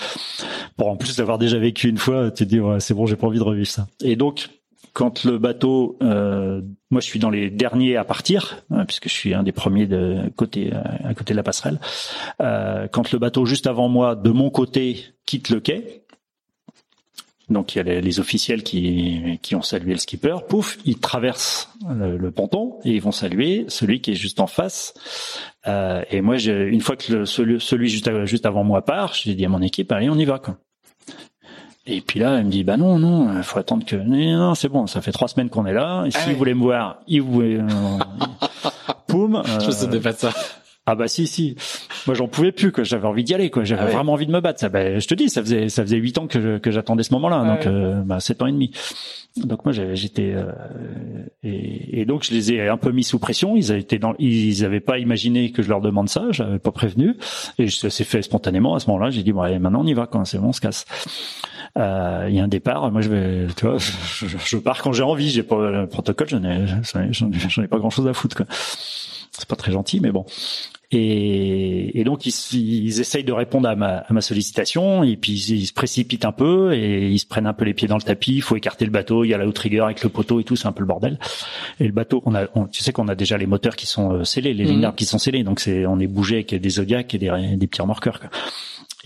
Pour 0.75 0.89
en 0.89 0.95
plus 0.95 1.17
d'avoir 1.17 1.37
déjà 1.37 1.57
vécu 1.57 1.89
une 1.89 1.97
fois, 1.97 2.31
tu 2.31 2.45
te 2.45 2.49
dis 2.49 2.59
c'est 2.79 2.93
bon, 2.93 3.05
j'ai 3.05 3.15
pas 3.15 3.27
envie 3.27 3.39
de 3.39 3.43
revivre 3.43 3.67
ça. 3.67 3.87
Et 4.01 4.15
donc 4.15 4.49
quand 4.93 5.25
le 5.25 5.37
bateau, 5.37 5.95
euh, 6.01 6.61
moi 6.89 7.01
je 7.01 7.05
suis 7.05 7.19
dans 7.19 7.29
les 7.29 7.51
derniers 7.51 7.97
à 7.97 8.03
partir, 8.03 8.63
hein, 8.71 8.83
puisque 8.85 9.09
je 9.09 9.13
suis 9.13 9.33
un 9.35 9.43
des 9.43 9.51
premiers 9.51 9.85
de 9.85 10.31
côté 10.35 10.71
à 10.73 11.13
côté 11.13 11.33
de 11.33 11.37
la 11.37 11.43
passerelle. 11.43 11.79
Euh, 12.41 12.87
quand 12.91 13.11
le 13.11 13.19
bateau 13.19 13.45
juste 13.45 13.67
avant 13.67 13.89
moi, 13.89 14.15
de 14.15 14.31
mon 14.31 14.49
côté, 14.49 15.05
quitte 15.27 15.49
le 15.49 15.59
quai, 15.59 16.01
donc 17.49 17.75
il 17.75 17.77
y 17.77 17.81
a 17.81 18.01
les, 18.01 18.19
officiels 18.19 18.61
qui, 18.61 19.39
qui 19.41 19.55
ont 19.55 19.61
salué 19.61 19.93
le 19.93 19.99
skipper. 19.99 20.35
Pouf, 20.49 20.77
ils 20.85 20.99
traversent 20.99 21.69
le, 21.89 22.29
ponton 22.31 22.79
et 22.83 22.91
ils 22.91 23.01
vont 23.01 23.13
saluer 23.13 23.65
celui 23.69 24.01
qui 24.01 24.11
est 24.11 24.15
juste 24.15 24.39
en 24.39 24.47
face. 24.47 24.93
Euh, 25.65 26.03
et 26.11 26.21
moi, 26.21 26.37
une 26.37 26.81
fois 26.81 26.97
que 26.97 27.13
le, 27.13 27.25
celui, 27.25 27.61
celui 27.61 27.87
juste, 27.87 28.25
juste 28.25 28.45
avant 28.45 28.63
moi 28.63 28.83
part, 28.83 29.13
j'ai 29.13 29.33
dit 29.33 29.45
à 29.45 29.49
mon 29.49 29.61
équipe, 29.61 29.91
allez, 29.91 30.09
on 30.09 30.17
y 30.17 30.25
va. 30.25 30.39
Quoi. 30.39 30.57
Et 31.85 32.01
puis 32.01 32.19
là, 32.19 32.37
elle 32.37 32.45
me 32.45 32.51
dit, 32.51 32.65
bah 32.65 32.75
non, 32.75 32.99
non, 32.99 33.37
il 33.37 33.43
faut 33.43 33.59
attendre 33.59 33.85
que... 33.85 33.95
Non, 33.95 34.53
c'est 34.55 34.67
bon, 34.67 34.87
ça 34.87 34.99
fait 34.99 35.13
trois 35.13 35.29
semaines 35.29 35.49
qu'on 35.49 35.65
est 35.65 35.73
là. 35.73 36.03
Et 36.05 36.11
s'ils 36.11 36.31
ah 36.31 36.33
voulaient 36.33 36.53
me 36.53 36.61
voir, 36.61 36.99
ils 37.07 37.21
voulaient... 37.21 37.59
Euh, 37.59 37.97
poum. 39.07 39.41
Je 39.65 39.71
sais 39.71 39.99
pas 40.01 40.11
ça. 40.11 40.33
Ah 40.89 40.95
bah 40.95 41.09
si 41.09 41.27
si. 41.27 41.57
Moi 42.07 42.15
j'en 42.15 42.29
pouvais 42.29 42.53
plus 42.53 42.71
que 42.71 42.85
j'avais 42.85 43.07
envie 43.07 43.25
d'y 43.25 43.33
aller 43.33 43.49
quoi. 43.49 43.65
J'avais 43.65 43.81
ah 43.81 43.88
vraiment 43.88 44.13
envie 44.13 44.25
de 44.25 44.31
me 44.31 44.39
battre. 44.39 44.61
Ça, 44.61 44.69
bah, 44.69 44.99
je 44.99 45.05
te 45.05 45.13
dis, 45.13 45.27
ça 45.27 45.41
faisait 45.41 45.67
ça 45.67 45.83
faisait 45.83 45.97
huit 45.97 46.17
ans 46.17 46.27
que 46.27 46.59
que 46.59 46.71
j'attendais 46.71 47.03
ce 47.03 47.13
moment-là, 47.13 47.43
donc 47.43 47.67
euh, 47.67 48.01
bah, 48.03 48.21
sept 48.21 48.41
ans 48.41 48.47
et 48.47 48.53
demi. 48.53 48.71
Donc 49.35 49.65
moi 49.65 49.73
j'étais 49.73 50.31
euh, 50.33 50.45
et, 51.43 51.99
et, 51.99 52.05
donc 52.05 52.23
je 52.23 52.31
les 52.31 52.53
ai 52.53 52.69
un 52.69 52.77
peu 52.77 52.93
mis 52.93 53.03
sous 53.03 53.19
pression. 53.19 53.57
Ils 53.57 53.69
avaient 53.69 53.81
été 53.81 53.99
dans, 53.99 54.15
ils 54.17 54.63
avaient 54.63 54.79
pas 54.79 54.97
imaginé 54.97 55.51
que 55.51 55.61
je 55.61 55.67
leur 55.67 55.81
demande 55.81 56.07
ça. 56.07 56.27
J'avais 56.31 56.57
pas 56.57 56.71
prévenu 56.71 57.17
et 57.59 57.69
ça 57.69 57.89
s'est 57.89 58.05
fait 58.05 58.21
spontanément 58.21 58.73
à 58.73 58.79
ce 58.79 58.88
moment-là. 58.88 59.09
J'ai 59.09 59.23
dit 59.23 59.33
bon 59.33 59.41
allez 59.41 59.59
maintenant 59.59 59.81
on 59.81 59.88
y 59.88 59.93
va 59.93 60.07
quand 60.07 60.23
c'est 60.23 60.38
bon 60.38 60.47
on 60.47 60.53
se 60.53 60.61
casse. 60.61 60.85
Euh, 61.77 62.27
il 62.29 62.35
y 62.35 62.39
a 62.39 62.45
un 62.45 62.47
départ. 62.47 62.89
Moi 62.93 63.01
je 63.01 63.09
vais, 63.09 63.47
tu 63.57 63.67
vois, 63.67 63.77
je, 63.77 64.25
je 64.25 64.57
pars 64.57 64.81
quand 64.81 64.93
j'ai 64.93 65.03
envie. 65.03 65.29
J'ai 65.29 65.43
pas 65.43 65.69
le 65.69 65.85
protocole. 65.85 66.29
J'en 66.29 66.45
ai 66.45 66.65
j'en 67.11 67.61
ai 67.61 67.67
pas 67.67 67.77
grand 67.77 67.89
chose 67.89 68.07
à 68.07 68.13
foutre 68.13 68.38
quoi 68.38 68.45
c'est 69.38 69.47
pas 69.47 69.55
très 69.55 69.71
gentil, 69.71 69.99
mais 69.99 70.11
bon. 70.11 70.25
Et, 70.91 71.99
et 71.99 72.03
donc 72.05 72.25
ils, 72.25 72.33
ils, 72.53 73.01
essayent 73.01 73.25
de 73.25 73.33
répondre 73.33 73.67
à 73.67 73.75
ma, 73.75 73.97
à 73.97 74.13
ma, 74.13 74.21
sollicitation 74.21 75.03
et 75.03 75.17
puis 75.17 75.33
ils, 75.33 75.67
se 75.67 75.73
précipitent 75.73 76.23
un 76.23 76.31
peu 76.31 76.73
et 76.73 77.09
ils 77.09 77.19
se 77.19 77.25
prennent 77.25 77.45
un 77.45 77.51
peu 77.51 77.65
les 77.65 77.73
pieds 77.73 77.89
dans 77.89 77.97
le 77.97 78.01
tapis. 78.01 78.35
Il 78.35 78.41
faut 78.41 78.55
écarter 78.55 78.85
le 78.85 78.91
bateau. 78.91 79.25
Il 79.25 79.29
y 79.29 79.33
a 79.33 79.38
la 79.38 79.47
outrigger 79.47 79.81
avec 79.81 80.01
le 80.01 80.09
poteau 80.09 80.39
et 80.39 80.45
tout, 80.45 80.55
c'est 80.55 80.67
un 80.67 80.71
peu 80.71 80.79
le 80.81 80.88
bordel. 80.88 81.19
Et 81.81 81.85
le 81.88 81.91
bateau, 81.91 82.23
on 82.25 82.35
a, 82.35 82.47
tu 82.71 82.83
sais 82.83 82.93
qu'on 82.93 83.09
a 83.09 83.15
déjà 83.15 83.38
les 83.38 83.47
moteurs 83.47 83.75
qui 83.75 83.85
sont 83.85 84.13
euh, 84.13 84.23
scellés, 84.23 84.53
les 84.53 84.63
lignes 84.63 84.88
mmh. 84.88 84.95
qui 84.95 85.05
sont 85.05 85.17
scellés, 85.17 85.43
donc 85.43 85.59
c'est 85.59 85.85
on 85.85 85.99
est 85.99 86.07
bougé 86.07 86.35
avec 86.35 86.55
des 86.55 86.69
zodiacs 86.69 87.13
et 87.13 87.17
des, 87.17 87.57
des 87.57 87.67
petits 87.67 87.81
remorqueurs. 87.81 88.21
Quoi. 88.21 88.29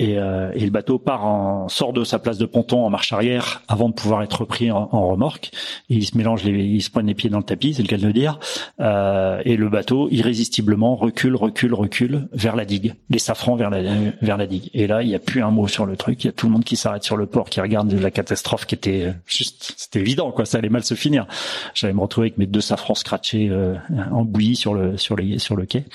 Et, 0.01 0.17
euh, 0.17 0.51
et, 0.55 0.61
le 0.61 0.71
bateau 0.71 0.97
part 0.97 1.27
en 1.27 1.69
sort 1.69 1.93
de 1.93 2.03
sa 2.03 2.17
place 2.17 2.39
de 2.39 2.47
ponton 2.47 2.83
en 2.83 2.89
marche 2.89 3.13
arrière 3.13 3.61
avant 3.67 3.87
de 3.87 3.93
pouvoir 3.93 4.23
être 4.23 4.41
repris 4.41 4.71
en, 4.71 4.87
remorque. 4.87 5.51
Il 5.89 6.03
se 6.03 6.17
mélange, 6.17 6.43
les, 6.43 6.63
il 6.63 6.81
se 6.81 6.89
prennent 6.89 7.05
les 7.05 7.13
pieds 7.13 7.29
dans 7.29 7.37
le 7.37 7.43
tapis, 7.43 7.75
c'est 7.75 7.83
le 7.83 7.87
cas 7.87 7.97
de 7.97 8.07
le 8.07 8.11
dire. 8.11 8.39
Euh, 8.79 9.43
et 9.45 9.57
le 9.57 9.69
bateau 9.69 10.07
irrésistiblement 10.09 10.95
recule, 10.95 11.35
recule, 11.35 11.75
recule 11.75 12.27
vers 12.33 12.55
la 12.55 12.65
digue, 12.65 12.95
les 13.11 13.19
safrans 13.19 13.55
vers 13.55 13.69
la 13.69 13.81
vers 14.23 14.37
la 14.37 14.47
digue. 14.47 14.71
Et 14.73 14.87
là, 14.87 15.03
il 15.03 15.09
n'y 15.09 15.13
a 15.13 15.19
plus 15.19 15.43
un 15.43 15.51
mot 15.51 15.67
sur 15.67 15.85
le 15.85 15.95
truc. 15.95 16.23
Il 16.23 16.27
y 16.27 16.29
a 16.31 16.33
tout 16.33 16.47
le 16.47 16.53
monde 16.53 16.63
qui 16.63 16.77
s'arrête 16.77 17.03
sur 17.03 17.15
le 17.15 17.27
port, 17.27 17.47
qui 17.47 17.61
regarde 17.61 17.93
la 17.93 18.09
catastrophe 18.09 18.65
qui 18.65 18.73
était 18.73 19.03
euh, 19.03 19.11
juste, 19.27 19.75
c'était 19.77 19.99
évident 19.99 20.31
quoi, 20.31 20.45
ça 20.45 20.57
allait 20.57 20.69
mal 20.69 20.83
se 20.83 20.95
finir. 20.95 21.27
J'allais 21.75 21.93
me 21.93 22.01
retrouver 22.01 22.29
avec 22.29 22.39
mes 22.39 22.47
deux 22.47 22.61
safrans 22.61 22.95
scratchés 22.95 23.49
euh, 23.51 23.75
en 24.11 24.25
bouillie 24.25 24.55
sur 24.55 24.73
le 24.73 24.97
sur 24.97 25.15
sur 25.37 25.55
le 25.55 25.65
quai. 25.67 25.85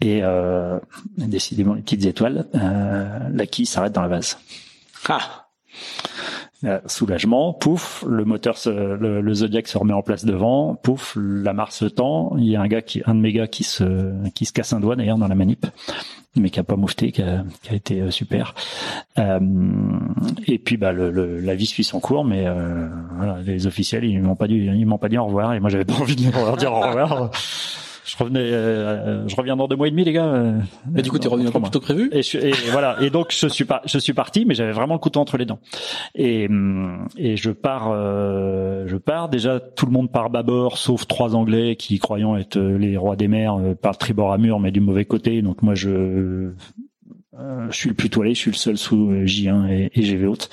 Et 0.00 0.20
euh, 0.22 0.78
décidément, 1.16 1.74
les 1.74 1.82
petites 1.82 2.04
étoiles, 2.04 2.46
euh, 2.54 3.18
la 3.32 3.46
quille 3.46 3.66
s'arrête 3.66 3.92
dans 3.92 4.02
la 4.02 4.08
vase. 4.08 4.38
Ah 5.08 5.48
euh, 6.64 6.80
soulagement, 6.86 7.52
pouf, 7.52 8.04
le 8.08 8.24
moteur, 8.24 8.58
se, 8.58 8.68
le, 8.68 9.20
le, 9.20 9.34
Zodiac 9.34 9.68
se 9.68 9.78
remet 9.78 9.92
en 9.92 10.02
place 10.02 10.24
devant, 10.24 10.74
pouf, 10.74 11.16
la 11.16 11.52
mare 11.52 11.70
se 11.70 11.84
tend. 11.84 12.34
Il 12.36 12.46
y 12.46 12.56
a 12.56 12.60
un 12.60 12.66
gars 12.66 12.82
qui, 12.82 13.00
un 13.06 13.14
de 13.14 13.20
mes 13.20 13.32
gars 13.32 13.46
qui 13.46 13.62
se, 13.62 14.12
qui 14.34 14.44
se 14.44 14.52
casse 14.52 14.72
un 14.72 14.80
doigt 14.80 14.96
d'ailleurs 14.96 15.18
dans 15.18 15.28
la 15.28 15.36
manip, 15.36 15.66
mais 16.34 16.50
qui 16.50 16.58
a 16.58 16.64
pas 16.64 16.74
moufté, 16.74 17.12
qui 17.12 17.22
a, 17.22 17.44
qui 17.62 17.70
a 17.70 17.74
été 17.76 18.00
euh, 18.00 18.10
super. 18.10 18.56
Euh, 19.18 19.38
et 20.48 20.58
puis 20.58 20.76
bah 20.76 20.90
le, 20.90 21.38
la 21.38 21.54
vie 21.54 21.66
suit 21.66 21.84
son 21.84 22.00
cours, 22.00 22.24
mais 22.24 22.44
euh, 22.46 22.88
voilà, 23.16 23.40
les 23.40 23.68
officiels 23.68 24.04
ils 24.04 24.20
m'ont 24.20 24.34
pas 24.34 24.48
dit, 24.48 24.56
ils 24.56 24.86
m'ont 24.86 24.98
pas 24.98 25.08
dit 25.08 25.18
au 25.18 25.26
revoir, 25.26 25.54
et 25.54 25.60
moi 25.60 25.70
j'avais 25.70 25.84
pas 25.84 25.94
envie 25.94 26.16
de 26.16 26.28
leur 26.28 26.56
dire 26.56 26.72
au 26.72 26.80
revoir. 26.80 27.30
Revenais, 28.16 28.40
euh, 28.40 29.26
je 29.28 29.36
reviens 29.36 29.56
dans 29.56 29.68
deux 29.68 29.76
mois 29.76 29.88
et 29.88 29.90
demi, 29.90 30.04
les 30.04 30.12
gars. 30.12 30.26
Euh, 30.26 30.58
mais 30.90 31.02
du 31.02 31.10
coup, 31.10 31.18
t'es 31.18 31.28
revenu 31.28 31.48
un 31.48 31.50
peu 31.50 31.60
plus 31.60 31.70
tôt 31.70 31.80
que 31.80 31.84
prévu? 31.84 32.10
Et, 32.12 32.20
et, 32.20 32.52
voilà. 32.70 32.96
Et 33.00 33.10
donc, 33.10 33.28
je 33.30 33.48
suis 33.48 33.64
pas, 33.64 33.82
je 33.84 33.98
suis 33.98 34.12
parti, 34.12 34.44
mais 34.44 34.54
j'avais 34.54 34.72
vraiment 34.72 34.94
le 34.94 35.00
couteau 35.00 35.20
entre 35.20 35.36
les 35.36 35.44
dents. 35.44 35.60
Et 36.14 36.46
hum, 36.46 37.08
et 37.16 37.36
je 37.36 37.50
pars, 37.50 37.90
euh, 37.92 38.84
je 38.86 38.96
pars. 38.96 39.28
Déjà, 39.28 39.60
tout 39.60 39.86
le 39.86 39.92
monde 39.92 40.10
part 40.10 40.30
bâbord, 40.30 40.78
sauf 40.78 41.06
trois 41.06 41.34
Anglais 41.34 41.76
qui, 41.76 41.98
croyant 41.98 42.36
être 42.36 42.58
les 42.58 42.96
rois 42.96 43.16
des 43.16 43.28
mers, 43.28 43.56
partent 43.80 44.00
tribord 44.00 44.32
à 44.32 44.38
mur, 44.38 44.60
mais 44.60 44.70
du 44.70 44.80
mauvais 44.80 45.04
côté. 45.04 45.42
Donc 45.42 45.62
moi, 45.62 45.74
je 45.74 46.50
je 47.70 47.76
suis 47.76 47.88
le 47.88 47.94
plus 47.94 48.10
toilé, 48.10 48.34
je 48.34 48.40
suis 48.40 48.50
le 48.50 48.56
seul 48.56 48.76
sous 48.76 49.12
J1 49.12 49.68
et, 49.68 49.90
et 49.94 50.02
GV 50.02 50.26
haute. 50.26 50.50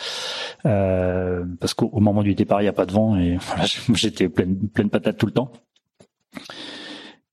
Euh, 0.65 1.45
parce 1.59 1.73
qu'au 1.73 1.99
moment 1.99 2.23
du 2.23 2.33
départ, 2.33 2.61
il 2.61 2.65
n'y 2.65 2.69
a 2.69 2.73
pas 2.73 2.85
de 2.85 2.91
vent 2.91 3.17
et 3.17 3.37
voilà, 3.41 3.65
j'étais 3.93 4.29
pleine, 4.29 4.67
pleine 4.69 4.89
patate 4.89 5.17
tout 5.17 5.25
le 5.25 5.31
temps. 5.31 5.51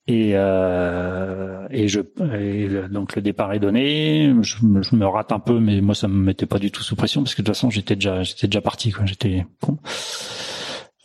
Et, 0.09 0.33
euh, 0.35 1.67
et 1.71 1.87
je 1.87 2.01
donc 2.89 3.15
le 3.15 3.23
départ 3.23 3.53
est 3.53 3.61
donné. 3.61 4.35
Je, 4.43 4.57
me 4.65 5.07
rate 5.07 5.31
un 5.33 5.39
peu, 5.39 5.61
mais 5.61 5.81
moi 5.81 5.95
ça 5.95 6.09
me 6.09 6.15
mettait 6.15 6.47
pas 6.47 6.59
du 6.59 6.71
tout 6.73 6.83
sous 6.83 6.97
pression 6.97 7.23
parce 7.23 7.35
que 7.35 7.43
de 7.43 7.47
toute 7.47 7.55
façon 7.55 7.71
j'étais 7.71 7.95
déjà 7.95 8.23
j'étais 8.23 8.49
déjà 8.49 8.61
parti 8.61 8.91
quoi. 8.91 9.07
J'étais 9.07 9.47
con. 9.61 9.79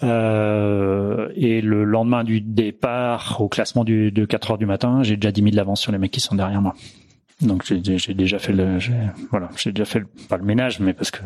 Euh, 0.04 1.30
et 1.36 1.62
le 1.62 1.84
lendemain 1.84 2.24
du 2.24 2.42
départ, 2.42 3.40
au 3.40 3.50
classement 3.50 3.84
de 3.84 4.26
4 4.26 4.52
heures 4.52 4.58
du 4.58 4.66
matin, 4.66 5.04
j'ai 5.04 5.16
déjà 5.16 5.32
10 5.32 5.42
000 5.42 5.56
d'avance 5.56 5.82
sur 5.82 5.92
les 5.92 5.98
mecs 5.98 6.12
qui 6.12 6.20
sont 6.20 6.36
derrière 6.36 6.62
moi. 6.62 6.76
Donc 7.42 7.64
j'ai 7.66 7.80
déjà 7.80 8.40
fait 8.40 8.52
le, 8.52 8.80
voilà, 9.30 9.50
j'ai 9.58 9.72
déjà 9.72 9.86
fait 9.86 10.00
le, 10.00 10.08
pas 10.28 10.38
le 10.38 10.44
ménage, 10.44 10.80
mais 10.80 10.94
parce 10.94 11.12
que 11.12 11.22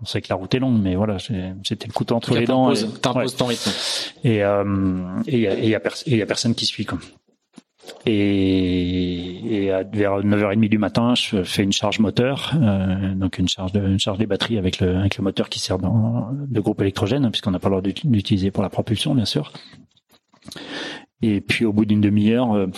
on 0.00 0.04
sait 0.04 0.20
que 0.20 0.28
la 0.30 0.36
route 0.36 0.54
est 0.54 0.60
longue, 0.60 0.80
mais 0.80 0.94
voilà, 0.94 1.18
c'était 1.18 1.88
le 1.88 1.92
couteau 1.92 2.14
entre 2.14 2.36
les 2.36 2.46
dents. 2.46 2.72
T'imposes 3.02 3.34
ton 3.34 3.46
rythme. 3.46 3.70
Et 4.22 4.44
euh, 4.44 5.04
et 5.26 5.38
il 5.38 5.42
y 5.42 5.48
a, 5.48 5.54
y, 5.54 5.74
a 5.74 6.16
y 6.16 6.22
a 6.22 6.26
personne 6.26 6.54
qui 6.54 6.66
suit 6.66 6.84
comme. 6.84 7.00
Et, 8.06 9.64
et 9.64 9.72
à, 9.72 9.82
vers 9.82 10.20
9h30 10.20 10.68
du 10.68 10.78
matin, 10.78 11.14
je 11.16 11.42
fais 11.42 11.64
une 11.64 11.72
charge 11.72 11.98
moteur, 11.98 12.52
euh, 12.54 13.14
donc 13.14 13.38
une 13.38 13.48
charge 13.48 13.72
de 13.72 13.80
une 13.80 13.98
charge 13.98 14.18
des 14.18 14.26
batteries 14.26 14.56
avec 14.58 14.78
le 14.78 14.98
avec 14.98 15.16
le 15.16 15.24
moteur 15.24 15.48
qui 15.48 15.58
sert 15.58 15.78
dans 15.78 16.30
de 16.32 16.60
groupe 16.60 16.80
électrogène, 16.80 17.28
puisqu'on 17.30 17.50
n'a 17.50 17.58
pas 17.58 17.70
le 17.70 17.80
droit 17.80 17.92
d'utiliser 18.04 18.52
pour 18.52 18.62
la 18.62 18.70
propulsion, 18.70 19.16
bien 19.16 19.24
sûr. 19.24 19.52
Et 21.22 21.40
puis 21.40 21.64
au 21.64 21.72
bout 21.72 21.86
d'une 21.86 22.00
demi-heure. 22.00 22.52
Euh, 22.52 22.68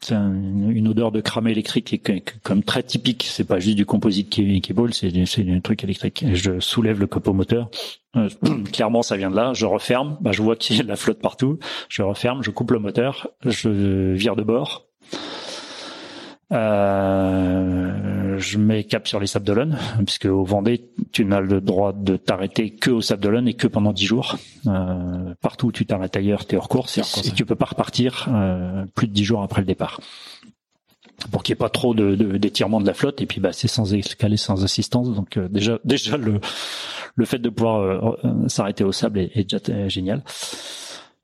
c'est 0.00 0.14
une 0.14 0.88
odeur 0.88 1.12
de 1.12 1.20
cramé 1.20 1.50
électrique 1.50 2.00
qui 2.02 2.12
est 2.12 2.38
comme 2.42 2.62
très 2.62 2.82
typique. 2.82 3.26
C'est 3.28 3.44
pas 3.44 3.58
juste 3.58 3.76
du 3.76 3.86
composite 3.86 4.30
qui, 4.30 4.60
qui 4.60 4.72
boule, 4.72 4.94
c'est 4.94 5.26
c'est 5.26 5.48
un 5.50 5.60
truc 5.60 5.84
électrique. 5.84 6.24
je 6.32 6.58
soulève 6.60 7.00
le 7.00 7.06
copeau 7.06 7.32
moteur. 7.32 7.70
Euh, 8.16 8.28
clairement, 8.72 9.02
ça 9.02 9.16
vient 9.16 9.30
de 9.30 9.36
là. 9.36 9.52
Je 9.54 9.66
referme. 9.66 10.16
Bah, 10.20 10.32
je 10.32 10.42
vois 10.42 10.56
qu'il 10.56 10.76
y 10.76 10.80
a 10.80 10.82
de 10.82 10.88
la 10.88 10.96
flotte 10.96 11.20
partout. 11.20 11.58
Je 11.88 12.02
referme. 12.02 12.42
Je 12.42 12.50
coupe 12.50 12.70
le 12.70 12.78
moteur. 12.78 13.28
Je 13.44 14.12
vire 14.14 14.36
de 14.36 14.42
bord. 14.42 14.89
Euh, 16.52 18.38
je 18.38 18.58
mets 18.58 18.84
cap 18.84 19.06
sur 19.06 19.20
les 19.20 19.26
Sables 19.26 19.46
d'Olonne, 19.46 19.78
puisque 20.04 20.26
au 20.26 20.44
Vendée, 20.44 20.90
tu 21.12 21.24
n'as 21.24 21.40
le 21.40 21.60
droit 21.60 21.92
de 21.92 22.16
t'arrêter 22.16 22.70
que 22.70 22.90
au 22.90 23.00
Sables 23.00 23.22
d'Olonne 23.22 23.48
et 23.48 23.54
que 23.54 23.66
pendant 23.66 23.92
dix 23.92 24.06
jours. 24.06 24.36
Euh, 24.66 25.34
partout 25.40 25.68
où 25.68 25.72
tu 25.72 25.86
t'arrêtes 25.86 26.16
ailleurs, 26.16 26.44
t'es 26.46 26.56
hors 26.56 26.68
course 26.68 26.98
et, 26.98 27.30
tu 27.30 27.44
peux 27.44 27.54
pas 27.54 27.66
repartir 27.66 28.28
euh, 28.32 28.84
plus 28.94 29.06
de 29.06 29.12
dix 29.12 29.24
jours 29.24 29.42
après 29.42 29.60
le 29.60 29.66
départ. 29.66 30.00
Pour 31.30 31.42
qu'il 31.42 31.52
n'y 31.52 31.58
ait 31.58 31.58
pas 31.58 31.68
trop 31.68 31.94
de, 31.94 32.14
d'étirement 32.38 32.80
de, 32.80 32.86
la 32.86 32.94
flotte 32.94 33.20
et 33.20 33.26
puis 33.26 33.40
bah 33.40 33.52
c'est 33.52 33.68
sans 33.68 33.92
escalade, 33.92 34.38
sans 34.38 34.64
assistance. 34.64 35.14
Donc 35.14 35.36
euh, 35.36 35.48
déjà 35.48 35.78
déjà 35.84 36.16
le 36.16 36.40
le 37.14 37.24
fait 37.26 37.38
de 37.38 37.50
pouvoir 37.50 37.80
euh, 37.80 38.48
s'arrêter 38.48 38.84
au 38.84 38.92
sable 38.92 39.18
est, 39.18 39.30
est 39.34 39.44
déjà 39.44 39.88
génial 39.88 40.22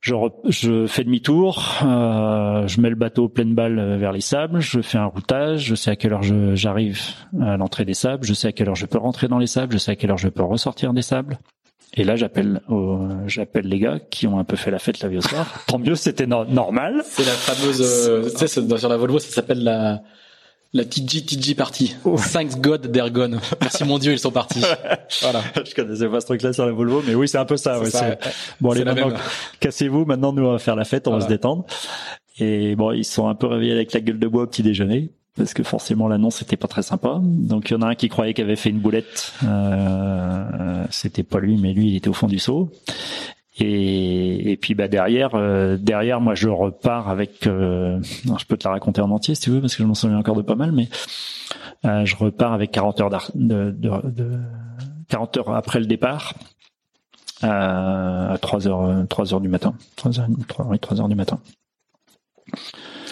je, 0.07 0.15
je 0.49 0.87
fais 0.87 1.03
demi-tour, 1.03 1.81
euh, 1.83 2.69
je 2.69 2.81
mets 2.81 2.91
le 2.91 2.95
bateau 2.95 3.29
pleine 3.29 3.55
balle 3.55 3.79
euh, 3.81 3.97
vers 3.97 4.13
les 4.13 4.21
sables, 4.21 4.61
je 4.61 4.81
fais 4.81 4.99
un 4.99 5.07
routage, 5.07 5.65
je 5.65 5.75
sais 5.75 5.91
à 5.91 5.97
quelle 5.97 6.13
heure 6.13 6.23
j'arrive 6.55 7.01
à 7.41 7.57
l'entrée 7.57 7.85
des 7.85 7.95
sables, 7.95 8.25
je 8.25 8.33
sais 8.33 8.47
à 8.47 8.53
quelle 8.53 8.69
heure 8.69 8.77
je 8.77 8.87
peux 8.87 8.99
rentrer 8.99 9.27
dans 9.27 9.39
les 9.39 9.49
sables, 9.49 9.73
je 9.73 9.79
sais 9.79 9.91
à 9.91 9.97
quelle 9.97 10.13
heure 10.13 10.19
je 10.19 10.29
peux 10.29 10.45
ressortir 10.45 10.93
des 10.93 11.03
sables. 11.03 11.39
Et 11.95 12.05
là, 12.05 12.15
j'appelle, 12.15 12.61
j'appelle 13.27 13.67
les 13.67 13.79
gars 13.79 13.99
qui 13.99 14.27
ont 14.27 14.39
un 14.39 14.45
peu 14.45 14.57
fait 14.57 14.71
la 14.71 14.79
fête 14.79 15.01
la 15.01 15.09
vie 15.09 15.17
au 15.17 15.23
soir. 15.23 15.47
Tant 15.67 15.79
mieux, 15.79 15.95
c'était 15.95 16.27
normal. 16.27 17.03
C'est 17.05 17.25
la 17.25 17.33
fameuse, 17.33 18.09
euh, 18.09 18.31
tu 18.31 18.47
sais, 18.47 18.49
sur 18.49 18.89
la 18.89 18.97
Volvo, 18.97 19.19
ça 19.19 19.31
s'appelle 19.31 19.65
la 19.65 20.03
la 20.73 20.85
TG 20.85 21.25
TG 21.25 21.55
party. 21.55 21.97
Thanks 22.33 22.57
God 22.59 22.93
they're 22.93 23.11
gone. 23.11 23.41
Merci 23.61 23.85
mon 23.85 23.99
Dieu, 23.99 24.13
ils 24.13 24.19
sont 24.19 24.31
partis. 24.31 24.63
voilà. 25.23 25.43
Je 25.65 25.75
connaissais 25.75 26.09
pas 26.09 26.21
ce 26.21 26.27
truc-là 26.27 26.53
sur 26.53 26.67
la 26.67 26.73
Volvo, 26.73 27.03
mais 27.07 27.15
oui, 27.15 27.29
c'est 27.29 27.39
un 27.39 27.45
peu 27.45 27.57
ça. 27.57 27.81
Ouais, 27.81 27.91
ça 27.91 28.17
bon, 28.61 28.71
allez, 28.71 28.85
maintenant, 28.85 29.13
cassez-vous. 29.61 30.05
Maintenant, 30.05 30.33
nous, 30.33 30.45
on 30.45 30.53
va 30.53 30.59
faire 30.59 30.77
la 30.77 30.85
fête, 30.85 31.09
on 31.09 31.13
va 31.13 31.21
se 31.21 31.29
détendre. 31.29 31.65
Et 32.39 32.77
bon, 32.77 32.93
ils 32.93 33.05
sont 33.05 33.29
un 33.29 33.35
peu 33.35 33.47
réveillés 33.47 33.73
avec 33.73 33.93
la 33.93 34.01
gueule 34.01 34.19
de 34.19 34.29
bois 34.29 34.43
au 34.43 34.47
petit 34.47 34.63
déjeuner. 34.63 35.11
Parce 35.37 35.53
que 35.53 35.63
forcément 35.63 36.09
l'annonce 36.09 36.37
c'était 36.37 36.57
pas 36.57 36.67
très 36.67 36.83
sympa. 36.83 37.21
Donc 37.23 37.69
il 37.69 37.75
y 37.75 37.77
en 37.77 37.83
a 37.83 37.89
un 37.89 37.95
qui 37.95 38.09
croyait 38.09 38.33
qu'il 38.33 38.45
avait 38.45 38.57
fait 38.57 38.71
une 38.71 38.79
boulette. 38.79 39.35
Euh, 39.45 40.85
c'était 40.91 41.23
pas 41.23 41.41
lui, 41.41 41.59
mais 41.59 41.75
lui 41.75 41.91
il 41.91 41.97
était 41.97 42.09
au 42.09 42.15
fond 42.15 42.27
du 42.27 42.39
seau. 42.39 42.73
Et, 43.59 44.53
et 44.53 44.57
puis 44.57 44.75
bah 44.75 44.87
derrière, 44.89 45.35
euh, 45.35 45.79
derrière 45.79 46.21
moi 46.21 46.35
je 46.35 46.49
repars 46.49 47.09
avec. 47.09 47.47
Euh, 47.47 47.99
je 48.03 48.45
peux 48.45 48.57
te 48.57 48.69
la 48.69 48.73
raconter 48.73 49.01
en 49.01 49.11
entier 49.11 49.35
si 49.35 49.43
tu 49.43 49.51
veux 49.51 49.61
parce 49.61 49.75
que 49.75 49.83
je 49.83 49.89
m'en 49.89 49.95
souviens 49.95 50.19
encore 50.19 50.37
de 50.37 50.43
pas 50.43 50.57
mal, 50.57 50.73
mais 50.73 50.89
euh, 51.87 52.05
je 52.05 52.17
repars 52.17 52.53
avec 52.53 52.71
40 52.73 53.01
heures 53.01 53.31
de, 53.35 53.71
de, 53.71 53.91
de, 54.05 54.39
40 55.09 55.37
heures 55.39 55.55
après 55.55 55.81
le 55.81 55.87
départ 55.87 56.35
à 57.43 58.37
3 58.41 58.69
heures 58.69 59.07
3 59.09 59.35
heures 59.35 59.41
du 59.41 59.49
matin, 59.49 59.75
3 59.97 60.21
heures, 60.21 60.29
3, 60.49 60.67
oui, 60.67 60.79
3 60.79 61.01
heures 61.01 61.09
du 61.09 61.15
matin. 61.15 61.41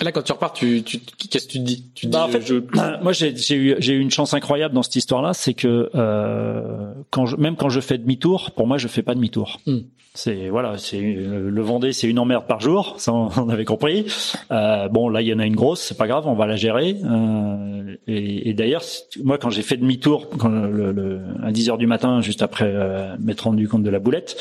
Là, 0.03 0.12
quand 0.12 0.22
tu 0.22 0.32
repars, 0.32 0.53
tu, 0.53 0.82
tu 0.82 0.99
qu'est-ce 0.99 1.47
que 1.47 1.53
tu 1.53 1.59
te 1.59 1.64
dis? 1.64 1.90
Tu 1.95 2.09
bah, 2.09 2.24
en 2.24 2.28
fait, 2.28 2.45
je... 2.45 2.57
moi, 3.03 3.12
j'ai, 3.12 3.34
j'ai 3.36 3.57
eu, 3.57 3.76
j'ai 3.78 3.95
eu 3.95 4.01
une 4.01 4.11
chance 4.11 4.34
incroyable 4.34 4.74
dans 4.74 4.82
cette 4.82 4.97
histoire-là, 4.97 5.34
c'est 5.34 5.55
que 5.55 5.90
euh, 5.95 6.92
quand 7.11 7.26
je, 7.26 7.36
même 7.36 7.57
quand 7.57 7.68
je 7.68 7.80
fais 7.80 7.97
demi-tour, 7.99 8.51
pour 8.53 8.66
moi, 8.66 8.76
je 8.76 8.88
fais 8.88 9.03
pas 9.03 9.14
demi-tour. 9.14 9.61
Hmm. 9.66 9.80
C'est 10.17 10.49
voilà, 10.49 10.79
c'est 10.79 11.01
le 11.01 11.61
Vendée, 11.62 11.93
c'est 11.93 12.07
une 12.07 12.21
emmerde 12.21 12.47
par 12.47 12.61
jour, 12.61 12.95
ça 12.99 13.12
on 13.12 13.49
avait 13.49 13.65
compris. 13.65 14.07
Euh, 14.53 14.89
bon, 14.89 15.09
là, 15.09 15.23
il 15.23 15.27
y 15.27 15.35
en 15.35 15.41
a 15.41 15.45
une 15.45 15.57
grosse, 15.57 15.81
c'est 15.81 15.99
pas 15.99 16.07
grave, 16.07 16.29
on 16.29 16.35
va 16.35 16.47
la 16.47 16.55
gérer. 16.55 16.97
Euh, 17.05 17.97
et, 18.07 18.49
et 18.49 18.55
d'ailleurs, 18.55 18.85
moi, 19.25 19.39
quand 19.39 19.51
j'ai 19.51 19.62
fait 19.62 19.77
demi-tour, 19.77 20.29
quand 20.39 20.49
le, 20.49 20.93
le, 20.93 21.21
à 21.43 21.51
10 21.51 21.71
heures 21.71 21.79
du 21.79 21.89
matin, 21.89 22.21
juste 22.21 22.43
après 22.43 22.71
euh, 22.73 23.17
m'être 23.19 23.41
rendu 23.41 23.67
compte 23.67 23.83
de 23.83 23.91
la 23.91 23.99
boulette, 23.99 24.37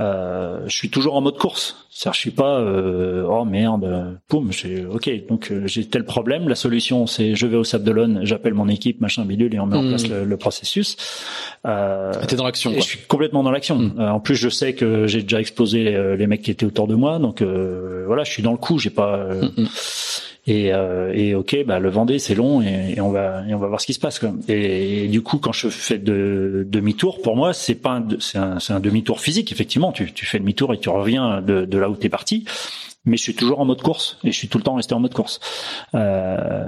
euh, 0.00 0.60
je 0.66 0.74
suis 0.74 0.88
toujours 0.88 1.14
en 1.14 1.20
mode 1.20 1.36
course. 1.36 1.76
C'est-à-dire, 1.90 2.14
je 2.14 2.20
suis 2.20 2.30
pas 2.30 2.58
euh, 2.60 3.26
oh 3.28 3.44
merde, 3.44 4.18
poum, 4.28 4.50
j'ai 4.52 4.86
ok, 4.86 5.26
donc 5.28 5.50
euh, 5.50 5.66
j'ai 5.66 5.84
tel 5.84 6.04
problème. 6.04 6.48
La 6.48 6.54
solution, 6.54 7.06
c'est 7.06 7.34
je 7.34 7.46
vais 7.46 7.58
au 7.58 7.64
Sable 7.64 7.84
d'Olonne, 7.84 8.20
j'appelle 8.22 8.54
mon 8.54 8.68
équipe, 8.68 9.02
machin 9.02 9.26
bidule, 9.26 9.54
et 9.54 9.60
on 9.60 9.66
met 9.66 9.76
en 9.76 9.86
place 9.86 10.08
mmh. 10.08 10.22
le, 10.22 10.36
processus. 10.38 10.96
Euh, 11.66 12.12
T'es 12.26 12.36
dans 12.36 12.44
l'action. 12.44 12.72
Je 12.74 12.80
suis 12.80 13.00
complètement 13.00 13.42
dans 13.42 13.50
l'action. 13.50 13.76
Mmh. 13.76 14.00
en 14.00 14.20
plus, 14.20 14.36
je 14.36 14.48
sais 14.48 14.72
que 14.72 15.06
j'ai 15.10 15.22
déjà 15.22 15.40
explosé 15.40 15.84
les, 16.16 16.26
mecs 16.26 16.42
qui 16.42 16.50
étaient 16.50 16.66
autour 16.66 16.86
de 16.86 16.94
moi, 16.94 17.18
donc 17.18 17.42
voilà, 17.42 18.24
je 18.24 18.30
suis 18.30 18.42
dans 18.42 18.52
le 18.52 18.58
coup. 18.58 18.78
J'ai 18.78 18.90
pas 18.90 19.28
mmh, 19.28 19.66
et, 20.46 20.72
euh, 20.72 21.12
et 21.14 21.34
ok, 21.34 21.64
bah 21.66 21.78
le 21.78 21.90
Vendée 21.90 22.18
c'est 22.18 22.34
long 22.34 22.62
et, 22.62 22.94
et, 22.96 23.00
on 23.00 23.10
va 23.10 23.44
et 23.46 23.54
on 23.54 23.58
va 23.58 23.68
voir 23.68 23.80
ce 23.80 23.86
qui 23.86 23.94
se 23.94 24.00
passe. 24.00 24.18
Quoi. 24.18 24.32
Et, 24.48 25.06
du 25.08 25.22
coup, 25.22 25.38
quand 25.38 25.52
je 25.52 25.68
fais 25.68 25.98
de 25.98 26.66
demi-tour, 26.68 27.20
pour 27.22 27.36
moi 27.36 27.52
c'est 27.52 27.74
pas 27.74 28.02
c'est 28.18 28.38
un, 28.38 28.58
un 28.68 28.80
demi-tour 28.80 29.20
physique. 29.20 29.52
Effectivement, 29.52 29.92
tu, 29.92 30.12
tu 30.12 30.24
fais 30.26 30.38
demi-tour 30.38 30.72
et 30.72 30.78
tu 30.78 30.88
reviens 30.88 31.42
de, 31.42 31.66
de 31.66 31.78
là 31.78 31.90
où 31.90 31.96
t'es 31.96 32.08
parti. 32.08 32.44
Mais 33.04 33.16
je 33.16 33.22
suis 33.22 33.34
toujours 33.34 33.60
en 33.60 33.64
mode 33.64 33.80
course 33.80 34.18
et 34.24 34.32
je 34.32 34.36
suis 34.36 34.48
tout 34.48 34.58
le 34.58 34.64
temps 34.64 34.74
resté 34.74 34.94
en 34.94 35.00
mode 35.00 35.14
course. 35.14 35.40
Euh, 35.94 36.64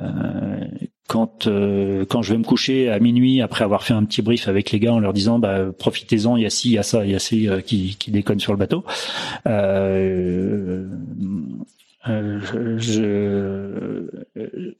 quand 1.12 1.46
euh, 1.46 2.06
quand 2.08 2.22
je 2.22 2.32
vais 2.32 2.38
me 2.38 2.44
coucher 2.44 2.88
à 2.88 2.98
minuit 2.98 3.42
après 3.42 3.64
avoir 3.64 3.82
fait 3.82 3.92
un 3.92 4.04
petit 4.04 4.22
brief 4.22 4.48
avec 4.48 4.70
les 4.70 4.80
gars 4.80 4.94
en 4.94 4.98
leur 4.98 5.12
disant 5.12 5.38
bah 5.38 5.66
profitez-en 5.78 6.38
il 6.38 6.44
y 6.44 6.46
a 6.46 6.50
ci 6.50 6.70
il 6.70 6.72
y 6.72 6.78
a 6.78 6.82
ça 6.82 7.04
il 7.04 7.10
y 7.10 7.14
a 7.14 7.18
ci 7.18 7.50
euh, 7.50 7.60
qui 7.60 7.96
qui 7.98 8.10
déconnent 8.10 8.40
sur 8.40 8.52
le 8.52 8.58
bateau 8.58 8.82
euh, 9.46 10.86
euh, 12.08 12.40
je, 12.78 14.08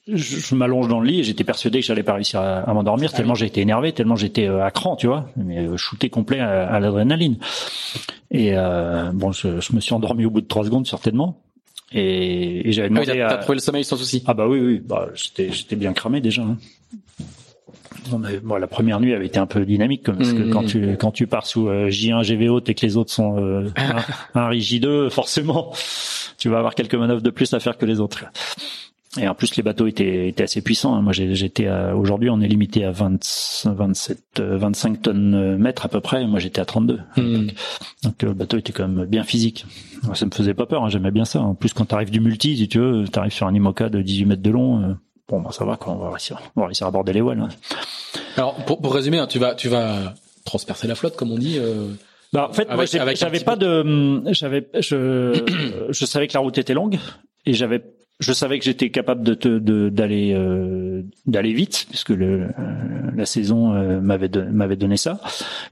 je, 0.08 0.16
je 0.16 0.54
m'allonge 0.56 0.88
dans 0.88 0.98
le 1.00 1.06
lit 1.06 1.20
et 1.20 1.22
j'étais 1.22 1.44
persuadé 1.44 1.80
que 1.80 1.86
j'allais 1.86 2.02
pas 2.02 2.14
réussir 2.14 2.40
à, 2.40 2.72
m'endormir 2.74 3.12
tellement 3.12 3.34
j'étais 3.34 3.60
énervé, 3.60 3.92
tellement 3.92 4.16
j'étais 4.16 4.48
euh, 4.48 4.64
à 4.64 4.72
cran, 4.72 4.96
tu 4.96 5.06
vois, 5.06 5.28
mais 5.36 5.58
euh, 5.58 5.76
shooté 5.76 6.10
complet 6.10 6.40
à, 6.40 6.80
l'adrénaline. 6.80 7.36
Et 8.32 8.56
euh, 8.56 9.12
bon, 9.12 9.30
je, 9.30 9.60
je, 9.60 9.72
me 9.72 9.80
suis 9.80 9.94
endormi 9.94 10.24
au 10.24 10.30
bout 10.30 10.40
de 10.40 10.48
trois 10.48 10.64
secondes 10.64 10.86
certainement. 10.86 11.38
Et, 11.94 12.68
et 12.68 12.72
j'avais 12.72 12.88
demandé. 12.88 13.20
Ah, 13.20 13.28
t'as 13.30 13.36
trouvé 13.38 13.56
le 13.56 13.60
sommeil 13.60 13.84
sans 13.84 13.96
souci. 13.96 14.22
Ah 14.26 14.34
bah 14.34 14.46
oui, 14.48 14.60
oui, 14.60 14.82
bah 14.84 15.08
j'étais 15.14 15.52
j'étais 15.52 15.76
bien 15.76 15.92
cramé 15.92 16.20
déjà. 16.20 16.42
Hein. 16.42 16.58
Bon, 18.42 18.56
la 18.56 18.66
première 18.66 18.98
nuit 19.00 19.14
avait 19.14 19.26
été 19.26 19.38
un 19.38 19.46
peu 19.46 19.64
dynamique 19.64 20.02
parce 20.04 20.32
que 20.32 20.50
quand 20.50 20.62
mmh. 20.62 20.66
tu 20.66 20.96
quand 20.98 21.12
tu 21.12 21.26
pars 21.26 21.46
sous 21.46 21.68
J1 21.68 22.24
GVO 22.24 22.60
et 22.66 22.74
que 22.74 22.84
les 22.84 22.96
autres 22.96 23.12
sont 23.12 23.38
euh, 23.38 23.68
un, 23.76 24.40
un 24.40 24.50
J2 24.50 25.08
forcément 25.08 25.72
tu 26.42 26.48
vas 26.48 26.58
avoir 26.58 26.74
quelques 26.74 26.96
manœuvres 26.96 27.22
de 27.22 27.30
plus 27.30 27.54
à 27.54 27.60
faire 27.60 27.78
que 27.78 27.86
les 27.86 28.00
autres. 28.00 28.24
Et 29.20 29.28
en 29.28 29.34
plus, 29.34 29.56
les 29.56 29.62
bateaux 29.62 29.86
étaient, 29.86 30.28
étaient 30.28 30.44
assez 30.44 30.62
puissants. 30.62 30.94
Hein. 30.94 31.02
Moi, 31.02 31.12
j'étais 31.12 31.68
aujourd'hui, 31.94 32.30
on 32.30 32.40
est 32.40 32.48
limité 32.48 32.84
à 32.84 32.92
20, 32.92 33.66
27, 33.66 34.40
25 34.40 35.02
tonnes 35.02 35.56
mètres 35.58 35.84
à 35.84 35.88
peu 35.88 36.00
près. 36.00 36.26
Moi, 36.26 36.40
j'étais 36.40 36.62
à 36.62 36.64
32. 36.64 37.00
Hmm. 37.16 37.48
Donc, 38.04 38.22
le 38.22 38.32
bateau 38.32 38.56
était 38.56 38.72
quand 38.72 38.88
même 38.88 39.04
bien 39.04 39.22
physique. 39.22 39.66
Ça 40.14 40.24
me 40.24 40.30
faisait 40.30 40.54
pas 40.54 40.64
peur. 40.64 40.84
Hein. 40.84 40.88
J'aimais 40.88 41.10
bien 41.10 41.26
ça. 41.26 41.40
En 41.40 41.54
plus, 41.54 41.74
quand 41.74 41.84
tu 41.84 41.94
arrives 41.94 42.10
du 42.10 42.20
multi, 42.20 42.56
si 42.56 42.68
tu 42.68 42.78
veux, 42.78 43.04
tu 43.06 43.18
arrives 43.18 43.32
sur 43.32 43.46
un 43.46 43.54
IMOCA 43.54 43.90
de 43.90 44.00
18 44.00 44.24
mètres 44.24 44.42
de 44.42 44.50
long. 44.50 44.82
Euh, 44.82 44.94
bon, 45.28 45.40
bah, 45.40 45.50
ça 45.52 45.66
va. 45.66 45.76
Quoi. 45.76 45.92
On 45.92 45.98
va 45.98 46.10
réussir, 46.10 46.40
on 46.56 46.62
va 46.62 46.68
réussir 46.68 46.86
à 46.86 46.88
aborder 46.88 47.12
les 47.12 47.20
voiles. 47.20 47.40
Hein. 47.40 47.48
Alors, 48.38 48.54
pour, 48.64 48.80
pour 48.80 48.94
résumer, 48.94 49.18
hein, 49.18 49.26
tu 49.26 49.38
vas, 49.38 49.54
tu 49.54 49.68
vas 49.68 50.14
transpercer 50.46 50.88
la 50.88 50.94
flotte, 50.94 51.16
comme 51.16 51.32
on 51.32 51.38
dit. 51.38 51.58
Euh... 51.58 51.88
Bah, 52.32 52.48
en 52.48 52.52
fait, 52.54 52.66
moi, 52.74 52.86
j'avais 52.86 53.40
pas 53.40 53.56
de, 53.56 54.22
j'avais, 54.32 54.66
je, 54.80 55.86
je 55.90 56.06
savais 56.06 56.28
que 56.28 56.32
la 56.32 56.40
route 56.40 56.56
était 56.56 56.72
longue 56.72 56.98
et 57.44 57.52
j'avais 57.52 57.82
je 58.22 58.32
savais 58.32 58.58
que 58.58 58.64
j'étais 58.64 58.90
capable 58.90 59.22
de 59.22 59.88
d'aller 59.88 60.32
euh, 60.34 61.02
d'aller 61.26 61.52
vite 61.52 61.86
puisque 61.88 62.10
le, 62.10 62.42
euh, 62.42 62.48
la 63.16 63.26
saison 63.26 63.74
euh, 63.74 64.00
m'avait 64.00 64.30
m'avait 64.50 64.76
donné 64.76 64.96
ça 64.96 65.20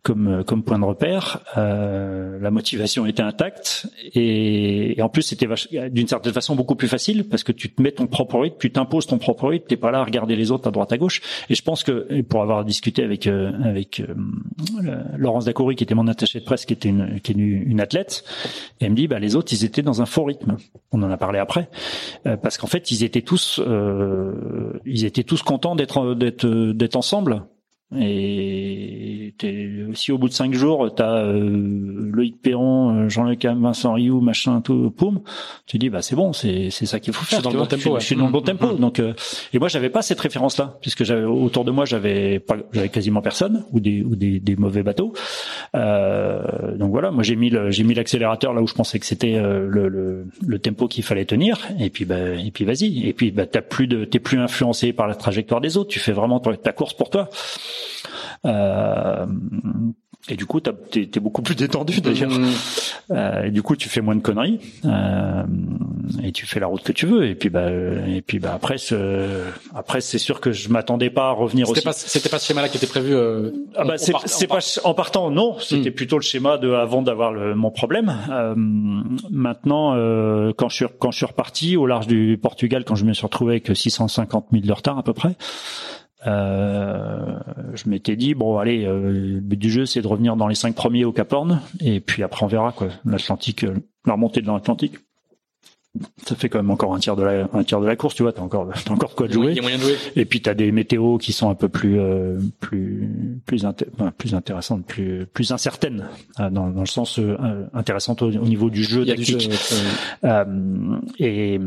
comme 0.02 0.42
comme 0.44 0.64
point 0.64 0.78
de 0.78 0.84
repère. 0.84 1.40
la 1.56 2.50
motivation 2.50 3.06
était 3.06 3.22
intacte 3.22 3.86
et, 4.14 4.96
en 5.00 5.08
plus 5.08 5.22
c'était 5.22 5.46
d'une 5.90 6.08
certaine 6.08 6.32
façon 6.32 6.56
beaucoup 6.56 6.74
plus 6.74 6.88
facile 6.88 7.28
parce 7.28 7.44
que 7.44 7.52
tu 7.52 7.70
te 7.70 7.80
mets 7.80 7.92
ton 7.92 8.06
propre 8.06 8.40
rythme, 8.40 8.56
tu 8.58 8.72
t'imposes 8.72 9.06
ton 9.06 9.18
propre 9.18 9.48
rythme, 9.48 9.66
t'es 9.68 9.76
pas 9.76 9.90
là 9.90 10.00
à 10.00 10.04
regarder 10.04 10.34
les 10.34 10.50
autres 10.50 10.68
à 10.68 10.70
droite 10.70 10.92
à 10.92 10.98
gauche. 10.98 11.20
Et 11.48 11.54
je 11.54 11.62
pense 11.62 11.84
que 11.84 12.20
pour 12.22 12.42
avoir 12.42 12.64
discuté 12.64 13.04
avec 13.04 13.26
avec 13.26 14.02
Laurence 15.16 15.44
Dacoury 15.44 15.76
qui 15.76 15.84
était 15.84 15.94
mon 15.94 16.08
attaché 16.08 16.40
de 16.40 16.44
presse 16.44 16.66
qui 16.66 16.72
était 16.72 16.88
une 16.88 17.20
qui 17.20 17.32
est 17.32 17.36
une, 17.36 17.80
athlète, 17.80 18.24
elle 18.80 18.90
me 18.90 18.96
dit 18.96 19.06
bah 19.06 19.20
les 19.20 19.36
autres 19.36 19.52
ils 19.52 19.64
étaient 19.64 19.82
dans 19.82 20.02
un 20.02 20.06
faux 20.06 20.24
rythme. 20.24 20.56
On 20.92 21.02
en 21.02 21.10
a 21.10 21.16
parlé 21.16 21.38
après 21.38 21.68
parce 22.42 22.58
qu'en 22.58 22.66
fait 22.66 22.90
ils 22.90 23.04
étaient 23.04 23.22
tous 23.22 23.60
euh, 23.64 24.32
ils 24.84 25.04
étaient 25.04 25.24
tous 25.24 25.42
contents 25.42 25.76
d'être 25.76 26.14
d'être 26.14 26.46
d'être 26.46 26.96
ensemble 26.96 27.44
et 27.96 29.34
si 29.94 30.12
au 30.12 30.18
bout 30.18 30.28
de 30.28 30.32
cinq 30.32 30.54
jours, 30.54 30.94
tu 30.94 31.02
as 31.02 31.24
euh, 31.24 32.10
Loïc 32.12 32.40
Perron, 32.40 32.94
euh, 32.94 33.08
Jean-Luc 33.08 33.44
Vincent 33.44 33.94
Rioux, 33.94 34.20
machin, 34.20 34.60
tout, 34.60 34.90
poum, 34.90 35.20
tu 35.66 35.78
dis 35.78 35.90
bah 35.90 36.02
c'est 36.02 36.14
bon, 36.14 36.32
c'est 36.32 36.70
c'est 36.70 36.86
ça 36.86 37.00
qu'il 37.00 37.12
faut 37.12 37.24
faire. 37.24 37.40
Je 37.40 37.42
suis 37.42 37.42
dans 37.42 37.50
le 37.50 37.58
bon 37.58 37.66
tempo. 37.66 37.98
Je, 37.98 38.04
suis 38.04 38.16
dans 38.16 38.26
le 38.26 38.32
bon 38.32 38.42
tempo. 38.42 38.72
Donc 38.74 39.00
euh, 39.00 39.12
et 39.52 39.58
moi 39.58 39.68
j'avais 39.68 39.90
pas 39.90 40.02
cette 40.02 40.20
référence 40.20 40.58
là, 40.58 40.78
puisque 40.80 41.04
j'avais 41.04 41.24
autour 41.24 41.64
de 41.64 41.70
moi 41.70 41.84
j'avais 41.84 42.38
pas 42.38 42.56
j'avais 42.72 42.88
quasiment 42.88 43.22
personne 43.22 43.64
ou 43.72 43.80
des 43.80 44.02
ou 44.02 44.14
des, 44.14 44.40
des 44.40 44.56
mauvais 44.56 44.82
bateaux. 44.82 45.12
Euh, 45.74 46.76
donc 46.76 46.90
voilà, 46.90 47.10
moi 47.10 47.22
j'ai 47.22 47.36
mis 47.36 47.52
j'ai 47.70 47.84
mis 47.84 47.94
l'accélérateur 47.94 48.52
là 48.52 48.62
où 48.62 48.66
je 48.66 48.74
pensais 48.74 48.98
que 48.98 49.06
c'était 49.06 49.40
le, 49.40 49.88
le, 49.88 50.26
le 50.46 50.58
tempo 50.58 50.86
qu'il 50.86 51.04
fallait 51.04 51.24
tenir. 51.24 51.58
Et 51.78 51.90
puis 51.90 52.04
bah 52.04 52.34
et 52.34 52.50
puis 52.50 52.64
vas-y. 52.64 53.08
Et 53.08 53.12
puis 53.12 53.30
bah 53.30 53.46
t'as 53.46 53.62
plus 53.62 53.86
de 53.86 54.04
t'es 54.04 54.20
plus 54.20 54.38
influencé 54.38 54.92
par 54.92 55.06
la 55.06 55.14
trajectoire 55.14 55.60
des 55.60 55.76
autres. 55.76 55.90
Tu 55.90 55.98
fais 55.98 56.12
vraiment 56.12 56.40
ta 56.40 56.72
course 56.72 56.94
pour 56.94 57.10
toi. 57.10 57.28
Euh, 58.44 59.26
et 60.28 60.36
du 60.36 60.44
coup, 60.44 60.60
t'es 60.60 60.70
es 61.02 61.20
beaucoup 61.20 61.40
plus 61.40 61.54
détendu 61.54 62.00
d'ailleurs. 62.00 62.30
Mmh. 62.30 62.48
Euh, 63.10 63.44
et 63.44 63.50
du 63.50 63.62
coup, 63.62 63.74
tu 63.74 63.88
fais 63.88 64.02
moins 64.02 64.14
de 64.14 64.20
conneries 64.20 64.60
euh, 64.84 65.42
et 66.22 66.30
tu 66.30 66.44
fais 66.46 66.60
la 66.60 66.66
route 66.66 66.82
que 66.82 66.92
tu 66.92 67.06
veux. 67.06 67.26
Et 67.26 67.34
puis, 67.34 67.48
bah, 67.48 67.70
et 67.70 68.20
puis, 68.20 68.38
bah 68.38 68.52
après, 68.54 68.76
ce, 68.76 69.44
après, 69.74 70.02
c'est 70.02 70.18
sûr 70.18 70.40
que 70.40 70.52
je 70.52 70.68
m'attendais 70.68 71.08
pas 71.08 71.28
à 71.28 71.32
revenir 71.32 71.68
aussi. 71.70 71.82
C'était 71.94 72.28
pas 72.28 72.38
ce 72.38 72.46
schéma-là 72.46 72.68
qui 72.68 72.76
était 72.76 72.86
prévu. 72.86 73.14
Euh, 73.14 73.50
ah 73.76 73.84
bah, 73.84 73.94
c'est 73.96 74.46
pas 74.46 74.58
en 74.84 74.94
partant, 74.94 75.30
non. 75.30 75.58
C'était 75.58 75.90
mmh. 75.90 75.94
plutôt 75.94 76.18
le 76.18 76.22
schéma 76.22 76.58
de 76.58 76.70
avant 76.70 77.00
d'avoir 77.00 77.32
mon 77.32 77.70
problème. 77.70 78.14
Maintenant, 79.30 79.94
euh, 79.94 80.52
quand 80.56 80.68
je 80.68 80.76
suis 80.76 80.86
quand 80.98 81.10
je 81.10 81.16
suis 81.16 81.26
reparti 81.26 81.76
au 81.76 81.86
large 81.86 82.06
du 82.06 82.38
Portugal, 82.40 82.84
quand 82.84 82.94
je 82.94 83.06
me 83.06 83.14
suis 83.14 83.24
retrouvé 83.24 83.54
avec 83.54 83.74
650 83.74 84.48
000 84.52 84.64
de 84.66 84.72
retard 84.72 84.98
à 84.98 85.02
peu 85.02 85.14
près. 85.14 85.34
Euh, 86.26 87.38
je 87.74 87.88
m'étais 87.88 88.14
dit 88.14 88.34
bon 88.34 88.58
allez 88.58 88.84
euh, 88.84 89.10
le 89.10 89.40
but 89.40 89.56
du 89.56 89.70
jeu 89.70 89.86
c'est 89.86 90.02
de 90.02 90.06
revenir 90.06 90.36
dans 90.36 90.48
les 90.48 90.54
cinq 90.54 90.74
premiers 90.74 91.04
au 91.04 91.12
Cap 91.12 91.32
Horn. 91.32 91.60
Et 91.80 92.00
puis 92.00 92.22
après 92.22 92.44
on 92.44 92.48
verra 92.48 92.72
quoi. 92.72 92.88
l'Atlantique 93.04 93.64
euh, 93.64 93.74
la 94.06 94.14
remontée 94.14 94.42
de 94.42 94.46
l'Atlantique. 94.46 94.98
Ça 96.24 96.36
fait 96.36 96.48
quand 96.48 96.58
même 96.58 96.70
encore 96.70 96.94
un 96.94 97.00
tiers 97.00 97.16
de 97.16 97.24
la 97.24 97.48
un 97.52 97.64
tiers 97.64 97.80
de 97.80 97.86
la 97.86 97.96
course 97.96 98.14
tu 98.14 98.22
vois. 98.22 98.32
T'as 98.32 98.42
encore 98.42 98.68
t'as 98.84 98.92
encore 98.92 99.14
quoi 99.14 99.28
de 99.28 99.32
jouer. 99.32 99.54
de 99.54 99.62
jouer. 99.62 99.96
Et 100.14 100.26
puis 100.26 100.42
t'as 100.42 100.54
des 100.54 100.72
météos 100.72 101.16
qui 101.16 101.32
sont 101.32 101.48
un 101.48 101.54
peu 101.54 101.70
plus 101.70 101.98
euh, 101.98 102.38
plus 102.60 103.40
plus 103.46 103.64
plus 104.18 104.34
intéressantes 104.34 104.84
plus 104.86 105.26
plus 105.26 105.52
incertaines 105.52 106.06
dans, 106.38 106.68
dans 106.68 106.80
le 106.80 106.86
sens 106.86 107.18
intéressantes 107.72 108.20
au, 108.22 108.30
niveau 108.30 108.68
du 108.68 108.84
jeu 108.84 109.06
tactique. 109.06 109.50
et 111.18 111.58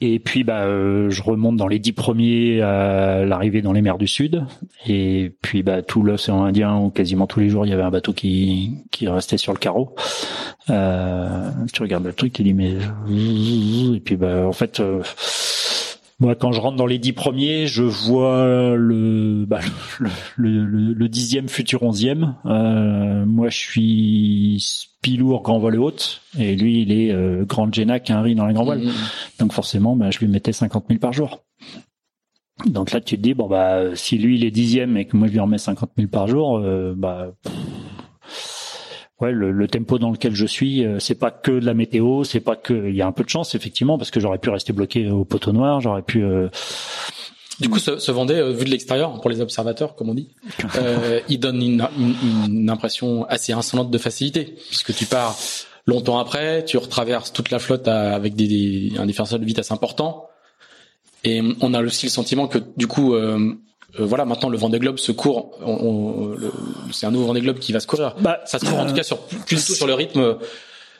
et 0.00 0.18
puis 0.18 0.44
bah 0.44 0.62
euh, 0.62 1.10
je 1.10 1.22
remonte 1.22 1.56
dans 1.56 1.68
les 1.68 1.78
dix 1.78 1.92
premiers 1.92 2.62
à 2.62 3.24
l'arrivée 3.24 3.60
dans 3.60 3.72
les 3.72 3.82
mers 3.82 3.98
du 3.98 4.06
Sud. 4.06 4.44
Et 4.86 5.32
puis 5.42 5.62
bah 5.62 5.82
tout 5.82 6.02
l'océan 6.02 6.44
Indien 6.44 6.78
où 6.78 6.90
quasiment 6.90 7.26
tous 7.26 7.40
les 7.40 7.50
jours 7.50 7.66
il 7.66 7.70
y 7.70 7.72
avait 7.72 7.82
un 7.82 7.90
bateau 7.90 8.12
qui 8.12 8.78
qui 8.90 9.08
restait 9.08 9.36
sur 9.36 9.52
le 9.52 9.58
carreau. 9.58 9.94
Euh, 10.70 11.50
tu 11.72 11.82
regardes 11.82 12.04
le 12.04 12.12
truc, 12.12 12.32
tu 12.32 12.42
dis 12.42 12.54
mais 12.54 12.72
et 12.72 14.00
puis 14.00 14.16
bah 14.16 14.46
en 14.46 14.52
fait 14.52 14.80
euh, 14.80 15.02
moi, 16.20 16.34
quand 16.34 16.52
je 16.52 16.60
rentre 16.60 16.76
dans 16.76 16.86
les 16.86 16.98
dix 16.98 17.14
premiers, 17.14 17.66
je 17.66 17.82
vois 17.82 18.76
le, 18.76 19.46
bah, 19.46 19.60
le, 19.98 20.10
le, 20.36 20.92
le, 20.92 21.08
dixième 21.08 21.48
futur 21.48 21.82
onzième. 21.82 22.36
Euh, 22.44 23.24
moi, 23.24 23.48
je 23.48 23.56
suis 23.56 24.86
Pilour 25.00 25.42
grand 25.42 25.58
voile 25.58 25.80
haute 25.80 26.20
et 26.38 26.54
lui, 26.56 26.82
il 26.82 26.92
est 26.92 27.10
euh, 27.10 27.46
grand 27.46 27.72
Genac, 27.72 28.10
un 28.10 28.20
riz 28.20 28.34
dans 28.34 28.46
les 28.46 28.52
grands 28.52 28.64
voiles. 28.64 28.84
Mmh. 28.84 28.92
Donc 29.38 29.52
forcément, 29.52 29.96
bah, 29.96 30.10
je 30.10 30.18
lui 30.18 30.28
mettais 30.28 30.52
50 30.52 30.84
000 30.88 31.00
par 31.00 31.14
jour. 31.14 31.42
Donc 32.66 32.92
là, 32.92 33.00
tu 33.00 33.16
te 33.16 33.22
dis 33.22 33.32
bon 33.32 33.48
bah 33.48 33.96
si 33.96 34.18
lui 34.18 34.36
il 34.36 34.44
est 34.44 34.50
dixième 34.50 34.98
et 34.98 35.06
que 35.06 35.16
moi 35.16 35.28
je 35.28 35.32
lui 35.32 35.40
remets 35.40 35.56
50 35.56 35.92
000 35.96 36.08
par 36.08 36.28
jour, 36.28 36.58
euh, 36.58 36.92
bah 36.94 37.32
ouais, 39.20 39.32
le, 39.32 39.68
tempo 39.68 39.98
dans 39.98 40.10
lequel 40.10 40.34
je 40.34 40.46
suis, 40.46 40.84
euh, 40.84 40.98
c'est 40.98 41.14
pas 41.14 41.30
que 41.30 41.52
de 41.52 41.66
la 41.66 41.74
météo, 41.74 42.24
c'est 42.24 42.40
pas 42.40 42.56
que 42.56 42.88
il 42.88 42.94
y 42.94 43.02
a 43.02 43.06
un 43.06 43.12
peu 43.12 43.24
de 43.24 43.28
chance 43.28 43.54
effectivement 43.54 43.98
parce 43.98 44.10
que 44.10 44.20
j'aurais 44.20 44.38
pu 44.38 44.50
rester 44.50 44.72
bloqué 44.72 45.08
au 45.10 45.24
poteau 45.24 45.52
noir, 45.52 45.80
j'aurais 45.80 46.02
pu 46.02 46.22
euh, 46.22 46.48
du 47.60 47.68
coup, 47.68 47.78
ce, 47.78 47.98
ce 47.98 48.10
Vendée, 48.10 48.36
euh, 48.36 48.52
vu 48.52 48.64
de 48.64 48.70
l'extérieur, 48.70 49.20
pour 49.20 49.30
les 49.30 49.40
observateurs, 49.40 49.94
comme 49.94 50.08
on 50.08 50.14
dit, 50.14 50.30
euh, 50.76 51.20
il 51.28 51.38
donne 51.38 51.62
une, 51.62 51.86
une, 52.48 52.70
impression 52.70 53.24
assez 53.24 53.52
insolente 53.52 53.90
de 53.90 53.98
facilité, 53.98 54.56
puisque 54.68 54.94
tu 54.94 55.04
pars 55.04 55.36
longtemps 55.86 56.18
après, 56.18 56.64
tu 56.64 56.78
retraverses 56.78 57.32
toute 57.32 57.50
la 57.50 57.58
flotte 57.58 57.86
avec 57.86 58.34
des, 58.34 58.48
des, 58.48 58.92
un 58.98 59.06
différentiel 59.06 59.40
de 59.40 59.46
vitesse 59.46 59.70
important, 59.70 60.28
et 61.22 61.42
on 61.60 61.74
a 61.74 61.82
aussi 61.82 62.06
le 62.06 62.10
sentiment 62.10 62.48
que, 62.48 62.58
du 62.76 62.86
coup, 62.86 63.14
euh, 63.14 63.54
euh, 63.98 64.04
voilà, 64.04 64.24
maintenant 64.24 64.48
le 64.48 64.58
Vendée 64.58 64.78
Globe 64.78 64.98
se 64.98 65.12
court. 65.12 65.58
c'est 66.92 67.06
un 67.06 67.10
nouveau 67.10 67.26
Vendée 67.26 67.40
Globe 67.40 67.58
qui 67.58 67.72
va 67.72 67.80
se 67.80 67.86
courir. 67.86 68.14
Bah, 68.20 68.40
ça 68.44 68.58
se 68.58 68.64
court 68.64 68.78
en 68.78 68.86
tout 68.86 68.94
cas 68.94 69.02
sur 69.02 69.18
plus 69.20 69.74
sur 69.74 69.86
le 69.86 69.94
rythme. 69.94 70.36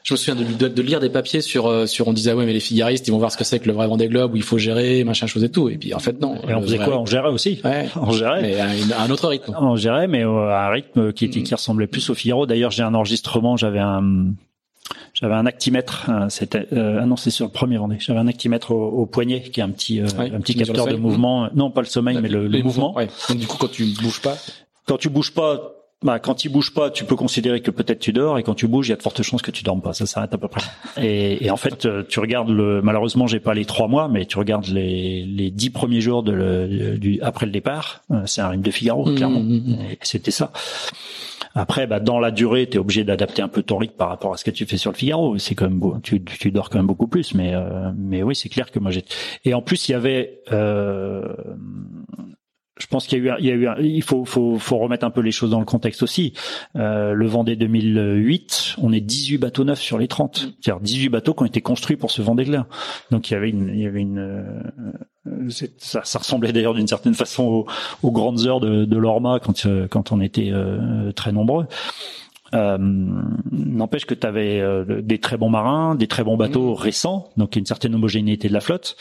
Je 0.03 0.15
me 0.15 0.17
souviens 0.17 0.35
de, 0.35 0.69
de, 0.69 0.83
lire 0.83 0.99
des 0.99 1.11
papiers 1.11 1.43
sur 1.43 1.67
euh, 1.67 1.85
sur 1.85 2.09
on 2.09 2.15
disait 2.15 2.31
ah 2.31 2.37
ouais 2.37 2.47
mais 2.47 2.55
les 2.55 2.61
figaristes 2.61 3.07
ils 3.07 3.11
vont 3.11 3.19
voir 3.19 3.31
ce 3.31 3.37
que 3.37 3.45
c'est 3.45 3.59
que 3.59 3.67
le 3.67 3.75
vrai 3.75 3.87
Vendée 3.87 4.09
Globe 4.09 4.33
où 4.33 4.37
il 4.37 4.43
faut 4.43 4.57
gérer 4.57 5.05
machin 5.05 5.27
chose 5.27 5.45
et 5.45 5.51
tout 5.51 5.69
et 5.69 5.77
puis 5.77 5.93
en 5.93 5.99
fait 5.99 6.19
non. 6.21 6.37
Et 6.49 6.55
on 6.55 6.63
faisait 6.63 6.79
quoi 6.79 6.99
On 6.99 7.05
gérait 7.05 7.29
aussi. 7.29 7.61
Ouais, 7.65 7.87
on 7.97 8.11
gérait. 8.11 8.41
Mais 8.41 8.59
à, 8.59 9.03
un 9.03 9.11
autre 9.11 9.29
rythme. 9.29 9.55
On 9.61 9.77
gérait 9.77 10.09
mais 10.09 10.23
à 10.23 10.67
un 10.67 10.71
rythme 10.71 11.13
qui 11.13 11.29
qui 11.29 11.55
ressemblait 11.55 11.87
plus 11.87 12.09
au 12.09 12.15
Figaro. 12.15 12.47
D'ailleurs 12.47 12.71
j'ai 12.71 12.83
un 12.83 12.95
enregistrement, 12.95 13.59
j'avais 13.59 13.79
un 13.79 14.33
j'avais 15.15 15.35
un 15.35 15.47
actimètre, 15.47 16.09
euh, 16.09 16.29
c'était 16.29 16.67
euh, 16.73 17.01
ah 17.03 17.07
non 17.07 17.17
c'est 17.17 17.31
sur 17.31 17.47
le 17.47 17.53
premier 17.53 17.79
Vendée. 17.79 17.97
J'avais 17.99 18.19
un 18.19 18.29
actimètre 18.29 18.73
au, 18.73 19.07
poignet 19.07 19.43
qui 19.43 19.61
est 19.61 19.63
un 19.63 19.71
petit 19.71 20.01
euh, 20.01 20.07
un 20.19 20.41
petit 20.41 20.55
capteur 20.55 20.87
de 20.87 20.97
mouvement. 20.97 21.49
Non 21.55 21.71
pas 21.71 21.81
le 21.81 21.87
sommeil 21.87 22.19
mais 22.21 22.29
le, 22.29 22.49
mouvement. 22.63 22.95
Donc 23.29 23.39
du 23.39 23.47
coup 23.47 23.57
quand 23.59 23.71
tu 23.71 23.85
bouges 24.01 24.21
pas. 24.21 24.37
Quand 24.87 24.97
tu 24.97 25.09
bouges 25.09 25.33
pas, 25.33 25.80
bah, 26.03 26.19
quand 26.19 26.45
il 26.45 26.49
bouge 26.49 26.73
pas, 26.73 26.91
tu 26.91 27.05
peux 27.05 27.17
considérer 27.17 27.61
que 27.61 27.71
peut-être 27.71 27.99
tu 27.99 28.13
dors, 28.13 28.39
et 28.39 28.43
quand 28.43 28.55
tu 28.55 28.67
bouges, 28.67 28.89
il 28.89 28.91
y 28.91 28.93
a 28.95 28.97
de 28.97 29.03
fortes 29.03 29.23
chances 29.23 29.43
que 29.43 29.51
tu 29.51 29.63
dormes 29.63 29.83
pas. 29.83 29.93
Ça 29.93 30.07
s'arrête 30.07 30.33
à 30.33 30.39
peu 30.39 30.49
près. 30.49 30.63
Et, 31.03 31.45
et, 31.45 31.51
en 31.51 31.57
fait, 31.57 31.87
tu 32.09 32.21
regardes 32.21 32.51
le. 32.51 32.83
Malheureusement, 32.83 33.27
j'ai 33.27 33.41
pas 33.41 33.55
les 33.55 33.65
trois 33.65 33.89
mois, 33.89 34.09
mais 34.09 34.27
tu 34.27 34.39
regardes 34.39 34.67
les 34.67 35.25
les 35.25 35.51
dix 35.51 35.71
premiers 35.71 36.01
jours 36.01 36.23
de 36.23 36.33
le, 36.33 36.99
du 36.99 37.21
après 37.23 37.47
le 37.47 37.53
départ. 37.53 38.03
C'est 38.27 38.41
un 38.41 38.49
rythme 38.49 38.63
de 38.63 38.71
Figaro, 38.71 39.07
mmh, 39.07 39.15
clairement. 39.15 39.41
Mmh, 39.41 39.57
mmh. 39.57 39.79
C'était 40.03 40.31
ça. 40.31 40.53
Après, 41.55 41.87
bah, 41.87 42.01
dans 42.01 42.21
la 42.21 42.31
durée, 42.31 42.69
tu 42.69 42.77
es 42.77 42.81
obligé 42.81 43.03
d'adapter 43.05 43.43
un 43.43 43.49
peu 43.49 43.63
ton 43.63 43.79
rythme 43.79 43.97
par 43.97 44.09
rapport 44.09 44.33
à 44.33 44.37
ce 44.37 44.45
que 44.45 44.51
tu 44.51 44.67
fais 44.67 44.77
sur 44.77 44.93
le 44.93 44.97
Figaro. 44.97 45.37
C'est 45.39 45.55
quand 45.55 45.69
même 45.69 46.01
tu, 46.03 46.23
tu 46.23 46.51
dors 46.51 46.71
quand 46.71 46.79
même 46.79 46.87
beaucoup 46.87 47.09
plus, 47.09 47.35
mais 47.35 47.55
euh, 47.55 47.91
mais 47.97 48.23
oui, 48.23 48.37
c'est 48.37 48.49
clair 48.49 48.71
que 48.71 48.79
moi 48.79 48.91
j'ai. 48.91 49.05
Et 49.45 49.55
en 49.55 49.63
plus, 49.63 49.89
il 49.89 49.93
y 49.93 49.95
avait 49.95 50.41
euh, 50.53 51.25
je 52.81 52.87
pense 52.87 53.07
qu'il 53.07 53.25
y 53.25 53.29
a 53.29 53.35
eu, 53.35 53.37
il 53.41 53.47
y 53.47 53.51
a 53.51 53.55
eu, 53.55 53.85
il 53.85 54.03
faut, 54.03 54.25
faut, 54.25 54.59
faut 54.59 54.79
remettre 54.79 55.05
un 55.05 55.11
peu 55.11 55.21
les 55.21 55.33
choses 55.33 55.51
dans 55.51 55.61
le 55.61 55.67
contexte 55.67 56.03
aussi. 56.03 56.33
Euh, 56.77 57.13
le 57.13 57.27
Vendée 57.27 57.57
2008, 57.57 58.77
on 58.79 58.93
est 58.93 59.01
18 59.01 59.39
bateaux 59.39 59.65
neufs 59.65 59.81
sur 59.81 59.99
les 59.99 60.09
30. 60.09 60.55
C'est-à-dire 60.61 60.81
18 60.81 61.09
bateaux 61.11 61.35
qui 61.35 61.43
ont 61.43 61.47
été 61.47 61.61
construits 61.61 61.97
pour 61.97 62.11
ce 62.11 62.23
Vendée-là. 62.23 62.67
Donc 63.11 63.31
il 63.31 63.35
y 63.35 63.37
avait 63.37 63.51
une, 63.51 63.69
il 63.69 63.81
y 63.81 63.87
avait 63.87 64.01
une, 64.01 64.19
euh, 64.19 65.51
ça, 65.79 66.01
ça, 66.05 66.19
ressemblait 66.19 66.53
d'ailleurs 66.53 66.75
d'une 66.75 66.89
certaine 66.89 67.15
façon 67.15 67.67
aux, 68.03 68.11
grandes 68.11 68.47
heures 68.47 68.61
de, 68.61 68.85
de 68.85 68.97
l'Orma 68.97 69.39
quand, 69.41 69.67
euh, 69.67 69.87
quand 69.89 70.13
on 70.13 70.21
était 70.21 70.51
euh, 70.53 71.13
très 71.13 71.33
nombreux. 71.33 71.67
Euh, 72.55 72.79
N'empêche 73.51 74.07
que 74.07 74.15
tu 74.15 74.27
avais 74.27 74.61
euh, 74.61 75.03
des 75.03 75.19
très 75.19 75.37
bons 75.37 75.51
marins, 75.51 75.95
des 75.95 76.09
très 76.09 76.25
bons 76.25 76.37
bateaux 76.37 76.73
mmh. 76.73 76.81
récents, 76.81 77.31
donc 77.37 77.57
une 77.57 77.67
certaine 77.67 77.95
homogénéité 77.95 78.49
de 78.49 78.53
la 78.53 78.61
flotte 78.61 78.97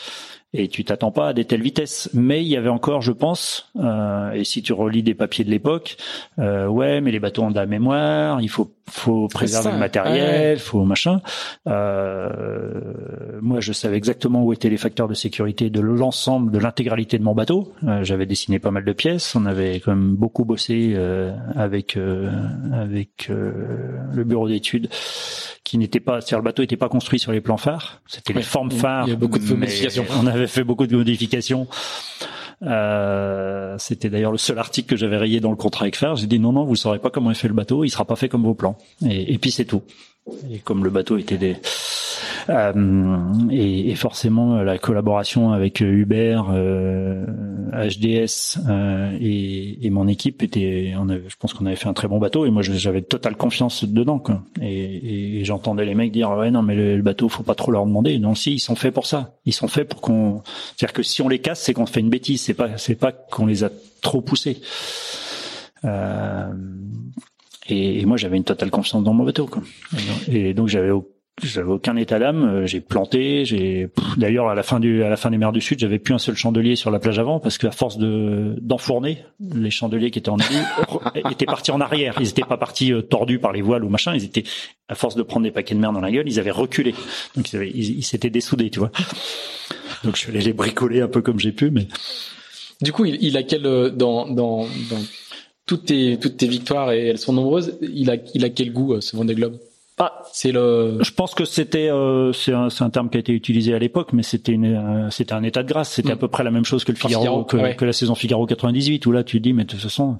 et 0.52 0.68
tu 0.68 0.84
t'attends 0.84 1.12
pas 1.12 1.28
à 1.28 1.32
des 1.32 1.44
telles 1.44 1.62
vitesses. 1.62 2.10
Mais 2.12 2.42
il 2.42 2.48
y 2.48 2.56
avait 2.56 2.68
encore, 2.68 3.02
je 3.02 3.12
pense, 3.12 3.70
euh, 3.76 4.32
et 4.32 4.44
si 4.44 4.62
tu 4.62 4.72
relis 4.72 5.02
des 5.02 5.14
papiers 5.14 5.44
de 5.44 5.50
l'époque, 5.50 5.96
euh, 6.38 6.66
ouais, 6.66 7.00
mais 7.00 7.10
les 7.10 7.20
bateaux 7.20 7.42
ont 7.42 7.50
de 7.50 7.56
la 7.56 7.66
mémoire, 7.66 8.40
il 8.40 8.48
faut 8.48 8.70
faut 8.90 9.28
préserver 9.28 9.72
le 9.72 9.78
matériel, 9.78 10.58
faut 10.58 10.84
machin. 10.84 11.20
Euh, 11.66 12.30
moi, 13.40 13.60
je 13.60 13.72
savais 13.72 13.96
exactement 13.96 14.44
où 14.44 14.52
étaient 14.52 14.68
les 14.68 14.76
facteurs 14.76 15.08
de 15.08 15.14
sécurité 15.14 15.70
de 15.70 15.80
l'ensemble, 15.80 16.50
de 16.50 16.58
l'intégralité 16.58 17.18
de 17.18 17.24
mon 17.24 17.34
bateau. 17.34 17.72
Euh, 17.84 18.04
J'avais 18.04 18.26
dessiné 18.26 18.58
pas 18.58 18.70
mal 18.70 18.84
de 18.84 18.92
pièces, 18.92 19.34
on 19.34 19.46
avait 19.46 19.80
quand 19.80 19.94
même 19.94 20.14
beaucoup 20.14 20.44
bossé 20.44 20.92
euh, 20.94 21.32
avec 21.54 21.96
euh, 21.96 22.30
avec 22.72 23.28
le 23.28 24.24
bureau 24.24 24.48
d'études 24.48 24.88
qui 25.64 25.78
n'était 25.78 26.00
pas, 26.00 26.20
c'est-à-dire 26.20 26.38
le 26.38 26.44
bateau 26.44 26.62
n'était 26.62 26.76
pas 26.76 26.88
construit 26.88 27.18
sur 27.18 27.32
les 27.32 27.40
plans 27.40 27.56
phares, 27.56 28.00
c'était 28.06 28.32
les 28.32 28.42
formes 28.42 28.70
phares. 28.70 29.06
Il 29.06 29.10
y 29.10 29.12
a 29.12 29.16
beaucoup 29.16 29.38
de 29.38 29.54
modifications. 29.54 30.04
On 30.20 30.26
avait 30.26 30.46
fait 30.46 30.64
beaucoup 30.64 30.86
de 30.86 30.96
modifications. 30.96 31.68
Euh, 32.62 33.76
c'était 33.78 34.10
d'ailleurs 34.10 34.32
le 34.32 34.38
seul 34.38 34.58
article 34.58 34.90
que 34.90 34.96
j'avais 34.96 35.16
rayé 35.16 35.40
dans 35.40 35.50
le 35.50 35.56
contrat 35.56 35.84
avec 35.84 35.96
Phare. 35.96 36.16
J'ai 36.16 36.26
dit 36.26 36.38
non, 36.38 36.52
non, 36.52 36.64
vous 36.64 36.76
saurez 36.76 36.98
pas 36.98 37.10
comment 37.10 37.30
est 37.30 37.34
fait 37.34 37.48
le 37.48 37.54
bateau, 37.54 37.84
il 37.84 37.90
sera 37.90 38.04
pas 38.04 38.16
fait 38.16 38.28
comme 38.28 38.42
vos 38.42 38.54
plans. 38.54 38.76
Et, 39.06 39.32
et 39.32 39.38
puis 39.38 39.50
c'est 39.50 39.64
tout. 39.64 39.82
Et 40.50 40.58
comme 40.58 40.84
le 40.84 40.90
bateau 40.90 41.16
était 41.16 41.38
des, 41.38 41.56
et, 43.50 43.90
et, 43.90 43.94
forcément 43.94 44.62
la 44.62 44.78
collaboration 44.78 45.52
avec 45.52 45.80
Uber, 45.80 46.40
euh, 46.50 47.24
HDS 47.72 48.58
euh, 48.68 49.16
et, 49.20 49.86
et, 49.86 49.90
mon 49.90 50.08
équipe 50.08 50.42
était, 50.42 50.94
on 50.98 51.08
avait, 51.08 51.28
je 51.28 51.36
pense 51.36 51.54
qu'on 51.54 51.66
avait 51.66 51.76
fait 51.76 51.88
un 51.88 51.92
très 51.92 52.08
bon 52.08 52.18
bateau 52.18 52.46
et 52.46 52.50
moi 52.50 52.62
j'avais 52.62 53.02
totale 53.02 53.36
confiance 53.36 53.84
dedans. 53.84 54.18
Quoi. 54.18 54.42
Et, 54.60 55.40
et 55.40 55.44
j'entendais 55.44 55.84
les 55.84 55.94
mecs 55.94 56.12
dire 56.12 56.30
ouais 56.30 56.50
non 56.50 56.62
mais 56.62 56.74
le, 56.74 57.02
bateau 57.02 57.28
faut 57.28 57.42
pas 57.42 57.54
trop 57.54 57.70
leur 57.70 57.86
demander. 57.86 58.18
Non 58.18 58.34
si 58.34 58.54
ils 58.54 58.60
sont 58.60 58.74
faits 58.74 58.94
pour 58.94 59.06
ça. 59.06 59.34
Ils 59.44 59.52
sont 59.52 59.68
faits 59.68 59.88
pour 59.88 60.00
qu'on, 60.00 60.42
c'est-à-dire 60.76 60.92
que 60.92 61.02
si 61.02 61.22
on 61.22 61.28
les 61.28 61.38
casse 61.38 61.60
c'est 61.62 61.74
qu'on 61.74 61.86
fait 61.86 62.00
une 62.00 62.10
bêtise. 62.10 62.42
C'est 62.42 62.54
pas 62.54 62.76
c'est 62.76 62.96
pas 62.96 63.12
qu'on 63.12 63.46
les 63.46 63.64
a 63.64 63.70
trop 64.00 64.20
poussés. 64.20 64.60
Euh, 65.84 66.52
et, 67.68 68.04
moi, 68.04 68.16
j'avais 68.16 68.36
une 68.36 68.44
totale 68.44 68.70
confiance 68.70 69.02
dans 69.02 69.14
mon 69.14 69.24
bateau. 69.24 69.46
Quoi. 69.46 69.62
Et 70.28 70.54
donc, 70.54 70.68
j'avais 70.68 70.90
j'avais 71.42 71.70
aucun 71.70 71.96
état 71.96 72.18
d'âme. 72.18 72.44
Euh, 72.44 72.66
j'ai 72.66 72.80
planté. 72.80 73.44
J'ai 73.44 73.88
d'ailleurs 74.16 74.48
à 74.48 74.54
la 74.54 74.62
fin 74.62 74.80
du 74.80 75.02
à 75.02 75.08
la 75.08 75.16
fin 75.16 75.30
des 75.30 75.38
mers 75.38 75.52
du 75.52 75.60
Sud, 75.60 75.78
j'avais 75.78 75.98
plus 75.98 76.14
un 76.14 76.18
seul 76.18 76.36
chandelier 76.36 76.76
sur 76.76 76.90
la 76.90 76.98
plage 76.98 77.18
avant 77.18 77.40
parce 77.40 77.58
qu'à 77.58 77.70
force 77.70 77.98
de 77.98 78.56
d'enfourner, 78.60 79.24
les 79.40 79.70
chandeliers 79.70 80.10
qui 80.10 80.18
étaient 80.18 80.30
en 80.30 80.36
début 80.36 80.62
étaient 81.30 81.46
partis 81.46 81.70
en 81.70 81.80
arrière. 81.80 82.16
Ils 82.20 82.28
étaient 82.28 82.42
pas 82.42 82.56
partis 82.56 82.92
euh, 82.92 83.02
tordus 83.02 83.38
par 83.38 83.52
les 83.52 83.62
voiles 83.62 83.84
ou 83.84 83.88
machin. 83.88 84.14
Ils 84.14 84.24
étaient 84.24 84.44
à 84.88 84.94
force 84.94 85.14
de 85.14 85.22
prendre 85.22 85.44
des 85.44 85.52
paquets 85.52 85.74
de 85.74 85.80
mer 85.80 85.92
dans 85.92 86.00
la 86.00 86.10
gueule, 86.10 86.28
ils 86.28 86.38
avaient 86.38 86.50
reculé. 86.50 86.94
Donc 87.36 87.52
ils 87.52 88.02
s'étaient 88.04 88.30
dessoudés, 88.30 88.70
tu 88.70 88.80
vois. 88.80 88.90
Donc 90.04 90.16
je 90.16 90.20
suis 90.20 90.32
les 90.32 90.52
bricoler 90.52 91.00
un 91.00 91.08
peu 91.08 91.22
comme 91.22 91.38
j'ai 91.38 91.52
pu, 91.52 91.70
mais 91.70 91.86
du 92.82 92.92
coup, 92.92 93.04
il, 93.04 93.18
il 93.22 93.36
a 93.36 93.42
quel 93.42 93.66
euh, 93.66 93.90
dans 93.90 94.28
dans 94.28 94.64
dans 94.90 95.02
toutes 95.66 95.86
tes 95.86 96.18
toutes 96.18 96.36
tes 96.36 96.48
victoires 96.48 96.92
et 96.92 97.08
elles 97.08 97.18
sont 97.18 97.32
nombreuses. 97.32 97.78
Il 97.82 98.10
a 98.10 98.16
il 98.34 98.44
a 98.44 98.50
quel 98.50 98.72
goût 98.72 99.00
ce 99.00 99.16
Vendée 99.16 99.34
Globe? 99.34 99.58
Ah, 100.02 100.22
c'est 100.32 100.50
le. 100.50 100.96
Je 101.02 101.12
pense 101.12 101.34
que 101.34 101.44
c'était 101.44 101.90
euh, 101.90 102.32
c'est 102.32 102.54
un, 102.54 102.68
un, 102.80 102.90
terme 102.90 103.10
qui 103.10 103.18
a 103.18 103.20
été 103.20 103.32
utilisé 103.32 103.74
à 103.74 103.78
l'époque, 103.78 104.14
mais 104.14 104.22
c'était 104.22 104.52
une 104.52 104.64
euh, 104.64 105.10
c'était 105.10 105.34
un 105.34 105.42
état 105.42 105.62
de 105.62 105.68
grâce. 105.68 105.92
C'était 105.92 106.12
à 106.12 106.14
hmm. 106.14 106.18
peu 106.18 106.28
près 106.28 106.42
la 106.42 106.50
même 106.50 106.64
chose 106.64 106.84
que 106.84 106.92
le 106.92 106.96
Figaro, 106.96 107.44
que, 107.44 107.74
que, 107.74 107.84
la 107.84 107.92
saison 107.92 108.14
Figaro 108.14 108.46
98 108.46 109.04
où 109.04 109.12
là 109.12 109.24
tu 109.24 109.40
dis 109.40 109.52
mais 109.52 109.64
de 109.64 109.68
toute 109.68 109.80
façon 109.80 110.18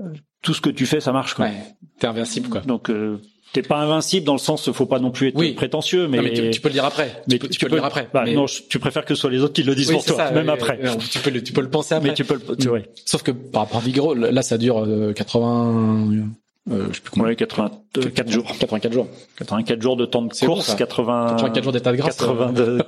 euh, 0.00 0.04
tout 0.40 0.54
ce 0.54 0.62
que 0.62 0.70
tu 0.70 0.86
fais 0.86 1.00
ça 1.00 1.12
marche 1.12 1.34
quoi. 1.34 1.44
Ouais, 1.44 1.52
t'es 1.98 2.06
invincible 2.06 2.48
quoi. 2.48 2.62
Donc 2.62 2.88
euh, 2.88 3.20
T'es 3.52 3.60
pas 3.60 3.76
invincible 3.76 4.24
dans 4.24 4.32
le 4.32 4.38
sens, 4.38 4.70
faut 4.72 4.86
pas 4.86 4.98
non 4.98 5.10
plus 5.10 5.28
être 5.28 5.54
prétentieux, 5.56 6.08
mais, 6.08 6.22
mais 6.22 6.50
tu, 6.50 6.62
peux 6.62 6.68
le 6.68 6.72
dire 6.72 6.86
après. 6.86 7.22
Mais 7.28 7.38
tu, 7.38 7.60
peux, 7.60 7.66
le 7.66 7.74
dire 7.74 7.84
après. 7.84 8.08
Bah, 8.14 8.24
Non, 8.24 8.46
tu 8.46 8.78
préfères 8.78 9.04
que 9.04 9.14
ce 9.14 9.20
soit 9.20 9.30
les 9.30 9.42
autres 9.42 9.52
qui 9.52 9.62
le 9.62 9.74
disent 9.74 9.92
pour 9.92 10.02
toi, 10.06 10.30
même 10.30 10.48
après. 10.48 10.80
tu 11.10 11.18
peux 11.18 11.28
le, 11.28 11.42
tu 11.42 11.52
peux 11.52 11.60
le 11.60 11.68
penser 11.68 11.94
après. 11.94 12.08
Mais 12.08 12.14
tu 12.14 12.24
peux 12.24 12.36
le, 12.36 12.56
tu, 12.56 12.70
mm. 12.70 12.82
Sauf 13.04 13.22
que 13.22 13.30
par 13.30 13.64
rapport 13.64 13.82
à 13.82 13.84
Vigoro, 13.84 14.14
là, 14.14 14.40
ça 14.40 14.56
dure 14.56 14.88
80, 15.14 16.28
euh, 16.70 16.88
je 16.90 16.96
sais 16.96 17.00
plus 17.00 17.10
combien. 17.10 17.28
Ouais, 17.28 17.36
84 17.36 18.30
jours. 18.30 18.46
84 18.58 18.92
jours. 18.92 19.08
84 19.36 19.82
jours 19.82 19.96
de 19.96 20.06
temps 20.06 20.22
de 20.22 20.32
course, 20.32 20.74
80. 20.74 21.26
84 21.30 21.64
jours 21.64 21.72
d'état 21.72 21.92
de 21.92 21.96
grâce. 21.96 22.16
82. 22.16 22.82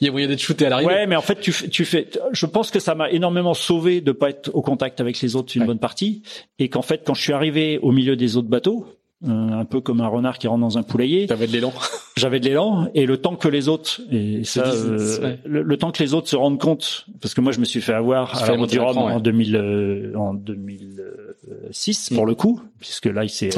Il 0.00 0.06
y 0.06 0.08
a 0.08 0.12
moyen 0.12 0.28
d'être 0.28 0.40
shooté 0.40 0.66
à 0.66 0.70
l'arrivée. 0.70 0.90
Ouais, 0.90 1.06
mais 1.06 1.16
en 1.16 1.20
fait, 1.20 1.40
tu, 1.40 1.52
tu 1.68 1.84
fais. 1.84 2.08
Je 2.32 2.46
pense 2.46 2.70
que 2.70 2.80
ça 2.80 2.94
m'a 2.94 3.10
énormément 3.10 3.52
sauvé 3.52 4.00
de 4.00 4.12
pas 4.12 4.30
être 4.30 4.50
au 4.54 4.62
contact 4.62 5.00
avec 5.00 5.20
les 5.20 5.36
autres 5.36 5.54
une 5.56 5.66
bonne 5.66 5.78
partie, 5.78 6.22
et 6.58 6.70
qu'en 6.70 6.82
fait, 6.82 7.02
quand 7.04 7.12
je 7.12 7.22
suis 7.22 7.34
arrivé 7.34 7.78
au 7.82 7.92
milieu 7.92 8.16
des 8.16 8.38
autres 8.38 8.48
bateaux, 8.48 8.86
euh, 9.22 9.28
un 9.28 9.66
peu 9.66 9.82
comme 9.82 10.00
un 10.00 10.08
renard 10.08 10.38
qui 10.38 10.48
rentre 10.48 10.62
dans 10.62 10.78
un 10.78 10.82
poulailler. 10.82 11.26
J'avais 11.28 11.46
de 11.46 11.52
l'élan. 11.52 11.74
J'avais 12.16 12.40
de 12.40 12.46
l'élan 12.46 12.88
et 12.94 13.04
le 13.04 13.18
temps 13.18 13.36
que 13.36 13.48
les 13.48 13.68
autres 13.68 14.00
et 14.10 14.44
ça, 14.44 14.66
euh, 14.66 15.36
le, 15.44 15.76
temps 15.76 15.90
que 15.90 16.02
les 16.02 16.14
autres 16.14 16.28
se 16.28 16.36
rendent 16.36 16.58
compte, 16.58 17.06
parce 17.20 17.34
que 17.34 17.42
moi 17.42 17.52
je 17.52 17.60
me 17.60 17.66
suis 17.66 17.82
fait 17.82 17.92
avoir 17.92 18.42
à 18.42 18.56
la 18.56 18.66
du 18.66 18.78
Rhum 18.78 18.96
en 18.96 19.20
2000 19.20 19.56
euh, 19.56 20.14
en 20.16 20.32
2006 20.32 22.10
pour 22.14 22.24
mm. 22.24 22.28
le 22.28 22.34
coup, 22.34 22.62
puisque 22.80 23.06
là 23.06 23.24
il 23.24 23.30
s'est 23.30 23.50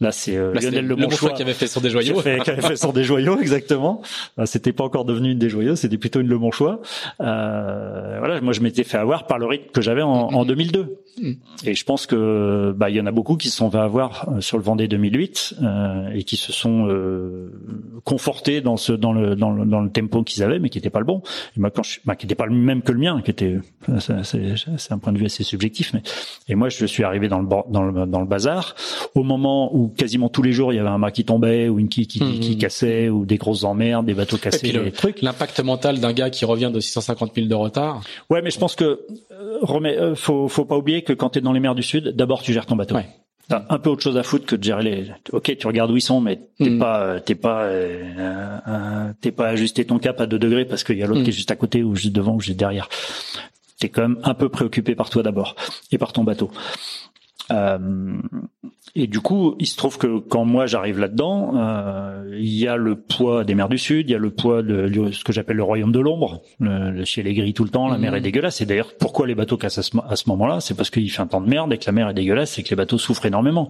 là 0.00 0.12
c'est 0.12 0.36
Lionel 0.36 0.86
Le, 0.86 0.96
bon 0.96 1.10
choix 1.10 1.30
qui 1.30 1.42
avait 1.42 1.54
fait 1.54 1.66
sur 1.66 1.80
des 1.80 1.90
joyaux, 1.90 2.20
qui 2.20 2.50
avait 2.50 2.62
fait 2.62 2.76
sur 2.76 2.92
des 2.92 3.04
joyaux 3.04 3.38
exactement. 3.40 4.02
C'était 4.44 4.72
pas 4.72 4.84
encore 4.84 5.04
devenu 5.04 5.32
une 5.32 5.38
des 5.38 5.48
joyaux, 5.48 5.76
c'était 5.76 5.98
plutôt 5.98 6.20
une 6.20 6.28
Le 6.28 6.38
Bon 6.38 6.50
choix. 6.50 6.80
voilà, 7.18 8.40
moi 8.42 8.52
je 8.52 8.60
m'étais 8.60 8.84
fait 8.84 8.98
avoir 8.98 9.26
par 9.26 9.38
le 9.38 9.46
rythme 9.46 9.70
que 9.72 9.80
j'avais 9.80 10.02
en, 10.02 10.10
en 10.10 10.44
2002. 10.44 10.98
Mm. 11.20 11.32
Et 11.64 11.74
je 11.74 11.84
pense 11.84 12.06
que 12.06 12.72
bah 12.76 12.90
il 12.90 12.96
y 12.96 13.00
en 13.00 13.06
a 13.06 13.12
beaucoup 13.12 13.36
qui 13.36 13.50
se 13.50 13.56
sont 13.56 13.70
fait 13.70 13.78
avoir 13.78 14.28
sur 14.40 14.56
le 14.56 14.62
Vendée 14.62 14.88
2008 14.88 15.54
euh, 15.62 16.10
et 16.14 16.24
qui 16.24 16.36
se 16.36 16.52
sont 16.52 16.86
euh, 16.88 17.50
confortés 18.04 18.60
dans 18.60 18.76
ce 18.76 18.92
dans 18.92 19.12
le 19.12 19.34
dans 19.36 19.50
le, 19.50 19.64
dans 19.64 19.80
le 19.80 19.90
tempo 19.90 20.22
qu'ils 20.22 20.42
avaient, 20.42 20.58
mais 20.58 20.68
qui 20.68 20.78
n'était 20.78 20.90
pas 20.90 21.00
le 21.00 21.04
bon. 21.04 21.22
Et 21.56 21.60
moi, 21.60 21.70
quand 21.70 21.82
je, 21.82 22.00
bah, 22.04 22.16
qui 22.16 22.26
n'était 22.26 22.34
pas 22.34 22.46
le 22.46 22.54
même 22.54 22.82
que 22.82 22.92
le 22.92 22.98
mien, 22.98 23.20
qui 23.24 23.30
était 23.30 23.58
c'est 23.98 24.92
un 24.92 24.98
point 24.98 25.12
de 25.12 25.18
vue 25.18 25.26
assez 25.26 25.44
subjectif, 25.44 25.92
mais 25.94 26.02
et 26.48 26.54
moi 26.54 26.68
je 26.68 26.86
suis 26.86 27.04
arrivé 27.04 27.28
dans 27.28 27.40
le 27.40 27.48
dans 27.68 27.82
le 27.82 28.06
dans 28.06 28.20
le 28.20 28.26
bazar 28.26 28.47
au 29.14 29.22
moment 29.22 29.74
où 29.74 29.88
quasiment 29.88 30.28
tous 30.28 30.42
les 30.42 30.52
jours 30.52 30.72
il 30.72 30.76
y 30.76 30.78
avait 30.78 30.88
un 30.88 30.98
mât 30.98 31.10
qui 31.10 31.24
tombait 31.24 31.68
ou 31.68 31.78
une 31.78 31.88
quille 31.88 32.06
qui, 32.06 32.20
qui, 32.40 32.56
mmh. 32.56 32.58
cassait 32.58 33.08
ou 33.08 33.24
des 33.24 33.36
grosses 33.36 33.64
emmerdes, 33.64 34.06
des 34.06 34.14
bateaux 34.14 34.36
cassés, 34.36 34.72
des 34.72 34.92
trucs. 34.92 35.22
L'impact 35.22 35.60
mental 35.60 36.00
d'un 36.00 36.12
gars 36.12 36.30
qui 36.30 36.44
revient 36.44 36.70
de 36.72 36.80
650 36.80 37.32
000 37.34 37.46
de 37.46 37.54
retard. 37.54 38.02
Ouais, 38.30 38.42
mais 38.42 38.50
je 38.50 38.58
pense 38.58 38.74
que 38.74 39.00
euh, 39.32 39.80
euh, 39.84 40.14
faut 40.14 40.48
faut 40.48 40.64
pas 40.64 40.76
oublier 40.76 41.02
que 41.02 41.12
quand 41.12 41.30
tu 41.30 41.38
es 41.38 41.42
dans 41.42 41.52
les 41.52 41.60
mers 41.60 41.74
du 41.74 41.82
Sud, 41.82 42.08
d'abord 42.08 42.42
tu 42.42 42.52
gères 42.52 42.66
ton 42.66 42.76
bateau. 42.76 42.94
Ouais. 42.94 43.06
T'as 43.48 43.64
un 43.70 43.78
peu 43.78 43.88
autre 43.88 44.02
chose 44.02 44.18
à 44.18 44.22
foutre 44.22 44.44
que 44.44 44.56
de 44.56 44.62
gérer 44.62 44.82
les. 44.82 45.06
Ok, 45.32 45.56
tu 45.56 45.66
regardes 45.66 45.90
où 45.90 45.96
ils 45.96 46.02
sont, 46.02 46.20
mais 46.20 46.38
t'es 46.58 46.68
mm. 46.68 46.78
pas, 46.78 47.20
t'es 47.20 47.34
pas, 47.34 47.62
euh, 47.62 48.12
euh, 48.68 49.12
t'es 49.22 49.32
pas 49.32 49.48
ajusté 49.48 49.86
ton 49.86 49.98
cap 49.98 50.20
à 50.20 50.26
2 50.26 50.38
degrés 50.38 50.66
parce 50.66 50.84
qu'il 50.84 50.98
y 50.98 51.02
a 51.02 51.06
l'autre 51.06 51.22
qui 51.22 51.30
est 51.30 51.32
juste 51.32 51.50
à 51.50 51.56
côté 51.56 51.82
ou 51.82 51.94
juste 51.94 52.14
devant 52.14 52.34
ou 52.34 52.40
juste 52.40 52.58
derrière. 52.58 52.90
T'es 53.80 53.88
quand 53.88 54.02
même 54.02 54.18
un 54.24 54.34
peu 54.34 54.50
préoccupé 54.50 54.94
par 54.94 55.08
toi 55.08 55.22
d'abord 55.22 55.56
et 55.90 55.96
par 55.96 56.12
ton 56.12 56.24
bateau. 56.24 56.50
Euh, 57.50 58.18
et 58.94 59.06
du 59.06 59.20
coup, 59.20 59.54
il 59.58 59.66
se 59.66 59.76
trouve 59.76 59.98
que 59.98 60.18
quand 60.18 60.44
moi 60.44 60.66
j'arrive 60.66 60.98
là-dedans, 60.98 61.52
euh, 61.56 62.36
il 62.38 62.54
y 62.54 62.66
a 62.66 62.76
le 62.76 62.96
poids 62.96 63.44
des 63.44 63.54
mers 63.54 63.68
du 63.68 63.78
Sud, 63.78 64.08
il 64.08 64.12
y 64.12 64.14
a 64.14 64.18
le 64.18 64.30
poids 64.30 64.62
de, 64.62 65.10
ce 65.12 65.24
que 65.24 65.32
j'appelle 65.32 65.56
le 65.56 65.62
royaume 65.62 65.92
de 65.92 66.00
l'ombre. 66.00 66.42
Le, 66.60 67.04
ciel 67.04 67.26
est 67.26 67.34
gris 67.34 67.54
tout 67.54 67.64
le 67.64 67.70
temps, 67.70 67.88
la 67.88 67.98
mer 67.98 68.14
est 68.14 68.20
mmh. 68.20 68.22
dégueulasse. 68.22 68.60
Et 68.60 68.66
d'ailleurs, 68.66 68.92
pourquoi 68.98 69.26
les 69.26 69.34
bateaux 69.34 69.56
cassent 69.56 69.78
à 69.78 69.82
ce, 70.16 70.28
moment-là? 70.28 70.60
C'est 70.60 70.74
parce 70.74 70.90
qu'il 70.90 71.10
fait 71.10 71.22
un 71.22 71.26
temps 71.26 71.40
de 71.40 71.48
merde 71.48 71.72
et 71.72 71.78
que 71.78 71.86
la 71.86 71.92
mer 71.92 72.08
est 72.08 72.14
dégueulasse 72.14 72.58
et 72.58 72.62
que 72.62 72.70
les 72.70 72.76
bateaux 72.76 72.98
souffrent 72.98 73.26
énormément. 73.26 73.68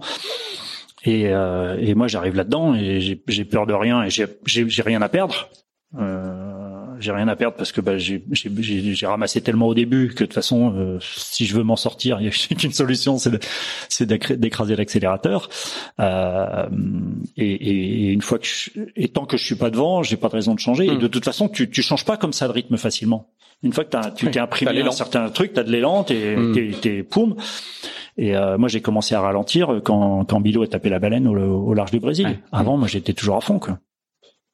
Et, 1.05 1.29
euh, 1.29 1.77
et 1.79 1.95
moi 1.95 2.07
j'arrive 2.07 2.35
là-dedans 2.35 2.75
et 2.75 2.99
j'ai 2.99 3.45
peur 3.45 3.65
de 3.65 3.73
rien 3.73 4.03
et 4.03 4.09
j'ai 4.09 4.81
rien 4.81 5.01
à 5.01 5.09
perdre. 5.09 5.49
Euh, 5.97 6.38
j'ai 6.99 7.11
rien 7.11 7.27
à 7.27 7.35
perdre 7.35 7.55
parce 7.57 7.71
que 7.71 7.81
bah, 7.81 7.97
j'ai 7.97 8.21
ramassé 9.05 9.41
tellement 9.41 9.67
au 9.67 9.73
début 9.73 10.09
que 10.09 10.13
de 10.13 10.25
toute 10.25 10.33
façon, 10.33 10.73
euh, 10.75 10.97
si 11.01 11.45
je 11.45 11.55
veux 11.55 11.63
m'en 11.63 11.75
sortir, 11.75 12.19
il 12.19 12.23
n'y 12.23 12.29
a 12.29 12.55
qu'une 12.55 12.71
solution, 12.71 13.17
c'est 13.89 14.05
d'écraser 14.05 14.75
l'accélérateur. 14.75 15.49
Euh, 15.99 16.67
et, 17.37 17.51
et, 17.51 18.11
une 18.11 18.21
fois 18.21 18.39
que, 18.39 18.45
je, 18.45 18.69
et 18.95 19.07
tant 19.09 19.25
que 19.25 19.37
je 19.37 19.45
suis 19.45 19.55
pas 19.55 19.69
devant, 19.69 20.03
j'ai 20.03 20.17
pas 20.17 20.29
de 20.29 20.33
raison 20.33 20.53
de 20.53 20.59
changer. 20.59 20.85
Et 20.85 20.91
hmm. 20.91 20.99
de 20.99 21.07
toute 21.07 21.25
façon, 21.25 21.49
tu, 21.49 21.69
tu 21.69 21.81
changes 21.81 22.05
pas 22.05 22.17
comme 22.17 22.33
ça 22.33 22.47
de 22.47 22.53
rythme 22.53 22.77
facilement. 22.77 23.29
Une 23.61 23.73
fois 23.73 23.83
que 23.83 23.97
as, 23.97 24.11
tu 24.11 24.31
t'es 24.31 24.39
imprimé 24.39 24.81
un 24.81 24.91
certain 24.91 25.29
truc, 25.29 25.53
t'as 25.53 25.63
de 25.63 25.71
l'élan, 25.71 26.03
t'es 26.03 26.37
mmh. 26.37 26.71
t'es 26.81 27.03
poum. 27.03 27.35
Et 28.17 28.35
euh, 28.35 28.57
moi, 28.57 28.69
j'ai 28.69 28.81
commencé 28.81 29.15
à 29.15 29.21
ralentir 29.21 29.81
quand, 29.83 30.25
quand 30.25 30.39
Bilo 30.39 30.63
a 30.63 30.67
tapé 30.67 30.89
la 30.89 30.99
baleine 30.99 31.27
au, 31.27 31.35
au 31.35 31.73
large 31.73 31.91
du 31.91 31.99
Brésil. 31.99 32.39
Avant, 32.51 32.77
moi, 32.77 32.87
j'étais 32.87 33.13
toujours 33.13 33.35
à 33.35 33.41
fond. 33.41 33.59
Quoi. 33.59 33.79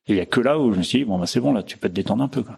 Et 0.08 0.14
il 0.14 0.18
y 0.18 0.22
a 0.22 0.26
que 0.26 0.40
là 0.40 0.60
où 0.60 0.72
je 0.72 0.78
me 0.78 0.84
suis 0.84 1.00
dit 1.00 1.06
bon 1.06 1.18
bah 1.18 1.26
c'est 1.28 1.40
bon 1.40 1.54
là, 1.54 1.64
tu 1.64 1.78
peux 1.78 1.90
te 1.90 1.94
détendre 1.94 2.24
un 2.24 2.28
peu. 2.28 2.44
Quoi. 2.44 2.58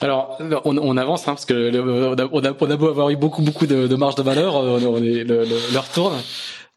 Alors, 0.00 0.38
on, 0.64 0.76
on 0.76 0.96
avance 0.96 1.22
hein, 1.22 1.32
parce 1.32 1.46
que 1.46 1.54
on, 1.54 2.18
a, 2.18 2.28
on, 2.30 2.70
a, 2.70 2.76
beau 2.76 2.88
avoir 2.88 3.10
eu 3.10 3.16
beaucoup 3.16 3.42
beaucoup 3.42 3.66
de, 3.66 3.86
de 3.86 3.96
marge 3.96 4.14
de 4.14 4.22
valeur, 4.22 4.54
on, 4.56 4.96
est, 4.98 5.24
le, 5.24 5.44
le, 5.44 5.72
l'heure 5.72 5.88
tourne. 5.88 6.16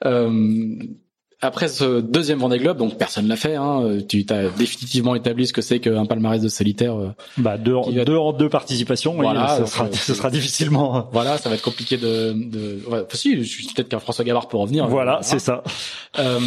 Euh, 0.05 0.75
après 1.41 1.69
ce 1.69 2.01
deuxième 2.01 2.39
Vendée 2.39 2.57
Globe, 2.57 2.77
donc 2.77 2.97
personne 2.97 3.27
l'a 3.27 3.37
fait. 3.37 3.55
Hein, 3.55 3.99
tu 4.07 4.25
t'as 4.25 4.49
définitivement 4.49 5.15
établi 5.15 5.47
ce 5.47 5.53
que 5.53 5.61
c'est 5.61 5.79
qu'un 5.79 6.05
palmarès 6.05 6.41
de 6.41 6.49
solitaire. 6.49 6.97
Euh, 6.97 7.09
bah 7.37 7.57
deux, 7.57 7.75
deux 8.05 8.17
en 8.17 8.33
deux 8.33 8.49
participations. 8.49 9.13
Voilà, 9.13 9.57
ce, 9.59 9.65
sera, 9.65 9.91
ce 9.91 10.13
sera 10.13 10.29
difficilement. 10.29 11.07
Voilà, 11.13 11.37
ça 11.37 11.49
va 11.49 11.55
être 11.55 11.61
compliqué 11.61 11.97
de. 11.97 12.33
de... 12.33 12.79
Ouais, 12.89 13.03
possible. 13.03 13.43
Peut-être 13.73 13.89
qu'un 13.89 13.99
François 13.99 14.25
Gavard 14.25 14.47
peut 14.47 14.57
revenir. 14.57 14.87
Voilà, 14.87 15.19
c'est 15.21 15.39
ça. 15.39 15.63
Euh, 16.17 16.39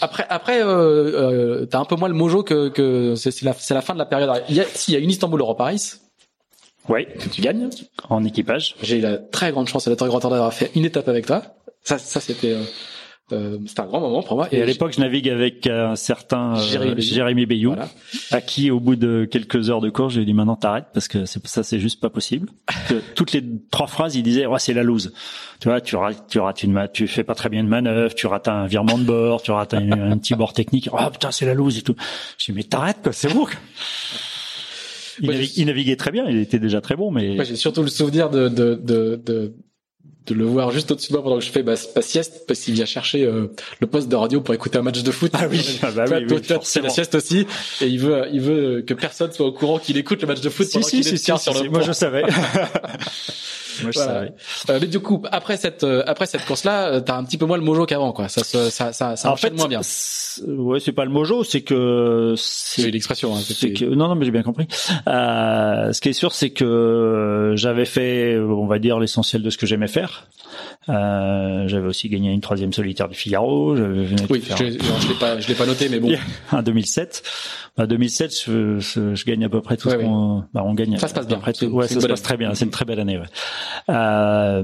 après, 0.00 0.26
après, 0.28 0.62
euh, 0.62 0.66
euh, 1.62 1.66
t'as 1.66 1.78
un 1.78 1.84
peu 1.84 1.96
moins 1.96 2.08
le 2.08 2.14
mojo 2.14 2.42
que, 2.42 2.68
que 2.68 3.14
c'est 3.14 3.42
la, 3.42 3.52
fin 3.54 3.94
de 3.94 3.98
la 3.98 4.06
période. 4.06 4.30
Il 4.48 4.56
y 4.56 4.60
a, 4.60 4.64
s'il 4.64 4.92
y 4.94 4.96
a 4.96 5.00
une 5.00 5.10
Istanbul 5.10 5.40
Euro 5.40 5.54
Paris. 5.54 5.92
Oui. 6.88 7.06
Que 7.06 7.28
tu 7.28 7.40
gagnes. 7.40 7.70
En 8.08 8.24
équipage. 8.24 8.74
J'ai 8.82 8.98
eu 8.98 9.00
la 9.00 9.16
très 9.16 9.52
grande 9.52 9.68
chance 9.68 9.86
et 9.86 9.90
la 9.90 9.96
très 9.96 10.08
grande 10.08 10.22
d'avoir 10.22 10.52
fait 10.52 10.70
une 10.74 10.84
étape 10.84 11.08
avec 11.08 11.26
toi. 11.26 11.42
Ça, 11.82 11.98
ça 11.98 12.20
c'était. 12.20 12.56
Euh, 13.32 13.54
euh, 13.54 13.58
c'était 13.66 13.80
un 13.80 13.86
grand 13.86 14.00
moment 14.00 14.22
pour 14.22 14.36
moi. 14.36 14.48
Et, 14.52 14.62
à 14.62 14.64
l'époque, 14.64 14.92
je 14.94 15.00
navigue 15.00 15.28
avec 15.28 15.66
un 15.66 15.96
certain 15.96 16.54
euh, 16.56 16.94
Jérémy 16.98 17.46
Bayou, 17.46 17.74
à 18.30 18.40
qui, 18.40 18.70
au 18.70 18.80
bout 18.80 18.96
de 18.96 19.24
quelques 19.24 19.70
heures 19.70 19.80
de 19.80 19.90
course, 19.90 20.14
j'ai 20.14 20.24
dit 20.24 20.34
maintenant 20.34 20.56
t'arrêtes 20.56 20.86
parce 20.92 21.08
que 21.08 21.24
c'est 21.24 21.44
ça, 21.46 21.62
c'est 21.62 21.78
juste 21.78 22.00
pas 22.00 22.10
possible. 22.10 22.48
toutes 23.14 23.32
les 23.32 23.42
trois 23.70 23.86
phrases, 23.86 24.14
il 24.14 24.22
disait 24.22 24.46
ouais 24.46 24.58
c'est 24.58 24.74
la 24.74 24.82
loose. 24.82 25.12
Tu 25.60 25.68
vois, 25.68 25.80
tu 25.80 25.96
rates, 25.96 26.26
tu 26.28 26.38
rates 26.38 26.62
une, 26.62 26.88
tu 26.92 27.06
fais 27.06 27.24
pas 27.24 27.34
très 27.34 27.48
bien 27.48 27.64
de 27.64 27.68
manœuvre, 27.68 28.14
tu 28.14 28.26
rates 28.26 28.48
un 28.48 28.66
virement 28.66 28.98
de 28.98 29.04
bord, 29.04 29.42
tu 29.42 29.50
rates 29.50 29.74
un, 29.74 30.18
petit 30.18 30.34
bord 30.34 30.52
technique. 30.52 30.88
Oh 30.92 31.10
putain, 31.10 31.30
c'est 31.30 31.46
la 31.46 31.54
loose 31.54 31.78
et 31.78 31.82
tout. 31.82 31.94
Je 32.38 32.46
dis 32.46 32.56
mais 32.56 32.64
t'arrêtes 32.64 32.98
quoi, 33.02 33.12
c'est 33.12 33.32
bon. 33.32 33.46
Il, 35.20 35.66
naviguait 35.66 35.96
très 35.96 36.10
bien, 36.10 36.24
il 36.26 36.38
était 36.38 36.58
déjà 36.58 36.80
très 36.80 36.96
bon, 36.96 37.10
mais. 37.10 37.44
J'ai 37.44 37.56
surtout 37.56 37.82
le 37.82 37.88
souvenir 37.88 38.30
de, 38.30 38.48
de, 38.48 38.74
de, 38.74 39.20
de 39.24 39.54
de 40.26 40.34
le 40.34 40.44
voir 40.44 40.70
juste 40.70 40.90
au-dessus 40.90 41.08
de 41.08 41.14
moi 41.14 41.24
pendant 41.24 41.38
que 41.38 41.44
je 41.44 41.50
fais 41.50 41.62
ma, 41.62 41.74
sieste 41.76 42.44
parce 42.46 42.60
qu'il 42.60 42.74
vient 42.74 42.84
chercher 42.84 43.24
euh, 43.24 43.48
le 43.80 43.86
poste 43.86 44.08
de 44.08 44.14
radio 44.14 44.40
pour 44.40 44.54
écouter 44.54 44.78
un 44.78 44.82
match 44.82 45.02
de 45.02 45.10
foot. 45.10 45.32
Ah 45.34 45.46
oui, 45.50 45.78
ah 45.82 45.90
bah 45.90 46.04
oui, 46.08 46.26
oui, 46.30 46.82
la 46.82 46.90
sieste 46.90 47.14
aussi 47.16 47.46
et 47.80 47.86
il 47.86 47.98
veut 47.98 48.26
il 48.32 48.40
veut 48.40 48.82
que 48.86 48.94
personne 48.94 49.32
soit 49.32 49.46
au 49.46 49.52
courant 49.52 49.78
qu'il 49.78 49.96
écoute 49.96 50.22
le 50.22 50.28
match 50.28 50.40
de 50.40 50.48
foot 50.48 50.68
pendant 50.72 50.86
qu'il 50.86 51.00
est 51.00 51.16
si, 51.16 51.38
sur 51.38 51.62
le 51.62 51.70
Moi 51.70 51.80
je 51.82 51.92
savais. 51.92 52.22
Moi, 53.82 53.90
je 53.92 53.98
savais. 53.98 54.32
Euh, 54.70 54.78
mais 54.80 54.86
du 54.86 55.00
coup, 55.00 55.22
après 55.30 55.56
cette 55.56 55.84
euh, 55.84 56.02
après 56.06 56.26
cette 56.26 56.44
course-là, 56.44 56.86
euh, 56.86 57.00
t'as 57.00 57.16
un 57.16 57.24
petit 57.24 57.38
peu 57.38 57.46
moins 57.46 57.56
le 57.56 57.62
mojo 57.62 57.86
qu'avant, 57.86 58.12
quoi. 58.12 58.28
Ça 58.28 58.44
ça 58.44 58.70
ça 58.70 58.92
ça, 58.92 59.16
ça 59.16 59.30
en 59.30 59.36
fait, 59.36 59.50
moins 59.50 59.68
bien. 59.68 59.80
Ouais, 60.46 60.80
c'est 60.80 60.92
pas 60.92 61.04
le 61.04 61.10
mojo, 61.10 61.44
c'est 61.44 61.62
que 61.62 62.34
c'est 62.36 62.90
l'expression. 62.90 63.34
Hein, 63.36 63.40
c'est 63.42 63.72
que 63.72 63.84
non 63.84 64.08
non, 64.08 64.14
mais 64.14 64.24
j'ai 64.24 64.30
bien 64.30 64.42
compris. 64.42 64.66
Euh, 65.08 65.92
ce 65.92 66.00
qui 66.00 66.10
est 66.10 66.14
sûr, 66.14 66.32
c'est 66.32 66.50
que 66.50 67.52
j'avais 67.56 67.84
fait, 67.86 68.38
on 68.38 68.66
va 68.66 68.78
dire, 68.78 68.98
l'essentiel 68.98 69.42
de 69.42 69.50
ce 69.50 69.58
que 69.58 69.66
j'aimais 69.66 69.88
faire. 69.88 70.26
Euh, 70.88 71.68
j'avais 71.68 71.86
aussi 71.86 72.08
gagné 72.08 72.32
une 72.32 72.40
troisième 72.40 72.72
solitaire 72.72 73.08
du 73.08 73.14
Figaro. 73.14 73.74
Oui, 73.74 74.42
je, 74.44 74.56
je, 74.56 75.08
l'ai 75.08 75.14
pas, 75.18 75.38
je 75.38 75.48
l'ai 75.48 75.54
pas 75.54 75.66
noté, 75.66 75.88
mais 75.88 76.00
bon. 76.00 76.12
En 76.52 76.62
2007, 76.62 77.22
bah 77.76 77.86
2007, 77.86 78.44
je, 78.44 78.78
je, 78.80 79.14
je, 79.14 79.24
gagne 79.24 79.44
à 79.44 79.48
peu 79.48 79.60
près 79.60 79.76
tout 79.76 79.90
ce 79.90 79.94
qu'on, 79.94 80.44
bah 80.52 80.62
on 80.64 80.74
gagne. 80.74 80.98
Ça 80.98 81.08
se 81.08 81.14
passe 81.14 81.26
bien. 81.26 81.38
Après, 81.38 81.52
ouais, 81.64 81.88
ça 81.88 82.00
se 82.00 82.06
passe 82.06 82.22
très 82.22 82.36
bien. 82.36 82.54
C'est 82.54 82.64
une 82.64 82.70
très 82.70 82.84
belle 82.84 83.00
année. 83.00 83.18
Ouais. 83.18 83.26
Euh, 83.90 84.62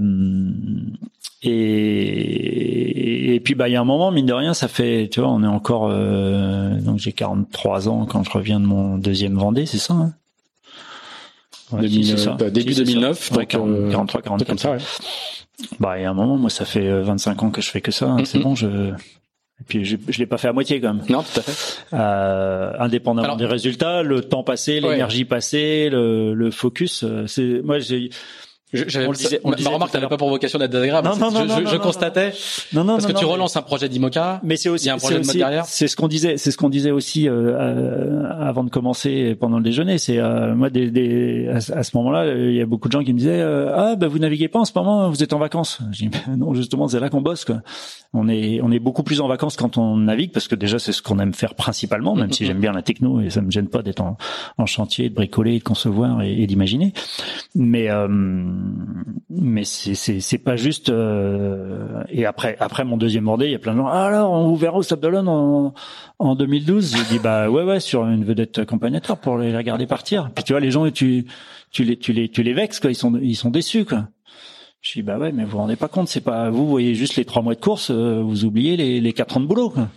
et, 1.42 3.34
et 3.36 3.40
puis 3.40 3.54
bah 3.54 3.68
il 3.68 3.72
y 3.72 3.76
a 3.76 3.80
un 3.80 3.84
moment 3.84 4.10
mine 4.10 4.26
de 4.26 4.32
rien 4.32 4.54
ça 4.54 4.66
fait 4.66 5.08
tu 5.08 5.20
vois 5.20 5.28
on 5.28 5.44
est 5.44 5.48
encore 5.48 5.88
euh, 5.88 6.74
donc 6.80 6.98
j'ai 6.98 7.12
43 7.12 7.88
ans 7.88 8.06
quand 8.06 8.24
je 8.24 8.30
reviens 8.30 8.58
de 8.58 8.66
mon 8.66 8.98
deuxième 8.98 9.36
Vendée 9.36 9.64
c'est 9.64 9.78
ça 9.78 9.94
hein? 9.94 10.14
Ouais, 11.72 11.80
2000, 11.82 12.18
ça. 12.18 12.32
Bah, 12.32 12.50
début 12.50 12.74
2009 12.74 13.32
donc 13.32 13.46
43 13.48 14.22
44 14.22 14.48
comme 14.48 14.58
ça 14.58 14.72
ouais. 14.72 14.78
bah 15.80 15.98
il 15.98 16.02
y 16.02 16.04
a 16.04 16.10
un 16.10 16.14
moment 16.14 16.36
moi 16.36 16.50
ça 16.50 16.64
fait 16.64 16.88
25 17.02 17.42
ans 17.42 17.50
que 17.50 17.60
je 17.60 17.70
fais 17.70 17.80
que 17.80 17.90
ça 17.90 18.06
hein, 18.06 18.24
c'est 18.24 18.38
bon 18.38 18.54
je 18.54 18.92
et 19.60 19.64
puis 19.66 19.84
je, 19.84 19.96
je 20.08 20.18
l'ai 20.18 20.26
pas 20.26 20.38
fait 20.38 20.48
à 20.48 20.52
moitié 20.52 20.80
quand 20.80 20.94
même. 20.94 21.04
Non, 21.08 21.22
tout 21.22 21.40
à 21.40 21.42
fait. 21.42 21.82
Euh, 21.92 22.72
indépendamment 22.78 23.36
des 23.36 23.46
résultats, 23.46 24.02
le 24.02 24.22
temps 24.22 24.44
passé, 24.44 24.80
l'énergie 24.80 25.24
passée, 25.24 25.88
le, 25.90 26.32
le 26.34 26.50
focus, 26.50 27.02
euh, 27.02 27.26
c'est 27.26 27.60
moi 27.64 27.80
j'ai 27.80 28.10
je, 28.72 29.00
on 29.00 29.10
le 29.10 29.16
disait, 29.16 29.40
on 29.44 29.50
le 29.50 29.56
disait 29.56 29.68
ma 29.68 29.74
remarque 29.74 29.94
n'avait 29.94 30.08
pas 30.08 30.18
pour 30.18 30.28
vocation 30.28 30.58
d'être 30.58 30.70
désagréable. 30.70 31.08
Non, 31.08 31.16
non, 31.16 31.30
non, 31.30 31.40
je, 31.56 31.62
non, 31.62 31.70
je, 31.70 31.76
constatais. 31.76 32.32
Non, 32.74 32.84
non, 32.84 32.94
parce 32.94 33.06
que 33.06 33.18
tu 33.18 33.24
relances 33.24 33.56
un 33.56 33.62
projet 33.62 33.88
d'Imoca. 33.88 34.40
Mais 34.42 34.56
c'est 34.56 34.68
aussi, 34.68 34.90
un 34.90 34.98
projet 34.98 35.20
de 35.20 35.32
derrière. 35.32 35.64
C'est 35.64 35.88
ce 35.88 35.96
qu'on 35.96 36.08
disait, 36.08 36.36
c'est 36.36 36.50
ce 36.50 36.58
qu'on 36.58 36.68
disait 36.68 36.90
aussi 36.90 37.28
euh, 37.28 37.56
euh, 37.56 38.30
avant 38.38 38.64
de 38.64 38.70
commencer 38.70 39.34
pendant 39.34 39.56
le 39.56 39.64
déjeuner. 39.64 39.96
C'est 39.96 40.18
euh, 40.18 40.54
moi, 40.54 40.68
des, 40.68 40.90
des, 40.90 41.48
à, 41.48 41.82
ce 41.82 41.96
moment-là, 41.96 42.34
il 42.34 42.54
y 42.54 42.60
a 42.60 42.66
beaucoup 42.66 42.88
de 42.88 42.92
gens 42.92 43.02
qui 43.02 43.14
me 43.14 43.18
disaient 43.18 43.40
euh, 43.40 43.72
ah 43.74 43.96
ben 43.96 44.06
vous 44.06 44.18
naviguez 44.18 44.48
pas 44.48 44.58
en 44.58 44.64
ce 44.64 44.72
moment, 44.74 45.08
vous 45.08 45.22
êtes 45.22 45.32
en 45.32 45.38
vacances. 45.38 45.78
Je 45.92 46.06
dis 46.06 46.10
non, 46.36 46.52
justement, 46.52 46.88
c'est 46.88 47.00
là 47.00 47.08
qu'on 47.08 47.22
bosse. 47.22 47.44
Quoi. 47.44 47.62
On 48.12 48.28
est 48.28 48.60
on 48.62 48.70
est 48.70 48.78
beaucoup 48.78 49.02
plus 49.02 49.20
en 49.20 49.28
vacances 49.28 49.56
quand 49.56 49.78
on 49.78 49.96
navigue 49.96 50.32
parce 50.32 50.48
que 50.48 50.54
déjà 50.54 50.78
c'est 50.78 50.92
ce 50.92 51.02
qu'on 51.02 51.18
aime 51.18 51.32
faire 51.32 51.54
principalement, 51.54 52.14
même 52.14 52.32
si 52.32 52.44
j'aime 52.44 52.60
bien 52.60 52.72
la 52.72 52.82
techno 52.82 53.20
et 53.20 53.30
ça 53.30 53.40
me 53.40 53.50
gêne 53.50 53.68
pas 53.68 53.82
d'être 53.82 54.00
en, 54.00 54.18
en 54.58 54.66
chantier, 54.66 55.08
de 55.08 55.14
bricoler, 55.14 55.58
de 55.58 55.64
concevoir 55.64 56.22
et, 56.22 56.42
et 56.42 56.46
d'imaginer. 56.46 56.92
Mais 57.54 57.90
euh, 57.90 58.08
mais 59.30 59.64
c'est 59.64 60.38
pas 60.38 60.56
juste. 60.56 60.88
Euh, 60.88 62.02
et 62.08 62.26
après 62.26 62.56
après 62.60 62.84
mon 62.84 62.96
deuxième 62.96 63.24
Vendée, 63.24 63.46
il 63.46 63.52
y 63.52 63.54
a 63.54 63.58
plein 63.58 63.72
de 63.72 63.78
gens. 63.78 63.86
Ah, 63.86 64.06
alors 64.06 64.32
on 64.32 64.48
vous 64.48 64.56
verra 64.56 64.78
au 64.78 64.82
Sable 64.82 65.16
en 65.16 65.74
en 66.18 66.34
2012. 66.34 66.96
J'ai 66.96 67.04
dit 67.16 67.18
bah 67.18 67.50
ouais 67.50 67.62
ouais 67.62 67.80
sur 67.80 68.06
une 68.06 68.24
vedette 68.24 68.58
accompagnateur 68.58 69.18
pour 69.18 69.38
les 69.38 69.56
regarder 69.56 69.86
partir. 69.86 70.30
Puis 70.34 70.44
tu 70.44 70.52
vois 70.52 70.60
les 70.60 70.70
gens 70.70 70.90
tu 70.90 71.26
tu 71.70 71.84
les 71.84 71.96
tu 71.96 72.12
les 72.12 72.28
tu 72.28 72.42
les 72.42 72.54
vexes 72.54 72.80
quoi. 72.80 72.90
Ils 72.90 72.94
sont 72.94 73.18
ils 73.20 73.36
sont 73.36 73.50
déçus 73.50 73.84
quoi. 73.84 74.08
Je 74.80 74.92
dis 74.92 75.02
bah 75.02 75.18
ouais 75.18 75.32
mais 75.32 75.44
vous 75.44 75.50
vous 75.50 75.58
rendez 75.58 75.76
pas 75.76 75.88
compte 75.88 76.08
c'est 76.08 76.20
pas 76.20 76.50
vous 76.50 76.66
voyez 76.66 76.94
juste 76.94 77.16
les 77.16 77.24
trois 77.24 77.42
mois 77.42 77.54
de 77.54 77.60
course 77.60 77.90
euh, 77.90 78.22
vous 78.22 78.44
oubliez 78.44 78.76
les 78.76 79.00
les 79.00 79.12
quatre 79.12 79.36
ans 79.36 79.40
de 79.40 79.46
boulot. 79.46 79.70
Quoi. 79.70 79.88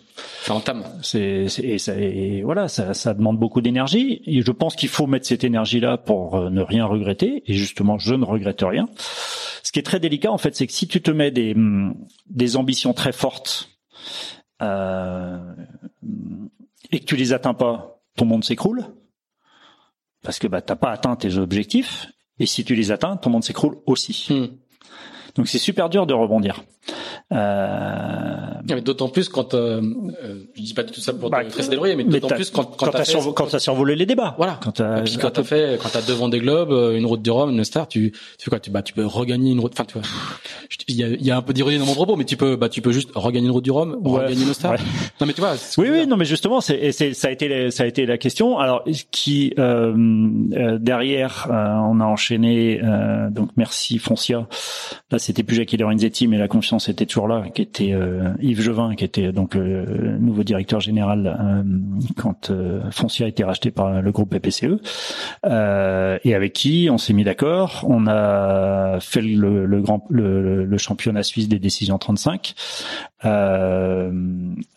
Ça 0.43 0.53
entame. 0.53 0.83
C'est, 1.03 1.45
et, 1.63 1.77
ça, 1.77 1.93
et 1.97 2.41
voilà, 2.43 2.67
ça, 2.67 2.93
ça 2.93 3.13
demande 3.13 3.37
beaucoup 3.37 3.61
d'énergie. 3.61 4.21
Et 4.25 4.41
je 4.41 4.51
pense 4.51 4.75
qu'il 4.75 4.89
faut 4.89 5.07
mettre 5.07 5.27
cette 5.27 5.43
énergie-là 5.43 5.97
pour 5.97 6.35
euh, 6.35 6.49
ne 6.49 6.61
rien 6.61 6.85
regretter. 6.85 7.43
Et 7.45 7.53
justement, 7.53 7.97
je 7.97 8.15
ne 8.15 8.25
regrette 8.25 8.61
rien. 8.61 8.87
Ce 9.63 9.71
qui 9.71 9.79
est 9.79 9.83
très 9.83 9.99
délicat, 9.99 10.31
en 10.31 10.37
fait, 10.37 10.55
c'est 10.55 10.67
que 10.67 10.73
si 10.73 10.87
tu 10.87 11.01
te 11.01 11.11
mets 11.11 11.31
des, 11.31 11.53
mm, 11.53 11.95
des 12.29 12.57
ambitions 12.57 12.93
très 12.93 13.11
fortes 13.11 13.69
euh, 14.61 15.39
et 16.91 16.99
que 16.99 17.05
tu 17.05 17.15
les 17.15 17.33
atteins 17.33 17.53
pas, 17.53 18.01
ton 18.15 18.25
monde 18.25 18.43
s'écroule 18.43 18.85
parce 20.23 20.39
que 20.39 20.47
bah 20.47 20.61
t'as 20.61 20.75
pas 20.75 20.91
atteint 20.91 21.15
tes 21.15 21.37
objectifs. 21.37 22.07
Et 22.39 22.45
si 22.45 22.63
tu 22.63 22.75
les 22.75 22.91
atteins, 22.91 23.17
ton 23.17 23.29
monde 23.29 23.43
s'écroule 23.43 23.77
aussi. 23.85 24.27
Hmm. 24.29 24.47
Donc 25.35 25.47
c'est 25.47 25.57
super 25.57 25.89
dur 25.89 26.05
de 26.05 26.13
rebondir. 26.13 26.63
Euh... 27.31 28.51
D'autant 28.79 29.09
plus 29.09 29.29
quand 29.29 29.53
euh, 29.53 29.81
euh, 30.23 30.43
je 30.55 30.61
dis 30.61 30.73
pas 30.73 30.83
tout 30.83 30.99
ça 30.99 31.13
pour 31.13 31.29
bah, 31.29 31.43
te 31.43 31.69
débrouiller, 31.69 31.95
mais 31.95 32.03
d'autant 32.03 32.29
plus 32.29 32.49
quand 32.49 32.63
quand, 32.77 32.87
t'as 32.91 33.03
survo 33.03 33.33
quand 33.33 33.57
survolé 33.59 33.95
les 33.95 34.05
débats. 34.05 34.35
Voilà. 34.37 34.59
Quand 34.63 34.71
t'as 34.71 35.03
quand 35.19 35.31
t'as 35.31 35.43
fait 35.43 35.79
quand 35.81 35.89
t'as 35.89 36.01
devant 36.01 36.29
des 36.29 36.39
globes, 36.39 36.71
euh, 36.71 36.97
une 36.97 37.05
route 37.05 37.21
du 37.21 37.31
Rhum, 37.31 37.51
une 37.51 37.63
star, 37.63 37.87
tu 37.87 38.11
tu 38.11 38.45
fais 38.45 38.49
quoi? 38.49 38.59
Tu 38.59 38.69
bah 38.69 38.81
tu 38.81 38.93
peux 38.93 39.05
regagner 39.05 39.51
une 39.51 39.59
route. 39.59 39.73
Enfin 39.73 39.85
tu 39.85 39.97
vois, 39.97 40.07
il 40.87 40.95
y 40.95 41.03
a, 41.03 41.07
y 41.07 41.31
a 41.31 41.37
un 41.37 41.41
peu 41.41 41.53
d'ironie 41.53 41.79
dans 41.79 41.85
mon 41.85 41.95
propos, 41.95 42.15
mais 42.15 42.25
tu 42.25 42.37
peux 42.37 42.55
bah 42.55 42.69
tu 42.69 42.81
peux 42.81 42.91
juste 42.91 43.09
regagner 43.15 43.47
une 43.47 43.51
route 43.51 43.63
du 43.63 43.71
Rhum, 43.71 43.97
ou 44.03 44.09
regagner 44.11 44.43
une 44.43 44.53
star. 44.53 44.75
Non 45.19 45.27
mais 45.27 45.33
tu 45.33 45.41
vois. 45.41 45.55
Oui 45.77 45.89
oui 45.89 46.07
non 46.07 46.17
mais 46.17 46.25
justement 46.25 46.61
c'est 46.61 46.91
c'est 46.91 47.13
ça 47.13 47.27
a 47.27 47.31
été 47.31 47.71
ça 47.71 47.83
a 47.83 47.87
été 47.87 48.05
la 48.05 48.17
question. 48.17 48.59
Alors 48.59 48.83
qui 49.11 49.53
euh, 49.57 49.93
euh 50.53 50.77
derrière 50.79 51.47
on 51.49 51.99
a 51.99 52.05
enchaîné 52.05 52.79
donc 53.31 53.49
merci 53.57 53.97
Foncia. 53.97 54.47
Là 55.11 55.19
c'était 55.19 55.43
plus 55.43 55.55
Jackie 55.55 55.77
Lorenzetti 55.77 56.27
mais 56.27 56.37
la 56.37 56.47
confiance 56.47 56.70
était 56.77 57.05
toujours 57.05 57.27
là, 57.27 57.43
qui 57.53 57.61
était 57.61 57.91
euh, 57.93 58.33
Yves 58.41 58.61
Jevin, 58.61 58.95
qui 58.95 59.03
était 59.03 59.31
donc 59.31 59.55
le 59.55 60.17
nouveau 60.17 60.43
directeur 60.43 60.79
général 60.79 61.27
euh, 61.27 61.63
quand 62.15 62.49
euh, 62.49 62.81
Foncia 62.91 63.25
a 63.25 63.29
été 63.29 63.43
racheté 63.43 63.71
par 63.71 64.01
le 64.01 64.11
groupe 64.11 64.29
PPCE, 64.29 64.79
et 65.43 66.35
avec 66.35 66.53
qui 66.53 66.87
on 66.91 66.97
s'est 66.97 67.13
mis 67.13 67.23
d'accord. 67.23 67.85
On 67.87 68.07
a 68.07 68.99
fait 68.99 69.21
le, 69.21 69.81
grand 69.81 70.05
le, 70.09 70.77
championnat 70.77 71.23
suisse 71.23 71.47
des 71.47 71.59
décisions 71.59 71.97
35. 71.97 72.55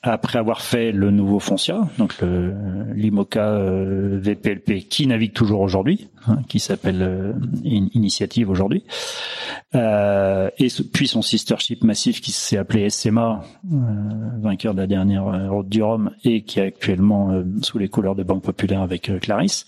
après 0.03 0.39
avoir 0.39 0.61
fait 0.61 0.93
le 0.93 1.11
nouveau 1.11 1.39
Foncia, 1.39 1.89
donc 1.99 2.15
l'IMOCA 2.95 3.59
VPLP, 4.21 4.89
qui 4.89 5.07
navigue 5.07 5.33
toujours 5.33 5.61
aujourd'hui, 5.61 6.09
hein, 6.27 6.39
qui 6.49 6.59
s'appelle 6.59 7.35
Initiative 7.63 8.51
aujourd'hui, 8.51 8.85
et 9.75 10.69
puis 10.93 11.07
son 11.07 11.23
sister 11.23 11.57
ship 11.59 11.84
massif 11.85 12.21
qui 12.21 12.33
s'est 12.33 12.57
appelé 12.57 12.91
SMA, 12.91 13.45
euh, 13.73 13.77
vainqueur 14.41 14.75
de 14.75 14.81
la 14.81 14.87
dernière 14.87 15.29
euh, 15.29 15.51
route 15.51 15.69
du 15.69 15.83
Rhum 15.83 16.11
et 16.25 16.43
qui 16.43 16.61
est 16.61 16.65
actuellement 16.65 17.31
euh, 17.31 17.45
sous 17.63 17.79
les 17.79 17.89
couleurs 17.89 18.15
de 18.15 18.23
Banque 18.23 18.43
Populaire 18.43 18.83
avec 18.83 19.11
Clarisse. 19.21 19.67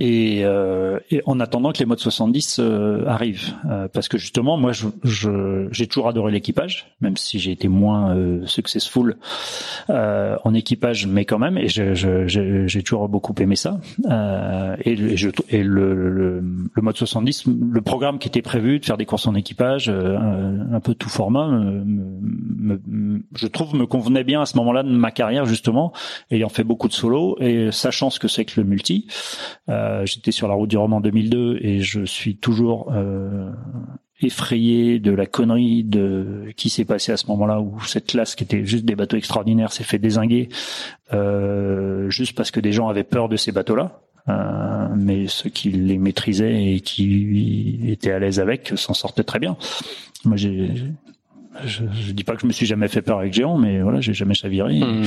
Et, 0.00 0.40
euh, 0.44 0.98
en 1.26 1.38
attendant 1.38 1.72
que 1.72 1.78
les 1.78 1.84
modes 1.84 1.98
70 1.98 2.58
euh, 2.58 3.04
arrivent, 3.06 3.54
euh, 3.70 3.88
parce 3.88 4.08
que 4.08 4.16
justement, 4.16 4.56
moi, 4.56 4.72
je, 4.72 4.88
je, 5.04 5.68
j'ai 5.70 5.86
toujours 5.86 6.08
adoré 6.08 6.32
l'équipage, 6.32 6.94
même 7.00 7.16
si 7.16 7.38
j'ai 7.38 7.52
été 7.52 7.68
moins 7.68 8.16
euh, 8.16 8.46
successful 8.46 9.16
euh, 9.90 10.36
en 10.44 10.54
équipage, 10.54 11.06
mais 11.06 11.24
quand 11.26 11.38
même, 11.38 11.58
et 11.58 11.68
je, 11.68 11.94
je, 11.94 12.26
j'ai 12.26 12.82
toujours 12.82 13.08
beaucoup 13.08 13.34
aimé 13.38 13.54
ça. 13.54 13.80
et, 14.84 14.92
et, 14.92 15.16
je, 15.16 15.28
et 15.50 15.62
le, 15.62 15.94
le, 15.94 16.40
le, 16.40 16.82
mode 16.82 16.96
70, 16.96 17.44
le 17.46 17.80
programme 17.82 18.18
qui 18.18 18.28
était 18.28 18.42
prévu 18.42 18.80
de 18.80 18.84
faire 18.86 18.96
des 18.96 19.06
courses 19.06 19.26
en 19.26 19.34
équipage, 19.34 19.90
un, 19.90 20.72
un, 20.72 20.80
peu 20.80 20.94
tout 20.94 21.10
format, 21.10 21.48
me, 21.48 22.80
me, 22.86 23.22
je 23.34 23.46
trouve 23.46 23.74
me 23.74 23.86
convenait 23.86 24.24
bien 24.24 24.40
à 24.40 24.46
ce 24.46 24.56
moment-là 24.56 24.82
de 24.82 24.90
ma 24.90 25.10
carrière 25.10 25.44
justement, 25.44 25.92
ayant 26.30 26.48
fait 26.48 26.64
beaucoup 26.64 26.88
de 26.88 26.92
solo 26.94 27.36
et 27.40 27.70
sachant 27.72 28.08
ce 28.10 28.18
que 28.18 28.28
c'est 28.28 28.46
que 28.46 28.60
le 28.60 28.66
multi. 28.66 29.06
Euh, 29.68 29.81
euh, 29.82 30.06
j'étais 30.06 30.32
sur 30.32 30.48
la 30.48 30.54
route 30.54 30.70
du 30.70 30.76
roman 30.76 30.96
en 30.96 31.00
2002 31.00 31.58
et 31.60 31.80
je 31.80 32.04
suis 32.04 32.36
toujours 32.36 32.92
euh, 32.92 33.50
effrayé 34.20 34.98
de 34.98 35.10
la 35.10 35.26
connerie 35.26 35.82
de 35.82 36.52
qui 36.56 36.70
s'est 36.70 36.84
passé 36.84 37.12
à 37.12 37.16
ce 37.16 37.26
moment-là 37.28 37.60
où 37.60 37.80
cette 37.84 38.06
classe 38.06 38.34
qui 38.34 38.44
était 38.44 38.64
juste 38.64 38.84
des 38.84 38.94
bateaux 38.94 39.16
extraordinaires 39.16 39.72
s'est 39.72 39.84
fait 39.84 39.98
désinguer 39.98 40.48
euh, 41.12 42.08
juste 42.10 42.36
parce 42.36 42.50
que 42.50 42.60
des 42.60 42.72
gens 42.72 42.88
avaient 42.88 43.04
peur 43.04 43.28
de 43.28 43.36
ces 43.36 43.50
bateaux-là. 43.52 44.00
mais 44.96 45.26
ceux 45.26 45.50
qui 45.50 45.70
les 45.70 45.98
maîtrisaient 45.98 46.74
et 46.74 46.80
qui 46.80 47.80
étaient 47.88 48.12
à 48.12 48.18
l'aise 48.18 48.38
avec 48.38 48.72
s'en 48.76 48.94
sortaient 48.94 49.24
très 49.24 49.40
bien. 49.40 49.56
Moi, 50.24 50.36
j'ai 50.36 50.70
je, 51.64 51.82
je 51.92 52.12
dis 52.12 52.24
pas 52.24 52.34
que 52.34 52.40
je 52.40 52.46
me 52.46 52.52
suis 52.52 52.66
jamais 52.66 52.88
fait 52.88 53.02
peur 53.02 53.18
avec 53.18 53.32
Géant, 53.32 53.58
mais 53.58 53.80
voilà, 53.80 54.00
j'ai 54.00 54.14
jamais 54.14 54.34
chaviré. 54.34 54.80
Mmh. 54.80 55.04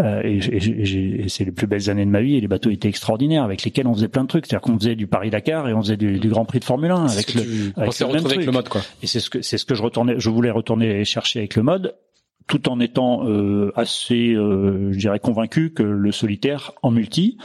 Euh, 0.00 0.22
et, 0.24 0.38
et, 0.38 1.24
et 1.24 1.28
c'est 1.28 1.44
les 1.44 1.52
plus 1.52 1.66
belles 1.66 1.90
années 1.90 2.04
de 2.04 2.10
ma 2.10 2.20
vie. 2.20 2.36
Et 2.36 2.40
les 2.40 2.48
bateaux 2.48 2.70
étaient 2.70 2.88
extraordinaires, 2.88 3.44
avec 3.44 3.62
lesquels 3.62 3.86
on 3.86 3.94
faisait 3.94 4.08
plein 4.08 4.22
de 4.22 4.28
trucs. 4.28 4.46
C'est-à-dire 4.46 4.62
qu'on 4.62 4.78
faisait 4.78 4.96
du 4.96 5.06
Paris 5.06 5.30
Dakar 5.30 5.68
et 5.68 5.74
on 5.74 5.82
faisait 5.82 5.96
du, 5.96 6.18
du 6.18 6.28
Grand 6.28 6.44
Prix 6.44 6.60
de 6.60 6.64
Formule 6.64 6.90
1 6.90 7.06
avec 7.06 7.34
le, 7.34 7.40
avec, 7.76 7.98
le, 7.98 8.06
même 8.06 8.26
avec 8.26 8.46
le 8.46 8.52
mode, 8.52 8.68
quoi. 8.68 8.82
Et 9.02 9.06
c'est 9.06 9.20
ce 9.20 9.30
que 9.30 9.42
c'est 9.42 9.58
ce 9.58 9.64
que 9.64 9.74
je 9.74 9.82
retournais, 9.82 10.14
je 10.18 10.30
voulais 10.30 10.50
retourner 10.50 11.04
chercher 11.04 11.40
avec 11.40 11.56
le 11.56 11.62
mode 11.62 11.94
tout 12.46 12.68
en 12.68 12.80
étant 12.80 13.28
euh, 13.28 13.72
assez, 13.76 14.32
euh, 14.32 14.92
je 14.92 14.98
dirais, 14.98 15.20
convaincu 15.20 15.72
que 15.72 15.84
le 15.84 16.10
solitaire 16.10 16.72
en 16.82 16.90
multi, 16.90 17.38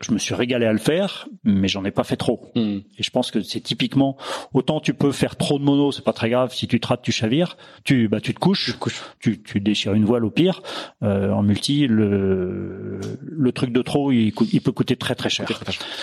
je 0.00 0.12
me 0.12 0.18
suis 0.18 0.34
régalé 0.34 0.64
à 0.64 0.72
le 0.72 0.78
faire, 0.78 1.28
mais 1.42 1.66
j'en 1.66 1.84
ai 1.84 1.90
pas 1.90 2.04
fait 2.04 2.16
trop. 2.16 2.50
Hmm. 2.54 2.78
Et 2.98 3.02
je 3.02 3.10
pense 3.10 3.30
que 3.30 3.42
c'est 3.42 3.60
typiquement 3.60 4.16
autant 4.54 4.80
tu 4.80 4.94
peux 4.94 5.10
faire 5.10 5.36
trop 5.36 5.58
de 5.58 5.64
mono, 5.64 5.90
c'est 5.90 6.04
pas 6.04 6.12
très 6.12 6.30
grave. 6.30 6.54
Si 6.54 6.68
tu 6.68 6.78
te 6.78 6.86
rates, 6.86 7.02
tu 7.02 7.10
chavires, 7.10 7.56
tu 7.84 8.08
bah 8.08 8.20
tu 8.20 8.32
te 8.32 8.38
couches, 8.38 8.76
tu, 9.18 9.42
tu 9.42 9.60
déchires 9.60 9.94
une 9.94 10.04
voile 10.04 10.24
au 10.24 10.30
pire. 10.30 10.62
Euh, 11.02 11.32
en 11.32 11.42
multi, 11.42 11.88
le 11.88 13.00
le 13.20 13.52
truc 13.52 13.72
de 13.72 13.82
trop, 13.82 14.12
il, 14.12 14.32
il 14.52 14.60
peut 14.60 14.72
coûter 14.72 14.94
très 14.94 15.16
très 15.16 15.30
cher. 15.30 15.46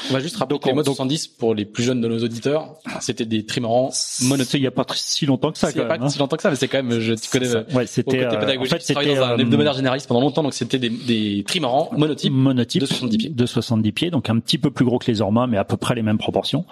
On 0.10 0.14
va 0.14 0.20
juste 0.20 0.36
rappeler 0.38 0.60
que 0.60 0.68
les 0.68 0.74
modes 0.74 0.86
70 0.86 1.28
pour 1.28 1.56
les 1.56 1.66
plus 1.66 1.84
jeunes 1.84 2.02
de 2.02 2.08
nos 2.08 2.20
auditeurs, 2.20 2.76
c'était 3.00 3.26
des 3.26 3.46
trimarans 3.46 3.92
monotiques. 4.24 4.56
Il 4.56 4.64
y 4.64 4.68
a 4.68 4.72
pas 4.72 4.86
si 4.94 5.26
longtemps 5.26 5.52
que 5.52 5.58
ça. 5.58 5.72
Il 5.72 5.78
y 5.78 5.82
a 5.82 5.86
pas 5.86 5.98
hein. 6.00 6.10
si 6.10 6.20
longtemps 6.20 6.36
que 6.36 6.42
ça, 6.42 6.50
mais 6.50 6.58
c'est 6.58 6.68
quand 6.68 6.84
même. 6.84 7.00
Je, 7.00 7.14
tu 7.14 7.30
connais. 7.30 7.74
Ouais, 7.74 7.88
c'était. 7.88 8.28
Pédagogique, 8.28 8.74
en 8.74 8.76
fait, 8.78 8.82
c'était 8.82 9.16
dans 9.16 9.24
un 9.24 9.32
euh, 9.32 9.38
hebdomadaire 9.38 9.74
généraliste 9.74 10.08
pendant 10.08 10.22
longtemps, 10.22 10.44
donc 10.44 10.54
c'était 10.54 10.80
des, 10.80 10.90
des 10.90 11.44
trimarans 11.48 11.90
monotypes, 11.96 12.34
monotypes 12.34 12.82
de 12.82 12.86
70 12.86 13.18
pieds. 13.18 13.30
De 13.30 13.46
70 13.46 13.85
pieds, 13.92 14.12
donc 14.12 14.30
un 14.30 14.40
petit 14.40 14.58
peu 14.58 14.72
plus 14.72 14.86
gros 14.86 15.00
que 15.00 15.10
les 15.10 15.22
Orma, 15.22 15.48
mais 15.48 15.58
à 15.58 15.64
peu 15.64 15.78
près 15.78 15.96
les 15.96 16.02
mêmes 16.02 16.18
proportions. 16.18 16.66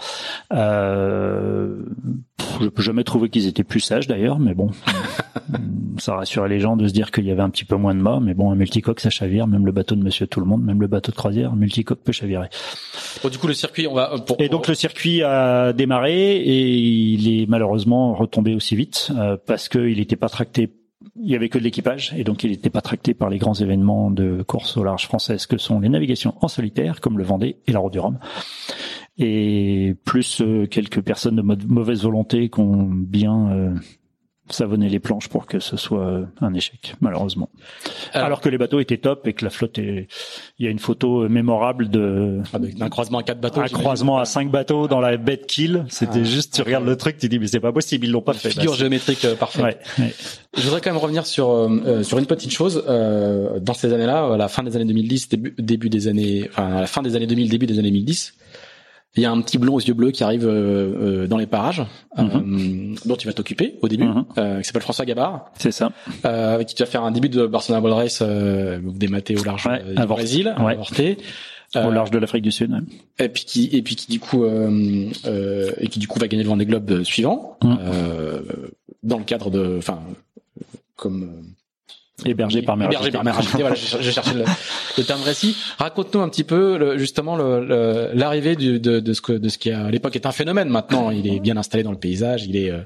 Euh, 0.53 1.83
je 2.61 2.67
peux 2.67 2.81
jamais 2.81 3.03
trouver 3.03 3.29
qu'ils 3.29 3.47
étaient 3.47 3.63
plus 3.63 3.79
sages 3.79 4.07
d'ailleurs, 4.07 4.39
mais 4.39 4.53
bon, 4.53 4.71
ça 5.97 6.15
rassurait 6.15 6.49
les 6.49 6.59
gens 6.59 6.75
de 6.77 6.87
se 6.87 6.93
dire 6.93 7.11
qu'il 7.11 7.25
y 7.25 7.31
avait 7.31 7.41
un 7.41 7.49
petit 7.49 7.65
peu 7.65 7.75
moins 7.75 7.95
de 7.95 7.99
mâts, 7.99 8.19
mais 8.21 8.33
bon, 8.33 8.51
un 8.51 8.55
multicoque 8.55 8.99
ça 8.99 9.09
chavire, 9.09 9.47
même 9.47 9.65
le 9.65 9.71
bateau 9.71 9.95
de 9.95 10.03
Monsieur 10.03 10.27
Tout 10.27 10.39
le 10.39 10.45
Monde, 10.45 10.63
même 10.63 10.81
le 10.81 10.87
bateau 10.87 11.11
de 11.11 11.17
croisière, 11.17 11.53
un 11.53 11.55
multicoque 11.55 12.01
peut 12.03 12.11
chavirer. 12.11 12.47
Bon, 13.21 13.29
du 13.29 13.37
coup, 13.37 13.47
le 13.47 13.53
circuit, 13.53 13.87
on 13.87 13.93
va. 13.93 14.15
Pour, 14.25 14.37
Et 14.39 14.49
donc 14.49 14.67
le 14.67 14.75
circuit 14.75 15.23
a 15.23 15.73
démarré 15.73 16.37
et 16.37 16.69
il 16.69 17.41
est 17.41 17.45
malheureusement 17.47 18.13
retombé 18.13 18.55
aussi 18.55 18.75
vite 18.75 19.11
euh, 19.17 19.37
parce 19.45 19.69
qu'il 19.69 19.97
n'était 19.97 20.15
pas 20.15 20.29
tracté 20.29 20.69
il 21.15 21.29
y 21.29 21.35
avait 21.35 21.49
que 21.49 21.57
de 21.57 21.63
l'équipage 21.63 22.13
et 22.17 22.23
donc 22.23 22.43
il 22.43 22.51
n'était 22.51 22.69
pas 22.69 22.81
tracté 22.81 23.13
par 23.13 23.29
les 23.29 23.37
grands 23.37 23.53
événements 23.53 24.09
de 24.09 24.41
course 24.43 24.77
au 24.77 24.83
large 24.83 25.05
française 25.05 25.45
que 25.45 25.57
sont 25.57 25.79
les 25.79 25.89
navigations 25.89 26.35
en 26.41 26.47
solitaire 26.47 27.01
comme 27.01 27.17
le 27.17 27.23
Vendée 27.23 27.57
et 27.67 27.71
la 27.71 27.79
Route 27.79 27.93
du 27.93 27.99
Rhum. 27.99 28.17
Et 29.17 29.95
plus 30.05 30.41
euh, 30.41 30.65
quelques 30.65 31.01
personnes 31.01 31.35
de 31.35 31.41
mauvaise 31.41 32.01
volonté 32.01 32.49
qui 32.49 32.59
ont 32.59 32.89
bien 32.89 33.75
euh, 34.49 34.53
savonné 34.53 34.89
les 34.89 34.99
planches 34.99 35.27
pour 35.27 35.45
que 35.45 35.59
ce 35.59 35.77
soit 35.77 36.05
euh, 36.05 36.25
un 36.41 36.53
échec, 36.53 36.95
malheureusement. 37.01 37.49
Alors, 38.13 38.41
que 38.41 38.49
les 38.49 38.57
bateaux 38.57 38.79
étaient 38.79 38.97
top 38.97 39.27
et 39.27 39.33
que 39.33 39.43
la 39.43 39.49
flotte 39.49 39.77
est. 39.79 40.07
Il 40.59 40.65
y 40.65 40.67
a 40.67 40.71
une 40.71 40.79
photo 40.79 41.27
mémorable 41.29 41.89
de 41.89 42.41
ah, 42.53 42.59
d'un 42.59 42.89
croisement 42.89 43.19
à 43.19 43.23
quatre 43.23 43.39
bateaux. 43.39 43.61
Un 43.61 43.67
croisement 43.67 44.17
à 44.17 44.25
cinq 44.25 44.51
bateaux 44.51 44.87
dans 44.87 44.99
la 44.99 45.17
baie 45.17 45.37
de 45.37 45.45
Kiel. 45.45 45.85
C'était 45.89 46.19
ah, 46.19 46.23
juste, 46.23 46.55
tu 46.55 46.61
regardes 46.61 46.85
le 46.85 46.95
truc, 46.95 47.17
tu 47.17 47.29
dis 47.29 47.39
mais 47.39 47.47
c'est 47.47 47.59
pas 47.59 47.71
possible, 47.71 48.05
ils 48.05 48.11
l'ont 48.11 48.21
pas 48.21 48.33
fait. 48.33 48.49
Figure 48.49 48.73
géométrique 48.73 49.25
parfaite. 49.35 49.63
Ouais, 49.97 50.13
Je 50.55 50.61
voudrais 50.63 50.81
quand 50.81 50.91
même 50.91 51.01
revenir 51.01 51.25
sur 51.25 51.69
sur 52.03 52.17
une 52.17 52.25
petite 52.25 52.51
chose. 52.51 52.83
dans 52.85 53.73
ces 53.73 53.93
années-là, 53.93 54.33
à 54.33 54.37
la 54.37 54.47
fin 54.47 54.63
des 54.63 54.75
années 54.75 54.85
2010, 54.85 55.29
début, 55.29 55.55
début 55.57 55.89
des 55.89 56.07
années, 56.07 56.49
enfin 56.49 56.75
à 56.77 56.81
la 56.81 56.87
fin 56.87 57.01
des 57.01 57.15
années 57.15 57.27
2000, 57.27 57.49
début 57.49 57.65
des 57.65 57.79
années 57.79 57.91
2010 57.91 58.33
il 59.15 59.21
y 59.21 59.25
a 59.25 59.31
un 59.31 59.41
petit 59.41 59.57
blond 59.57 59.75
aux 59.75 59.79
yeux 59.79 59.93
bleus 59.93 60.11
qui 60.11 60.23
arrive 60.23 60.47
euh, 60.47 61.21
euh, 61.23 61.27
dans 61.27 61.37
les 61.37 61.45
parages, 61.45 61.83
euh, 62.17 62.23
mhm. 62.23 62.95
dont 63.05 63.15
tu 63.15 63.27
vas 63.27 63.33
t'occuper 63.33 63.75
au 63.81 63.87
début, 63.87 64.05
mhm. 64.05 64.25
qui 64.25 64.63
s'appelle 64.63 64.81
François 64.81 65.05
Gabard. 65.05 65.51
C'est 65.57 65.71
ça. 65.71 65.91
avec 66.23 66.67
qui 66.67 66.75
tu 66.75 66.83
vas 66.83 66.89
faire 66.89 67.03
un 67.03 67.11
début 67.11 67.29
de 67.29 67.45
Barcelona 67.45 67.81
Ball 67.81 67.93
Race, 67.93 68.21
vous 68.21 68.91
dématez 68.91 69.39
au 69.39 69.43
large 69.43 69.69
du 69.95 70.05
Brésil, 70.07 70.55
ouais. 70.59 70.73
avorté. 70.73 71.17
au 71.75 71.91
large 71.91 72.09
de 72.09 72.17
l'Afrique 72.17 72.43
du 72.43 72.51
Sud. 72.51 72.75
Et 73.19 73.29
puis 73.29 73.45
qui 73.45 73.69
et 73.71 73.81
puis 73.83 73.95
qui 73.95 74.11
du 74.11 74.19
coup 74.19 74.45
et 74.45 75.87
qui 75.89 75.99
du 75.99 76.07
coup 76.07 76.19
va 76.19 76.27
gagner 76.27 76.43
le 76.43 76.49
Vendée 76.49 76.65
Globe 76.65 77.03
suivant 77.03 77.57
mhm. 77.63 77.77
dans 79.03 79.19
le 79.19 79.25
cadre 79.25 79.51
de 79.51 79.75
enfin 79.77 79.99
comme 80.95 81.29
Hébergé 82.25 82.61
par 82.61 82.77
Mère 82.77 82.89
Hébergé 82.89 83.11
par 83.11 83.23
Mère 83.23 83.41
voilà, 83.53 83.75
je, 83.75 84.11
cherchais 84.11 84.35
le, 84.35 84.45
le, 84.97 85.03
terme 85.03 85.21
récit. 85.23 85.57
Raconte-nous 85.79 86.21
un 86.21 86.29
petit 86.29 86.43
peu 86.43 86.77
le, 86.77 86.97
justement 86.97 87.35
l'arrivée 87.35 88.55
de, 88.55 88.77
de, 88.77 89.13
ce 89.13 89.21
que 89.21 89.33
de 89.33 89.49
ce 89.49 89.57
qui 89.57 89.71
à 89.71 89.89
l'époque 89.89 90.15
est 90.15 90.25
un 90.25 90.31
phénomène. 90.31 90.69
Maintenant, 90.69 91.09
il 91.09 91.27
est 91.27 91.39
bien 91.39 91.57
installé 91.57 91.83
dans 91.83 91.91
le 91.91 91.97
paysage. 91.97 92.45
Il 92.45 92.55
est 92.55 92.69
euh, 92.69 92.83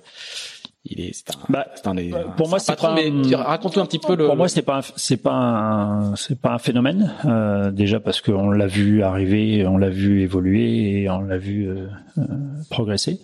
il 0.89 1.01
est 1.01 1.11
c'est 1.13 1.35
un, 1.35 1.39
bah, 1.49 1.67
un 1.85 1.95
des, 1.95 2.13
pour 2.35 2.49
moi 2.49 2.59
c'est 2.59 2.75
pas 2.79 2.95
raconte-nous 3.35 3.81
un 3.81 3.85
petit 3.85 3.99
peu 3.99 4.15
le 4.15 4.25
pour 4.27 4.35
moi 4.35 4.47
c'est 4.47 4.61
pas 4.61 4.81
c'est 4.95 5.17
pas 5.17 5.33
un 5.33 6.15
c'est 6.15 6.39
pas 6.39 6.53
un 6.53 6.59
phénomène 6.59 7.13
euh, 7.25 7.71
déjà 7.71 7.99
parce 7.99 8.21
qu'on 8.21 8.51
l'a 8.51 8.67
vu 8.67 9.03
arriver 9.03 9.65
on 9.67 9.77
l'a 9.77 9.89
vu 9.89 10.21
évoluer 10.21 11.01
et 11.01 11.09
on 11.09 11.21
l'a 11.21 11.37
vu 11.37 11.67
euh, 11.67 11.87
euh 12.17 12.23
progresser 12.69 13.19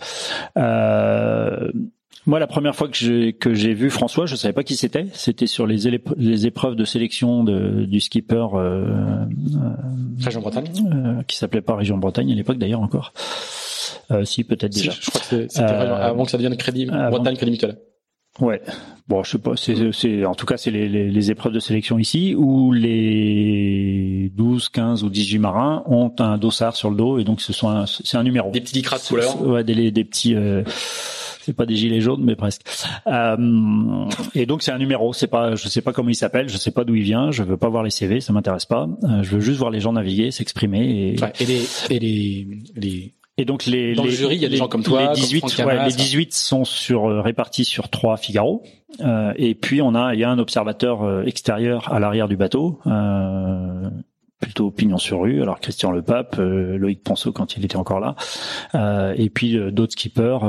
euh, 0.57 1.71
moi, 2.25 2.39
la 2.39 2.47
première 2.47 2.75
fois 2.75 2.87
que 2.87 2.95
j'ai 2.95 3.33
que 3.33 3.53
j'ai 3.53 3.73
vu 3.73 3.89
François, 3.89 4.25
je 4.25 4.35
savais 4.35 4.53
pas 4.53 4.63
qui 4.63 4.77
c'était. 4.77 5.07
C'était 5.13 5.47
sur 5.47 5.67
les, 5.67 6.01
les 6.17 6.47
épreuves 6.47 6.75
de 6.75 6.85
sélection 6.85 7.43
de, 7.43 7.85
du 7.85 7.99
skipper 7.99 8.47
euh, 8.53 8.85
euh 8.85 9.35
Région 10.23 10.41
Bretagne, 10.41 10.69
euh, 10.91 11.21
qui 11.23 11.37
s'appelait 11.37 11.61
pas 11.61 11.75
Région 11.75 11.97
Bretagne 11.97 12.31
à 12.31 12.35
l'époque 12.35 12.57
d'ailleurs 12.57 12.81
encore. 12.81 13.13
Euh, 14.11 14.23
si 14.23 14.43
peut-être 14.43 14.73
déjà. 14.73 14.91
Je 14.91 15.09
crois 15.09 15.21
que 15.21 15.47
c'était 15.49 15.63
euh, 15.63 15.95
avant 15.95 16.23
que 16.23 16.31
ça 16.31 16.37
devienne 16.37 16.55
Crédit 16.55 16.85
Bretagne 16.85 17.35
Crédit 17.35 17.51
Mutuel. 17.51 17.77
Ouais. 18.39 18.61
Bon, 19.07 19.21
je 19.21 19.31
sais 19.31 19.37
pas. 19.37 19.55
C'est, 19.55 19.91
c'est 19.91 20.25
en 20.25 20.33
tout 20.33 20.45
cas 20.45 20.57
c'est 20.57 20.71
les, 20.71 20.89
les, 20.89 21.11
les, 21.11 21.31
épreuves 21.31 21.51
de 21.51 21.59
sélection 21.59 21.99
ici 21.99 22.33
où 22.35 22.71
les 22.71 24.31
12, 24.33 24.69
15 24.69 25.03
ou 25.03 25.09
18 25.09 25.39
marins 25.39 25.83
ont 25.85 26.11
un 26.17 26.37
dossard 26.37 26.75
sur 26.75 26.89
le 26.89 26.95
dos 26.95 27.19
et 27.19 27.25
donc 27.25 27.41
ce 27.41 27.53
sont 27.53 27.85
c'est 27.85 28.17
un 28.17 28.23
numéro. 28.23 28.49
Des 28.49 28.61
petits 28.61 28.75
licras 28.75 28.97
de 28.97 29.03
couleur. 29.03 29.41
Ouais, 29.41 29.63
des, 29.63 29.91
des 29.91 30.03
petits. 30.03 30.35
Euh, 30.35 30.63
c'est 31.43 31.53
pas 31.53 31.65
des 31.65 31.75
gilets 31.75 32.01
jaunes, 32.01 32.23
mais 32.23 32.35
presque. 32.35 32.61
Euh, 33.07 34.05
et 34.33 34.45
donc 34.45 34.63
c'est 34.63 34.71
un 34.71 34.77
numéro. 34.77 35.13
C'est 35.13 35.27
pas, 35.27 35.55
je 35.55 35.67
sais 35.67 35.81
pas 35.81 35.91
comment 35.91 36.09
il 36.09 36.15
s'appelle, 36.15 36.49
je 36.49 36.57
sais 36.57 36.71
pas 36.71 36.83
d'où 36.83 36.95
il 36.95 37.03
vient, 37.03 37.31
je 37.31 37.43
veux 37.43 37.57
pas 37.57 37.69
voir 37.69 37.83
les 37.83 37.89
CV, 37.89 38.21
ça 38.21 38.33
m'intéresse 38.33 38.65
pas. 38.65 38.87
Euh, 39.03 39.23
je 39.23 39.35
veux 39.35 39.41
juste 39.41 39.59
voir 39.59 39.71
les 39.71 39.79
gens 39.79 39.93
naviguer, 39.93 40.31
s'exprimer. 40.31 41.13
Et, 41.13 41.21
ouais, 41.21 41.33
et 41.39 41.45
les 41.45 41.61
et 41.89 41.99
les, 41.99 42.47
les... 42.75 43.13
Et 43.37 43.45
donc 43.45 43.65
les 43.65 43.95
dans 43.95 44.03
les, 44.03 44.09
le 44.09 44.15
jury, 44.15 44.35
il 44.35 44.41
y 44.41 44.45
a 44.45 44.49
des 44.49 44.57
gens 44.57 44.67
comme 44.67 44.83
toi. 44.83 45.13
Les 45.13 45.19
18, 45.19 45.65
ouais, 45.65 45.85
les 45.85 45.93
18 45.93 46.33
sont 46.33 46.65
sur 46.65 47.09
euh, 47.09 47.21
répartis 47.21 47.65
sur 47.65 47.89
trois 47.89 48.15
Figaro. 48.15 48.63
Euh, 49.01 49.33
et 49.35 49.55
puis 49.55 49.81
on 49.81 49.95
a 49.95 50.13
il 50.13 50.19
y 50.19 50.23
a 50.23 50.29
un 50.29 50.37
observateur 50.37 51.03
euh, 51.03 51.23
extérieur 51.23 51.91
à 51.91 51.99
l'arrière 51.99 52.27
du 52.27 52.37
bateau. 52.37 52.79
Euh, 52.85 53.89
plutôt 54.43 54.71
pignon 54.71 54.97
sur 54.97 55.21
rue. 55.21 55.41
Alors 55.41 55.61
Christian 55.61 55.91
Le 55.91 56.01
Pape, 56.01 56.35
euh, 56.37 56.77
Loïc 56.77 57.01
Ponceau 57.01 57.31
quand 57.31 57.55
il 57.55 57.63
était 57.63 57.77
encore 57.77 58.01
là, 58.01 58.15
euh, 58.75 59.13
et 59.15 59.29
puis 59.29 59.57
euh, 59.57 59.71
d'autres 59.71 59.93
skippers 59.93 60.39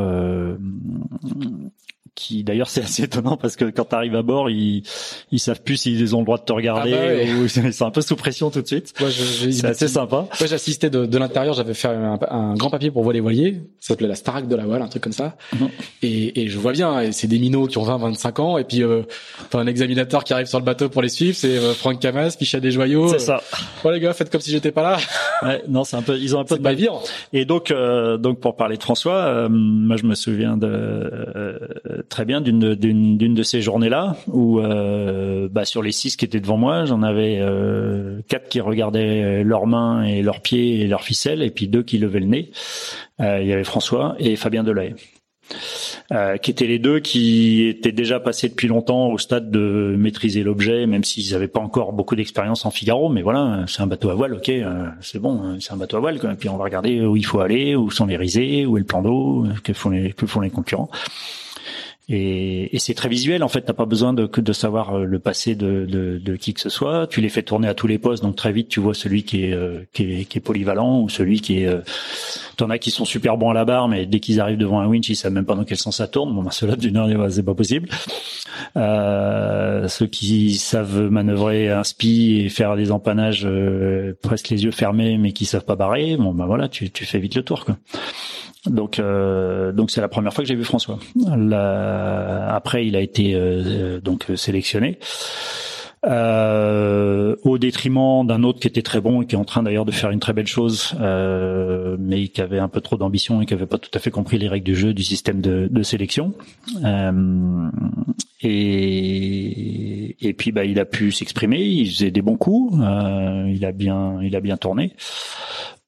qui 2.15 2.45
d'ailleurs 2.45 2.69
c'est 2.69 2.82
assez 2.82 3.05
étonnant 3.05 3.36
parce 3.36 3.57
que 3.57 3.65
quand 3.66 3.86
tu 3.86 3.95
arrives 3.95 4.15
à 4.15 4.23
bord, 4.23 4.51
ils 4.51 4.82
ils 5.32 5.39
savent 5.39 5.62
plus 5.62 5.77
s'ils 5.77 6.15
ont 6.15 6.20
le 6.20 6.24
droit 6.24 6.39
de 6.39 6.45
te 6.45 6.53
regarder 6.53 6.95
ah 6.95 7.24
bah 7.24 7.41
ou 7.41 7.45
ils 7.66 7.73
sont 7.73 7.86
un 7.86 7.91
peu 7.91 8.01
sous 8.01 8.16
pression 8.16 8.51
tout 8.51 8.62
de 8.62 8.66
suite. 8.66 8.95
c'est 8.99 9.65
assez 9.65 9.89
sympa. 9.89 10.28
Moi 10.39 10.47
j'assistais 10.47 10.91
de, 10.91 11.07
de 11.07 11.19
l'intérieur, 11.19 11.55
j'avais 11.55 11.74
fait 11.74 11.89
un, 11.89 12.19
un, 12.28 12.55
grand 12.55 12.70
papier 12.70 12.91
pour 12.91 13.03
voir 13.03 13.12
les 13.12 13.20
voiliers, 13.20 13.62
ça 13.81 13.89
s'appelait 13.89 14.09
la 14.09 14.15
Starac 14.15 14.47
de 14.47 14.57
la 14.57 14.65
voile, 14.65 14.82
un 14.82 14.89
truc 14.89 15.03
comme 15.03 15.12
ça. 15.12 15.36
Mhm. 15.53 15.69
Et, 16.03 16.43
et 16.43 16.49
je 16.49 16.59
vois 16.59 16.73
bien, 16.73 17.11
c'est 17.12 17.27
des 17.27 17.39
minots 17.39 17.66
qui 17.66 17.78
ont 17.78 17.82
20 17.82 17.99
25 17.99 18.41
ans 18.41 18.59
et 18.59 18.65
puis 18.65 18.82
euh, 18.82 19.03
t'as 19.51 19.59
un 19.59 19.66
examinateur 19.66 20.24
qui 20.24 20.32
arrive 20.32 20.47
sur 20.47 20.59
le 20.59 20.65
bateau 20.65 20.89
pour 20.89 21.03
les 21.03 21.09
suivre, 21.09 21.36
c'est 21.36 21.57
euh, 21.57 21.74
Franck 21.74 22.01
Camas, 22.01 22.36
Pichat 22.39 22.61
des 22.61 22.70
joyaux. 22.70 23.09
C'est 23.09 23.19
ça. 23.19 23.43
Oh 23.85 23.91
les 23.91 24.01
gars, 24.01 24.12
faites 24.12 24.31
comme 24.31 24.41
si 24.41 24.51
j'étais 24.51 24.73
pas 24.73 24.82
là. 24.82 24.97
Ouais, 25.43 25.62
non, 25.69 25.85
c'est 25.85 25.97
un 25.97 26.03
peu 26.03 26.16
ils 26.16 26.35
ont 26.36 26.41
un 26.41 26.45
peu 26.45 26.57
de 26.57 26.62
mal 26.62 26.74
vivre. 26.74 27.03
Et 27.32 27.45
donc 27.45 27.70
euh, 27.70 28.16
donc 28.16 28.41
pour 28.41 28.57
parler 28.57 28.77
de 28.77 28.82
François, 28.82 29.16
euh, 29.16 29.49
moi 29.51 29.97
je 29.97 30.05
me 30.05 30.15
souviens 30.15 30.57
de 30.57 30.66
euh, 30.66 31.59
très 32.09 32.24
bien 32.24 32.40
d'une 32.40 32.74
d'une 32.74 33.18
d'une 33.18 33.35
de 33.35 33.43
ces 33.43 33.62
journées-là 33.62 34.16
où 34.28 34.60
euh, 34.60 35.48
bah, 35.51 35.64
sur 35.64 35.82
les 35.82 35.93
six 35.93 36.16
qui 36.16 36.24
étaient 36.24 36.40
devant 36.40 36.56
moi, 36.56 36.85
j'en 36.85 37.02
avais 37.02 37.39
euh, 37.40 38.20
quatre 38.28 38.48
qui 38.48 38.60
regardaient 38.60 39.43
leurs 39.43 39.66
mains 39.66 40.05
et 40.05 40.22
leurs 40.22 40.40
pieds 40.40 40.81
et 40.81 40.86
leurs 40.86 41.02
ficelles, 41.02 41.43
et 41.43 41.51
puis 41.51 41.68
deux 41.68 41.82
qui 41.82 41.98
levaient 41.98 42.20
le 42.20 42.26
nez. 42.26 42.51
Euh, 43.20 43.40
il 43.40 43.48
y 43.48 43.52
avait 43.52 43.64
François 43.64 44.16
et 44.18 44.36
Fabien 44.36 44.64
Delahaye. 44.64 44.94
Euh, 46.12 46.36
qui 46.36 46.51
étaient 46.51 46.66
les 46.66 46.78
deux 46.78 47.01
qui 47.01 47.66
étaient 47.66 47.93
déjà 47.93 48.20
passés 48.20 48.48
depuis 48.48 48.68
longtemps 48.68 49.09
au 49.09 49.18
stade 49.18 49.51
de 49.51 49.94
maîtriser 49.98 50.43
l'objet, 50.43 50.86
même 50.86 51.05
s'ils 51.05 51.32
n'avaient 51.32 51.48
pas 51.48 51.60
encore 51.60 51.93
beaucoup 51.93 52.16
d'expérience 52.16 52.66
en 52.66 52.70
Figaro. 52.70 53.09
Mais 53.09 53.22
voilà, 53.22 53.64
c'est 53.66 53.82
un 53.82 53.86
bateau 53.86 54.10
à 54.10 54.14
voile, 54.14 54.35
ok, 54.35 54.48
euh, 54.48 54.89
c'est 55.01 55.18
bon, 55.18 55.43
hein, 55.43 55.56
c'est 55.60 55.72
un 55.72 55.76
bateau 55.76 55.97
à 55.97 56.01
voile. 56.01 56.18
Quoi. 56.18 56.35
Puis 56.35 56.48
on 56.48 56.56
va 56.56 56.64
regarder 56.64 57.01
où 57.01 57.16
il 57.16 57.24
faut 57.24 57.40
aller, 57.40 57.74
où 57.76 57.90
sont 57.90 58.06
les 58.06 58.16
risées, 58.16 58.66
où 58.66 58.76
est 58.76 58.81
le 58.81 58.86
plan 58.86 59.02
d'eau, 59.02 59.47
que 59.62 59.72
font 59.72 59.90
les 59.90 60.12
que 60.12 60.26
font 60.26 60.40
les 60.40 60.51
concurrents. 60.51 60.90
Et, 62.10 62.74
et 62.76 62.78
c'est 62.78 62.93
très 62.93 63.09
visuel 63.09 63.43
en 63.43 63.48
fait. 63.48 63.62
T'as 63.62 63.72
pas 63.72 63.86
besoin 63.86 64.12
de, 64.12 64.26
de 64.26 64.52
savoir 64.52 64.94
euh, 64.94 65.05
le 65.05 65.18
passé 65.18 65.55
de, 65.55 65.86
de, 65.86 66.18
de, 66.18 66.36
qui 66.36 66.52
que 66.52 66.60
ce 66.60 66.68
soit. 66.68 67.06
Tu 67.06 67.22
les 67.22 67.31
fais 67.31 67.43
tourner 67.43 67.66
à 67.66 67.74
tous 67.74 67.86
les 67.86 67.98
postes, 67.98 68.22
donc 68.22 68.36
très 68.36 68.52
vite 68.52 68.68
tu 68.68 68.78
vois 68.78 68.93
celui 68.93 69.22
qui 69.22 69.44
est 69.44 69.55
euh, 69.55 69.81
qui 69.94 70.02
est, 70.20 70.24
qui 70.26 70.39
est 70.39 70.40
polyvalent 70.43 71.01
ou 71.01 71.09
celui 71.09 71.40
qui 71.40 71.60
est. 71.60 71.66
Euh, 71.66 71.81
T'en 72.56 72.70
as 72.70 72.78
qui 72.78 72.93
sont 72.93 73.05
super 73.05 73.36
bons 73.36 73.51
à 73.51 73.55
la 73.55 73.64
barre, 73.64 73.89
mais 73.89 74.06
dès 74.06 74.20
qu'ils 74.20 74.39
arrivent 74.39 74.59
devant 74.59 74.78
un 74.78 74.86
winch, 74.86 75.09
ils 75.09 75.16
savent 75.16 75.32
même 75.32 75.44
pas 75.44 75.56
dans 75.56 75.64
quel 75.64 75.76
sens 75.76 75.97
ça 75.97 76.06
tourne. 76.06 76.32
Bon, 76.32 76.44
ben, 76.44 76.52
ceux-là 76.52 76.76
d'une 76.76 76.97
heure, 76.97 77.09
c'est 77.28 77.43
pas 77.43 77.55
possible. 77.55 77.89
Euh, 78.76 79.89
ceux 79.89 80.06
qui 80.06 80.55
savent 80.55 81.10
manœuvrer 81.10 81.70
un 81.70 81.82
spi 81.82 82.43
et 82.44 82.48
faire 82.48 82.76
des 82.76 82.93
empannages 82.93 83.48
presque 84.22 84.51
les 84.51 84.62
yeux 84.62 84.70
fermés, 84.70 85.18
mais 85.18 85.32
qui 85.32 85.47
savent 85.47 85.64
pas 85.64 85.74
barrer. 85.74 86.16
Bon, 86.16 86.32
ben 86.32 86.47
voilà, 86.47 86.68
tu, 86.68 86.90
tu 86.93 87.05
fais 87.06 87.18
vite 87.18 87.35
le 87.35 87.43
tour 87.43 87.64
quoi. 87.64 87.76
Donc, 88.66 88.99
euh, 88.99 89.73
donc 89.73 89.91
c'est 89.91 90.01
la 90.01 90.09
première 90.09 90.32
fois 90.32 90.43
que 90.43 90.49
j'ai 90.49 90.55
vu 90.55 90.65
François. 90.65 90.99
après, 92.49 92.86
il 92.86 92.97
a 92.97 93.01
été 93.01 93.35
euh, 93.35 94.01
donc 94.01 94.27
sélectionné. 94.36 94.99
Euh, 96.07 97.35
au 97.45 97.57
détriment 97.57 98.27
d'un 98.27 98.43
autre 98.43 98.61
qui 98.61 98.69
était 98.69 98.82
très 98.82 99.01
bon 99.01 99.23
et 99.23 99.27
qui 99.27 99.36
est 99.36 99.39
en 99.39 99.45
train 99.45 99.62
d'ailleurs 99.62 99.86
de 99.86 99.91
faire 99.91 100.11
une 100.11 100.20
très 100.20 100.35
belle 100.35 100.47
chose, 100.47 100.95
euh, 101.01 101.97
mais 101.99 102.28
qui 102.28 102.43
avait 102.43 102.59
un 102.59 102.69
peu 102.69 102.82
trop 102.82 102.97
d'ambition 102.97 103.41
et 103.41 103.47
qui 103.47 103.55
avait 103.55 103.66
pas 103.66 103.78
tout 103.78 103.91
à 103.95 103.99
fait 103.99 104.11
compris 104.11 104.39
les 104.39 104.49
règles 104.49 104.66
du 104.66 104.74
jeu, 104.74 104.93
du 104.93 105.03
système 105.03 105.41
de, 105.41 105.66
de 105.70 105.82
sélection. 105.82 106.35
Euh, 106.85 107.70
et, 108.43 110.28
et 110.28 110.35
puis 110.35 110.53
bah 110.53 110.66
il 110.66 110.78
a 110.78 110.85
pu 110.85 111.11
s'exprimer, 111.11 111.62
il 111.62 111.91
faisait 111.91 112.11
des 112.11 112.20
bons 112.20 112.36
coups, 112.36 112.78
euh, 112.82 113.51
il 113.51 113.65
a 113.65 113.73
bien, 113.73 114.19
il 114.23 114.36
a 114.36 114.41
bien 114.41 114.59
tourné. 114.59 114.93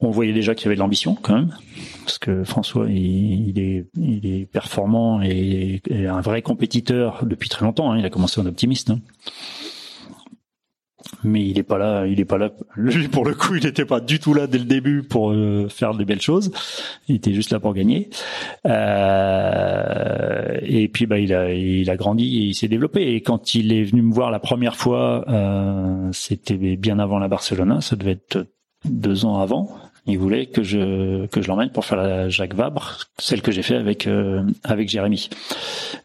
On 0.01 0.11
voyait 0.11 0.33
déjà 0.33 0.55
qu'il 0.55 0.67
y 0.67 0.69
avait 0.69 0.77
de 0.77 0.81
l'ambition 0.81 1.15
quand 1.21 1.35
même, 1.35 1.55
parce 2.07 2.19
que 2.19 2.45
François, 2.45 2.87
il, 2.89 3.59
est, 3.59 3.87
il 3.97 4.25
est 4.27 4.47
performant 4.47 5.21
et, 5.23 5.83
un 5.91 6.21
vrai 6.21 6.41
compétiteur 6.41 7.27
depuis 7.27 7.49
très 7.49 7.65
longtemps. 7.65 7.91
Hein. 7.91 7.99
Il 7.99 8.07
a 8.07 8.11
commencé 8.11 8.41
en 8.41 8.47
optimiste. 8.47 8.91
Hein. 8.91 9.01
Mais 11.25 11.45
il 11.45 11.59
est 11.59 11.65
pas 11.65 11.79
là, 11.79 12.07
il 12.07 12.21
est 12.21 12.25
pas 12.25 12.39
là. 12.39 12.53
Lui, 12.77 13.09
pour 13.13 13.25
le 13.25 13.35
coup, 13.35 13.57
il 13.57 13.65
n'était 13.65 13.85
pas 13.85 13.99
du 13.99 14.21
tout 14.21 14.35
là 14.35 14.47
dès 14.47 14.59
le 14.59 14.65
début 14.65 15.03
pour 15.03 15.33
euh, 15.33 15.67
faire 15.69 15.95
des 15.95 16.05
belles 16.05 16.21
choses. 16.21 16.53
Il 17.09 17.17
était 17.17 17.33
juste 17.33 17.51
là 17.51 17.59
pour 17.59 17.75
gagner. 17.75 18.09
Euh, 18.67 20.59
et 20.63 20.87
puis, 20.87 21.07
bah, 21.07 21.19
il 21.19 21.35
a, 21.35 21.53
il 21.53 21.91
a 21.91 21.97
grandi 21.97 22.39
et 22.39 22.45
il 22.45 22.55
s'est 22.55 22.69
développé. 22.69 23.15
Et 23.15 23.21
quand 23.21 23.57
il 23.57 23.73
est 23.73 23.83
venu 23.83 24.03
me 24.03 24.15
voir 24.15 24.31
la 24.31 24.39
première 24.39 24.77
fois, 24.77 25.25
euh, 25.29 26.09
c'était 26.13 26.77
bien 26.77 27.01
avant 27.01 27.19
la 27.19 27.27
Barcelona. 27.27 27.81
Ça 27.81 27.97
devait 27.97 28.13
être 28.13 28.47
deux 28.85 29.25
ans 29.25 29.41
avant. 29.41 29.77
Il 30.07 30.19
voulait 30.19 30.47
que 30.47 30.63
je 30.63 31.27
que 31.27 31.43
je 31.43 31.49
l'emmène 31.49 31.71
pour 31.71 31.85
faire 31.85 31.99
la 31.99 32.29
Jacques 32.29 32.55
Vabre, 32.55 32.99
celle 33.19 33.43
que 33.43 33.51
j'ai 33.51 33.63
fait 33.63 33.77
avec 33.77 34.07
euh, 34.07 34.43
avec 34.63 34.89
Jérémy 34.89 35.29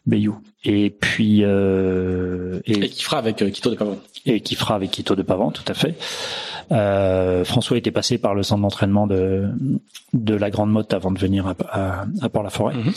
Bayou. 0.06 0.38
Et 0.64 0.90
puis 0.90 1.40
euh, 1.42 2.60
et, 2.66 2.88
qui 2.88 3.02
fera 3.02 3.18
avec 3.18 3.42
euh, 3.42 3.50
Quito 3.50 3.70
de 3.70 3.76
Pavant. 3.76 3.98
Et 4.26 4.40
qui 4.40 4.54
fera 4.54 4.74
avec 4.74 4.90
Quito 4.90 5.16
de 5.16 5.22
Pavant, 5.22 5.50
tout 5.50 5.64
à 5.66 5.74
fait. 5.74 5.96
Euh, 6.70 7.44
François 7.44 7.76
était 7.76 7.90
passé 7.90 8.18
par 8.18 8.34
le 8.34 8.42
centre 8.42 8.62
d'entraînement 8.62 9.06
de 9.06 9.48
de 10.12 10.34
la 10.34 10.50
Grande 10.50 10.70
Motte 10.70 10.94
avant 10.94 11.10
de 11.10 11.18
venir 11.18 11.46
à, 11.46 12.04
à, 12.20 12.28
Port-la-Forêt. 12.28 12.74
Mhm. 12.74 12.92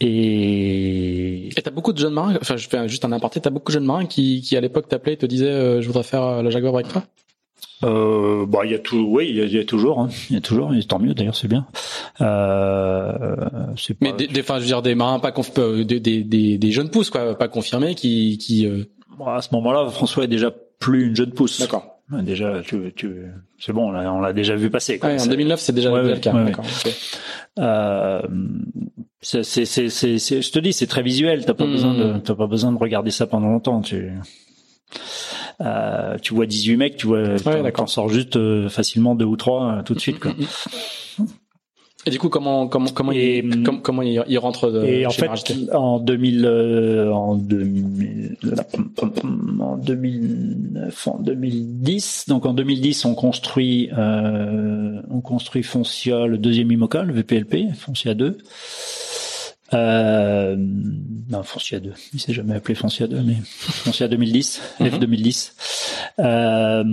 Et 0.00 1.48
et 1.48 1.62
t'as 1.62 1.70
beaucoup 1.70 1.92
de 1.92 1.98
jeunes 1.98 2.14
marins. 2.14 2.36
Enfin, 2.40 2.56
je 2.56 2.68
fais 2.68 2.88
juste 2.88 3.04
un 3.04 3.12
aparté. 3.12 3.40
T'as 3.40 3.50
beaucoup 3.50 3.70
de 3.70 3.74
jeunes 3.74 3.86
marins 3.86 4.06
qui 4.06 4.42
qui 4.42 4.56
à 4.56 4.60
l'époque 4.60 4.88
t'appelaient 4.88 5.14
et 5.14 5.18
te 5.18 5.26
disaient 5.26 5.82
je 5.82 5.86
voudrais 5.86 6.04
faire 6.04 6.42
la 6.42 6.50
Jacques 6.50 6.62
Vabre 6.62 6.78
avec 6.78 6.88
toi 6.88 7.04
euh, 7.84 8.44
bah 8.46 8.60
il 8.64 8.72
y 8.72 8.74
a 8.74 8.78
tout 8.80 9.06
oui 9.08 9.28
il 9.28 9.36
y 9.36 9.40
a, 9.40 9.44
y 9.44 9.58
a, 9.58 9.64
toujours 9.64 10.00
hein. 10.00 10.08
il 10.30 10.34
y 10.34 10.36
a 10.36 10.40
toujours 10.40 10.74
et 10.74 10.82
tant 10.82 10.98
mieux 10.98 11.14
d'ailleurs 11.14 11.36
c'est 11.36 11.46
bien 11.46 11.64
euh, 12.20 13.36
pas... 13.36 13.74
mais 14.00 14.12
des 14.12 14.40
enfin 14.40 14.56
je 14.56 14.62
veux 14.62 14.66
dire 14.66 14.82
des 14.82 14.96
marins 14.96 15.20
pas 15.20 15.30
conf... 15.30 15.52
Euh, 15.58 15.84
des, 15.84 16.00
des, 16.00 16.24
des, 16.24 16.72
jeunes 16.72 16.90
pousses 16.90 17.10
quoi 17.10 17.38
pas 17.38 17.46
confirmés 17.46 17.94
qui 17.94 18.36
qui 18.38 18.66
euh... 18.66 18.84
à 19.24 19.42
ce 19.42 19.50
moment-là 19.52 19.88
François 19.90 20.24
est 20.24 20.28
déjà 20.28 20.52
plus 20.80 21.06
une 21.06 21.14
jeune 21.14 21.30
pousse 21.30 21.60
d'accord 21.60 22.00
déjà 22.10 22.62
tu, 22.62 22.92
tu 22.96 23.26
c'est 23.60 23.72
bon 23.72 23.94
on 23.94 24.20
l'a 24.20 24.32
déjà 24.32 24.56
vu 24.56 24.70
passer 24.70 24.98
quoi. 24.98 25.10
Ouais, 25.10 25.22
en 25.22 25.26
2009 25.26 25.60
c'est 25.60 25.72
déjà, 25.72 25.90
le 25.90 26.16
cas 26.16 26.32
d'accord 26.32 26.64
euh, 27.60 28.22
c'est 29.20 29.44
c'est 29.44 29.64
c'est 29.64 29.88
je 30.42 30.50
te 30.50 30.58
dis 30.58 30.72
c'est 30.72 30.86
très 30.88 31.02
visuel 31.02 31.44
t'as 31.44 31.54
pas 31.54 31.66
mmh. 31.66 31.72
besoin 31.72 31.94
de 31.94 32.18
t'as 32.18 32.34
pas 32.34 32.46
besoin 32.48 32.72
de 32.72 32.78
regarder 32.78 33.12
ça 33.12 33.28
pendant 33.28 33.48
longtemps 33.48 33.82
tu 33.82 34.10
euh, 35.60 36.16
tu 36.22 36.34
vois 36.34 36.46
18 36.46 36.76
mecs, 36.76 36.96
tu 36.96 37.06
vois, 37.06 37.22
ouais, 37.22 37.72
t'en 37.72 37.86
sors 37.86 38.08
juste 38.08 38.36
euh, 38.36 38.68
facilement 38.68 39.14
deux 39.14 39.24
ou 39.24 39.36
trois 39.36 39.78
euh, 39.78 39.82
tout 39.82 39.94
de 39.94 40.00
suite. 40.00 40.18
Quoi. 40.18 40.32
Et 42.06 42.10
du 42.10 42.18
coup, 42.18 42.28
comment 42.28 42.68
comment 42.68 42.88
comment 42.88 43.12
il 43.12 43.64
comment, 43.64 43.80
comment 43.80 44.02
il, 44.02 44.22
il 44.28 44.38
rentre 44.38 44.70
de, 44.70 44.84
Et 44.84 45.04
en 45.04 45.10
fait, 45.10 45.28
en 45.74 45.98
2000 45.98 46.46
euh, 46.46 47.12
en 47.12 47.34
2000 47.34 48.36
en 49.60 49.76
2009 49.76 51.08
en 51.08 51.18
2010 51.18 52.24
donc 52.28 52.46
en 52.46 52.54
2010 52.54 53.04
on 53.04 53.14
construit 53.14 53.90
euh, 53.98 55.02
on 55.10 55.20
construit 55.20 55.64
Foncia 55.64 56.26
le 56.26 56.38
deuxième 56.38 56.70
IMOCA 56.70 57.02
le 57.02 57.12
VPLP 57.12 57.74
Foncia 57.74 58.14
2 58.14 58.38
euh, 59.74 60.56
non, 60.58 61.42
Foncia 61.42 61.80
2. 61.80 61.92
Il 62.14 62.20
s'est 62.20 62.32
jamais 62.32 62.54
appelé 62.54 62.74
Foncia 62.74 63.06
2, 63.06 63.20
mais 63.20 63.36
Foncia 63.44 64.08
2010, 64.08 64.62
F 64.80 64.98
2010. 64.98 65.54
Euh, 66.20 66.84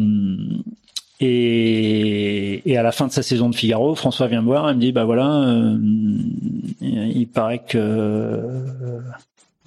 et, 1.22 2.69
et, 2.69 2.77
à 2.77 2.84
la 2.84 2.91
fin 2.91 3.07
de 3.07 3.11
sa 3.11 3.23
saison 3.23 3.49
de 3.49 3.56
Figaro, 3.56 3.95
François 3.95 4.27
vient 4.27 4.41
me 4.41 4.47
voir 4.47 4.69
et 4.69 4.73
me 4.73 4.80
dit, 4.80 4.91
bah 4.91 5.06
voilà, 5.06 5.27
euh, 5.27 5.77
il 6.81 7.27
paraît 7.27 7.64
que 7.65 8.41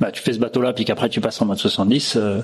bah, 0.00 0.12
tu 0.12 0.22
fais 0.22 0.32
ce 0.32 0.38
bateau-là, 0.38 0.72
puis 0.72 0.84
qu'après 0.84 1.08
tu 1.08 1.20
passes 1.20 1.40
en 1.42 1.46
mode 1.46 1.58
70, 1.58 2.16
euh, 2.16 2.40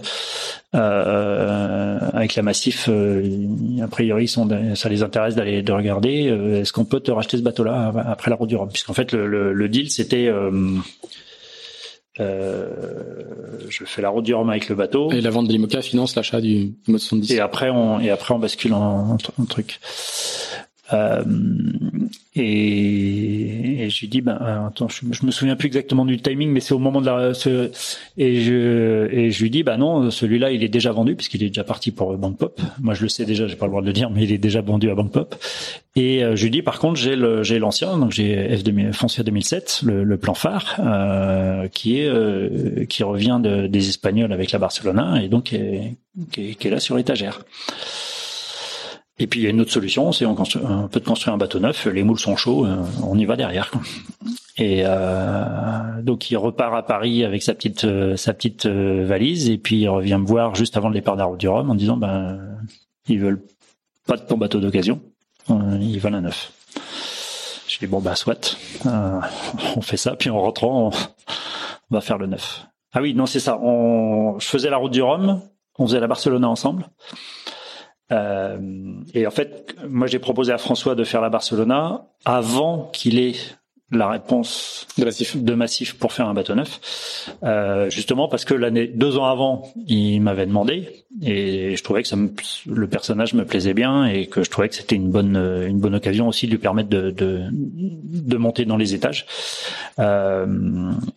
euh, 0.75 1.99
avec 2.13 2.35
la 2.35 2.43
Massif, 2.43 2.89
euh, 2.89 3.47
a 3.83 3.87
priori, 3.87 4.27
sont, 4.27 4.49
ça 4.75 4.89
les 4.89 5.03
intéresse 5.03 5.37
d'aller 5.37 5.63
de 5.63 5.73
regarder. 5.73 6.29
Euh, 6.29 6.61
est-ce 6.61 6.73
qu'on 6.73 6.85
peut 6.85 7.01
te 7.01 7.13
racheter 7.13 7.37
ce 7.37 7.43
bateau-là 7.43 7.93
après 8.07 8.31
la 8.31 8.37
route 8.37 8.49
du 8.49 8.57
Rhum? 8.57 8.69
Puisqu'en 8.71 8.95
fait, 8.95 9.13
le, 9.13 9.27
le, 9.29 9.53
le 9.53 9.69
deal, 9.69 9.91
c'était... 9.91 10.31
je 12.19 13.85
fais 13.85 14.03
la 14.03 14.09
route 14.09 14.25
du 14.25 14.35
Rhum 14.35 14.51
avec 14.51 14.69
le 14.69 14.75
bateau. 14.75 15.13
Et 15.13 15.21
la 15.21 15.31
vente 15.31 15.47
de 15.47 15.53
l'IMOCA 15.53 15.81
finance 15.81 16.17
l'achat 16.17 16.41
du 16.41 16.75
mode 16.89 17.01
70. 17.01 17.33
Et 17.33 17.41
après, 17.41 17.71
on, 17.71 18.01
et 18.01 18.11
après, 18.11 18.35
on 18.35 18.41
bascule 18.41 18.75
en, 18.75 19.17
en 19.39 19.45
truc. 19.45 19.79
Euh, 20.93 21.25
et, 22.35 23.85
et 23.85 23.91
je 23.91 24.01
lui 24.01 24.09
dis 24.09 24.21
ben 24.21 24.39
euh, 24.43 24.67
attends 24.67 24.89
je, 24.89 25.01
je, 25.13 25.25
me 25.25 25.31
souviens 25.31 25.57
plus 25.57 25.69
exactement 25.69 26.05
du 26.05 26.21
timing 26.21 26.51
mais 26.51 26.61
c'est 26.61 26.75
au 26.75 26.79
moment 26.79 27.01
de 27.01 27.07
la 27.07 27.33
ce, 27.33 27.71
et 28.19 28.43
je 28.43 29.09
et 29.11 29.31
je 29.31 29.43
lui 29.43 29.49
dis 29.49 29.63
bah 29.63 29.79
non 29.79 30.11
celui-là 30.11 30.51
il 30.51 30.63
est 30.63 30.69
déjà 30.69 30.93
vendu 30.93 31.17
puisqu'il 31.17 31.43
est 31.43 31.49
déjà 31.49 31.65
parti 31.65 31.91
pour 31.91 32.15
Bank 32.19 32.37
Pop 32.37 32.61
moi 32.81 32.93
je 32.93 33.03
le 33.03 33.09
sais 33.09 33.25
déjà 33.25 33.47
j'ai 33.47 33.57
pas 33.57 33.65
le 33.65 33.71
droit 33.71 33.81
de 33.81 33.87
le 33.87 33.95
dire 33.95 34.11
mais 34.11 34.25
il 34.25 34.33
est 34.33 34.39
déjà 34.39 34.61
vendu 34.61 34.91
à 34.91 34.95
Bank 34.95 35.11
Pop 35.13 35.35
et 35.97 36.23
euh, 36.23 36.37
je 36.37 36.43
lui 36.43 36.51
dis 36.51 36.61
par 36.61 36.79
contre 36.79 36.97
j'ai 36.97 37.17
le 37.17 37.43
j'ai 37.43 37.59
l'ancien 37.59 37.97
donc 37.97 38.13
j'ai 38.13 38.55
F2000 38.55 38.93
Foncia 38.93 39.23
2007 39.23 39.81
le, 39.85 40.05
le 40.05 40.17
plan 40.19 40.35
phare 40.35 40.77
euh, 40.81 41.69
qui 41.69 42.01
est 42.01 42.09
euh, 42.09 42.85
qui 42.85 43.05
revient 43.05 43.41
de, 43.43 43.69
des 43.69 43.89
Espagnols 43.89 44.33
avec 44.35 44.53
la 44.53 44.59
Barcelona 44.59 45.23
et 45.23 45.29
donc 45.29 45.45
qui 45.45 45.57
est, 45.57 45.97
qui 46.31 46.51
est, 46.51 46.55
qui 46.57 46.69
est 46.69 46.71
là 46.71 46.81
sur 46.81 46.95
l'étagère 46.97 47.41
et 49.19 49.27
puis 49.27 49.41
il 49.41 49.43
y 49.45 49.47
a 49.47 49.51
une 49.51 49.61
autre 49.61 49.73
solution, 49.73 50.13
c'est 50.13 50.27
on, 50.27 50.37
on, 50.37 50.89
peut 50.89 51.01
construire 51.01 51.35
un 51.35 51.39
bateau 51.39 51.61
neuf, 51.61 51.87
les 51.87 52.03
moules 52.03 52.19
sont 52.19 52.37
chauds, 52.37 52.67
euh, 52.67 52.77
on 53.03 53.17
y 53.17 53.25
va 53.25 53.37
derrière. 53.37 53.71
Et 54.57 54.83
euh, 54.85 56.01
donc 56.03 56.31
il 56.31 56.37
repart 56.37 56.75
à 56.75 56.83
Paris 56.83 57.25
avec 57.25 57.43
sa 57.43 57.55
petite 57.55 57.85
euh, 57.85 58.17
sa 58.17 58.33
petite 58.33 58.67
euh, 58.67 59.05
valise 59.05 59.51
et 59.51 59.59
puis 59.59 59.81
il 59.81 59.89
revient 59.89 60.19
me 60.21 60.27
voir 60.27 60.55
juste 60.55 60.77
avant 60.77 60.89
le 60.89 60.95
départ 60.95 61.15
de 61.15 61.21
la 61.21 61.25
route 61.25 61.41
du 61.41 61.49
Rhum 61.49 61.71
en 61.71 61.75
disant 61.75 61.97
ben 61.97 62.39
ils 63.09 63.19
veulent 63.19 63.43
pas 64.07 64.17
de 64.17 64.23
ton 64.23 64.37
bateau 64.37 64.61
d'occasion, 64.61 65.01
ils 65.49 65.99
veulent 65.99 66.15
un 66.15 66.21
neuf. 66.21 66.53
Je 67.67 67.79
dis 67.81 67.87
bon 67.89 68.01
bah 68.01 68.15
soit, 68.15 68.57
on 68.85 69.81
fait 69.81 69.97
ça 69.97 70.15
puis 70.15 70.31
en 70.31 70.41
rentrant 70.41 70.91
on, 70.93 71.95
va 71.95 72.01
faire 72.01 72.19
le 72.19 72.27
neuf. 72.27 72.65
Ah 72.93 73.03
oui 73.03 73.13
non 73.13 73.27
c'est 73.27 73.41
ça. 73.41 73.59
On, 73.61 74.39
je 74.39 74.47
faisais 74.47 74.71
la 74.71 74.77
route 74.77 74.93
du 74.93 75.03
Rhum, 75.03 75.41
on 75.81 75.87
faisait 75.87 76.01
la 76.01 76.07
Barcelona 76.07 76.49
ensemble. 76.49 76.87
Et 79.15 79.27
en 79.27 79.31
fait, 79.31 79.75
moi 79.89 80.07
j'ai 80.07 80.19
proposé 80.19 80.53
à 80.53 80.59
François 80.59 80.95
de 80.95 81.05
faire 81.05 81.21
la 81.21 81.31
Barcelona 81.31 82.07
avant 82.25 82.91
qu'il 82.93 83.19
ait 83.19 83.35
la 83.91 84.09
réponse 84.09 84.87
de 84.99 85.05
massif, 85.05 85.37
de 85.37 85.55
massif 85.55 85.99
pour 85.99 86.13
faire 86.13 86.29
un 86.29 86.35
bateau 86.35 86.55
neuf, 86.55 87.31
euh, 87.43 87.91
justement 87.91 88.29
parce 88.29 88.45
que 88.45 88.55
l'année 88.55 88.87
deux 88.87 89.19
ans 89.19 89.27
avant, 89.27 89.73
il 89.87 90.21
m'avait 90.21 90.47
demandé 90.47 91.04
et 91.23 91.77
je 91.77 91.85
trouvais 91.85 92.03
que 92.03 92.09
ça 92.09 92.17
me, 92.17 92.31
le 92.67 92.89
personnage 92.89 93.35
me 93.35 93.45
plaisait 93.45 93.75
bien 93.75 94.07
et 94.07 94.27
que 94.27 94.43
je 94.43 94.51
trouvais 94.51 94.69
que 94.69 94.75
c'était 94.75 94.97
une 94.97 95.11
bonne 95.11 95.37
une 95.37 95.79
bonne 95.79 95.95
occasion 95.95 96.27
aussi 96.27 96.47
de 96.47 96.53
lui 96.53 96.59
permettre 96.59 96.89
de 96.89 97.11
de, 97.11 97.43
de 97.53 98.37
monter 98.37 98.65
dans 98.65 98.77
les 98.77 98.95
étages 98.95 99.27
euh, 100.01 100.47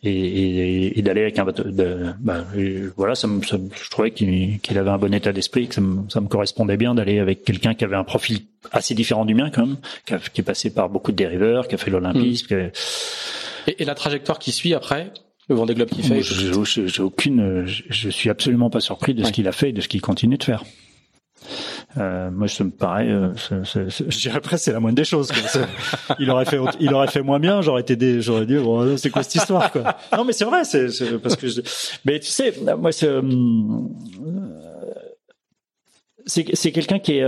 et, 0.04 1.00
et, 1.00 1.02
d'aller 1.02 1.22
avec 1.22 1.40
un 1.40 1.46
bateau. 1.46 1.64
De, 1.64 2.14
bah, 2.20 2.44
voilà, 2.96 3.16
ça 3.16 3.28
me, 3.28 3.42
je 3.42 3.90
trouvais 3.90 4.12
qu'il 4.12 4.60
qu'il 4.60 4.78
avait 4.78 4.90
un 4.90 5.00
bon 5.00 5.14
état 5.14 5.34
d'esprit, 5.34 5.68
que 5.68 5.76
ça 5.76 5.82
me, 5.82 6.08
ça 6.10 6.22
me 6.22 6.28
correspondait 6.28 6.78
bien 6.78 6.94
d'aller 6.94 7.20
avec 7.20 7.44
quelqu'un 7.44 7.74
qui 7.74 7.84
avait 7.84 7.96
un 7.96 8.04
profil 8.04 8.42
assez 8.72 8.94
différent 8.94 9.26
du 9.26 9.34
mien 9.34 9.50
quand 9.50 9.66
même, 9.66 9.78
qui, 10.06 10.14
qui 10.32 10.42
est 10.42 10.44
passé 10.44 10.72
par 10.74 10.90
beaucoup 10.90 11.12
de 11.12 11.18
dériveurs, 11.18 11.68
qui 11.68 11.76
a 11.76 11.78
fait 11.78 11.92
l'Olympisme. 11.92 12.56
Mmh. 12.56 12.70
Et, 13.68 13.82
et, 13.82 13.86
la 13.86 13.96
trajectoire 13.96 14.38
qui 14.38 14.52
suit 14.52 14.74
après? 14.74 15.12
Le 15.50 15.56
Vendée 15.56 15.76
Globe 15.76 15.90
qui 15.90 16.04
fait. 16.04 16.22
J'ai 16.22 17.02
aucune, 17.02 17.66
je 17.66 18.10
suis 18.10 18.30
absolument 18.30 18.70
pas 18.70 18.80
surpris 18.80 19.14
de 19.14 19.24
ce 19.24 19.32
qu'il 19.32 19.48
a 19.48 19.52
fait 19.52 19.70
et 19.70 19.74
de 19.74 19.82
ce 19.82 19.88
qu'il 19.88 20.02
continue 20.02 20.38
de 20.38 20.44
faire. 20.44 20.64
Euh, 21.98 22.30
moi, 22.32 22.48
ça 22.48 22.64
me 22.64 22.70
paraît. 22.70 23.10
Euh, 23.10 23.34
je 23.34 24.20
dirais 24.20 24.38
après, 24.38 24.58
c'est 24.58 24.72
la 24.72 24.80
moindre 24.80 24.96
des 24.98 25.04
choses. 25.04 25.32
Quoi. 25.32 25.62
il 26.20 26.30
aurait 26.30 26.46
fait, 26.46 26.60
il 26.80 26.94
aurait 26.94 27.08
fait 27.08 27.22
moins 27.22 27.40
bien. 27.40 27.62
J'aurais 27.62 27.82
été, 27.82 28.22
j'aurais 28.22 28.46
dit, 28.46 28.58
bon, 28.58 28.98
c'est 28.98 29.10
quoi 29.10 29.24
cette 29.24 29.36
histoire 29.36 29.72
quoi? 29.72 29.98
Non, 30.16 30.26
mais 30.26 30.34
c'est 30.34 30.46
vrai, 30.46 30.64
c'est 30.64 30.90
parce 31.22 31.36
que. 31.36 31.48
Je, 31.48 31.62
mais 32.06 32.20
tu 32.20 32.28
sais, 32.28 32.54
moi, 32.78 32.92
c'est 32.92 33.08
euh, 33.08 33.22
c'est 36.26 36.72
quelqu'un 36.72 37.00
qui 37.00 37.14
est. 37.14 37.26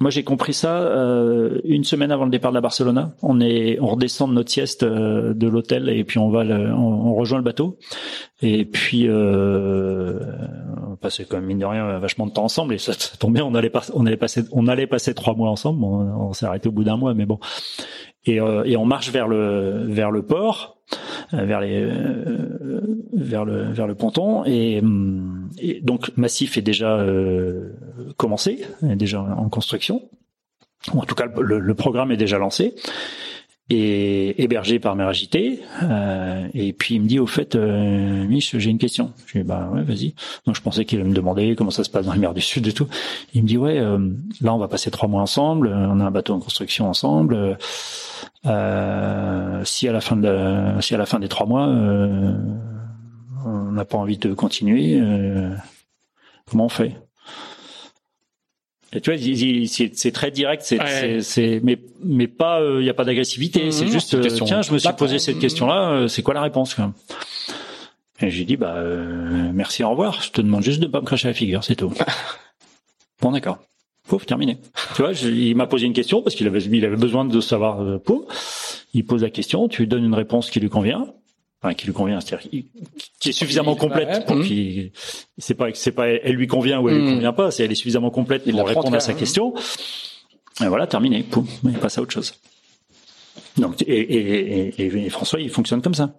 Moi, 0.00 0.10
j'ai 0.10 0.22
compris 0.22 0.54
ça 0.54 0.80
euh, 0.80 1.60
une 1.64 1.84
semaine 1.84 2.12
avant 2.12 2.24
le 2.24 2.30
départ 2.30 2.50
de 2.52 2.54
la 2.54 2.60
Barcelona. 2.60 3.14
On 3.22 3.40
est, 3.40 3.78
on 3.80 3.88
redescend 3.88 4.30
de 4.30 4.34
notre 4.34 4.50
sieste 4.50 4.82
euh, 4.82 5.34
de 5.34 5.48
l'hôtel 5.48 5.88
et 5.88 6.04
puis 6.04 6.18
on 6.18 6.30
va, 6.30 6.40
on, 6.40 7.14
rejoint 7.14 7.38
le 7.38 7.44
bateau. 7.44 7.78
Et 8.40 8.64
puis, 8.64 9.06
euh, 9.08 10.20
on 10.88 10.96
passait 10.96 11.24
quand 11.24 11.38
même 11.38 11.46
mine 11.46 11.58
de 11.58 11.66
rien 11.66 11.98
vachement 11.98 12.26
de 12.26 12.32
temps 12.32 12.44
ensemble. 12.44 12.74
Et 12.74 12.78
ça, 12.78 12.92
ça 12.92 13.16
tombe 13.16 13.34
bien, 13.34 13.44
on 13.44 13.54
allait, 13.54 13.70
pas, 13.70 13.82
on 13.94 14.06
allait 14.06 14.16
passer, 14.16 14.42
on 14.52 14.68
allait 14.68 14.86
passer 14.86 15.14
trois 15.14 15.34
mois 15.34 15.50
ensemble. 15.50 15.84
on 15.84 16.32
s'est 16.32 16.46
arrêté 16.46 16.68
au 16.68 16.72
bout 16.72 16.84
d'un 16.84 16.96
mois, 16.96 17.14
mais 17.14 17.26
bon. 17.26 17.40
Et, 18.24 18.40
euh, 18.40 18.62
et 18.64 18.76
on 18.76 18.84
marche 18.84 19.10
vers 19.10 19.26
le 19.26 19.84
vers 19.86 20.10
le 20.10 20.22
port 20.22 20.77
vers 21.32 21.60
les 21.60 21.82
euh, 21.82 22.80
vers 23.12 23.44
le 23.86 23.94
ponton 23.94 24.44
et, 24.44 24.80
hum, 24.80 25.50
et 25.58 25.80
donc 25.80 26.10
Massif 26.16 26.56
est 26.56 26.62
déjà 26.62 26.98
euh, 26.98 27.72
commencé, 28.16 28.64
est 28.88 28.96
déjà 28.96 29.20
en 29.20 29.48
construction. 29.48 30.02
En 30.94 31.02
tout 31.02 31.16
cas, 31.16 31.26
le, 31.26 31.74
programme 31.74 32.12
est 32.12 32.16
déjà 32.16 32.38
lancé 32.38 32.74
et 33.70 34.42
hébergé 34.42 34.78
par 34.78 34.96
Mère 34.96 35.08
Agité. 35.08 35.60
Euh, 35.82 36.48
et 36.54 36.72
puis 36.72 36.94
il 36.96 37.02
me 37.02 37.06
dit 37.06 37.18
au 37.18 37.26
fait, 37.26 37.54
euh, 37.54 38.26
Mich, 38.26 38.56
j'ai 38.56 38.70
une 38.70 38.78
question. 38.78 39.12
Je 39.26 39.38
dis 39.38 39.44
bah 39.44 39.70
ouais, 39.72 39.82
vas-y. 39.82 40.14
Donc 40.46 40.56
je 40.56 40.62
pensais 40.62 40.84
qu'il 40.84 41.00
allait 41.00 41.08
me 41.08 41.14
demander 41.14 41.54
comment 41.56 41.70
ça 41.70 41.84
se 41.84 41.90
passe 41.90 42.06
dans 42.06 42.12
les 42.12 42.18
mers 42.18 42.34
du 42.34 42.40
Sud 42.40 42.66
et 42.66 42.72
tout. 42.72 42.88
Il 43.34 43.42
me 43.42 43.48
dit 43.48 43.58
ouais, 43.58 43.80
là 44.40 44.54
on 44.54 44.58
va 44.58 44.68
passer 44.68 44.90
trois 44.90 45.08
mois 45.08 45.22
ensemble, 45.22 45.68
on 45.68 46.00
a 46.00 46.04
un 46.04 46.10
bateau 46.10 46.34
en 46.34 46.40
construction 46.40 46.88
ensemble. 46.88 47.58
Euh, 48.46 49.64
si 49.64 49.88
à 49.88 49.92
la 49.92 50.00
fin 50.00 50.16
de 50.16 50.80
si 50.80 50.94
à 50.94 50.98
la 50.98 51.06
fin 51.06 51.18
des 51.18 51.28
trois 51.28 51.46
mois 51.46 51.66
euh, 51.66 52.36
on 53.44 53.72
n'a 53.72 53.84
pas 53.84 53.98
envie 53.98 54.18
de 54.18 54.32
continuer, 54.32 54.98
euh, 55.00 55.54
comment 56.48 56.66
on 56.66 56.68
fait? 56.68 56.94
Et 58.92 59.00
tu 59.00 59.12
vois, 59.12 59.18
c'est 59.92 60.12
très 60.12 60.30
direct, 60.30 60.62
c'est, 60.62 61.60
mais, 61.62 61.78
mais 62.02 62.26
pas, 62.26 62.60
il 62.62 62.82
n'y 62.82 62.88
a 62.88 62.94
pas 62.94 63.04
d'agressivité. 63.04 63.66
Mmh, 63.66 63.72
c'est 63.72 63.86
juste, 63.86 64.16
tiens, 64.44 64.62
je 64.62 64.72
me 64.72 64.78
suis 64.78 64.92
posé 64.96 65.18
cette 65.18 65.38
question-là. 65.38 66.06
c'est 66.08 66.22
quoi 66.22 66.34
la 66.34 66.42
réponse 66.42 66.76
Et 68.20 68.30
j'ai 68.30 68.44
dit, 68.44 68.56
bah, 68.56 68.82
merci, 69.52 69.84
au 69.84 69.90
revoir. 69.90 70.22
Je 70.22 70.30
te 70.30 70.40
demande 70.40 70.62
juste 70.62 70.80
de 70.80 70.86
pas 70.86 71.00
me 71.00 71.06
cracher 71.06 71.28
la 71.28 71.34
figure, 71.34 71.64
c'est 71.64 71.76
tout. 71.76 71.92
bon, 73.20 73.32
d'accord. 73.32 73.58
Pouf, 74.08 74.24
terminé. 74.24 74.56
Tu 74.96 75.02
vois, 75.02 75.12
il 75.12 75.54
m'a 75.54 75.66
posé 75.66 75.84
une 75.84 75.92
question 75.92 76.22
parce 76.22 76.34
qu'il 76.34 76.46
avait, 76.46 76.62
il 76.62 76.84
avait 76.84 76.96
besoin 76.96 77.26
de 77.26 77.40
savoir. 77.42 77.82
Euh, 77.82 77.98
pouf, 77.98 78.24
il 78.94 79.04
pose 79.04 79.22
la 79.22 79.30
question, 79.30 79.68
tu 79.68 79.82
lui 79.82 79.88
donnes 79.88 80.04
une 80.04 80.14
réponse 80.14 80.50
qui 80.50 80.60
lui 80.60 80.70
convient, 80.70 81.06
enfin 81.60 81.74
qui 81.74 81.86
lui 81.86 81.92
convient, 81.92 82.20
c'est-à-dire 82.20 82.48
qui 82.50 83.28
est 83.28 83.32
suffisamment 83.32 83.74
complète 83.74 84.26
pour 84.26 84.40
qu'il, 84.42 84.92
c'est 85.38 85.54
pas, 85.54 85.68
c'est 85.74 85.92
pas, 85.92 86.08
elle 86.08 86.36
lui 86.36 86.46
convient 86.46 86.80
ou 86.80 86.88
elle 86.88 86.96
lui 86.96 87.02
mmh. 87.02 87.14
convient 87.14 87.32
pas, 87.32 87.50
c'est 87.50 87.64
elle 87.64 87.72
est 87.72 87.76
suffisamment 87.76 88.10
complète 88.10 88.48
pour 88.50 88.66
répondre 88.66 88.94
à 88.94 89.00
sa 89.00 89.14
question. 89.14 89.54
Et 90.60 90.66
voilà, 90.66 90.86
terminé. 90.86 91.22
Pouf, 91.22 91.48
il 91.64 91.72
passe 91.72 91.98
à 91.98 92.02
autre 92.02 92.12
chose. 92.12 92.34
Donc, 93.56 93.82
et, 93.82 93.86
et, 93.86 94.82
et, 94.82 95.06
et 95.06 95.10
François, 95.10 95.40
il 95.40 95.50
fonctionne 95.50 95.82
comme 95.82 95.94
ça. 95.94 96.14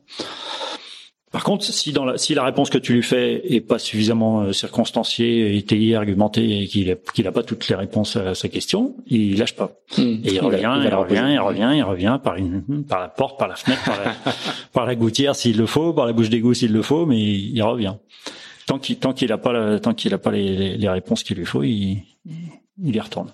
Par 1.32 1.44
contre, 1.44 1.64
si 1.64 1.92
dans 1.92 2.06
la, 2.06 2.18
si 2.18 2.34
la 2.34 2.44
réponse 2.44 2.72
que 2.72 2.80
tu 2.80 2.94
lui 2.94 3.04
fais 3.04 3.42
est 3.54 3.62
pas 3.62 3.78
suffisamment 3.78 4.42
euh, 4.42 4.52
circonstanciée, 4.52 5.56
étayée, 5.58 5.96
argumentée, 5.96 6.64
et 6.64 6.68
qu'il 6.68 6.98
qu'il 7.14 7.28
a 7.28 7.32
pas 7.32 7.44
toutes 7.44 7.68
les 7.68 7.76
réponses 7.76 8.16
à 8.16 8.34
sa 8.34 8.50
question, 8.50 8.96
il 9.06 9.38
lâche 9.38 9.56
pas. 9.56 9.72
Hmm. 9.96 10.22
Et 10.24 10.34
il 10.34 10.40
revient, 10.40 10.80
il, 10.84 10.94
revient, 10.94 11.28
il 11.32 11.40
revient, 11.40 11.72
il 11.76 11.84
revient 11.84 12.20
par 12.24 12.36
une, 12.36 12.64
par 12.84 13.00
la 13.00 13.10
porte, 13.10 13.38
par 13.38 13.48
la 13.48 13.56
fenêtre, 13.56 13.84
par 13.84 14.04
la, 14.04 14.16
par 14.74 14.86
la 14.88 14.96
gouttière 14.96 15.36
s'il 15.36 15.58
le 15.58 15.68
faut, 15.68 15.94
par 15.94 16.08
la 16.08 16.14
bouche 16.14 16.30
d'égout 16.30 16.56
s'il 16.56 16.74
le 16.74 16.82
faut, 16.82 17.06
mais 17.06 17.20
il, 17.20 17.62
revient. 17.62 17.96
Tant 18.66 18.80
qu'il, 18.80 18.98
tant 18.98 19.14
qu'il 19.14 19.32
a 19.32 19.38
pas, 19.38 19.80
tant 19.80 19.94
qu'il 19.94 20.14
a 20.16 20.18
pas 20.18 20.32
les, 20.32 20.78
les, 20.78 20.90
réponses 20.90 21.22
qu'il 21.22 21.38
lui 21.38 21.46
faut, 21.46 21.62
il, 21.62 22.04
il 22.84 22.96
y 22.96 23.00
retourne. 23.00 23.32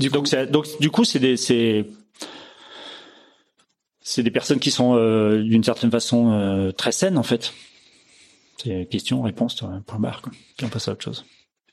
Du 0.00 0.10
coup, 0.10 0.16
donc, 0.16 0.50
donc, 0.50 0.66
du 0.80 0.90
coup, 0.90 1.04
c'est 1.04 1.18
des, 1.18 1.36
c'est 1.36 1.84
c'est 4.06 4.22
des 4.22 4.30
personnes 4.30 4.60
qui 4.60 4.70
sont 4.70 4.96
euh, 4.96 5.42
d'une 5.42 5.64
certaine 5.64 5.90
façon 5.90 6.30
euh, 6.30 6.70
très 6.70 6.92
saines 6.92 7.18
en 7.18 7.22
fait. 7.22 7.54
C'est 8.62 8.86
question, 8.88 9.22
réponse, 9.22 9.56
point 9.86 9.98
barre. 9.98 10.22
Quoi. 10.22 10.30
Puis 10.56 10.66
on 10.66 10.68
passe 10.68 10.86
à 10.88 10.92
autre 10.92 11.02
chose. 11.02 11.24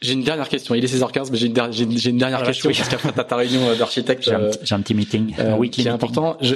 J'ai 0.01 0.13
une 0.13 0.23
dernière 0.23 0.49
question. 0.49 0.73
Il 0.73 0.83
est 0.83 0.87
16h15, 0.87 1.27
mais 1.31 1.37
j'ai 1.37 1.45
une, 1.45 2.17
dernière 2.17 2.41
question 2.41 2.71
parce 2.71 2.89
qu'après 2.89 3.11
ta 3.11 3.35
réunion 3.35 3.69
euh, 3.69 3.75
d'architecte, 3.75 4.23
j'ai, 4.23 4.73
un, 4.73 4.81
petit 4.81 4.95
meeting, 4.95 5.35
euh, 5.37 5.55
oui, 5.57 5.69
qui 5.69 5.81
est 5.81 5.89
important. 5.89 6.37
Je, 6.41 6.55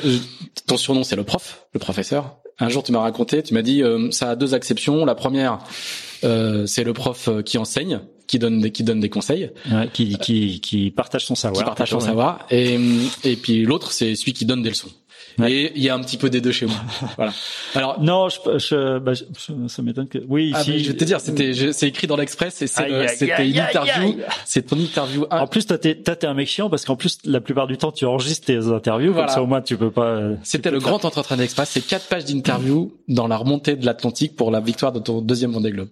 ton 0.66 0.78
surnom 0.78 1.04
c'est 1.04 1.18
le 1.18 1.26
prof, 1.26 1.68
le 1.74 1.80
professeur. 1.80 2.38
Un 2.58 2.70
jour, 2.70 2.82
tu 2.82 2.94
m'as 2.94 3.02
raconté, 3.02 3.44
tu 3.44 3.54
m'as 3.54 3.62
dit, 3.62 3.84
ça 4.12 4.32
a 4.32 4.36
deux 4.38 4.54
acceptions. 4.54 5.04
La 5.04 5.14
première, 5.14 5.60
c'est 6.22 6.86
le 6.86 6.94
prof 6.94 7.30
qui 7.44 7.58
enseigne, 7.58 8.00
qui 8.28 8.40
donne 8.40 8.62
des, 8.62 8.72
qui 8.72 8.84
donne 8.84 9.02
des 9.02 9.10
conseils, 9.10 9.52
ouais, 9.70 9.90
qui, 9.92 10.18
qui, 10.20 10.62
qui 10.62 10.90
partage 10.90 11.26
son 11.26 11.36
savoir, 11.36 11.62
qui 11.62 11.66
partage 11.66 11.90
son 11.90 12.00
savoir, 12.00 12.48
et 12.50 12.80
et 13.26 13.36
puis 13.36 13.66
l'autre, 13.66 13.92
c'est 13.92 14.16
celui 14.16 14.32
qui 14.32 14.46
donne 14.46 14.64
des 14.64 14.70
leçons. 14.70 14.90
Et 15.46 15.74
il 15.76 15.84
y 15.84 15.90
a 15.90 15.96
un 15.96 16.00
petit 16.00 16.18
peu 16.18 16.30
des 16.30 16.42
deux 16.42 16.52
chez 16.52 16.66
moi. 16.66 16.78
voilà. 17.18 17.34
Alors 17.74 18.02
non, 18.02 18.30
je, 18.30 18.58
je, 18.58 19.00
bah, 19.00 19.14
ça 19.68 19.82
m'étonne 19.82 20.08
que 20.08 20.20
oui. 20.28 20.52
Ah, 20.56 20.64
je 20.64 20.72
vais 20.72 20.94
te 20.94 21.04
dire, 21.04 21.20
c'était 21.20 21.74
c'est 21.74 21.88
écrit 21.88 22.08
dans 22.08 22.16
l'Express 22.16 22.62
et 22.62 22.68
c'était 22.68 23.50
une 23.50 23.60
interview. 23.60 24.18
C'est 24.46 24.68
ton 24.68 24.78
interview. 24.78 25.26
En 25.30 25.48
plus, 25.48 25.66
toi 25.66 25.78
t'es 25.78 25.96
t'es 25.96 26.26
un 26.26 26.34
mec 26.34 26.48
chiant 26.48 26.70
parce 26.70 26.86
qu'en 26.86 26.96
plus 26.96 27.18
la 27.26 27.42
plupart 27.42 27.68
du 27.68 27.78
temps 27.78 27.92
tu 27.92 28.06
enregistres 28.06 28.48
tes 28.48 28.58
interviews 28.68 29.12
voilà. 29.12 29.28
comme 29.28 29.36
ça 29.36 29.42
au 29.42 29.48
moins 29.48 29.62
tu 29.62 29.78
peux 29.78 29.92
pas. 29.92 30.06
Euh, 30.06 30.36
c'était 30.44 30.72
le 30.72 30.80
grand 30.80 31.04
entretien 31.06 31.38
d'Express. 31.38 31.70
C'est 31.70 31.86
quatre 31.86 32.08
pages 32.08 32.26
d'interview 32.26 32.94
dans 33.08 33.28
la 33.28 33.38
remontée 33.38 33.76
de 33.76 33.86
l'Atlantique 33.86 34.36
pour 34.36 34.52
la 34.52 34.60
victoire 34.60 34.92
de 34.92 35.00
ton 35.00 35.22
deuxième 35.22 35.52
Vendée 35.52 35.72
Globe. 35.72 35.90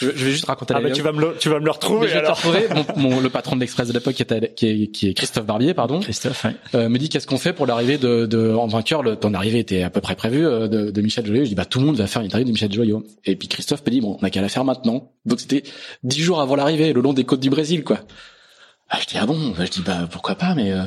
Je, 0.00 0.06
vais 0.06 0.30
juste 0.30 0.44
raconter. 0.44 0.74
Ah 0.76 0.80
bah 0.80 0.90
tu 0.92 1.02
vas 1.02 1.10
me 1.10 1.20
le, 1.20 1.36
tu 1.38 1.48
vas 1.48 1.58
me 1.58 1.64
le 1.64 1.70
retrouver. 1.70 2.08
je 2.08 2.14
vais 2.14 2.22
te 2.22 2.30
retrouver. 2.30 2.68
Mon, 2.96 3.20
le 3.20 3.30
patron 3.30 3.56
de 3.56 3.60
l'Express 3.60 3.88
de 3.88 3.92
l'époque 3.92 4.14
qui, 4.14 4.22
est, 4.22 4.54
qui, 4.54 4.66
est, 4.68 4.86
qui 4.88 5.08
est 5.08 5.14
Christophe 5.14 5.44
Barbier, 5.44 5.74
pardon. 5.74 5.98
Christophe. 6.00 6.46
Euh, 6.74 6.88
me 6.88 6.98
dit 6.98 7.08
qu'est-ce 7.08 7.26
qu'on 7.26 7.38
fait 7.38 7.52
pour 7.52 7.66
l'arrivée 7.66 7.98
de, 7.98 8.26
de 8.26 8.52
en 8.54 8.68
vainqueur. 8.68 9.02
Le, 9.02 9.16
ton 9.16 9.34
arrivée 9.34 9.58
était 9.58 9.82
à 9.82 9.90
peu 9.90 10.00
près 10.00 10.14
prévue 10.14 10.46
euh, 10.46 10.68
de, 10.68 10.90
de 10.90 11.00
Michel 11.00 11.26
Joyot. 11.26 11.44
Je 11.44 11.48
dis 11.48 11.54
bah 11.56 11.64
tout 11.64 11.80
le 11.80 11.86
monde 11.86 11.96
va 11.96 12.06
faire 12.06 12.22
une 12.22 12.26
interview 12.26 12.46
de 12.46 12.52
Michel 12.52 12.72
Joyot. 12.72 13.04
Et 13.24 13.34
puis 13.34 13.48
Christophe 13.48 13.84
me 13.84 13.90
dit 13.90 14.00
bon 14.00 14.16
on 14.20 14.24
a 14.24 14.30
qu'à 14.30 14.40
la 14.40 14.48
faire 14.48 14.64
maintenant. 14.64 15.12
Donc 15.26 15.40
c'était 15.40 15.64
dix 16.04 16.22
jours 16.22 16.40
avant 16.40 16.54
l'arrivée, 16.54 16.92
le 16.92 17.00
long 17.00 17.12
des 17.12 17.24
côtes 17.24 17.40
du 17.40 17.50
Brésil 17.50 17.82
quoi. 17.82 18.00
Ah, 18.88 18.98
je 19.00 19.06
dis 19.06 19.16
ah 19.18 19.26
bon? 19.26 19.54
Je 19.58 19.70
dis 19.70 19.82
bah 19.82 20.06
pourquoi 20.10 20.36
pas 20.36 20.54
mais 20.54 20.70
euh, 20.70 20.84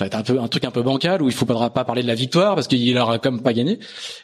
ça 0.00 0.04
va 0.04 0.06
être 0.06 0.14
un 0.14 0.22
peu 0.22 0.40
un 0.40 0.48
truc 0.48 0.64
un 0.64 0.70
peu 0.70 0.80
bancal 0.80 1.20
où 1.20 1.28
il 1.28 1.34
faudra 1.34 1.68
pas 1.68 1.84
parler 1.84 2.00
de 2.00 2.06
la 2.06 2.14
victoire 2.14 2.54
parce 2.54 2.68
qu'il 2.68 2.96
aura 2.96 3.18
comme 3.18 3.42
pas 3.42 3.52
gagné. 3.52 3.78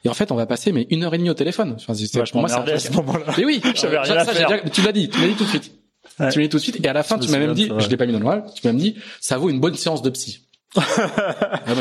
Et 0.07 0.09
en 0.09 0.15
fait, 0.15 0.32
on 0.32 0.35
va 0.35 0.47
passer 0.47 0.73
mais 0.73 0.86
une 0.89 1.05
heure 1.05 1.12
et 1.12 1.19
demie 1.19 1.28
au 1.28 1.35
téléphone. 1.35 1.77
Enfin, 1.77 1.93
c'est 1.93 2.31
pour 2.31 2.40
moi 2.40 2.51
à 2.51 2.78
ce 2.78 2.93
moment-là. 2.93 3.27
Mais 3.36 3.44
oui, 3.44 3.61
rien 3.82 4.24
ça, 4.24 4.32
tu 4.73 4.81
l'as 4.81 4.93
dit, 4.93 5.11
tu 5.11 5.20
l'as 5.20 5.28
dit 5.28 5.35
tout 5.35 5.44
de 5.44 5.48
suite. 5.51 5.73
Tu 6.16 6.23
l'as 6.23 6.31
dit 6.31 6.48
tout 6.48 6.57
de 6.57 6.62
suite. 6.62 6.82
Et 6.82 6.89
à 6.89 6.94
la 6.94 7.03
fin, 7.03 7.19
tu 7.19 7.31
m'as 7.31 7.39
même 7.39 7.53
dit, 7.53 7.70
je 7.77 7.89
l'ai 7.89 7.98
pas 7.98 8.07
mis 8.07 8.12
dans 8.12 8.20
le 8.20 8.24
noir, 8.24 8.43
tu 8.55 8.66
m'as 8.66 8.73
même 8.73 8.81
dit, 8.81 8.97
ça 9.20 9.36
vaut 9.36 9.51
une 9.51 9.61
bonne 9.61 9.74
séance 9.74 10.01
de 10.01 10.09
psy. 10.09 10.47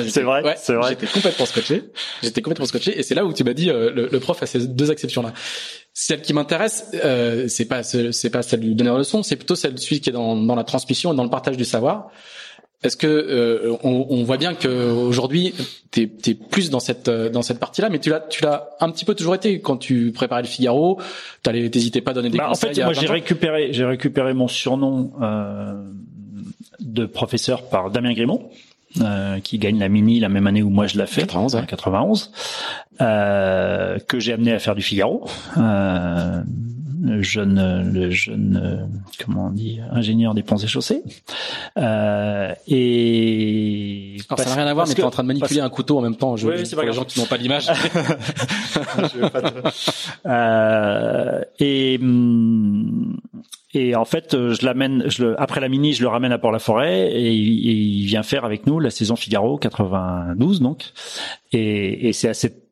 C'est 0.09 0.23
vrai, 0.23 0.55
c'est 0.57 0.73
vrai. 0.73 0.89
J'étais 0.89 1.07
complètement 1.07 1.45
scotché. 1.45 1.83
J'étais 2.21 2.41
complètement 2.41 2.65
scotché, 2.65 2.97
et 2.97 3.03
c'est 3.03 3.15
là 3.15 3.25
où 3.25 3.33
tu 3.33 3.43
m'as 3.43 3.53
dit 3.53 3.69
euh, 3.69 3.91
le, 3.91 4.19
prof 4.19 4.41
a 4.41 4.45
ces 4.45 4.67
deux 4.67 4.89
exceptions 4.89 5.21
là. 5.21 5.33
Celle 5.93 6.21
qui 6.21 6.33
m'intéresse, 6.33 6.91
euh, 7.03 7.47
c'est 7.49 7.65
pas 7.65 7.83
c'est 7.83 8.29
pas 8.29 8.41
celle 8.41 8.61
du 8.61 8.73
donneur 8.73 8.93
de 8.93 8.99
leçon, 8.99 9.21
c'est 9.21 9.35
plutôt 9.35 9.55
celle 9.55 9.73
de 9.73 9.79
celui 9.79 9.99
qui 9.99 10.09
est 10.09 10.13
dans, 10.13 10.37
dans 10.37 10.55
la 10.55 10.63
transmission 10.63 11.11
et 11.11 11.15
dans 11.15 11.23
le 11.23 11.29
partage 11.29 11.57
du 11.57 11.65
savoir. 11.65 12.09
Est-ce 12.85 12.97
que 12.97 13.07
euh, 13.07 13.75
on, 13.83 14.05
on, 14.09 14.23
voit 14.23 14.37
bien 14.37 14.53
que 14.53 14.91
aujourd'hui 14.91 15.55
t'es 15.89 16.03
es 16.27 16.33
plus 16.35 16.69
dans 16.69 16.79
cette 16.79 17.09
dans 17.09 17.41
cette 17.41 17.59
partie-là, 17.59 17.89
mais 17.89 17.97
tu 17.97 18.11
l'as 18.11 18.19
tu 18.19 18.43
l'as 18.43 18.69
un 18.79 18.91
petit 18.91 19.05
peu 19.05 19.15
toujours 19.15 19.33
été 19.33 19.59
quand 19.59 19.77
tu 19.77 20.11
préparais 20.11 20.43
le 20.43 20.47
Figaro, 20.47 20.99
t'hésitais 21.41 22.01
pas 22.01 22.11
à 22.11 22.13
donner 22.13 22.29
des 22.29 22.37
bah, 22.37 22.49
conseils. 22.49 22.69
En 22.69 22.73
fait, 22.73 22.83
moi 22.83 22.93
j'ai 22.93 23.07
récupéré 23.07 23.69
j'ai 23.71 23.85
récupéré 23.85 24.35
mon 24.35 24.47
surnom 24.47 25.13
euh, 25.19 25.73
de 26.79 27.07
professeur 27.07 27.63
par 27.63 27.89
Damien 27.89 28.13
Grimont. 28.13 28.49
Euh, 29.01 29.41
qui 29.41 29.57
gagne 29.57 29.77
la 29.77 29.89
mini 29.89 30.21
la 30.21 30.29
même 30.29 30.47
année 30.47 30.63
où 30.63 30.69
moi 30.69 30.87
je 30.87 30.97
l'ai 30.97 31.05
fait, 31.05 31.23
91, 31.23 31.65
91 31.67 32.31
euh, 33.01 33.99
que 33.99 34.21
j'ai 34.21 34.31
amené 34.31 34.53
à 34.53 34.59
faire 34.59 34.73
du 34.73 34.81
Figaro. 34.81 35.27
Euh, 35.57 36.41
le 37.05 37.21
jeune, 37.21 37.91
le 37.93 38.09
jeune, 38.09 38.89
comment 39.23 39.47
on 39.47 39.51
dit, 39.51 39.79
ingénieur 39.91 40.33
des 40.33 40.43
ponts 40.43 40.57
et 40.57 40.67
chaussées. 40.67 41.03
Euh, 41.77 42.53
et 42.67 44.17
Alors, 44.29 44.39
ça 44.39 44.49
n'a 44.49 44.55
rien 44.55 44.67
à 44.67 44.73
voir, 44.73 44.87
mais 44.87 44.93
tu 44.93 45.01
es 45.01 45.03
en 45.03 45.11
train 45.11 45.23
de 45.23 45.27
manipuler 45.27 45.61
un 45.61 45.69
couteau 45.69 45.97
en 45.97 46.01
même 46.01 46.15
temps. 46.15 46.35
Je, 46.35 46.47
oui, 46.47 46.65
c'est 46.65 46.75
pour 46.75 46.85
les 46.85 46.93
gens 46.93 47.05
qui 47.05 47.19
n'ont 47.19 47.25
pas 47.25 47.37
l'image. 47.37 47.69
euh, 50.25 51.41
et 51.59 51.97
hum, 52.01 53.17
et 53.73 53.93
en 53.93 54.05
fait, 54.05 54.31
je 54.31 54.65
l'amène, 54.65 55.03
je 55.07 55.23
le, 55.23 55.41
après 55.41 55.59
la 55.59 55.67
mini, 55.67 55.91
je 55.91 56.01
le 56.01 56.07
ramène 56.07 56.31
à 56.31 56.37
Port-la-Forêt 56.37 57.11
et, 57.11 57.33
il 57.33 58.05
vient 58.05 58.23
faire 58.23 58.45
avec 58.45 58.65
nous 58.67 58.79
la 58.79 58.89
saison 58.89 59.17
Figaro 59.17 59.57
92 59.57 60.61
donc. 60.61 60.93
Et, 61.51 62.07
et 62.07 62.13
c'est 62.13 62.29
à 62.29 62.33
cette 62.33 62.64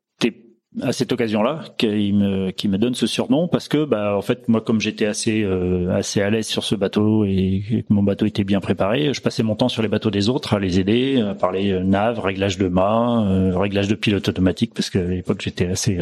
à 0.82 0.92
cette 0.92 1.12
occasion-là 1.12 1.64
qu'il 1.78 2.16
me 2.16 2.52
qui 2.52 2.68
me 2.68 2.78
donne 2.78 2.96
ce 2.96 3.06
surnom 3.06 3.48
parce 3.48 3.68
que 3.68 3.86
bah 3.86 4.18
en 4.18 4.22
fait 4.22 4.48
moi 4.48 4.60
comme 4.60 4.82
j'étais 4.82 5.06
assez 5.06 5.44
euh, 5.44 5.94
assez 5.94 6.22
à 6.22 6.30
l'aise 6.30 6.48
sur 6.48 6.64
ce 6.64 6.74
bateau 6.74 7.26
et 7.26 7.64
que 7.88 7.94
mon 7.94 8.02
bateau 8.02 8.26
était 8.26 8.44
bien 8.44 8.60
préparé, 8.60 9.14
je 9.14 9.22
passais 9.22 9.44
mon 9.44 9.56
temps 9.56 9.70
sur 9.70 9.84
les 9.84 9.88
bateaux 9.88 10.10
des 10.10 10.30
autres 10.30 10.56
à 10.56 10.60
les 10.60 10.80
aider, 10.80 11.22
à 11.22 11.36
parler 11.36 11.72
euh, 11.72 11.84
nav, 11.84 12.20
réglage 12.20 12.58
de 12.58 12.68
mât, 12.68 13.24
euh, 13.28 13.58
réglage 13.58 13.88
de 13.88 13.94
pilote 13.94 14.28
automatique 14.28 14.74
parce 14.74 14.90
qu'à 14.90 15.04
l'époque 15.04 15.42
j'étais 15.42 15.68
assez 15.68 16.00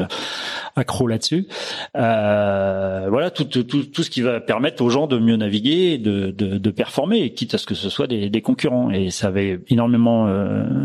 accro 0.75 1.07
là-dessus. 1.07 1.47
voilà 1.93 3.29
tout, 3.29 3.45
tout 3.45 3.63
tout 3.63 4.03
ce 4.03 4.09
qui 4.09 4.21
va 4.21 4.39
permettre 4.39 4.83
aux 4.83 4.89
gens 4.89 5.07
de 5.07 5.17
mieux 5.17 5.35
naviguer, 5.35 5.97
de 5.97 6.31
de, 6.31 6.57
de 6.57 6.71
performer, 6.71 7.33
quitte 7.33 7.55
à 7.55 7.57
ce 7.57 7.65
que 7.65 7.75
ce 7.75 7.89
soit 7.89 8.07
des, 8.07 8.29
des 8.29 8.41
concurrents. 8.41 8.89
Et 8.91 9.09
ça 9.09 9.27
avait 9.27 9.59
énormément 9.69 10.29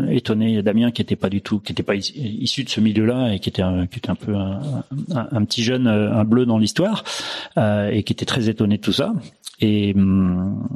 étonné 0.09 0.61
Damien 0.61 0.91
qui 0.91 1.01
était 1.01 1.15
pas 1.15 1.29
du 1.29 1.41
tout, 1.41 1.59
qui 1.59 1.71
était 1.71 1.83
pas 1.83 1.95
issu 1.95 2.65
de 2.65 2.69
ce 2.69 2.81
milieu-là 2.81 3.33
et 3.33 3.39
qui 3.39 3.49
était 3.49 3.61
un 3.61 3.76
qui 3.85 3.99
était 3.99 4.09
un 4.09 4.15
peu 4.15 4.35
un, 4.35 5.45
petit 5.45 5.63
jeune, 5.63 5.87
euh, 5.87 6.13
un 6.13 6.23
bleu 6.23 6.45
dans 6.45 6.57
l'histoire, 6.57 7.03
euh, 7.57 7.89
et 7.89 8.03
qui 8.03 8.13
était 8.13 8.25
très 8.25 8.49
étonné 8.49 8.77
de 8.77 8.81
tout 8.81 8.93
ça. 8.93 9.13
Et, 9.59 9.93
hum, 9.95 10.67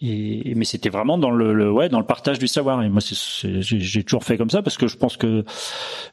et 0.00 0.54
mais 0.56 0.64
c'était 0.64 0.88
vraiment 0.88 1.16
dans 1.16 1.30
le, 1.30 1.54
le, 1.54 1.70
ouais 1.70 1.88
dans 1.88 2.00
le 2.00 2.06
partage 2.06 2.38
du 2.38 2.48
savoir. 2.48 2.82
Et 2.82 2.88
moi, 2.88 3.00
j'ai 3.42 4.04
toujours 4.04 4.24
fait 4.24 4.36
comme 4.36 4.50
ça 4.50 4.62
parce 4.62 4.76
que 4.76 4.88
je 4.88 4.96
pense 4.96 5.16
que 5.16 5.44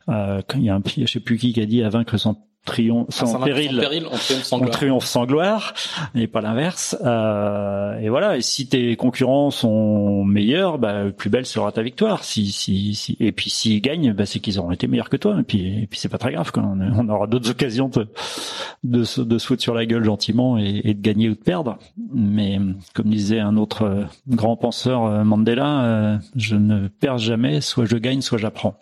euh, 0.10 0.42
quand 0.48 0.60
il 0.60 0.66
y 0.66 0.70
a 0.70 0.76
un, 0.76 0.82
je 0.86 1.06
sais 1.06 1.20
plus 1.20 1.38
qui 1.38 1.54
qui 1.54 1.62
a 1.62 1.66
dit 1.66 1.84
à 1.84 1.90
vaincre 1.90 2.18
sans 2.18 2.48
triomphe 2.66 3.08
sans, 3.10 3.40
péril, 3.42 3.78
péril, 3.78 4.06
on 4.10 4.16
triomphe 4.16 4.44
sans 4.44 4.58
gloire, 4.58 4.72
triomphe 4.72 5.06
sans 5.06 5.26
gloire 5.26 5.74
et 6.16 6.28
pas 6.28 6.42
l'inverse. 6.42 6.96
Euh, 7.04 8.00
et 8.00 8.10
voilà. 8.10 8.38
Et 8.38 8.42
si 8.42 8.68
tes 8.68 8.96
concurrents 8.96 9.52
sont 9.52 10.24
meilleurs, 10.24 10.78
bah, 10.78 11.12
plus 11.16 11.30
belle 11.30 11.46
sera 11.46 11.72
ta 11.72 11.82
victoire. 11.82 12.24
Si, 12.24 12.52
si, 12.52 12.96
si. 12.96 13.18
Et 13.20 13.32
puis 13.32 13.50
s'ils 13.50 13.82
gagnent, 13.82 14.14
bah, 14.14 14.26
c'est 14.26 14.40
qu'ils 14.40 14.60
auront 14.60 14.72
été 14.72 14.88
meilleurs 14.88 15.10
que 15.10 15.18
toi. 15.18 15.38
Et 15.40 15.44
puis, 15.44 15.84
et 15.84 15.88
puis 15.88 16.00
c'est 16.00 16.10
pas 16.10 16.18
très 16.18 16.32
grave. 16.32 16.52
Quand 16.52 16.78
on, 16.98 17.10
aura 17.10 17.28
d'autres 17.28 17.50
occasions 17.50 17.90
de, 17.90 18.08
de, 18.84 19.04
se, 19.04 19.22
de 19.22 19.38
se 19.38 19.48
foutre 19.48 19.62
sur 19.62 19.74
la 19.74 19.86
gueule 19.86 20.04
gentiment 20.04 20.58
et, 20.58 20.82
et, 20.86 20.94
de 20.94 21.02
gagner 21.02 21.30
ou 21.30 21.36
de 21.36 21.40
perdre. 21.40 21.78
Mais 22.14 22.60
comme 22.94 23.10
disait 23.10 23.40
un 23.40 23.58
autre 23.58 23.84
euh, 23.84 24.04
grand 24.30 24.56
penseur 24.56 25.04
euh, 25.04 25.24
Mandela, 25.24 25.84
euh, 25.84 26.18
je 26.36 26.56
ne 26.56 26.88
perds 26.88 27.18
jamais. 27.18 27.60
Soit 27.60 27.86
je 27.86 27.98
gagne, 27.98 28.22
soit 28.22 28.38
j'apprends 28.38 28.78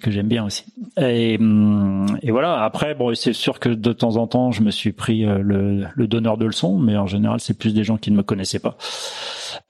que 0.00 0.10
j'aime 0.10 0.28
bien 0.28 0.44
aussi. 0.44 0.64
Et, 1.00 1.36
hum, 1.38 2.06
et, 2.22 2.30
voilà. 2.30 2.62
Après, 2.62 2.94
bon, 2.94 3.14
c'est 3.14 3.32
sûr 3.32 3.60
que 3.60 3.68
de 3.68 3.92
temps 3.92 4.16
en 4.16 4.26
temps, 4.26 4.50
je 4.50 4.62
me 4.62 4.70
suis 4.70 4.92
pris 4.92 5.24
euh, 5.24 5.38
le, 5.42 6.06
donneur 6.06 6.36
de 6.36 6.46
leçons, 6.46 6.78
mais 6.78 6.96
en 6.96 7.06
général, 7.06 7.40
c'est 7.40 7.56
plus 7.56 7.74
des 7.74 7.84
gens 7.84 7.96
qui 7.96 8.10
ne 8.10 8.16
me 8.16 8.22
connaissaient 8.22 8.58
pas 8.58 8.76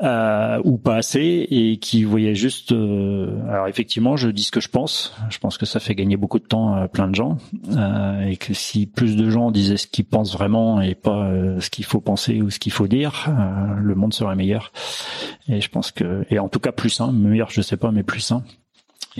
euh, 0.02 0.60
ou 0.64 0.78
pas 0.78 0.96
assez 0.96 1.46
et 1.50 1.78
qui 1.78 2.04
voyaient 2.04 2.34
juste. 2.34 2.72
Euh, 2.72 3.40
alors 3.48 3.68
effectivement, 3.68 4.16
je 4.16 4.28
dis 4.28 4.44
ce 4.44 4.50
que 4.50 4.60
je 4.60 4.68
pense. 4.68 5.14
Je 5.30 5.38
pense 5.38 5.58
que 5.58 5.66
ça 5.66 5.80
fait 5.80 5.94
gagner 5.94 6.16
beaucoup 6.16 6.38
de 6.38 6.46
temps 6.46 6.74
à 6.74 6.88
plein 6.88 7.08
de 7.08 7.14
gens 7.14 7.38
et 8.26 8.36
que 8.36 8.54
si 8.54 8.86
plus 8.86 9.16
de 9.16 9.30
gens 9.30 9.50
disaient 9.50 9.76
ce 9.76 9.86
qu'ils 9.86 10.04
pensent 10.04 10.32
vraiment 10.32 10.80
et 10.80 10.94
pas 10.94 11.30
ce 11.60 11.70
qu'il 11.70 11.84
faut 11.84 12.00
penser 12.00 12.40
ou 12.42 12.50
ce 12.50 12.58
qu'il 12.58 12.72
faut 12.72 12.86
dire, 12.86 13.28
le 13.78 13.94
monde 13.94 14.14
serait 14.14 14.36
meilleur. 14.36 14.72
Et 15.48 15.60
je 15.60 15.68
pense 15.68 15.90
que 15.90 16.24
et 16.30 16.38
en 16.38 16.48
tout 16.48 16.60
cas 16.60 16.72
plus 16.72 16.90
sain, 16.90 17.12
meilleur, 17.12 17.50
je 17.50 17.62
sais 17.62 17.76
pas, 17.76 17.90
mais 17.90 18.02
plus 18.02 18.20
sain. 18.20 18.42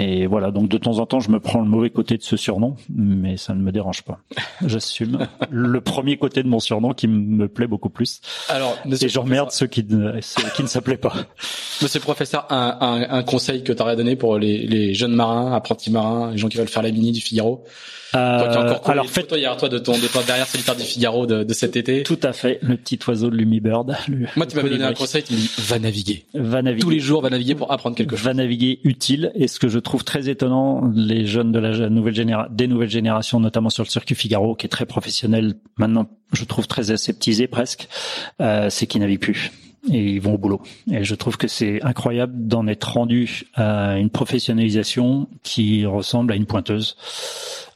Et 0.01 0.29
voilà, 0.29 0.53
donc 0.53 0.69
de 0.69 0.79
temps 0.79 1.01
en 1.01 1.07
temps, 1.07 1.19
je 1.19 1.29
me 1.29 1.41
prends 1.41 1.61
le 1.61 1.67
mauvais 1.67 1.91
côté 1.91 2.17
de 2.17 2.23
ce 2.23 2.37
surnom, 2.37 2.77
mais 2.89 3.37
ça 3.37 3.53
ne 3.53 3.61
me 3.61 3.73
dérange 3.73 4.03
pas. 4.03 4.21
J'assume 4.65 5.27
le 5.51 5.81
premier 5.81 6.17
côté 6.17 6.45
de 6.45 6.49
mon 6.49 6.61
surnom 6.61 6.93
qui 6.93 7.09
me 7.09 7.49
plaît 7.49 7.67
beaucoup 7.67 7.91
plus. 7.91 8.21
Alors, 8.49 8.77
et 8.89 9.09
j'emmerde 9.09 9.51
ceux 9.51 9.67
qui 9.67 9.83
ne, 9.83 10.21
ceux 10.21 10.49
qui 10.55 10.63
ne 10.63 10.69
s'appelaient 10.69 10.99
pas. 10.99 11.15
Monsieur 11.83 11.99
le 11.99 12.05
professeur, 12.05 12.47
un, 12.51 12.79
un, 12.81 13.19
un 13.19 13.23
conseil 13.25 13.65
que 13.65 13.73
tu 13.73 13.83
aurais 13.83 13.97
donné 13.97 14.15
pour 14.15 14.39
les, 14.39 14.67
les, 14.69 14.95
jeunes 14.95 15.15
marins, 15.15 15.53
apprentis 15.53 15.91
marins, 15.91 16.31
les 16.31 16.39
gens 16.39 16.49
qui 16.49 16.59
veulent 16.59 16.69
faire 16.69 16.83
la 16.83 16.93
mini 16.93 17.11
du 17.11 17.21
Figaro? 17.21 17.65
Toi 18.13 18.49
qui 18.51 18.59
encore 18.59 18.91
alors 18.91 19.11
fait 19.11 19.31
hier 19.33 19.57
toi 19.57 19.69
de 19.69 19.79
ton 19.79 19.99
départ 19.99 20.25
derrière 20.25 20.47
solitaire 20.47 20.77
du 20.77 20.83
Figaro 20.83 21.27
de, 21.27 21.45
de, 21.45 21.55
cet 21.55 21.77
été. 21.77 22.03
Tout 22.03 22.21
à 22.23 22.33
fait, 22.33 22.59
le 22.63 22.77
petit 22.77 22.99
oiseau 23.07 23.31
de 23.31 23.37
Lumibird. 23.37 23.97
Moi 24.37 24.47
tu 24.47 24.57
m'avais 24.57 24.71
donné 24.71 24.85
un 24.85 24.95
conseil, 24.95 25.23
tu 25.23 25.35
me 25.35 25.39
dis 25.39 25.51
va 25.59 25.79
naviguer. 25.79 26.25
Va 26.35 26.63
naviguer. 26.63 26.83
Tous 26.83 26.91
les 26.91 27.01
jours 27.01 27.23
va 27.23 27.31
naviguer 27.31 27.55
pour 27.55 27.73
apprendre 27.73 27.97
quelque 27.97 28.17
chose. 28.17 28.25
Va 28.25 28.35
naviguer 28.35 28.81
utile 28.85 29.33
et 29.35 29.49
ce 29.49 29.59
que 29.59 29.69
je 29.69 29.79
trouve 29.79 30.05
très 30.05 30.29
étonnant, 30.29 30.91
les 30.95 31.27
jeunes 31.27 31.53
de 31.53 31.59
la 31.59 31.91
nouvelle 31.91 32.15
génération, 32.15 32.53
des 32.53 32.67
nouvelles 32.67 32.91
générations, 32.91 33.41
notamment 33.41 33.71
sur 33.71 33.85
le 33.85 33.89
circuit 33.89 34.15
Figaro, 34.15 34.55
qui 34.55 34.67
est 34.67 34.71
très 34.71 34.87
professionnel 34.87 35.55
maintenant, 35.77 36.09
je 36.33 36.45
trouve 36.45 36.67
très 36.67 36.91
aseptisé 36.91 37.47
presque, 37.47 37.89
euh, 38.41 38.69
c'est 38.71 38.87
qu'ils 38.87 39.01
naviguent 39.01 39.21
plus 39.21 39.53
et 39.91 40.13
ils 40.13 40.21
vont 40.21 40.35
au 40.35 40.39
boulot. 40.39 40.61
Et 40.91 41.05
je 41.05 41.15
trouve 41.15 41.37
que 41.37 41.49
c'est 41.49 41.83
incroyable 41.83 42.33
d'en 42.47 42.67
être 42.67 42.93
rendu 42.93 43.45
à 43.55 43.99
une 43.99 44.11
professionnalisation 44.11 45.29
qui 45.43 45.87
ressemble 45.87 46.33
à 46.33 46.37
une 46.37 46.47
pointeuse. 46.47 46.97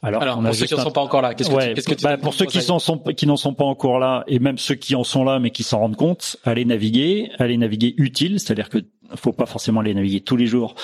Alors, 0.01 0.21
Alors 0.21 0.41
pour 0.41 0.53
ceux 0.53 0.65
qui 0.65 0.75
n'en 0.75 0.83
sont 0.83 0.91
pas 0.91 1.01
encore 1.01 1.21
là, 1.21 1.33
qu'est-ce 1.33 1.49
que, 1.49 1.73
qu'est-ce 1.73 1.87
que 1.87 1.93
tu 1.93 2.03
bah, 2.03 2.17
pour 2.17 2.33
ceux 2.33 2.45
qui 2.45 2.61
sont, 2.61 2.79
qui 3.15 3.25
n'en 3.25 3.37
sont 3.37 3.53
pas 3.53 3.63
encore 3.63 3.99
là, 3.99 4.23
et 4.27 4.39
même 4.39 4.57
ceux 4.57 4.75
qui 4.75 4.95
en 4.95 5.03
sont 5.03 5.23
là 5.23 5.39
mais 5.39 5.51
qui 5.51 5.63
s'en 5.63 5.79
rendent 5.79 5.95
compte, 5.95 6.37
allez 6.43 6.65
naviguer, 6.65 7.31
allez 7.39 7.57
naviguer 7.57 7.93
utile, 7.97 8.39
c'est-à-dire 8.39 8.69
que 8.69 8.79
faut 9.15 9.33
pas 9.33 9.45
forcément 9.45 9.81
aller 9.81 9.93
naviguer 9.93 10.21
tous 10.21 10.35
les 10.35 10.45
jours, 10.45 10.75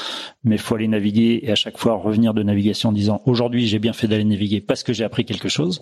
mais 0.43 0.57
faut 0.57 0.75
aller 0.75 0.87
naviguer 0.87 1.39
et 1.43 1.51
à 1.51 1.55
chaque 1.55 1.77
fois 1.77 1.95
revenir 1.95 2.33
de 2.33 2.43
navigation 2.43 2.89
en 2.89 2.91
disant 2.91 3.21
aujourd'hui 3.25 3.67
j'ai 3.67 3.79
bien 3.79 3.93
fait 3.93 4.07
d'aller 4.07 4.23
naviguer 4.23 4.61
parce 4.61 4.83
que 4.83 4.93
j'ai 4.93 5.03
appris 5.03 5.25
quelque 5.25 5.49
chose 5.49 5.81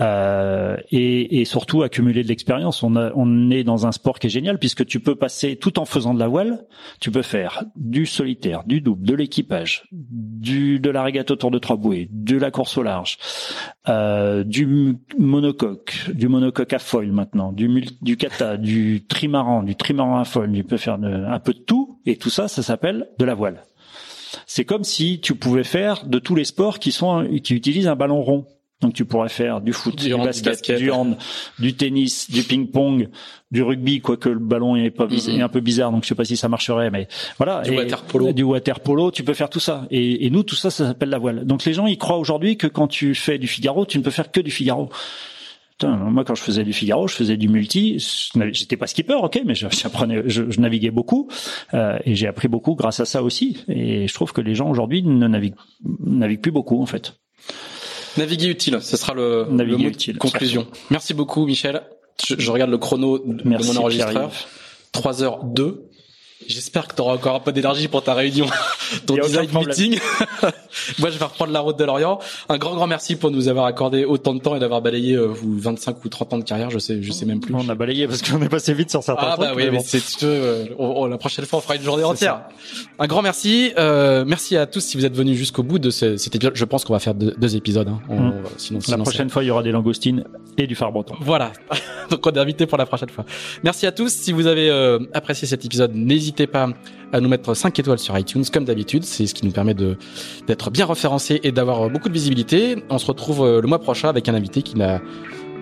euh, 0.00 0.76
et, 0.90 1.44
surtout 1.44 1.82
accumuler 1.82 2.22
de 2.22 2.28
l'expérience. 2.28 2.82
On, 2.82 2.96
on 2.96 3.50
est 3.50 3.64
dans 3.64 3.86
un 3.86 3.92
sport 3.92 4.18
qui 4.18 4.26
est 4.26 4.30
génial 4.30 4.58
puisque 4.58 4.84
tu 4.84 5.00
peux 5.00 5.14
passer 5.14 5.56
tout 5.56 5.78
en 5.78 5.84
faisant 5.84 6.14
de 6.14 6.18
la 6.18 6.28
voile, 6.28 6.64
tu 7.00 7.10
peux 7.10 7.22
faire 7.22 7.64
du 7.76 8.06
solitaire, 8.06 8.64
du 8.64 8.80
double, 8.80 9.06
de 9.06 9.14
l'équipage, 9.14 9.84
du 9.92 10.80
de 10.80 10.90
la 10.90 11.02
régate 11.02 11.30
autour 11.30 11.50
de 11.50 11.58
trois 11.58 11.76
bouées, 11.76 12.08
de 12.10 12.36
la 12.36 12.50
course 12.50 12.76
au 12.78 12.82
large, 12.82 13.18
euh, 13.88 14.44
du 14.44 14.96
monocoque, 15.18 16.10
du 16.12 16.28
monocoque 16.28 16.72
à 16.72 16.78
foil 16.78 17.12
maintenant, 17.12 17.52
du 17.52 17.84
du 18.02 18.16
kata, 18.16 18.56
du 18.56 19.04
trimaran, 19.06 19.62
du 19.62 19.76
trimaran 19.76 20.18
à 20.18 20.24
foil. 20.24 20.52
Tu 20.52 20.64
peux 20.64 20.76
faire 20.76 20.98
de, 20.98 21.08
un 21.08 21.38
peu 21.38 21.54
tout, 21.54 22.00
et 22.04 22.16
tout 22.16 22.30
ça, 22.30 22.48
ça 22.48 22.62
s'appelle 22.62 23.08
de 23.18 23.24
la 23.24 23.34
voile. 23.34 23.62
C'est 24.46 24.64
comme 24.64 24.84
si 24.84 25.20
tu 25.20 25.34
pouvais 25.34 25.64
faire 25.64 26.06
de 26.06 26.18
tous 26.18 26.34
les 26.34 26.44
sports 26.44 26.78
qui 26.78 26.92
sont 26.92 27.26
qui 27.42 27.54
utilisent 27.54 27.88
un 27.88 27.96
ballon 27.96 28.22
rond. 28.22 28.46
Donc 28.82 28.92
tu 28.92 29.06
pourrais 29.06 29.30
faire 29.30 29.62
du 29.62 29.72
foot, 29.72 29.96
du, 29.96 30.14
basket, 30.14 30.76
du 30.76 30.90
hand, 30.90 31.16
du 31.58 31.74
tennis, 31.74 32.30
du 32.30 32.42
ping-pong, 32.42 33.08
du 33.50 33.62
rugby, 33.62 34.00
quoique 34.00 34.28
le 34.28 34.38
ballon 34.38 34.76
est 34.76 34.90
pas 34.90 35.06
mm-hmm. 35.06 35.38
est 35.38 35.42
un 35.42 35.48
peu 35.48 35.60
bizarre, 35.60 35.92
donc 35.92 36.02
je 36.02 36.08
sais 36.08 36.14
pas 36.14 36.26
si 36.26 36.36
ça 36.36 36.48
marcherait, 36.48 36.90
mais 36.90 37.08
voilà. 37.38 37.62
Du 37.62 37.70
water 37.70 38.02
polo. 38.02 38.32
Du 38.32 38.42
water 38.42 38.80
polo, 38.80 39.10
tu 39.10 39.24
peux 39.24 39.32
faire 39.32 39.48
tout 39.48 39.60
ça. 39.60 39.86
Et, 39.90 40.26
et 40.26 40.30
nous, 40.30 40.42
tout 40.42 40.56
ça, 40.56 40.70
ça 40.70 40.86
s'appelle 40.86 41.08
la 41.08 41.18
voile. 41.18 41.46
Donc 41.46 41.64
les 41.64 41.72
gens, 41.72 41.86
ils 41.86 41.96
croient 41.96 42.18
aujourd'hui 42.18 42.58
que 42.58 42.66
quand 42.66 42.86
tu 42.86 43.14
fais 43.14 43.38
du 43.38 43.46
Figaro, 43.46 43.86
tu 43.86 43.98
ne 43.98 44.02
peux 44.02 44.10
faire 44.10 44.30
que 44.30 44.40
du 44.40 44.50
Figaro 44.50 44.90
moi, 45.84 46.24
quand 46.24 46.34
je 46.34 46.42
faisais 46.42 46.64
du 46.64 46.72
Figaro, 46.72 47.06
je 47.06 47.14
faisais 47.14 47.36
du 47.36 47.48
multi. 47.48 47.98
J'étais 48.52 48.76
pas 48.76 48.86
skipper, 48.86 49.14
ok, 49.14 49.42
mais 49.44 49.54
j'apprenais, 49.70 50.22
je, 50.26 50.50
je, 50.50 50.60
naviguais 50.60 50.90
beaucoup 50.90 51.28
euh, 51.74 51.98
et 52.04 52.14
j'ai 52.14 52.26
appris 52.26 52.48
beaucoup 52.48 52.74
grâce 52.74 53.00
à 53.00 53.04
ça 53.04 53.22
aussi. 53.22 53.64
Et 53.68 54.08
je 54.08 54.14
trouve 54.14 54.32
que 54.32 54.40
les 54.40 54.54
gens 54.54 54.70
aujourd'hui 54.70 55.02
ne 55.02 55.28
naviguent, 55.28 55.56
naviguent 56.00 56.40
plus 56.40 56.52
beaucoup 56.52 56.80
en 56.80 56.86
fait. 56.86 57.18
Naviguer 58.16 58.48
utile, 58.48 58.80
ce 58.82 58.96
sera 58.96 59.14
le, 59.14 59.46
le 59.50 59.80
utile, 59.80 60.18
conclusion. 60.18 60.66
Merci 60.90 61.14
beaucoup, 61.14 61.46
Michel. 61.46 61.82
Je, 62.26 62.50
regarde 62.50 62.70
le 62.70 62.78
chrono 62.78 63.18
de 63.18 63.44
mon 63.44 63.76
enregistreur. 63.76 64.30
3h02. 64.94 65.74
J'espère 66.46 66.86
que 66.86 66.94
tu 66.94 67.00
auras 67.00 67.14
encore 67.14 67.36
un 67.36 67.40
peu 67.40 67.50
d'énergie 67.50 67.88
pour 67.88 68.02
ta 68.02 68.12
réunion, 68.12 68.46
ton 69.06 69.14
design 69.14 69.48
meeting. 69.52 69.98
Moi, 70.98 71.10
je 71.10 71.18
vais 71.18 71.24
reprendre 71.24 71.50
la 71.50 71.60
route 71.60 71.78
de 71.78 71.84
l'Orient. 71.84 72.18
Un 72.48 72.58
grand, 72.58 72.74
grand 72.74 72.86
merci 72.86 73.16
pour 73.16 73.30
nous 73.30 73.48
avoir 73.48 73.64
accordé 73.64 74.04
autant 74.04 74.34
de 74.34 74.40
temps 74.40 74.54
et 74.54 74.60
d'avoir 74.60 74.82
balayé 74.82 75.14
euh, 75.14 75.26
vous 75.26 75.58
25 75.58 76.04
ou 76.04 76.08
30 76.08 76.32
ans 76.34 76.38
de 76.38 76.44
carrière. 76.44 76.70
Je 76.70 76.78
sais, 76.78 77.02
je 77.02 77.10
sais 77.10 77.24
même 77.24 77.40
plus. 77.40 77.54
On 77.54 77.68
a 77.68 77.74
balayé 77.74 78.06
parce 78.06 78.22
qu'on 78.22 78.40
est 78.42 78.50
passé 78.50 78.74
vite 78.74 78.90
sur 78.90 79.02
certains 79.02 79.28
ah, 79.30 79.36
trucs. 79.36 79.48
Ah 79.48 79.54
bah 79.54 79.56
oui, 79.56 79.70
mais 79.72 79.80
c'est 79.82 80.22
euh, 80.24 81.08
la 81.08 81.18
prochaine 81.18 81.46
fois, 81.46 81.58
on 81.58 81.62
fera 81.62 81.76
une 81.76 81.82
journée 81.82 82.04
entière. 82.04 82.42
Un 82.98 83.06
grand 83.06 83.22
merci. 83.22 83.72
Euh, 83.78 84.24
merci 84.26 84.56
à 84.56 84.66
tous 84.66 84.80
si 84.80 84.98
vous 84.98 85.06
êtes 85.06 85.16
venus 85.16 85.36
jusqu'au 85.36 85.62
bout 85.62 85.78
de 85.78 85.90
ce, 85.90 86.18
cet 86.18 86.34
épisode. 86.36 86.54
Je 86.54 86.64
pense 86.66 86.84
qu'on 86.84 86.92
va 86.92 87.00
faire 87.00 87.14
deux, 87.14 87.56
épisodes. 87.56 87.88
Hein. 87.88 88.00
Hum. 88.10 88.34
sinon, 88.58 88.80
la 88.88 88.98
prochaine 88.98 89.30
fois, 89.30 89.42
il 89.42 89.46
y 89.46 89.50
aura 89.50 89.62
des 89.62 89.72
langoustines 89.72 90.24
et 90.58 90.66
du 90.66 90.74
phare 90.74 90.92
breton. 90.92 91.14
Voilà. 91.20 91.52
Donc 92.10 92.24
on 92.26 92.30
est 92.30 92.38
invité 92.38 92.66
pour 92.66 92.78
la 92.78 92.86
prochaine 92.86 93.08
fois. 93.08 93.24
Merci 93.64 93.86
à 93.86 93.92
tous. 93.92 94.12
Si 94.12 94.32
vous 94.32 94.46
avez 94.46 94.70
euh, 94.70 94.98
apprécié 95.12 95.48
cet 95.48 95.64
épisode, 95.64 95.92
n'hésitez 95.94 96.25
pas 96.32 96.68
à 97.12 97.20
nous 97.20 97.28
mettre 97.28 97.54
5 97.54 97.78
étoiles 97.78 97.98
sur 97.98 98.18
iTunes 98.18 98.44
comme 98.52 98.64
d'habitude. 98.64 99.04
C'est 99.04 99.26
ce 99.26 99.34
qui 99.34 99.44
nous 99.44 99.52
permet 99.52 99.74
de 99.74 99.96
d'être 100.46 100.70
bien 100.70 100.86
référencé 100.86 101.40
et 101.42 101.52
d'avoir 101.52 101.88
beaucoup 101.90 102.08
de 102.08 102.14
visibilité. 102.14 102.84
On 102.90 102.98
se 102.98 103.06
retrouve 103.06 103.44
euh, 103.44 103.60
le 103.60 103.68
mois 103.68 103.78
prochain 103.78 104.08
avec 104.08 104.28
un 104.28 104.34
invité 104.34 104.62
qui 104.62 104.76
n'a 104.76 105.00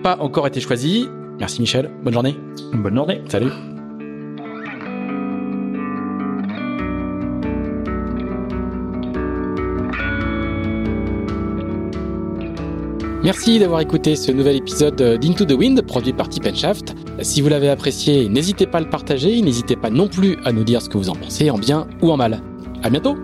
pas 0.03 0.17
encore 0.19 0.47
été 0.47 0.59
choisi. 0.59 1.07
Merci 1.39 1.61
Michel. 1.61 1.89
Bonne 2.03 2.13
journée. 2.13 2.35
Bonne 2.73 2.95
journée. 2.95 3.21
Salut. 3.27 3.51
Merci 13.25 13.57
d'avoir 13.57 13.81
écouté 13.81 14.15
ce 14.15 14.31
nouvel 14.31 14.57
épisode 14.57 15.01
d'Into 15.19 15.45
the 15.45 15.53
Wind 15.53 15.81
produit 15.81 16.13
par 16.13 16.29
Tip 16.29 16.45
Shaft. 16.53 16.93
Si 17.23 17.41
vous 17.41 17.49
l'avez 17.49 17.69
apprécié, 17.69 18.29
n'hésitez 18.29 18.67
pas 18.67 18.77
à 18.77 18.81
le 18.81 18.89
partager, 18.91 19.41
n'hésitez 19.41 19.75
pas 19.75 19.89
non 19.89 20.07
plus 20.07 20.37
à 20.45 20.51
nous 20.51 20.63
dire 20.63 20.79
ce 20.79 20.89
que 20.89 20.99
vous 20.99 21.09
en 21.09 21.15
pensez 21.15 21.49
en 21.49 21.57
bien 21.57 21.87
ou 22.03 22.11
en 22.11 22.17
mal. 22.17 22.43
À 22.83 22.91
bientôt! 22.91 23.17